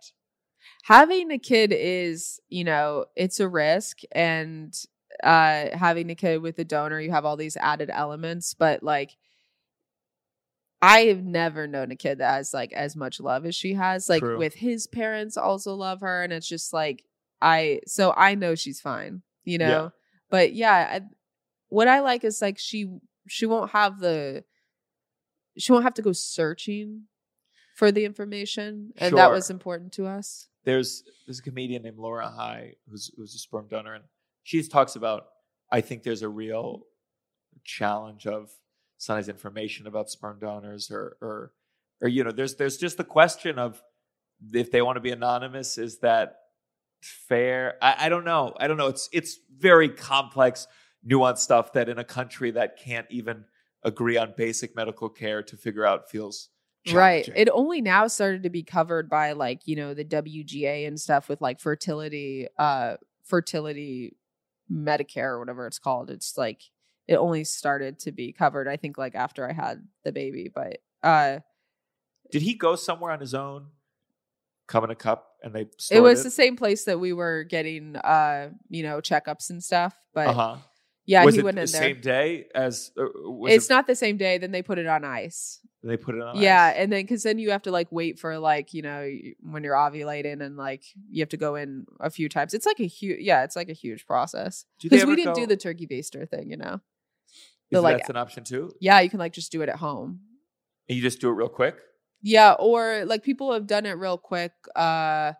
having 0.85 1.31
a 1.33 1.39
kid 1.39 1.73
is 1.73 2.41
you 2.49 2.65
know 2.65 3.07
it's 3.17 3.41
a 3.41 3.49
risk 3.49 3.99
and 4.13 4.75
uh 5.23 5.67
having 5.77 6.11
a 6.11 6.15
kid 6.15 6.43
with 6.43 6.59
a 6.59 6.65
donor 6.65 6.99
you 7.01 7.11
have 7.11 7.25
all 7.25 7.37
these 7.37 7.57
added 7.59 7.91
elements 7.93 8.55
but 8.55 8.83
like 8.83 9.13
I 10.81 11.03
have 11.05 11.23
never 11.23 11.67
known 11.69 11.93
a 11.93 11.97
kid 11.97 12.19
that 12.19 12.35
has 12.35 12.53
like 12.53 12.73
as 12.73 12.97
much 12.97 13.21
love 13.21 13.47
as 13.47 13.55
she 13.55 13.75
has. 13.75 14.09
Like 14.09 14.21
True. 14.23 14.37
with 14.37 14.55
his 14.55 14.89
parents 14.89 15.37
also 15.37 15.75
love 15.75 16.01
her, 16.01 16.25
and 16.25 16.33
it's 16.33 16.49
just 16.49 16.73
like 16.73 17.05
I. 17.41 17.81
So 17.87 18.13
I 18.17 18.35
know 18.35 18.57
she's 18.57 18.81
fine, 18.81 19.23
you 19.45 19.59
know. 19.59 19.69
Yeah. 19.69 19.89
But 20.29 20.55
yeah, 20.55 20.73
I, 20.91 21.01
what 21.73 21.89
I 21.89 22.01
like 22.01 22.23
is 22.23 22.43
like 22.43 22.59
she 22.59 22.87
she 23.29 23.47
won't 23.47 23.71
have 23.71 23.99
the 23.99 24.45
she 25.57 25.73
won't 25.73 25.85
have 25.85 25.95
to 25.95 26.03
go 26.03 26.13
searching 26.13 27.05
for 27.77 27.91
the 27.91 28.05
information, 28.05 28.93
and 28.99 29.17
that 29.17 29.31
was 29.31 29.51
important 29.51 29.93
to 29.95 30.07
us. 30.07 30.49
there's 30.65 31.03
there's 31.27 31.39
a 31.39 31.43
comedian 31.43 31.83
named 31.83 31.99
Laura 31.99 32.29
High 32.29 32.75
who's 32.89 33.11
who's 33.17 33.35
a 33.35 33.39
sperm 33.39 33.69
donor, 33.69 33.95
and 33.95 34.05
she 34.43 34.63
talks 34.63 34.97
about. 34.97 35.27
I 35.71 35.81
think 35.81 36.03
there's 36.03 36.23
a 36.23 36.29
real 36.29 36.83
challenge 37.65 38.27
of 38.27 38.51
sometimes 38.99 39.31
information 39.31 39.87
about 39.87 40.11
sperm 40.11 40.39
donors, 40.39 40.91
or 40.91 41.17
or 41.23 41.53
or 42.03 42.09
you 42.09 42.23
know, 42.25 42.33
there's 42.33 42.57
there's 42.57 42.77
just 42.77 42.99
the 42.99 43.05
question 43.05 43.59
of 43.59 43.83
if 44.53 44.71
they 44.71 44.83
want 44.83 44.97
to 44.97 45.01
be 45.01 45.11
anonymous, 45.11 45.79
is 45.79 46.01
that 46.01 46.37
fair? 47.01 47.77
I, 47.81 48.07
I 48.07 48.09
don't 48.11 48.25
know. 48.25 48.55
I 48.59 48.69
don't 48.69 48.77
know. 48.77 48.89
It's 48.89 49.09
it's 49.13 49.39
very 49.57 49.89
complex, 49.89 50.67
nuanced 51.09 51.39
stuff 51.39 51.73
that 51.73 51.89
in 51.89 51.99
a 51.99 52.05
country 52.05 52.51
that 52.53 52.77
can't 52.77 53.07
even 53.11 53.45
agree 53.83 54.17
on 54.17 54.35
basic 54.37 54.77
medical 54.77 55.09
care 55.09 55.43
to 55.43 55.57
figure 55.57 55.85
out 55.85 56.11
feels 56.11 56.51
Right. 56.91 57.29
It 57.37 57.49
only 57.53 57.81
now 57.81 58.09
started 58.09 58.43
to 58.43 58.51
be 58.51 58.65
covered 58.65 59.09
by 59.09 59.33
like, 59.33 59.61
you 59.67 59.77
know, 59.77 59.95
the 59.95 60.05
WGA 60.05 60.87
and 60.87 60.99
stuff 61.01 61.29
with 61.29 61.41
like 61.41 61.61
fertility, 61.61 62.49
uh, 62.59 62.97
fertility 63.25 64.17
Medicare 64.71 65.31
or 65.31 65.39
whatever 65.39 65.67
it's 65.67 65.79
called. 65.79 66.11
It's 66.11 66.37
like 66.37 66.63
it 67.07 67.17
only 67.17 67.45
started 67.45 68.01
to 68.01 68.13
be 68.13 68.33
covered, 68.33 68.67
I 68.67 68.77
think, 68.77 68.99
like 68.99 69.15
after 69.15 69.49
I 69.49 69.53
had 69.53 69.87
the 70.05 70.13
baby. 70.13 70.51
But 70.53 70.79
uh 71.03 71.41
Did 72.31 72.43
he 72.43 72.55
go 72.55 72.75
somewhere 72.75 73.13
on 73.13 73.21
his 73.21 73.35
own? 73.35 73.67
Come 74.67 74.85
in 74.85 74.91
a 74.91 74.97
cup 74.97 75.37
and 75.43 75.55
they 75.55 75.67
it 75.91 76.01
was 76.01 76.23
the 76.23 76.31
same 76.31 76.57
place 76.57 76.85
that 76.85 76.99
we 76.99 77.13
were 77.13 77.45
getting 77.45 77.97
uh, 77.97 78.51
you 78.69 78.83
know, 78.83 79.01
checkups 79.01 79.51
and 79.51 79.63
stuff. 79.63 79.95
But 80.15 80.29
Uh-huh. 80.29 80.57
Yeah, 81.07 81.25
was 81.25 81.35
he 81.35 81.41
it 81.41 81.45
went 81.45 81.57
the 81.57 81.63
in 81.63 81.71
there. 81.71 81.81
same 81.83 82.01
day 82.01 82.47
as 82.55 82.91
uh, 82.99 83.05
was 83.25 83.53
It's 83.53 83.67
it, 83.67 83.71
not 83.73 83.87
the 83.87 83.95
same 83.97 84.17
day, 84.17 84.39
then 84.39 84.53
they 84.53 84.63
put 84.63 84.79
it 84.79 84.87
on 84.87 85.05
ice. 85.05 85.61
they 85.83 85.97
put 85.97 86.15
it 86.15 86.23
on 86.23 86.37
ice. 86.37 86.43
Yeah, 86.43 86.65
ice? 86.67 86.75
and 86.79 86.93
then 86.93 87.03
because 87.03 87.23
then 87.23 87.39
you 87.39 87.51
have 87.51 87.63
to 87.63 87.71
like 87.71 87.89
wait 87.91 88.19
for 88.19 88.39
like 88.39 88.73
you 88.75 88.83
know 88.83 89.09
when 89.41 89.65
you're 89.65 89.75
ovulating 89.75 90.41
and 90.43 90.57
like 90.57 90.85
you 91.11 91.21
have 91.23 91.29
to 91.31 91.37
go 91.37 91.55
in 91.57 91.87
a 92.01 92.11
few 92.11 92.29
times. 92.29 92.55
It's 92.55 92.67
like 92.67 92.81
a 92.81 92.87
huge 92.87 93.19
yeah, 93.21 93.45
it's 93.45 93.57
like 93.57 93.69
a 93.69 93.73
huge 93.75 94.07
process 94.07 94.65
because 94.81 95.05
we 95.05 95.17
didn't 95.17 95.35
go- 95.35 95.41
do 95.41 95.47
the 95.47 95.57
turkey 95.57 95.87
baster 95.87 96.29
thing, 96.29 96.49
you 96.51 96.57
know. 96.57 96.81
The, 97.71 97.81
like- 97.81 97.97
that's 97.99 98.11
an 98.11 98.17
option 98.17 98.45
too? 98.45 98.73
Yeah, 98.81 99.01
you 99.01 99.09
can 99.11 99.19
like 99.19 99.33
just 99.33 99.51
do 99.51 99.63
it 99.63 99.69
at 99.69 99.77
home. 99.77 100.21
And 100.89 100.97
you 100.97 101.03
just 101.03 101.21
do 101.21 101.29
it 101.31 101.33
real 101.33 101.49
quick? 101.49 101.77
Yeah, 102.23 102.53
or 102.53 103.05
like 103.07 103.23
people 103.25 103.53
have 103.53 103.67
done 103.67 103.87
it 103.87 103.93
real 103.93 104.19
quick. 104.19 104.53
Uh, 104.77 105.33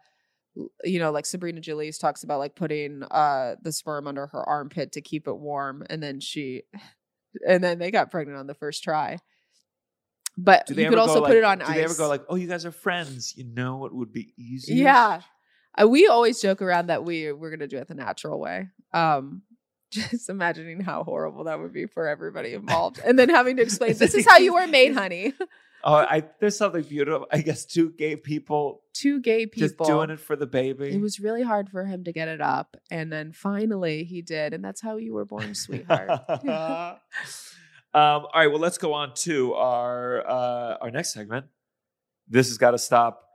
you 0.85 0.99
know, 0.99 1.11
like 1.11 1.27
Sabrina 1.27 1.61
Jalees 1.61 1.99
talks 1.99 2.25
about 2.25 2.39
like 2.39 2.55
putting 2.55 3.03
uh 3.05 3.57
the 3.63 3.73
sperm 3.73 4.07
under 4.07 4.27
her 4.27 4.43
armpit 4.49 4.93
to 4.93 5.01
keep 5.01 5.27
it 5.27 5.37
warm, 5.37 5.85
and 5.89 6.03
then 6.03 6.21
she, 6.21 6.63
and 7.47 7.63
then 7.63 7.79
they 7.79 7.91
got 7.91 8.11
pregnant 8.11 8.39
on 8.39 8.47
the 8.47 8.55
first 8.55 8.83
try. 8.83 9.19
But 10.37 10.71
you 10.71 10.89
could 10.89 10.99
also 10.99 11.21
go, 11.21 11.27
put 11.27 11.31
like- 11.31 11.39
it 11.39 11.45
on 11.45 11.59
do 11.59 11.65
ice. 11.65 11.75
they 11.75 11.85
ever 11.85 11.95
go 11.95 12.09
like, 12.09 12.25
oh, 12.29 12.37
you 12.37 12.49
guys 12.49 12.65
are 12.65 12.73
friends? 12.73 13.37
You 13.37 13.45
know 13.45 13.77
what 13.77 13.95
would 13.95 14.13
be 14.13 14.33
easy? 14.39 14.75
Yeah. 14.77 15.21
Uh, 15.81 15.89
we 15.89 16.07
always 16.07 16.41
joke 16.41 16.61
around 16.61 16.89
that 16.89 17.05
we 17.05 17.33
we're 17.33 17.51
gonna 17.51 17.67
do 17.67 17.79
it 17.79 17.89
the 17.89 17.95
natural 17.95 18.39
way. 18.39 18.69
Um, 18.93 19.43
just 19.91 20.29
imagining 20.31 20.81
how 20.81 21.05
horrible 21.05 21.45
that 21.45 21.61
would 21.61 21.73
be 21.73 21.87
for 21.87 22.09
everybody 22.09 22.55
involved, 22.55 23.01
and 23.05 23.19
then 23.19 23.29
having 23.29 23.57
to 23.57 23.63
explain 23.69 23.95
this 23.95 24.15
is 24.15 24.27
how 24.27 24.39
you 24.39 24.55
were 24.55 24.67
made, 24.67 24.95
honey. 24.95 25.35
Oh, 25.85 25.95
I 25.95 26.25
there's 26.39 26.57
something 26.57 26.83
beautiful. 26.83 27.27
I 27.33 27.41
guess 27.41 27.65
two 27.65 27.91
gay 27.91 28.15
people, 28.17 28.83
Two 28.93 29.21
gay 29.21 29.47
people 29.47 29.69
just 29.69 29.91
doing 29.91 30.11
it 30.11 30.21
for 30.21 30.37
the 30.37 30.47
baby. 30.47 30.91
It 30.91 31.01
was 31.01 31.19
really 31.19 31.43
hard 31.43 31.69
for 31.71 31.85
him 31.85 32.05
to 32.05 32.13
get 32.13 32.29
it 32.29 32.41
up, 32.41 32.77
and 32.91 33.13
then 33.13 33.33
finally 33.33 34.05
he 34.05 34.23
did, 34.23 34.55
and 34.55 34.65
that's 34.65 34.81
how 34.81 34.97
you 34.97 35.13
were 35.15 35.25
born, 35.25 35.55
sweetheart. 35.57 36.11
um, 36.31 36.99
all 37.95 38.31
right, 38.35 38.47
well, 38.47 38.61
let's 38.61 38.79
go 38.79 38.93
on 38.93 39.15
to 39.15 39.55
our 39.55 40.27
uh, 40.29 40.77
our 40.81 40.91
next 40.91 41.15
segment. 41.15 41.47
This 42.29 42.49
has 42.49 42.59
got 42.59 42.71
to 42.73 42.79
stop. 42.79 43.27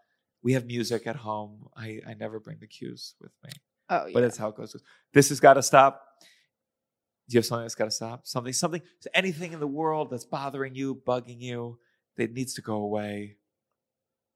We 0.41 0.53
have 0.53 0.65
music 0.65 1.05
at 1.05 1.17
home. 1.17 1.67
I, 1.75 1.99
I 2.07 2.13
never 2.13 2.39
bring 2.39 2.57
the 2.59 2.67
cues 2.67 3.15
with 3.19 3.31
me, 3.43 3.49
oh 3.89 4.05
yeah. 4.05 4.11
but 4.13 4.21
that's 4.21 4.37
how 4.37 4.49
it 4.49 4.55
goes. 4.55 4.75
This 5.13 5.29
has 5.29 5.41
got 5.41 5.55
to 5.55 5.63
stop. 5.63 6.01
Do 7.27 7.33
you 7.33 7.39
have 7.39 7.45
something 7.45 7.65
that's 7.65 7.75
got 7.75 7.85
to 7.85 7.91
stop? 7.91 8.25
Something, 8.25 8.53
something, 8.53 8.81
anything 9.13 9.51
in 9.51 9.59
the 9.59 9.67
world 9.67 10.09
that's 10.09 10.23
bothering 10.23 10.75
you, 10.75 10.95
bugging 10.95 11.41
you, 11.41 11.77
that 12.17 12.33
needs 12.33 12.53
to 12.55 12.61
go 12.61 12.75
away. 12.75 13.37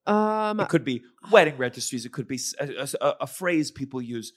um, 0.08 0.60
It 0.60 0.70
could 0.70 0.86
be 0.86 1.04
wedding 1.32 1.58
registries. 1.58 2.06
It 2.06 2.12
could 2.12 2.28
be 2.28 2.40
a 2.60 3.28
phrase 3.28 3.72
people 3.72 4.02
use, 4.02 4.34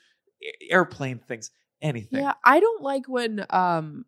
airplane 0.70 1.18
things, 1.18 1.50
anything. 1.80 2.20
yeah, 2.20 2.34
I 2.44 2.60
don't 2.60 2.82
like 2.82 3.06
when 3.08 3.44
um, 3.50 4.04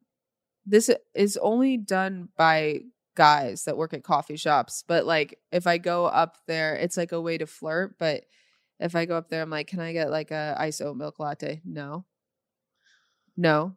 this 0.64 0.90
is 1.14 1.36
only 1.36 1.76
done 1.76 2.28
by 2.36 2.80
guys 3.14 3.64
that 3.64 3.76
work 3.76 3.94
at 3.94 4.02
coffee 4.04 4.36
shops. 4.36 4.84
But 4.86 5.06
like, 5.06 5.38
if 5.52 5.66
I 5.66 5.78
go 5.78 6.06
up 6.06 6.36
there, 6.46 6.74
it's 6.74 6.96
like 6.96 7.12
a 7.12 7.20
way 7.20 7.38
to 7.38 7.46
flirt. 7.46 7.98
But 7.98 8.24
if 8.78 8.94
I 8.94 9.06
go 9.06 9.16
up 9.16 9.30
there, 9.30 9.42
I'm 9.42 9.50
like, 9.50 9.68
can 9.68 9.80
I 9.80 9.92
get 9.92 10.10
like 10.10 10.30
a 10.30 10.54
ice 10.58 10.80
oat 10.80 10.96
milk 10.96 11.18
latte? 11.18 11.62
No, 11.64 12.04
no. 13.36 13.74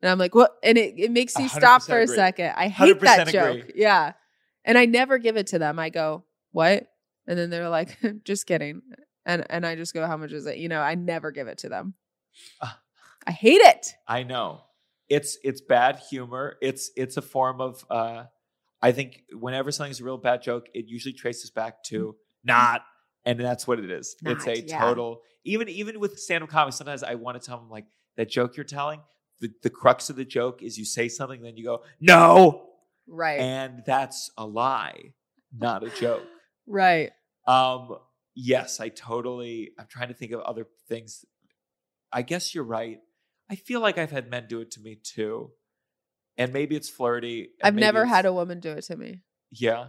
And 0.00 0.10
I'm 0.10 0.18
like, 0.18 0.34
what? 0.34 0.56
And 0.62 0.78
it, 0.78 0.94
it 0.96 1.10
makes 1.10 1.36
A 1.36 1.42
you 1.42 1.48
stop 1.48 1.82
for 1.82 1.98
a 2.00 2.06
second. 2.06 2.52
I 2.56 2.68
hate 2.68 3.00
that 3.00 3.26
100% 3.26 3.32
joke. 3.32 3.58
agree. 3.58 3.72
Yeah. 3.74 4.12
And 4.68 4.78
I 4.78 4.84
never 4.84 5.18
give 5.18 5.36
it 5.36 5.48
to 5.48 5.58
them. 5.58 5.80
I 5.80 5.88
go, 5.88 6.24
what? 6.52 6.86
And 7.26 7.36
then 7.38 7.50
they're 7.50 7.68
like, 7.68 7.98
just 8.24 8.46
kidding. 8.46 8.82
And 9.26 9.44
and 9.50 9.66
I 9.66 9.74
just 9.74 9.92
go, 9.92 10.06
how 10.06 10.16
much 10.16 10.32
is 10.32 10.46
it? 10.46 10.58
You 10.58 10.68
know, 10.68 10.80
I 10.80 10.94
never 10.94 11.32
give 11.32 11.48
it 11.48 11.58
to 11.58 11.68
them. 11.68 11.94
Ah. 12.62 12.78
I 13.26 13.32
hate 13.32 13.60
it. 13.60 13.94
I 14.06 14.22
know. 14.22 14.62
It's 15.08 15.38
it's 15.42 15.60
bad 15.60 15.98
humor. 16.10 16.56
It's 16.62 16.90
it's 16.96 17.16
a 17.16 17.22
form 17.22 17.60
of 17.60 17.84
uh 17.90 18.24
I 18.80 18.92
think 18.92 19.24
whenever 19.32 19.72
something's 19.72 20.00
a 20.00 20.04
real 20.04 20.18
bad 20.18 20.40
joke, 20.42 20.68
it 20.72 20.86
usually 20.86 21.12
traces 21.12 21.50
back 21.50 21.82
to 21.84 22.14
not 22.44 22.82
and 23.24 23.38
that's 23.40 23.66
what 23.66 23.80
it 23.80 23.90
is. 23.90 24.16
it's 24.24 24.46
Not, 24.46 24.54
a 24.56 24.60
yeah. 24.62 24.80
total 24.80 25.22
even 25.44 25.68
even 25.68 25.98
with 25.98 26.18
stand-up 26.18 26.50
comedy, 26.50 26.74
sometimes 26.74 27.02
I 27.02 27.16
want 27.16 27.40
to 27.40 27.46
tell 27.46 27.58
them 27.58 27.68
like 27.70 27.86
that 28.16 28.30
joke 28.30 28.56
you're 28.56 28.64
telling, 28.64 29.00
the, 29.40 29.50
the 29.62 29.70
crux 29.70 30.10
of 30.10 30.16
the 30.16 30.24
joke 30.24 30.62
is 30.62 30.78
you 30.78 30.84
say 30.84 31.08
something, 31.08 31.42
then 31.42 31.56
you 31.56 31.64
go, 31.64 31.82
No. 32.00 32.67
Right. 33.08 33.40
And 33.40 33.82
that's 33.86 34.30
a 34.36 34.46
lie, 34.46 35.14
not 35.56 35.82
a 35.84 35.90
joke. 35.90 36.26
right. 36.66 37.12
Um, 37.46 37.96
yes, 38.34 38.80
I 38.80 38.88
totally. 38.90 39.72
I'm 39.78 39.86
trying 39.88 40.08
to 40.08 40.14
think 40.14 40.32
of 40.32 40.40
other 40.40 40.66
things. 40.88 41.24
I 42.12 42.22
guess 42.22 42.54
you're 42.54 42.64
right. 42.64 43.00
I 43.50 43.56
feel 43.56 43.80
like 43.80 43.96
I've 43.98 44.10
had 44.10 44.30
men 44.30 44.46
do 44.48 44.60
it 44.60 44.70
to 44.72 44.80
me 44.80 44.96
too, 44.96 45.52
and 46.36 46.52
maybe 46.52 46.76
it's 46.76 46.88
flirty. 46.90 47.50
I've 47.62 47.74
never 47.74 48.04
had 48.06 48.26
a 48.26 48.32
woman 48.32 48.60
do 48.60 48.72
it 48.72 48.82
to 48.84 48.96
me 48.96 49.22
Yeah, 49.50 49.88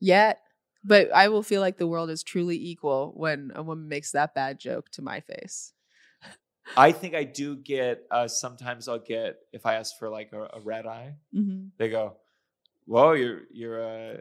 yet. 0.00 0.40
But 0.82 1.12
I 1.12 1.28
will 1.28 1.42
feel 1.42 1.60
like 1.60 1.76
the 1.76 1.86
world 1.86 2.08
is 2.08 2.22
truly 2.22 2.56
equal 2.56 3.12
when 3.14 3.52
a 3.54 3.62
woman 3.62 3.88
makes 3.88 4.12
that 4.12 4.34
bad 4.34 4.58
joke 4.58 4.88
to 4.92 5.02
my 5.02 5.20
face. 5.20 5.74
I 6.76 6.92
think 6.92 7.14
I 7.14 7.24
do 7.24 7.56
get. 7.56 8.06
Uh, 8.10 8.28
sometimes 8.28 8.88
I'll 8.88 8.98
get 8.98 9.36
if 9.52 9.66
I 9.66 9.74
ask 9.74 9.98
for 9.98 10.08
like 10.08 10.32
a, 10.32 10.42
a 10.54 10.60
red 10.60 10.86
eye, 10.86 11.16
Mm-hmm. 11.34 11.68
they 11.78 11.88
go, 11.88 12.16
"Whoa, 12.90 13.12
you're 13.12 13.42
you're 13.52 13.80
uh, 13.80 14.16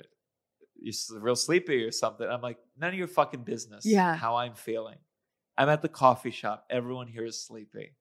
you're 0.79 1.19
real 1.19 1.35
sleepy 1.35 1.83
or 1.83 1.91
something." 1.91 2.27
I'm 2.29 2.41
like, 2.41 2.59
none 2.77 2.89
of 2.89 2.95
your 2.95 3.07
fucking 3.07 3.43
business. 3.43 3.83
Yeah. 3.83 4.15
how 4.15 4.35
I'm 4.35 4.53
feeling. 4.53 4.97
I'm 5.57 5.69
at 5.69 5.81
the 5.81 5.89
coffee 5.89 6.29
shop. 6.29 6.67
Everyone 6.69 7.07
here 7.07 7.25
is 7.25 7.43
sleepy. 7.43 7.95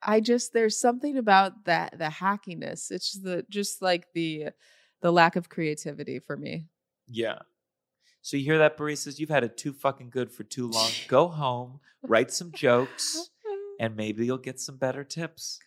I 0.00 0.20
just 0.20 0.52
there's 0.52 0.78
something 0.78 1.18
about 1.18 1.64
that 1.64 1.98
the 1.98 2.04
hackiness. 2.04 2.92
It's 2.92 3.10
just 3.12 3.24
the 3.24 3.44
just 3.50 3.82
like 3.82 4.12
the 4.14 4.50
the 5.00 5.10
lack 5.10 5.34
of 5.34 5.48
creativity 5.48 6.20
for 6.20 6.36
me. 6.36 6.68
Yeah. 7.08 7.40
So 8.20 8.36
you 8.36 8.44
hear 8.44 8.58
that, 8.58 8.78
baristas? 8.78 9.18
You've 9.18 9.28
had 9.28 9.42
it 9.42 9.56
too 9.56 9.72
fucking 9.72 10.10
good 10.10 10.30
for 10.30 10.44
too 10.44 10.68
long. 10.70 10.90
Go 11.08 11.26
home, 11.26 11.80
write 12.04 12.30
some 12.30 12.52
jokes, 12.52 13.28
and 13.80 13.96
maybe 13.96 14.24
you'll 14.24 14.38
get 14.38 14.60
some 14.60 14.76
better 14.76 15.02
tips 15.02 15.58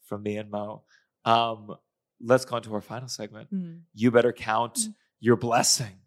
from 0.00 0.22
me 0.22 0.38
and 0.38 0.50
Mo. 0.50 0.84
Um, 1.26 1.76
let's 2.20 2.44
go 2.44 2.56
on 2.56 2.62
to 2.62 2.74
our 2.74 2.80
final 2.80 3.08
segment. 3.08 3.52
Mm. 3.52 3.82
You 3.94 4.10
better 4.10 4.32
count 4.32 4.74
Mm. 4.74 4.94
your 5.20 5.36
blessing. 5.36 6.00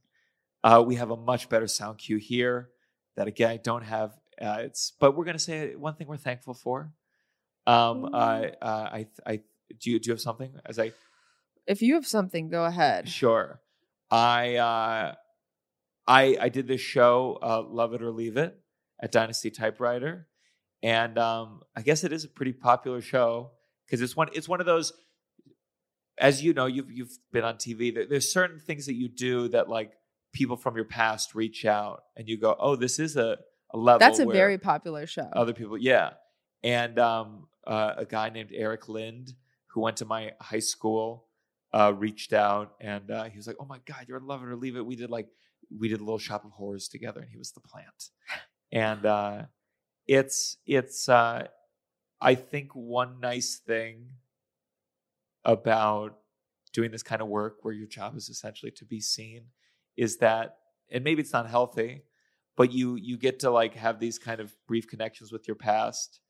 Uh, 0.63 0.83
we 0.85 0.95
have 0.95 1.09
a 1.11 1.17
much 1.17 1.49
better 1.49 1.67
sound 1.67 1.97
cue 1.97 2.17
here 2.17 2.69
that 3.15 3.27
again 3.27 3.49
I 3.49 3.57
don't 3.57 3.83
have. 3.83 4.11
Uh, 4.39 4.57
it's 4.61 4.93
but 4.99 5.15
we're 5.15 5.25
gonna 5.25 5.39
say 5.39 5.75
one 5.75 5.95
thing 5.95 6.07
we're 6.07 6.17
thankful 6.17 6.53
for. 6.53 6.93
Um, 7.67 8.05
uh, 8.05 8.17
uh, 8.61 8.89
I, 8.91 9.07
I 9.25 9.35
do. 9.79 9.91
You, 9.91 9.99
do 9.99 10.07
you 10.09 10.13
have 10.13 10.21
something? 10.21 10.53
As 10.65 10.79
I 10.79 10.91
If 11.67 11.81
you 11.81 11.95
have 11.95 12.07
something, 12.07 12.49
go 12.49 12.65
ahead. 12.65 13.07
Sure. 13.07 13.61
I 14.09 14.55
uh 14.55 15.15
I 16.07 16.37
I 16.39 16.49
did 16.49 16.67
this 16.67 16.81
show, 16.81 17.37
uh, 17.41 17.61
Love 17.67 17.93
It 17.93 18.01
or 18.01 18.11
Leave 18.11 18.37
It, 18.37 18.59
at 19.01 19.11
Dynasty 19.11 19.51
Typewriter. 19.51 20.27
And 20.83 21.17
um 21.17 21.61
I 21.75 21.81
guess 21.81 22.03
it 22.03 22.11
is 22.11 22.23
a 22.25 22.27
pretty 22.29 22.53
popular 22.53 23.01
show 23.01 23.51
because 23.85 24.01
it's 24.01 24.15
one 24.15 24.29
it's 24.33 24.49
one 24.49 24.59
of 24.59 24.65
those 24.65 24.91
as 26.21 26.43
you 26.43 26.53
know, 26.53 26.67
you've 26.67 26.89
you've 26.91 27.17
been 27.33 27.43
on 27.43 27.55
TV. 27.55 27.93
There, 27.93 28.05
there's 28.05 28.31
certain 28.31 28.59
things 28.59 28.85
that 28.85 28.93
you 28.93 29.09
do 29.09 29.49
that 29.49 29.67
like 29.67 29.93
people 30.31 30.55
from 30.55 30.75
your 30.75 30.85
past 30.85 31.35
reach 31.35 31.65
out 31.65 32.03
and 32.15 32.29
you 32.29 32.37
go, 32.37 32.55
oh, 32.57 32.75
this 32.75 32.99
is 32.99 33.17
a, 33.17 33.37
a 33.71 33.77
level. 33.77 33.99
That's 33.99 34.19
a 34.19 34.25
very 34.25 34.57
popular 34.57 35.05
show. 35.07 35.29
other 35.33 35.51
people, 35.51 35.77
yeah. 35.77 36.11
And 36.63 36.99
um, 36.99 37.47
uh, 37.65 37.95
a 37.97 38.05
guy 38.05 38.29
named 38.29 38.51
Eric 38.53 38.87
Lind 38.87 39.33
who 39.71 39.81
went 39.81 39.97
to 39.97 40.05
my 40.05 40.33
high 40.39 40.59
school 40.59 41.27
uh, 41.73 41.91
reached 41.97 42.33
out 42.33 42.75
and 42.79 43.09
uh, 43.09 43.23
he 43.25 43.37
was 43.37 43.47
like, 43.47 43.55
"Oh 43.59 43.65
my 43.65 43.79
god, 43.85 44.05
you're 44.07 44.17
in 44.17 44.27
love 44.27 44.43
it 44.43 44.47
or 44.47 44.55
leave 44.55 44.75
it." 44.75 44.85
We 44.85 44.95
did 44.95 45.09
like 45.09 45.27
we 45.75 45.89
did 45.89 46.01
a 46.01 46.03
little 46.03 46.19
shop 46.19 46.45
of 46.45 46.51
horrors 46.51 46.87
together, 46.87 47.21
and 47.21 47.29
he 47.29 47.37
was 47.37 47.51
the 47.51 47.61
plant. 47.61 48.09
And 48.71 49.05
uh, 49.05 49.43
it's 50.05 50.57
it's 50.65 51.09
uh, 51.09 51.47
I 52.19 52.35
think 52.35 52.75
one 52.75 53.19
nice 53.19 53.59
thing 53.65 54.09
about 55.45 56.17
doing 56.73 56.91
this 56.91 57.03
kind 57.03 57.21
of 57.21 57.27
work 57.27 57.57
where 57.61 57.73
your 57.73 57.87
job 57.87 58.15
is 58.15 58.29
essentially 58.29 58.71
to 58.71 58.85
be 58.85 58.99
seen 58.99 59.45
is 59.97 60.17
that 60.17 60.57
and 60.89 61.03
maybe 61.03 61.21
it's 61.21 61.33
not 61.33 61.49
healthy 61.49 62.03
but 62.55 62.71
you 62.71 62.95
you 62.95 63.17
get 63.17 63.39
to 63.39 63.49
like 63.49 63.75
have 63.75 63.99
these 63.99 64.17
kind 64.17 64.39
of 64.39 64.55
brief 64.67 64.87
connections 64.87 65.31
with 65.31 65.47
your 65.47 65.55
past 65.55 66.21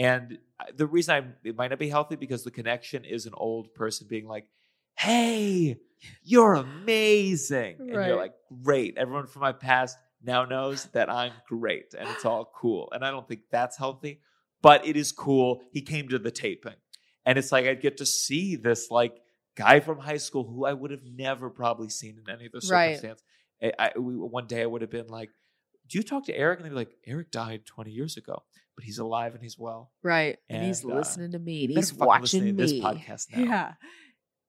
and 0.00 0.38
uh, 0.58 0.64
the 0.74 0.86
reason 0.86 1.14
I 1.14 1.48
it 1.48 1.56
might 1.56 1.68
not 1.68 1.78
be 1.78 1.90
healthy 1.90 2.16
because 2.16 2.42
the 2.42 2.50
connection 2.50 3.04
is 3.04 3.26
an 3.26 3.34
old 3.36 3.74
person 3.74 4.06
being 4.08 4.26
like, 4.26 4.46
"Hey, 4.96 5.78
you're 6.22 6.54
amazing," 6.54 7.76
and 7.80 7.90
you're 8.06 8.16
like, 8.16 8.32
"Great." 8.62 8.96
Everyone 8.96 9.26
from 9.26 9.42
my 9.42 9.52
past 9.52 9.98
now 10.22 10.46
knows 10.46 10.86
that 10.92 11.10
I'm 11.10 11.32
great, 11.46 11.94
and 11.98 12.08
it's 12.08 12.24
all 12.24 12.50
cool. 12.54 12.88
And 12.92 13.04
I 13.04 13.10
don't 13.10 13.28
think 13.28 13.42
that's 13.50 13.76
healthy, 13.76 14.20
but 14.62 14.86
it 14.86 14.96
is 14.96 15.12
cool. 15.12 15.60
He 15.70 15.82
came 15.82 16.08
to 16.08 16.18
the 16.18 16.30
taping, 16.30 16.76
and 17.30 17.38
it's 17.38 17.52
like 17.52 17.66
I'd 17.66 17.80
get 17.80 17.98
to 17.98 18.06
see 18.06 18.56
this 18.56 18.90
like 18.90 19.14
guy 19.56 19.78
from 19.80 19.98
high 19.98 20.16
school 20.16 20.44
who 20.44 20.64
I 20.64 20.72
would 20.72 20.90
have 20.90 21.04
never 21.04 21.48
probably 21.48 21.88
seen 21.88 22.18
in 22.18 22.28
any 22.32 22.48
other 22.48 22.60
Right. 22.68 22.96
circumstance. 22.96 23.22
I, 23.62 23.72
I, 23.78 23.98
we, 23.98 24.16
one 24.16 24.46
day 24.46 24.62
I 24.62 24.66
would 24.66 24.82
have 24.82 24.90
been 24.90 25.08
like, 25.08 25.30
"Do 25.88 25.98
you 25.98 26.02
talk 26.02 26.26
to 26.26 26.36
Eric?" 26.36 26.58
And 26.58 26.66
they'd 26.66 26.70
be 26.70 26.76
like, 26.76 26.96
"Eric 27.06 27.30
died 27.30 27.66
20 27.66 27.90
years 27.90 28.16
ago, 28.16 28.42
but 28.74 28.84
he's 28.84 28.98
alive 28.98 29.34
and 29.34 29.42
he's 29.42 29.58
well." 29.58 29.92
right. 30.02 30.38
And, 30.48 30.64
he's 30.64 30.84
uh, 30.84 30.88
listening 30.88 31.32
to 31.32 31.38
me. 31.38 31.64
And 31.66 31.74
he's 31.74 31.92
watching 31.94 32.44
me. 32.44 32.52
this 32.52 32.72
podcast 32.72 33.26
now. 33.36 33.42
Yeah. 33.44 33.72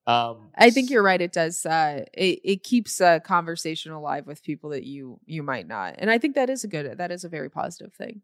Um, 0.07 0.49
I 0.57 0.71
think 0.71 0.89
you're 0.89 1.03
right. 1.03 1.21
It 1.21 1.31
does. 1.31 1.63
Uh, 1.65 2.05
it 2.13 2.39
it 2.43 2.63
keeps 2.63 2.99
a 3.01 3.19
conversation 3.19 3.91
alive 3.91 4.25
with 4.25 4.43
people 4.43 4.71
that 4.71 4.83
you 4.83 5.19
you 5.25 5.43
might 5.43 5.67
not, 5.67 5.95
and 5.99 6.09
I 6.09 6.17
think 6.17 6.33
that 6.35 6.49
is 6.49 6.63
a 6.63 6.67
good. 6.67 6.97
That 6.97 7.11
is 7.11 7.23
a 7.23 7.29
very 7.29 7.49
positive 7.51 7.93
thing. 7.93 8.21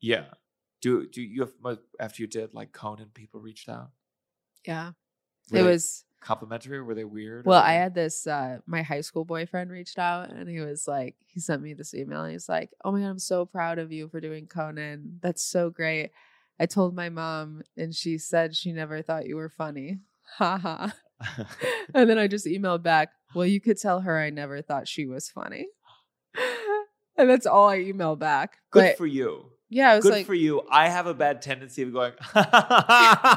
Yeah. 0.00 0.24
Do 0.80 1.06
do 1.06 1.22
you 1.22 1.40
have 1.40 1.78
after 1.98 2.22
you 2.22 2.26
did 2.26 2.54
like 2.54 2.72
Conan? 2.72 3.10
People 3.14 3.40
reached 3.40 3.68
out. 3.68 3.90
Yeah. 4.66 4.92
Were 5.50 5.58
it 5.58 5.62
was 5.62 6.04
complimentary. 6.20 6.78
Or 6.78 6.84
were 6.84 6.94
they 6.94 7.04
weird? 7.04 7.46
well. 7.46 7.62
I 7.62 7.72
had 7.72 7.94
this. 7.94 8.26
Uh, 8.26 8.58
my 8.66 8.82
high 8.82 9.00
school 9.00 9.24
boyfriend 9.24 9.70
reached 9.70 9.98
out, 9.98 10.30
and 10.30 10.48
he 10.48 10.60
was 10.60 10.86
like, 10.86 11.16
he 11.26 11.40
sent 11.40 11.62
me 11.62 11.74
this 11.74 11.94
email. 11.94 12.22
And 12.22 12.32
he's 12.32 12.48
like, 12.48 12.70
"Oh 12.84 12.92
my 12.92 13.00
god, 13.00 13.08
I'm 13.08 13.18
so 13.18 13.46
proud 13.46 13.78
of 13.78 13.92
you 13.92 14.08
for 14.08 14.20
doing 14.20 14.46
Conan. 14.46 15.18
That's 15.22 15.42
so 15.42 15.70
great." 15.70 16.10
I 16.58 16.66
told 16.66 16.94
my 16.94 17.08
mom, 17.08 17.62
and 17.76 17.94
she 17.94 18.18
said 18.18 18.54
she 18.54 18.72
never 18.72 19.00
thought 19.00 19.26
you 19.26 19.36
were 19.36 19.48
funny. 19.48 20.00
Ha 20.38 20.58
ha. 20.58 20.94
And 21.94 22.08
then 22.08 22.16
I 22.16 22.28
just 22.28 22.46
emailed 22.46 22.84
back, 22.84 23.08
well, 23.34 23.44
you 23.44 23.60
could 23.60 23.78
tell 23.80 24.00
her 24.02 24.16
I 24.16 24.30
never 24.30 24.62
thought 24.62 24.86
she 24.86 25.06
was 25.06 25.28
funny. 25.28 25.66
And 27.16 27.28
that's 27.28 27.46
all 27.46 27.68
I 27.68 27.78
emailed 27.80 28.18
back. 28.20 28.58
Good 28.70 28.80
But 28.80 28.96
for 28.96 29.06
you. 29.06 29.50
Yeah, 29.70 29.90
I 29.92 29.96
was 29.96 30.02
Good 30.04 30.12
like, 30.12 30.26
for 30.26 30.34
you. 30.34 30.62
I 30.70 30.88
have 30.88 31.06
a 31.06 31.14
bad 31.14 31.40
tendency 31.42 31.82
of 31.82 31.92
going. 31.92 32.12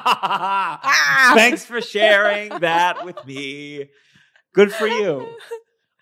Ah! 0.05 1.31
Thanks 1.35 1.65
for 1.65 1.81
sharing 1.81 2.49
that 2.59 3.05
with 3.05 3.23
me. 3.25 3.89
Good 4.53 4.71
for 4.73 4.87
you. 4.87 5.27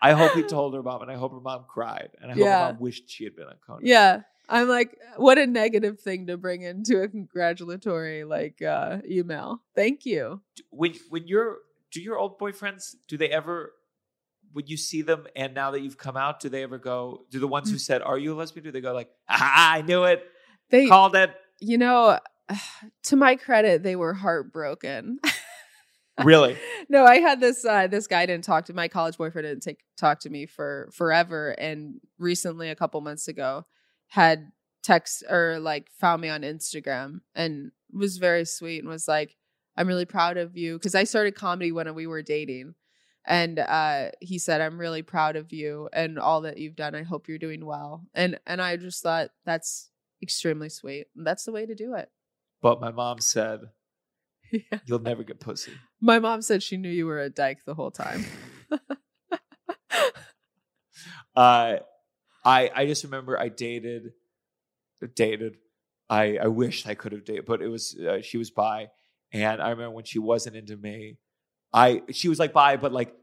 I 0.02 0.14
hope 0.14 0.32
he 0.34 0.44
told 0.44 0.74
her 0.74 0.82
mom, 0.82 1.02
and 1.04 1.12
I 1.12 1.16
hope 1.16 1.32
her 1.34 1.40
mom 1.40 1.66
cried, 1.70 2.10
and 2.22 2.32
I 2.32 2.34
hope 2.34 2.44
Yeah. 2.44 2.68
her 2.68 2.74
mom 2.74 2.82
wished 2.82 3.10
she 3.10 3.24
had 3.24 3.36
been 3.36 3.46
on 3.48 3.56
Conan. 3.66 3.86
yeah. 3.86 4.22
I'm 4.50 4.68
like, 4.68 4.98
what 5.16 5.38
a 5.38 5.48
negative 5.48 6.02
thing 6.02 6.28
to 6.28 6.36
bring 6.36 6.64
into 6.64 7.02
a 7.02 7.08
congratulatory 7.08 8.26
like 8.26 8.62
uh 8.62 8.98
email. 9.10 9.62
Thank 9.76 10.06
you. 10.06 10.42
when 10.72 10.94
when 11.10 11.26
you're 11.28 11.60
do 11.92 12.02
your 12.02 12.18
old 12.18 12.38
boyfriends 12.38 12.96
do 13.08 13.16
they 13.16 13.30
ever 13.30 13.72
when 14.54 14.68
you 14.68 14.78
see 14.78 15.02
them? 15.02 15.28
And 15.36 15.54
now 15.54 15.72
that 15.72 15.82
you've 15.82 15.98
come 15.98 16.18
out 16.18 16.40
do 16.40 16.50
they 16.50 16.64
ever 16.64 16.78
go 16.78 17.26
do 17.30 17.40
the 17.40 17.48
ones 17.48 17.70
Mm. 17.70 17.74
who 17.74 17.78
said 17.80 18.02
are 18.02 18.18
you 18.18 18.34
a 18.34 18.36
lesbian? 18.36 18.64
do 18.64 18.72
they 18.72 18.82
go 18.82 18.94
like 18.94 19.10
ah, 19.30 19.74
i 19.74 19.82
knew 19.82 20.04
it. 20.06 20.24
They 20.70 20.88
called 20.88 21.16
it 21.16 21.32
you 21.64 21.78
know, 21.78 22.18
to 23.04 23.16
my 23.16 23.36
credit, 23.36 23.84
they 23.84 23.96
were 23.96 24.14
heartbroken. 24.16 25.20
really? 26.24 26.58
No, 26.90 27.06
I 27.06 27.20
had 27.20 27.40
this 27.40 27.64
uh 27.64 27.88
this 27.88 28.08
guy 28.08 28.26
didn't 28.26 28.44
talk 28.44 28.66
to 28.66 28.74
my 28.74 28.88
college 28.88 29.18
boyfriend 29.18 29.46
didn't 29.48 29.64
take 29.64 29.80
talk 29.98 30.20
to 30.22 30.30
me 30.30 30.46
for 30.46 30.90
forever 30.94 31.52
and 31.52 32.00
recently 32.18 32.70
a 32.70 32.76
couple 32.76 33.00
months 33.02 33.28
ago 33.28 33.66
had 34.08 34.52
text 34.84 35.24
or 35.30 35.60
like 35.60 35.90
found 36.00 36.22
me 36.22 36.30
on 36.30 36.42
Instagram 36.42 37.22
and 37.36 37.72
was 37.94 38.18
very 38.18 38.46
sweet 38.46 38.80
and 38.80 38.90
was 38.90 39.08
like 39.08 39.36
I'm 39.78 39.88
really 39.88 40.06
proud 40.06 40.38
of 40.38 40.58
you. 40.58 40.80
Cuz 40.80 40.96
I 40.96 41.06
started 41.06 41.36
comedy 41.36 41.72
when 41.72 41.94
we 41.96 42.08
were 42.08 42.22
dating 42.24 42.76
and 43.26 43.60
uh 43.60 44.10
he 44.20 44.40
said 44.40 44.62
I'm 44.62 44.80
really 44.80 45.04
proud 45.04 45.36
of 45.36 45.54
you 45.54 45.90
and 45.94 46.18
all 46.20 46.42
that 46.42 46.58
you've 46.58 46.76
done. 46.76 46.96
I 46.96 47.04
hope 47.04 47.28
you're 47.28 47.38
doing 47.38 47.66
well. 47.66 48.06
And 48.14 48.40
and 48.46 48.62
I 48.62 48.78
just 48.78 49.04
thought 49.04 49.30
that's 49.46 49.90
extremely 50.22 50.70
sweet. 50.70 51.08
That's 51.16 51.44
the 51.46 51.52
way 51.52 51.66
to 51.66 51.76
do 51.76 51.96
it. 51.96 52.10
But 52.62 52.82
my 52.82 52.92
mom 52.92 53.20
said 53.20 53.62
yeah. 54.52 54.80
you'll 54.86 55.00
never 55.00 55.24
get 55.24 55.40
pussy. 55.40 55.74
My 56.00 56.20
mom 56.20 56.42
said 56.42 56.64
she 56.64 56.78
knew 56.78 56.90
you 56.90 57.06
were 57.06 57.22
a 57.22 57.30
dyke 57.30 57.66
the 57.66 57.76
whole 57.76 57.92
time. 57.92 58.26
uh 61.36 61.78
i 62.44 62.70
i 62.76 62.86
just 62.86 63.04
remember 63.04 63.40
i 63.40 63.50
dated 63.50 64.12
dated 65.16 65.58
i 66.10 66.38
i 66.38 66.48
wished 66.48 66.88
i 66.88 66.94
could 66.94 67.12
have 67.12 67.24
dated 67.26 67.46
but 67.46 67.62
it 67.62 67.68
was 67.68 67.98
uh, 67.98 68.22
she 68.22 68.38
was 68.38 68.52
bi 68.52 68.88
and 69.32 69.62
i 69.62 69.70
remember 69.70 69.92
when 69.92 70.04
she 70.04 70.20
wasn't 70.20 70.56
into 70.56 70.76
me 70.78 71.18
i 71.74 72.02
she 72.12 72.28
was 72.30 72.40
like 72.40 72.54
bi 72.54 72.78
but 72.78 72.92
like 72.92 73.16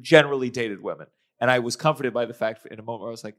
generally 0.00 0.50
dated 0.50 0.82
women 0.82 1.06
and 1.40 1.50
i 1.50 1.58
was 1.58 1.76
comforted 1.76 2.12
by 2.14 2.24
the 2.24 2.34
fact 2.34 2.66
in 2.70 2.78
a 2.78 2.82
moment 2.82 3.00
where 3.02 3.08
i 3.10 3.10
was 3.10 3.24
like 3.24 3.36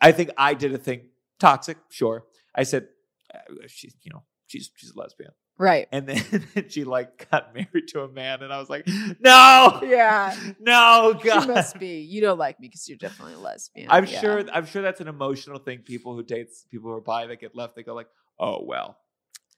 i 0.00 0.12
think 0.12 0.30
i 0.36 0.54
did 0.54 0.72
a 0.72 0.78
thing 0.78 1.00
toxic 1.40 1.76
sure 1.90 2.24
i 2.54 2.62
said 2.62 2.86
uh, 3.34 3.38
she's 3.66 3.94
you 4.02 4.10
know 4.12 4.22
she's 4.46 4.70
she's 4.76 4.90
a 4.90 4.98
lesbian 4.98 5.30
right. 5.58 5.88
and 5.92 6.06
then 6.06 6.22
she 6.68 6.84
like 6.84 7.28
got 7.30 7.54
married 7.54 7.88
to 7.88 8.02
a 8.02 8.08
man 8.08 8.42
and 8.42 8.52
i 8.52 8.58
was 8.58 8.68
like 8.70 8.86
no 9.20 9.80
Yeah. 9.82 10.34
no 10.60 11.14
God, 11.22 11.42
She 11.42 11.48
must 11.48 11.78
be. 11.78 12.00
You 12.00 12.20
don't 12.20 12.38
like 12.38 12.58
me 12.60 12.68
because 12.68 12.88
you're 12.88 12.98
definitely 12.98 13.34
a 13.34 13.38
lesbian. 13.38 13.88
I'm 13.90 14.06
Yeah. 14.06 14.20
sure. 14.20 14.44
I'm 14.52 14.66
sure 14.66 14.82
that's 14.82 15.00
an 15.00 15.08
emotional 15.08 15.58
thing. 15.58 15.78
People 15.80 16.14
who 16.14 16.22
date 16.22 16.48
people 16.70 16.90
who 16.90 16.96
are 16.96 17.00
bi 17.00 17.26
that 17.26 17.40
get 17.40 17.54
left, 17.54 17.74
they 17.76 17.82
go 17.82 17.94
like, 17.94 18.08
"Oh 18.38 18.62
well, 18.64 18.98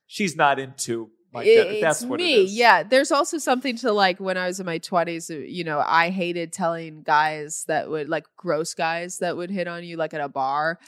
she's 0.06 0.34
not 0.36 0.58
into 0.58 1.10
my." 1.34 1.42
It- 1.44 1.64
gen- 1.72 1.80
that's 1.80 2.00
it's 2.02 2.08
what 2.08 2.20
me. 2.20 2.32
it 2.34 2.38
is. 2.44 2.54
Yeah. 2.54 2.82
There's 2.84 3.10
also 3.12 3.38
something 3.38 3.76
to 3.78 3.92
like 3.92 4.18
when 4.20 4.36
I 4.38 4.46
was 4.46 4.60
in 4.60 4.66
my 4.66 4.78
20s, 4.78 5.30
uh, 5.30 5.38
you 5.38 5.64
know, 5.64 5.82
I 5.86 6.10
hated 6.10 6.52
telling 6.52 7.02
guys 7.02 7.64
that 7.68 7.90
would 7.90 8.08
like 8.08 8.24
gross 8.36 8.72
guys 8.74 9.18
that 9.18 9.36
would 9.36 9.50
hit 9.50 9.68
on 9.68 9.84
you 9.84 9.96
like 9.96 10.14
at 10.14 10.20
a 10.20 10.28
bar. 10.28 10.78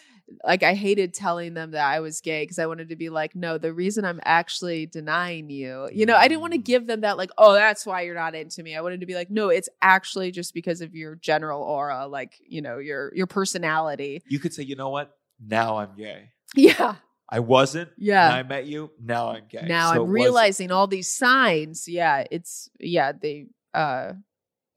Like 0.44 0.64
I 0.64 0.74
hated 0.74 1.14
telling 1.14 1.54
them 1.54 1.70
that 1.70 1.86
I 1.86 2.00
was 2.00 2.20
gay 2.20 2.42
because 2.42 2.58
I 2.58 2.66
wanted 2.66 2.88
to 2.88 2.96
be 2.96 3.10
like, 3.10 3.36
no, 3.36 3.58
the 3.58 3.72
reason 3.72 4.04
I'm 4.04 4.18
actually 4.24 4.86
denying 4.86 5.50
you, 5.50 5.88
you 5.92 6.04
know, 6.04 6.16
I 6.16 6.26
didn't 6.26 6.40
want 6.40 6.52
to 6.54 6.58
Mm. 6.58 6.64
give 6.64 6.86
them 6.88 7.02
that 7.02 7.16
like, 7.16 7.30
oh, 7.38 7.52
that's 7.52 7.86
why 7.86 8.00
you're 8.02 8.16
not 8.16 8.34
into 8.34 8.60
me. 8.64 8.74
I 8.74 8.80
wanted 8.80 8.98
to 9.00 9.06
be 9.06 9.14
like, 9.14 9.30
no, 9.30 9.50
it's 9.50 9.68
actually 9.82 10.32
just 10.32 10.52
because 10.52 10.80
of 10.80 10.96
your 10.96 11.14
general 11.14 11.62
aura, 11.62 12.08
like 12.08 12.40
you 12.44 12.60
know, 12.60 12.78
your 12.78 13.14
your 13.14 13.28
personality. 13.28 14.20
You 14.26 14.40
could 14.40 14.52
say, 14.52 14.64
you 14.64 14.74
know 14.74 14.88
what? 14.88 15.16
Now 15.40 15.76
I'm 15.76 15.94
gay. 15.96 16.30
Yeah, 16.56 16.96
I 17.28 17.40
wasn't. 17.40 17.90
Yeah. 17.98 18.28
When 18.28 18.38
I 18.38 18.42
met 18.44 18.66
you. 18.66 18.90
Now 19.02 19.30
I'm 19.30 19.44
gay. 19.48 19.62
now 19.66 19.92
So 19.94 20.04
i'm 20.04 20.10
realizing 20.10 20.70
all 20.70 20.86
these 20.86 21.12
signs 21.12 21.88
yeah 21.88 22.24
it's 22.30 22.70
yeah 22.78 23.12
they 23.12 23.46
uh 23.74 24.12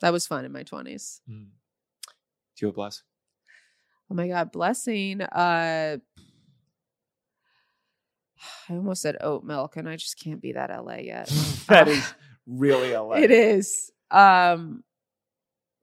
that 0.02 0.12
was 0.12 0.26
fun 0.28 0.46
in 0.46 0.52
my 0.52 0.64
20s 0.64 1.22
Mm. 1.30 1.48
Do 2.56 2.66
you 2.66 2.68
have 2.68 2.74
a 2.74 2.76
blessing? 2.76 3.04
oh 4.12 4.16
my 4.16 4.28
god 4.28 4.52
blessing 4.52 5.22
uh 5.22 5.98
i 8.70 8.74
almost 8.74 9.02
said 9.02 9.18
oat 9.22 9.44
milk 9.44 9.76
and 9.78 9.88
i 9.88 9.96
just 9.96 10.20
can't 10.20 10.42
be 10.42 10.54
that 10.54 10.70
la 10.84 10.96
yet 10.96 11.28
that 11.68 11.88
is 11.88 12.14
really 12.48 12.94
a 12.94 13.04
it 13.12 13.30
is 13.32 13.92
um 14.10 14.84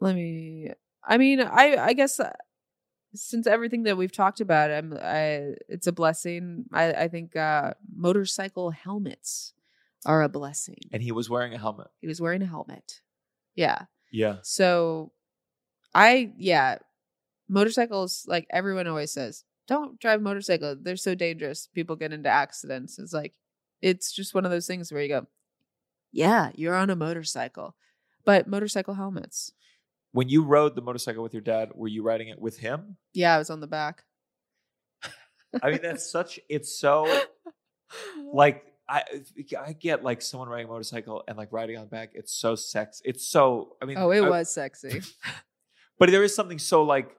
let 0.00 0.14
me 0.16 0.70
i 1.04 1.16
mean 1.18 1.40
i 1.40 1.76
i 1.76 1.92
guess 1.92 2.18
uh, 2.18 2.32
since 3.14 3.46
everything 3.46 3.84
that 3.84 3.96
we've 3.96 4.12
talked 4.12 4.40
about 4.40 4.70
i'm 4.70 4.92
i 5.00 5.54
it's 5.68 5.86
a 5.86 5.92
blessing 5.92 6.64
i 6.72 6.92
i 6.92 7.08
think 7.08 7.34
uh 7.36 7.72
motorcycle 7.96 8.70
helmets 8.70 9.52
are 10.04 10.22
a 10.22 10.28
blessing 10.28 10.78
And 10.92 11.02
he 11.02 11.10
was 11.12 11.28
wearing 11.28 11.52
a 11.52 11.58
helmet. 11.58 11.88
He 12.00 12.06
was 12.06 12.20
wearing 12.20 12.40
a 12.42 12.46
helmet. 12.46 13.00
Yeah. 13.56 13.86
Yeah. 14.12 14.36
So 14.42 15.12
I 15.94 16.32
yeah, 16.38 16.78
motorcycles 17.48 18.24
like 18.28 18.46
everyone 18.50 18.86
always 18.86 19.10
says, 19.10 19.44
don't 19.66 19.98
drive 19.98 20.22
motorcycle. 20.22 20.76
They're 20.80 20.96
so 20.96 21.14
dangerous. 21.16 21.68
People 21.74 21.96
get 21.96 22.12
into 22.12 22.28
accidents. 22.28 22.98
It's 22.98 23.12
like 23.12 23.34
it's 23.82 24.12
just 24.12 24.34
one 24.34 24.44
of 24.44 24.50
those 24.52 24.66
things 24.66 24.92
where 24.92 25.02
you 25.02 25.08
go, 25.08 25.26
Yeah, 26.12 26.50
you're 26.54 26.74
on 26.76 26.90
a 26.90 26.96
motorcycle, 26.96 27.74
but 28.24 28.46
motorcycle 28.46 28.94
helmets. 28.94 29.52
When 30.16 30.30
you 30.30 30.44
rode 30.44 30.74
the 30.74 30.80
motorcycle 30.80 31.22
with 31.22 31.34
your 31.34 31.42
dad, 31.42 31.72
were 31.74 31.88
you 31.88 32.02
riding 32.02 32.28
it 32.28 32.40
with 32.40 32.56
him? 32.56 32.96
Yeah, 33.12 33.34
I 33.34 33.38
was 33.38 33.50
on 33.50 33.60
the 33.60 33.66
back. 33.66 34.04
I 35.62 35.70
mean, 35.70 35.80
that's 35.82 36.10
such. 36.10 36.40
It's 36.48 36.80
so 36.80 37.06
like 38.32 38.64
I 38.88 39.02
I 39.60 39.74
get 39.74 40.02
like 40.02 40.22
someone 40.22 40.48
riding 40.48 40.68
a 40.68 40.70
motorcycle 40.70 41.22
and 41.28 41.36
like 41.36 41.52
riding 41.52 41.76
on 41.76 41.84
the 41.84 41.90
back. 41.90 42.12
It's 42.14 42.32
so 42.32 42.54
sex. 42.54 43.02
It's 43.04 43.28
so. 43.28 43.76
I 43.82 43.84
mean, 43.84 43.98
oh, 43.98 44.10
it 44.10 44.22
I- 44.22 44.30
was 44.30 44.50
sexy. 44.50 45.02
but 45.98 46.10
there 46.10 46.24
is 46.24 46.34
something 46.34 46.58
so 46.58 46.82
like 46.82 47.14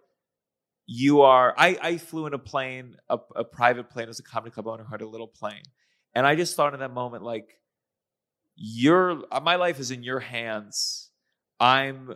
you 0.88 1.22
are. 1.22 1.53
I 1.56 1.78
I 1.80 1.98
flew 1.99 2.26
in 2.26 2.34
a 2.34 2.40
plane, 2.40 2.95
a, 3.10 3.19
a 3.36 3.44
private 3.44 3.91
plane 3.91 4.10
as 4.10 4.18
a 4.18 4.24
comedy 4.24 4.49
club 4.49 4.65
owner 4.65 4.84
who 4.84 4.90
had 4.90 5.02
a 5.03 5.07
little 5.07 5.28
plane, 5.28 5.61
and 6.15 6.26
I 6.26 6.36
just 6.36 6.56
thought 6.56 6.74
in 6.74 6.80
that 6.80 6.95
moment 6.95 7.22
like 7.22 7.60
your 8.56 9.22
my 9.44 9.57
life 9.57 9.80
is 9.80 9.91
in 9.91 10.02
your 10.02 10.19
hands. 10.19 11.11
I'm. 11.60 12.15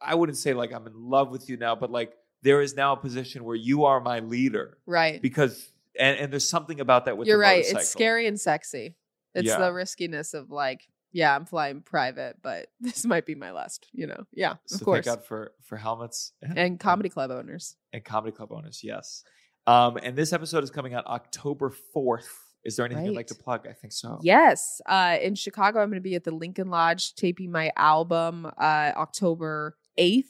I 0.00 0.14
wouldn't 0.14 0.38
say 0.38 0.54
like 0.54 0.72
I'm 0.72 0.86
in 0.86 0.94
love 0.94 1.30
with 1.30 1.48
you 1.48 1.56
now, 1.56 1.74
but 1.74 1.90
like 1.90 2.12
there 2.42 2.60
is 2.60 2.74
now 2.76 2.92
a 2.92 2.96
position 2.96 3.44
where 3.44 3.56
you 3.56 3.84
are 3.84 4.00
my 4.00 4.20
leader 4.20 4.78
right. 4.86 5.20
because 5.20 5.72
and, 5.98 6.16
and 6.18 6.32
there's 6.32 6.48
something 6.48 6.80
about 6.80 7.06
that 7.06 7.16
with 7.18 7.26
You're 7.26 7.36
the 7.38 7.42
right. 7.42 7.56
motorcycle. 7.58 7.80
It's 7.80 7.90
scary 7.90 8.26
and 8.26 8.40
sexy. 8.40 8.94
It's 9.34 9.48
Yeah. 9.48 9.58
the 9.58 9.72
riskiness 9.72 10.34
of 10.34 10.50
like, 10.50 10.86
yeah, 11.12 11.34
I'm 11.34 11.44
flying 11.46 11.80
private, 11.80 12.36
but 12.42 12.68
this 12.80 13.04
might 13.04 13.26
be 13.26 13.34
my 13.34 13.50
last, 13.50 13.88
you 13.92 14.06
know. 14.06 14.24
Yeah, 14.32 14.56
So 14.66 14.76
of 14.76 14.84
course. 14.84 15.04
thank 15.06 15.18
God 15.18 15.26
for 15.26 15.52
for 15.64 15.76
helmets 15.76 16.32
and 16.42 16.78
comedy 16.78 17.08
club 17.08 17.30
owners. 17.30 17.76
and 17.92 18.04
comedy 18.04 18.32
club 18.32 18.52
owners. 18.52 18.80
Yes. 18.84 19.24
Um, 19.66 19.98
and 20.02 20.16
this 20.16 20.32
episode 20.32 20.64
is 20.64 20.70
coming 20.70 20.94
out 20.94 21.06
October 21.06 21.70
fourth. 21.92 22.32
Is 22.64 22.76
there 22.76 22.86
anything 22.86 23.06
you'd 23.06 23.14
like 23.16 23.26
to 23.28 23.34
plug? 23.34 23.66
I 23.68 23.72
think 23.72 23.92
so. 23.92 24.18
Yes. 24.22 24.80
Uh, 24.86 25.16
in 25.22 25.34
Chicago, 25.34 25.80
I'm 25.80 25.88
going 25.90 26.02
to 26.02 26.08
be 26.08 26.14
at 26.16 26.24
the 26.24 26.30
Lincoln 26.32 26.68
Lodge 26.70 27.14
taping 27.14 27.50
my 27.50 27.70
album 27.76 28.46
uh, 28.46 28.92
October 28.96 29.76
8th. 29.98 30.24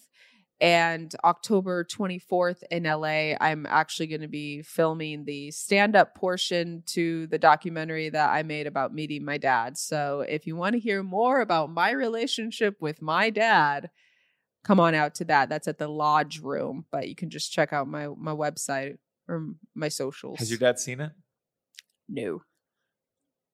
And 0.61 1.15
October 1.23 1.85
24th 1.85 2.65
in 2.73 2.83
LA, 2.83 3.37
I'm 3.41 3.65
actually 3.65 4.09
going 4.09 4.23
to 4.23 4.29
be 4.29 4.63
filming 4.63 5.25
the 5.25 5.53
stand 5.53 5.95
up 5.95 6.17
portion 6.17 6.83
to 6.87 7.29
the 7.29 7.39
documentary 7.39 8.09
that 8.09 8.31
I 8.31 8.43
made 8.43 8.67
about 8.67 8.93
meeting 8.93 9.25
my 9.25 9.39
dad. 9.39 9.79
So 9.79 10.25
if 10.29 10.49
you 10.49 10.57
want 10.57 10.73
to 10.73 10.81
hear 10.81 11.05
more 11.05 11.41
about 11.41 11.71
my 11.71 11.93
relationship 11.93 12.75
with 12.81 13.01
my 13.01 13.31
dad, 13.31 13.91
come 14.65 14.81
on 14.81 14.97
out 14.97 15.15
to 15.17 15.25
that. 15.27 15.49
That's 15.49 15.69
at 15.69 15.79
the 15.79 15.87
Lodge 15.87 16.41
Room, 16.41 16.87
but 16.91 17.09
you 17.09 17.15
can 17.15 17.31
just 17.31 17.53
check 17.53 17.73
out 17.73 17.87
my, 17.87 18.09
my 18.09 18.33
website 18.33 18.97
or 19.29 19.47
my 19.77 19.89
socials. 19.89 20.41
Has 20.41 20.51
your 20.51 20.59
dad 20.59 20.81
seen 20.81 21.01
it? 21.01 21.13
No. 22.09 22.43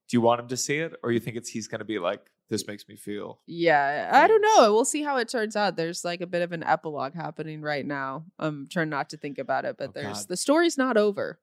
Do 0.09 0.17
you 0.17 0.23
want 0.23 0.41
him 0.41 0.49
to 0.49 0.57
see 0.57 0.79
it, 0.79 0.95
or 1.03 1.13
you 1.13 1.21
think 1.21 1.37
it's 1.37 1.51
he's 1.51 1.69
going 1.69 1.81
to 1.81 1.85
be 1.85 1.99
like, 1.99 2.21
"This 2.51 2.67
makes 2.67 2.87
me 2.89 2.97
feel"? 2.97 3.41
Yeah, 3.47 4.11
I 4.13 4.27
don't 4.27 4.41
know. 4.43 4.73
We'll 4.75 4.85
see 4.85 5.03
how 5.03 5.17
it 5.17 5.29
turns 5.29 5.57
out. 5.57 5.77
There's 5.77 6.05
like 6.05 6.21
a 6.21 6.27
bit 6.27 6.43
of 6.43 6.53
an 6.53 6.63
epilogue 6.63 7.15
happening 7.15 7.61
right 7.63 7.85
now. 7.87 8.25
I'm 8.39 8.67
trying 8.69 8.91
not 8.91 9.11
to 9.11 9.17
think 9.17 9.39
about 9.39 9.65
it, 9.65 9.77
but 9.79 9.91
Oh, 9.91 9.93
there's 9.95 10.19
God. 10.21 10.29
the 10.29 10.37
story's 10.37 10.77
not 10.79 10.97
over. 10.97 11.39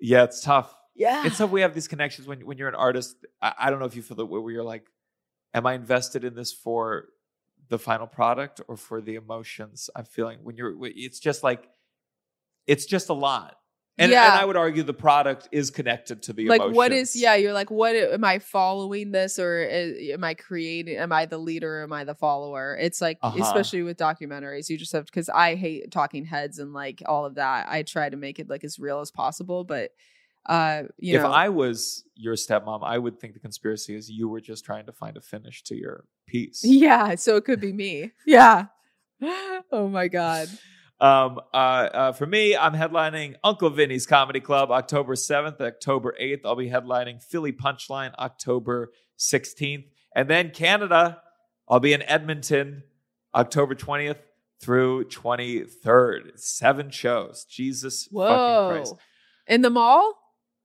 Yeah, 0.00 0.24
it's 0.24 0.40
tough. 0.42 0.74
Yeah. 0.94 1.26
It's 1.26 1.38
tough. 1.38 1.50
We 1.50 1.62
have 1.62 1.74
these 1.74 1.88
connections 1.88 2.26
when 2.26 2.44
when 2.46 2.58
you're 2.58 2.68
an 2.68 2.74
artist. 2.74 3.16
I, 3.42 3.54
I 3.58 3.70
don't 3.70 3.78
know 3.78 3.86
if 3.86 3.96
you 3.96 4.02
feel 4.02 4.16
that 4.16 4.26
way 4.26 4.38
where 4.40 4.52
you're 4.52 4.62
like, 4.64 4.86
"Am 5.52 5.66
I 5.66 5.74
invested 5.74 6.24
in 6.24 6.34
this 6.34 6.52
for 6.52 7.06
the 7.68 7.78
final 7.78 8.06
product 8.06 8.60
or 8.68 8.76
for 8.76 9.00
the 9.00 9.14
emotions 9.16 9.90
I'm 9.96 10.04
feeling?" 10.04 10.40
When 10.42 10.56
you're, 10.56 10.74
it's 10.82 11.18
just 11.18 11.42
like, 11.42 11.68
it's 12.66 12.86
just 12.86 13.08
a 13.08 13.14
lot. 13.14 13.56
And, 13.96 14.10
Yeah. 14.10 14.32
and 14.32 14.40
I 14.40 14.44
would 14.44 14.56
argue 14.56 14.82
the 14.82 14.92
product 14.92 15.48
is 15.52 15.70
connected 15.70 16.22
to 16.24 16.32
the 16.32 16.48
like 16.48 16.60
emotions. 16.60 16.76
what 16.76 16.92
is 16.92 17.14
yeah 17.14 17.36
you're 17.36 17.52
like 17.52 17.70
what 17.70 17.94
am 17.94 18.24
i 18.24 18.40
following 18.40 19.12
this 19.12 19.38
or 19.38 19.60
i- 19.70 20.10
am 20.12 20.24
i 20.24 20.34
creating 20.34 20.96
am 20.96 21.12
i 21.12 21.26
the 21.26 21.38
leader 21.38 21.78
or 21.80 21.82
am 21.84 21.92
i 21.92 22.02
the 22.02 22.14
follower 22.16 22.76
it's 22.80 23.00
like 23.00 23.18
Uh-huh. 23.22 23.40
especially 23.40 23.84
with 23.84 23.96
documentaries 23.96 24.68
you 24.68 24.76
just 24.76 24.90
have 24.92 25.04
because 25.06 25.28
i 25.28 25.54
hate 25.54 25.92
talking 25.92 26.24
heads 26.24 26.58
and 26.58 26.72
like 26.72 27.02
all 27.06 27.24
of 27.24 27.36
that 27.36 27.68
i 27.68 27.84
try 27.84 28.10
to 28.10 28.16
make 28.16 28.40
it 28.40 28.50
like 28.50 28.64
as 28.64 28.80
real 28.80 28.98
as 28.98 29.12
possible 29.12 29.62
but 29.62 29.92
uh 30.46 30.82
you 30.98 31.16
if 31.16 31.22
know 31.22 31.30
I 31.30 31.48
was 31.50 32.04
your 32.16 32.34
stepmom, 32.34 32.80
I 32.82 32.98
would 32.98 33.18
think 33.20 33.32
the 33.34 33.40
conspiracy 33.40 33.94
is 33.94 34.10
you 34.10 34.28
were 34.28 34.40
just 34.40 34.64
trying 34.64 34.86
to 34.86 34.92
find 34.92 35.16
a 35.16 35.20
finish 35.20 35.62
to 35.64 35.76
your 35.76 36.04
piece. 36.26 36.62
yeah 36.64 37.14
so 37.14 37.36
it 37.36 37.44
could 37.44 37.60
be 37.60 37.72
me 37.72 38.10
yeah 38.26 38.66
oh 39.72 39.88
my 39.88 40.08
god 40.08 40.48
Um, 41.00 41.40
uh, 41.52 41.56
uh, 41.56 42.12
for 42.12 42.26
me, 42.26 42.56
I'm 42.56 42.72
headlining 42.72 43.34
Uncle 43.42 43.70
Vinnie's 43.70 44.06
Comedy 44.06 44.40
Club 44.40 44.70
October 44.70 45.14
7th, 45.14 45.60
October 45.60 46.14
8th. 46.20 46.40
I'll 46.44 46.56
be 46.56 46.70
headlining 46.70 47.22
Philly 47.22 47.52
Punchline 47.52 48.14
October 48.18 48.92
16th. 49.18 49.86
And 50.14 50.30
then 50.30 50.50
Canada, 50.50 51.20
I'll 51.68 51.80
be 51.80 51.92
in 51.92 52.02
Edmonton 52.02 52.84
October 53.34 53.74
20th 53.74 54.18
through 54.62 55.06
23rd. 55.06 56.38
Seven 56.38 56.90
shows. 56.90 57.44
Jesus 57.44 58.04
fucking 58.04 58.16
whoa 58.16 58.68
Christ. 58.72 58.94
in 59.46 59.62
the 59.62 59.70
mall 59.70 60.14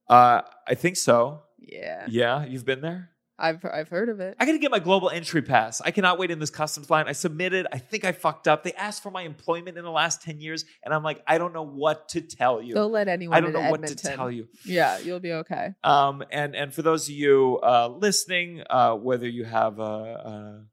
Uh, 0.08 0.42
I 0.68 0.76
think 0.76 0.96
so. 0.96 1.42
yeah 1.58 2.06
Yeah, 2.08 2.46
you've 2.46 2.66
been 2.66 2.82
there? 2.82 3.10
I've 3.40 3.64
I've 3.66 3.90
heard 3.90 4.10
of 4.10 4.20
it. 4.20 4.36
I 4.40 4.46
got 4.46 4.52
to 4.52 4.58
get 4.60 4.70
my 4.72 4.80
global 4.80 5.10
entry 5.10 5.42
pass. 5.42 5.80
I 5.82 5.92
cannot 5.92 6.20
wait 6.20 6.30
in 6.32 6.40
this 6.40 6.50
customs 6.50 6.90
line. 6.90 7.06
I 7.08 7.14
submitted. 7.14 7.66
I 7.72 7.78
think 7.78 8.04
I 8.06 8.12
fucked 8.12 8.48
up. 8.48 8.64
They 8.64 8.74
asked 8.74 9.02
for 9.02 9.12
my 9.12 9.22
employment 9.22 9.78
in 9.78 9.84
the 9.84 9.92
last 9.92 10.22
10 10.22 10.42
years. 10.42 10.66
And 10.84 10.94
I'm 10.94 11.04
like, 11.04 11.24
I 11.26 11.38
don't 11.38 11.54
know 11.54 11.64
what 11.66 12.10
to 12.10 12.22
tell 12.22 12.62
you. 12.62 12.74
Don't 12.76 12.92
let 12.92 13.08
anyone. 13.08 13.38
I 13.38 13.40
don't 13.40 13.56
in 13.56 13.64
know 13.64 13.72
what 13.72 13.88
to 13.88 13.96
tell 13.96 14.30
you. 14.30 14.48
Yeah, 14.66 15.00
you'll 15.00 15.20
be 15.22 15.32
okay. 15.34 15.74
Um, 15.84 16.24
and, 16.32 16.56
and 16.56 16.74
for 16.74 16.82
those 16.82 17.08
of 17.08 17.16
you 17.16 17.60
uh, 17.64 17.88
listening, 17.88 18.64
uh, 18.70 18.96
whether 18.96 19.28
you 19.28 19.46
have 19.46 19.80
a, 19.80 20.66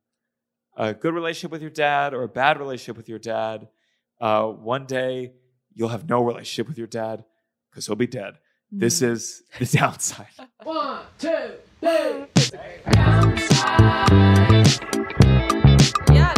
a, 0.76 0.88
a 0.88 0.94
good 0.94 1.14
relationship 1.14 1.51
with 1.52 1.62
your 1.62 1.70
dad 1.70 2.14
or 2.14 2.22
a 2.24 2.28
bad 2.28 2.59
relationship 2.59 2.97
with 2.97 3.09
your 3.09 3.18
dad, 3.20 3.68
uh, 4.20 4.44
one 4.47 4.86
day 4.86 5.32
you'll 5.74 5.90
have 5.90 6.09
no 6.09 6.22
relationship 6.22 6.66
with 6.68 6.78
your 6.78 6.86
dad 6.86 7.24
because 7.70 7.86
he'll 7.86 7.97
be 7.97 8.06
dead. 8.06 8.34
This 8.72 9.01
Mm. 9.01 9.10
is 9.12 9.43
the 9.60 9.66
downside. 9.78 10.26
One, 10.64 11.02
two, 11.18 11.51
Hey. 11.82 12.27
Yeah, 16.11 16.32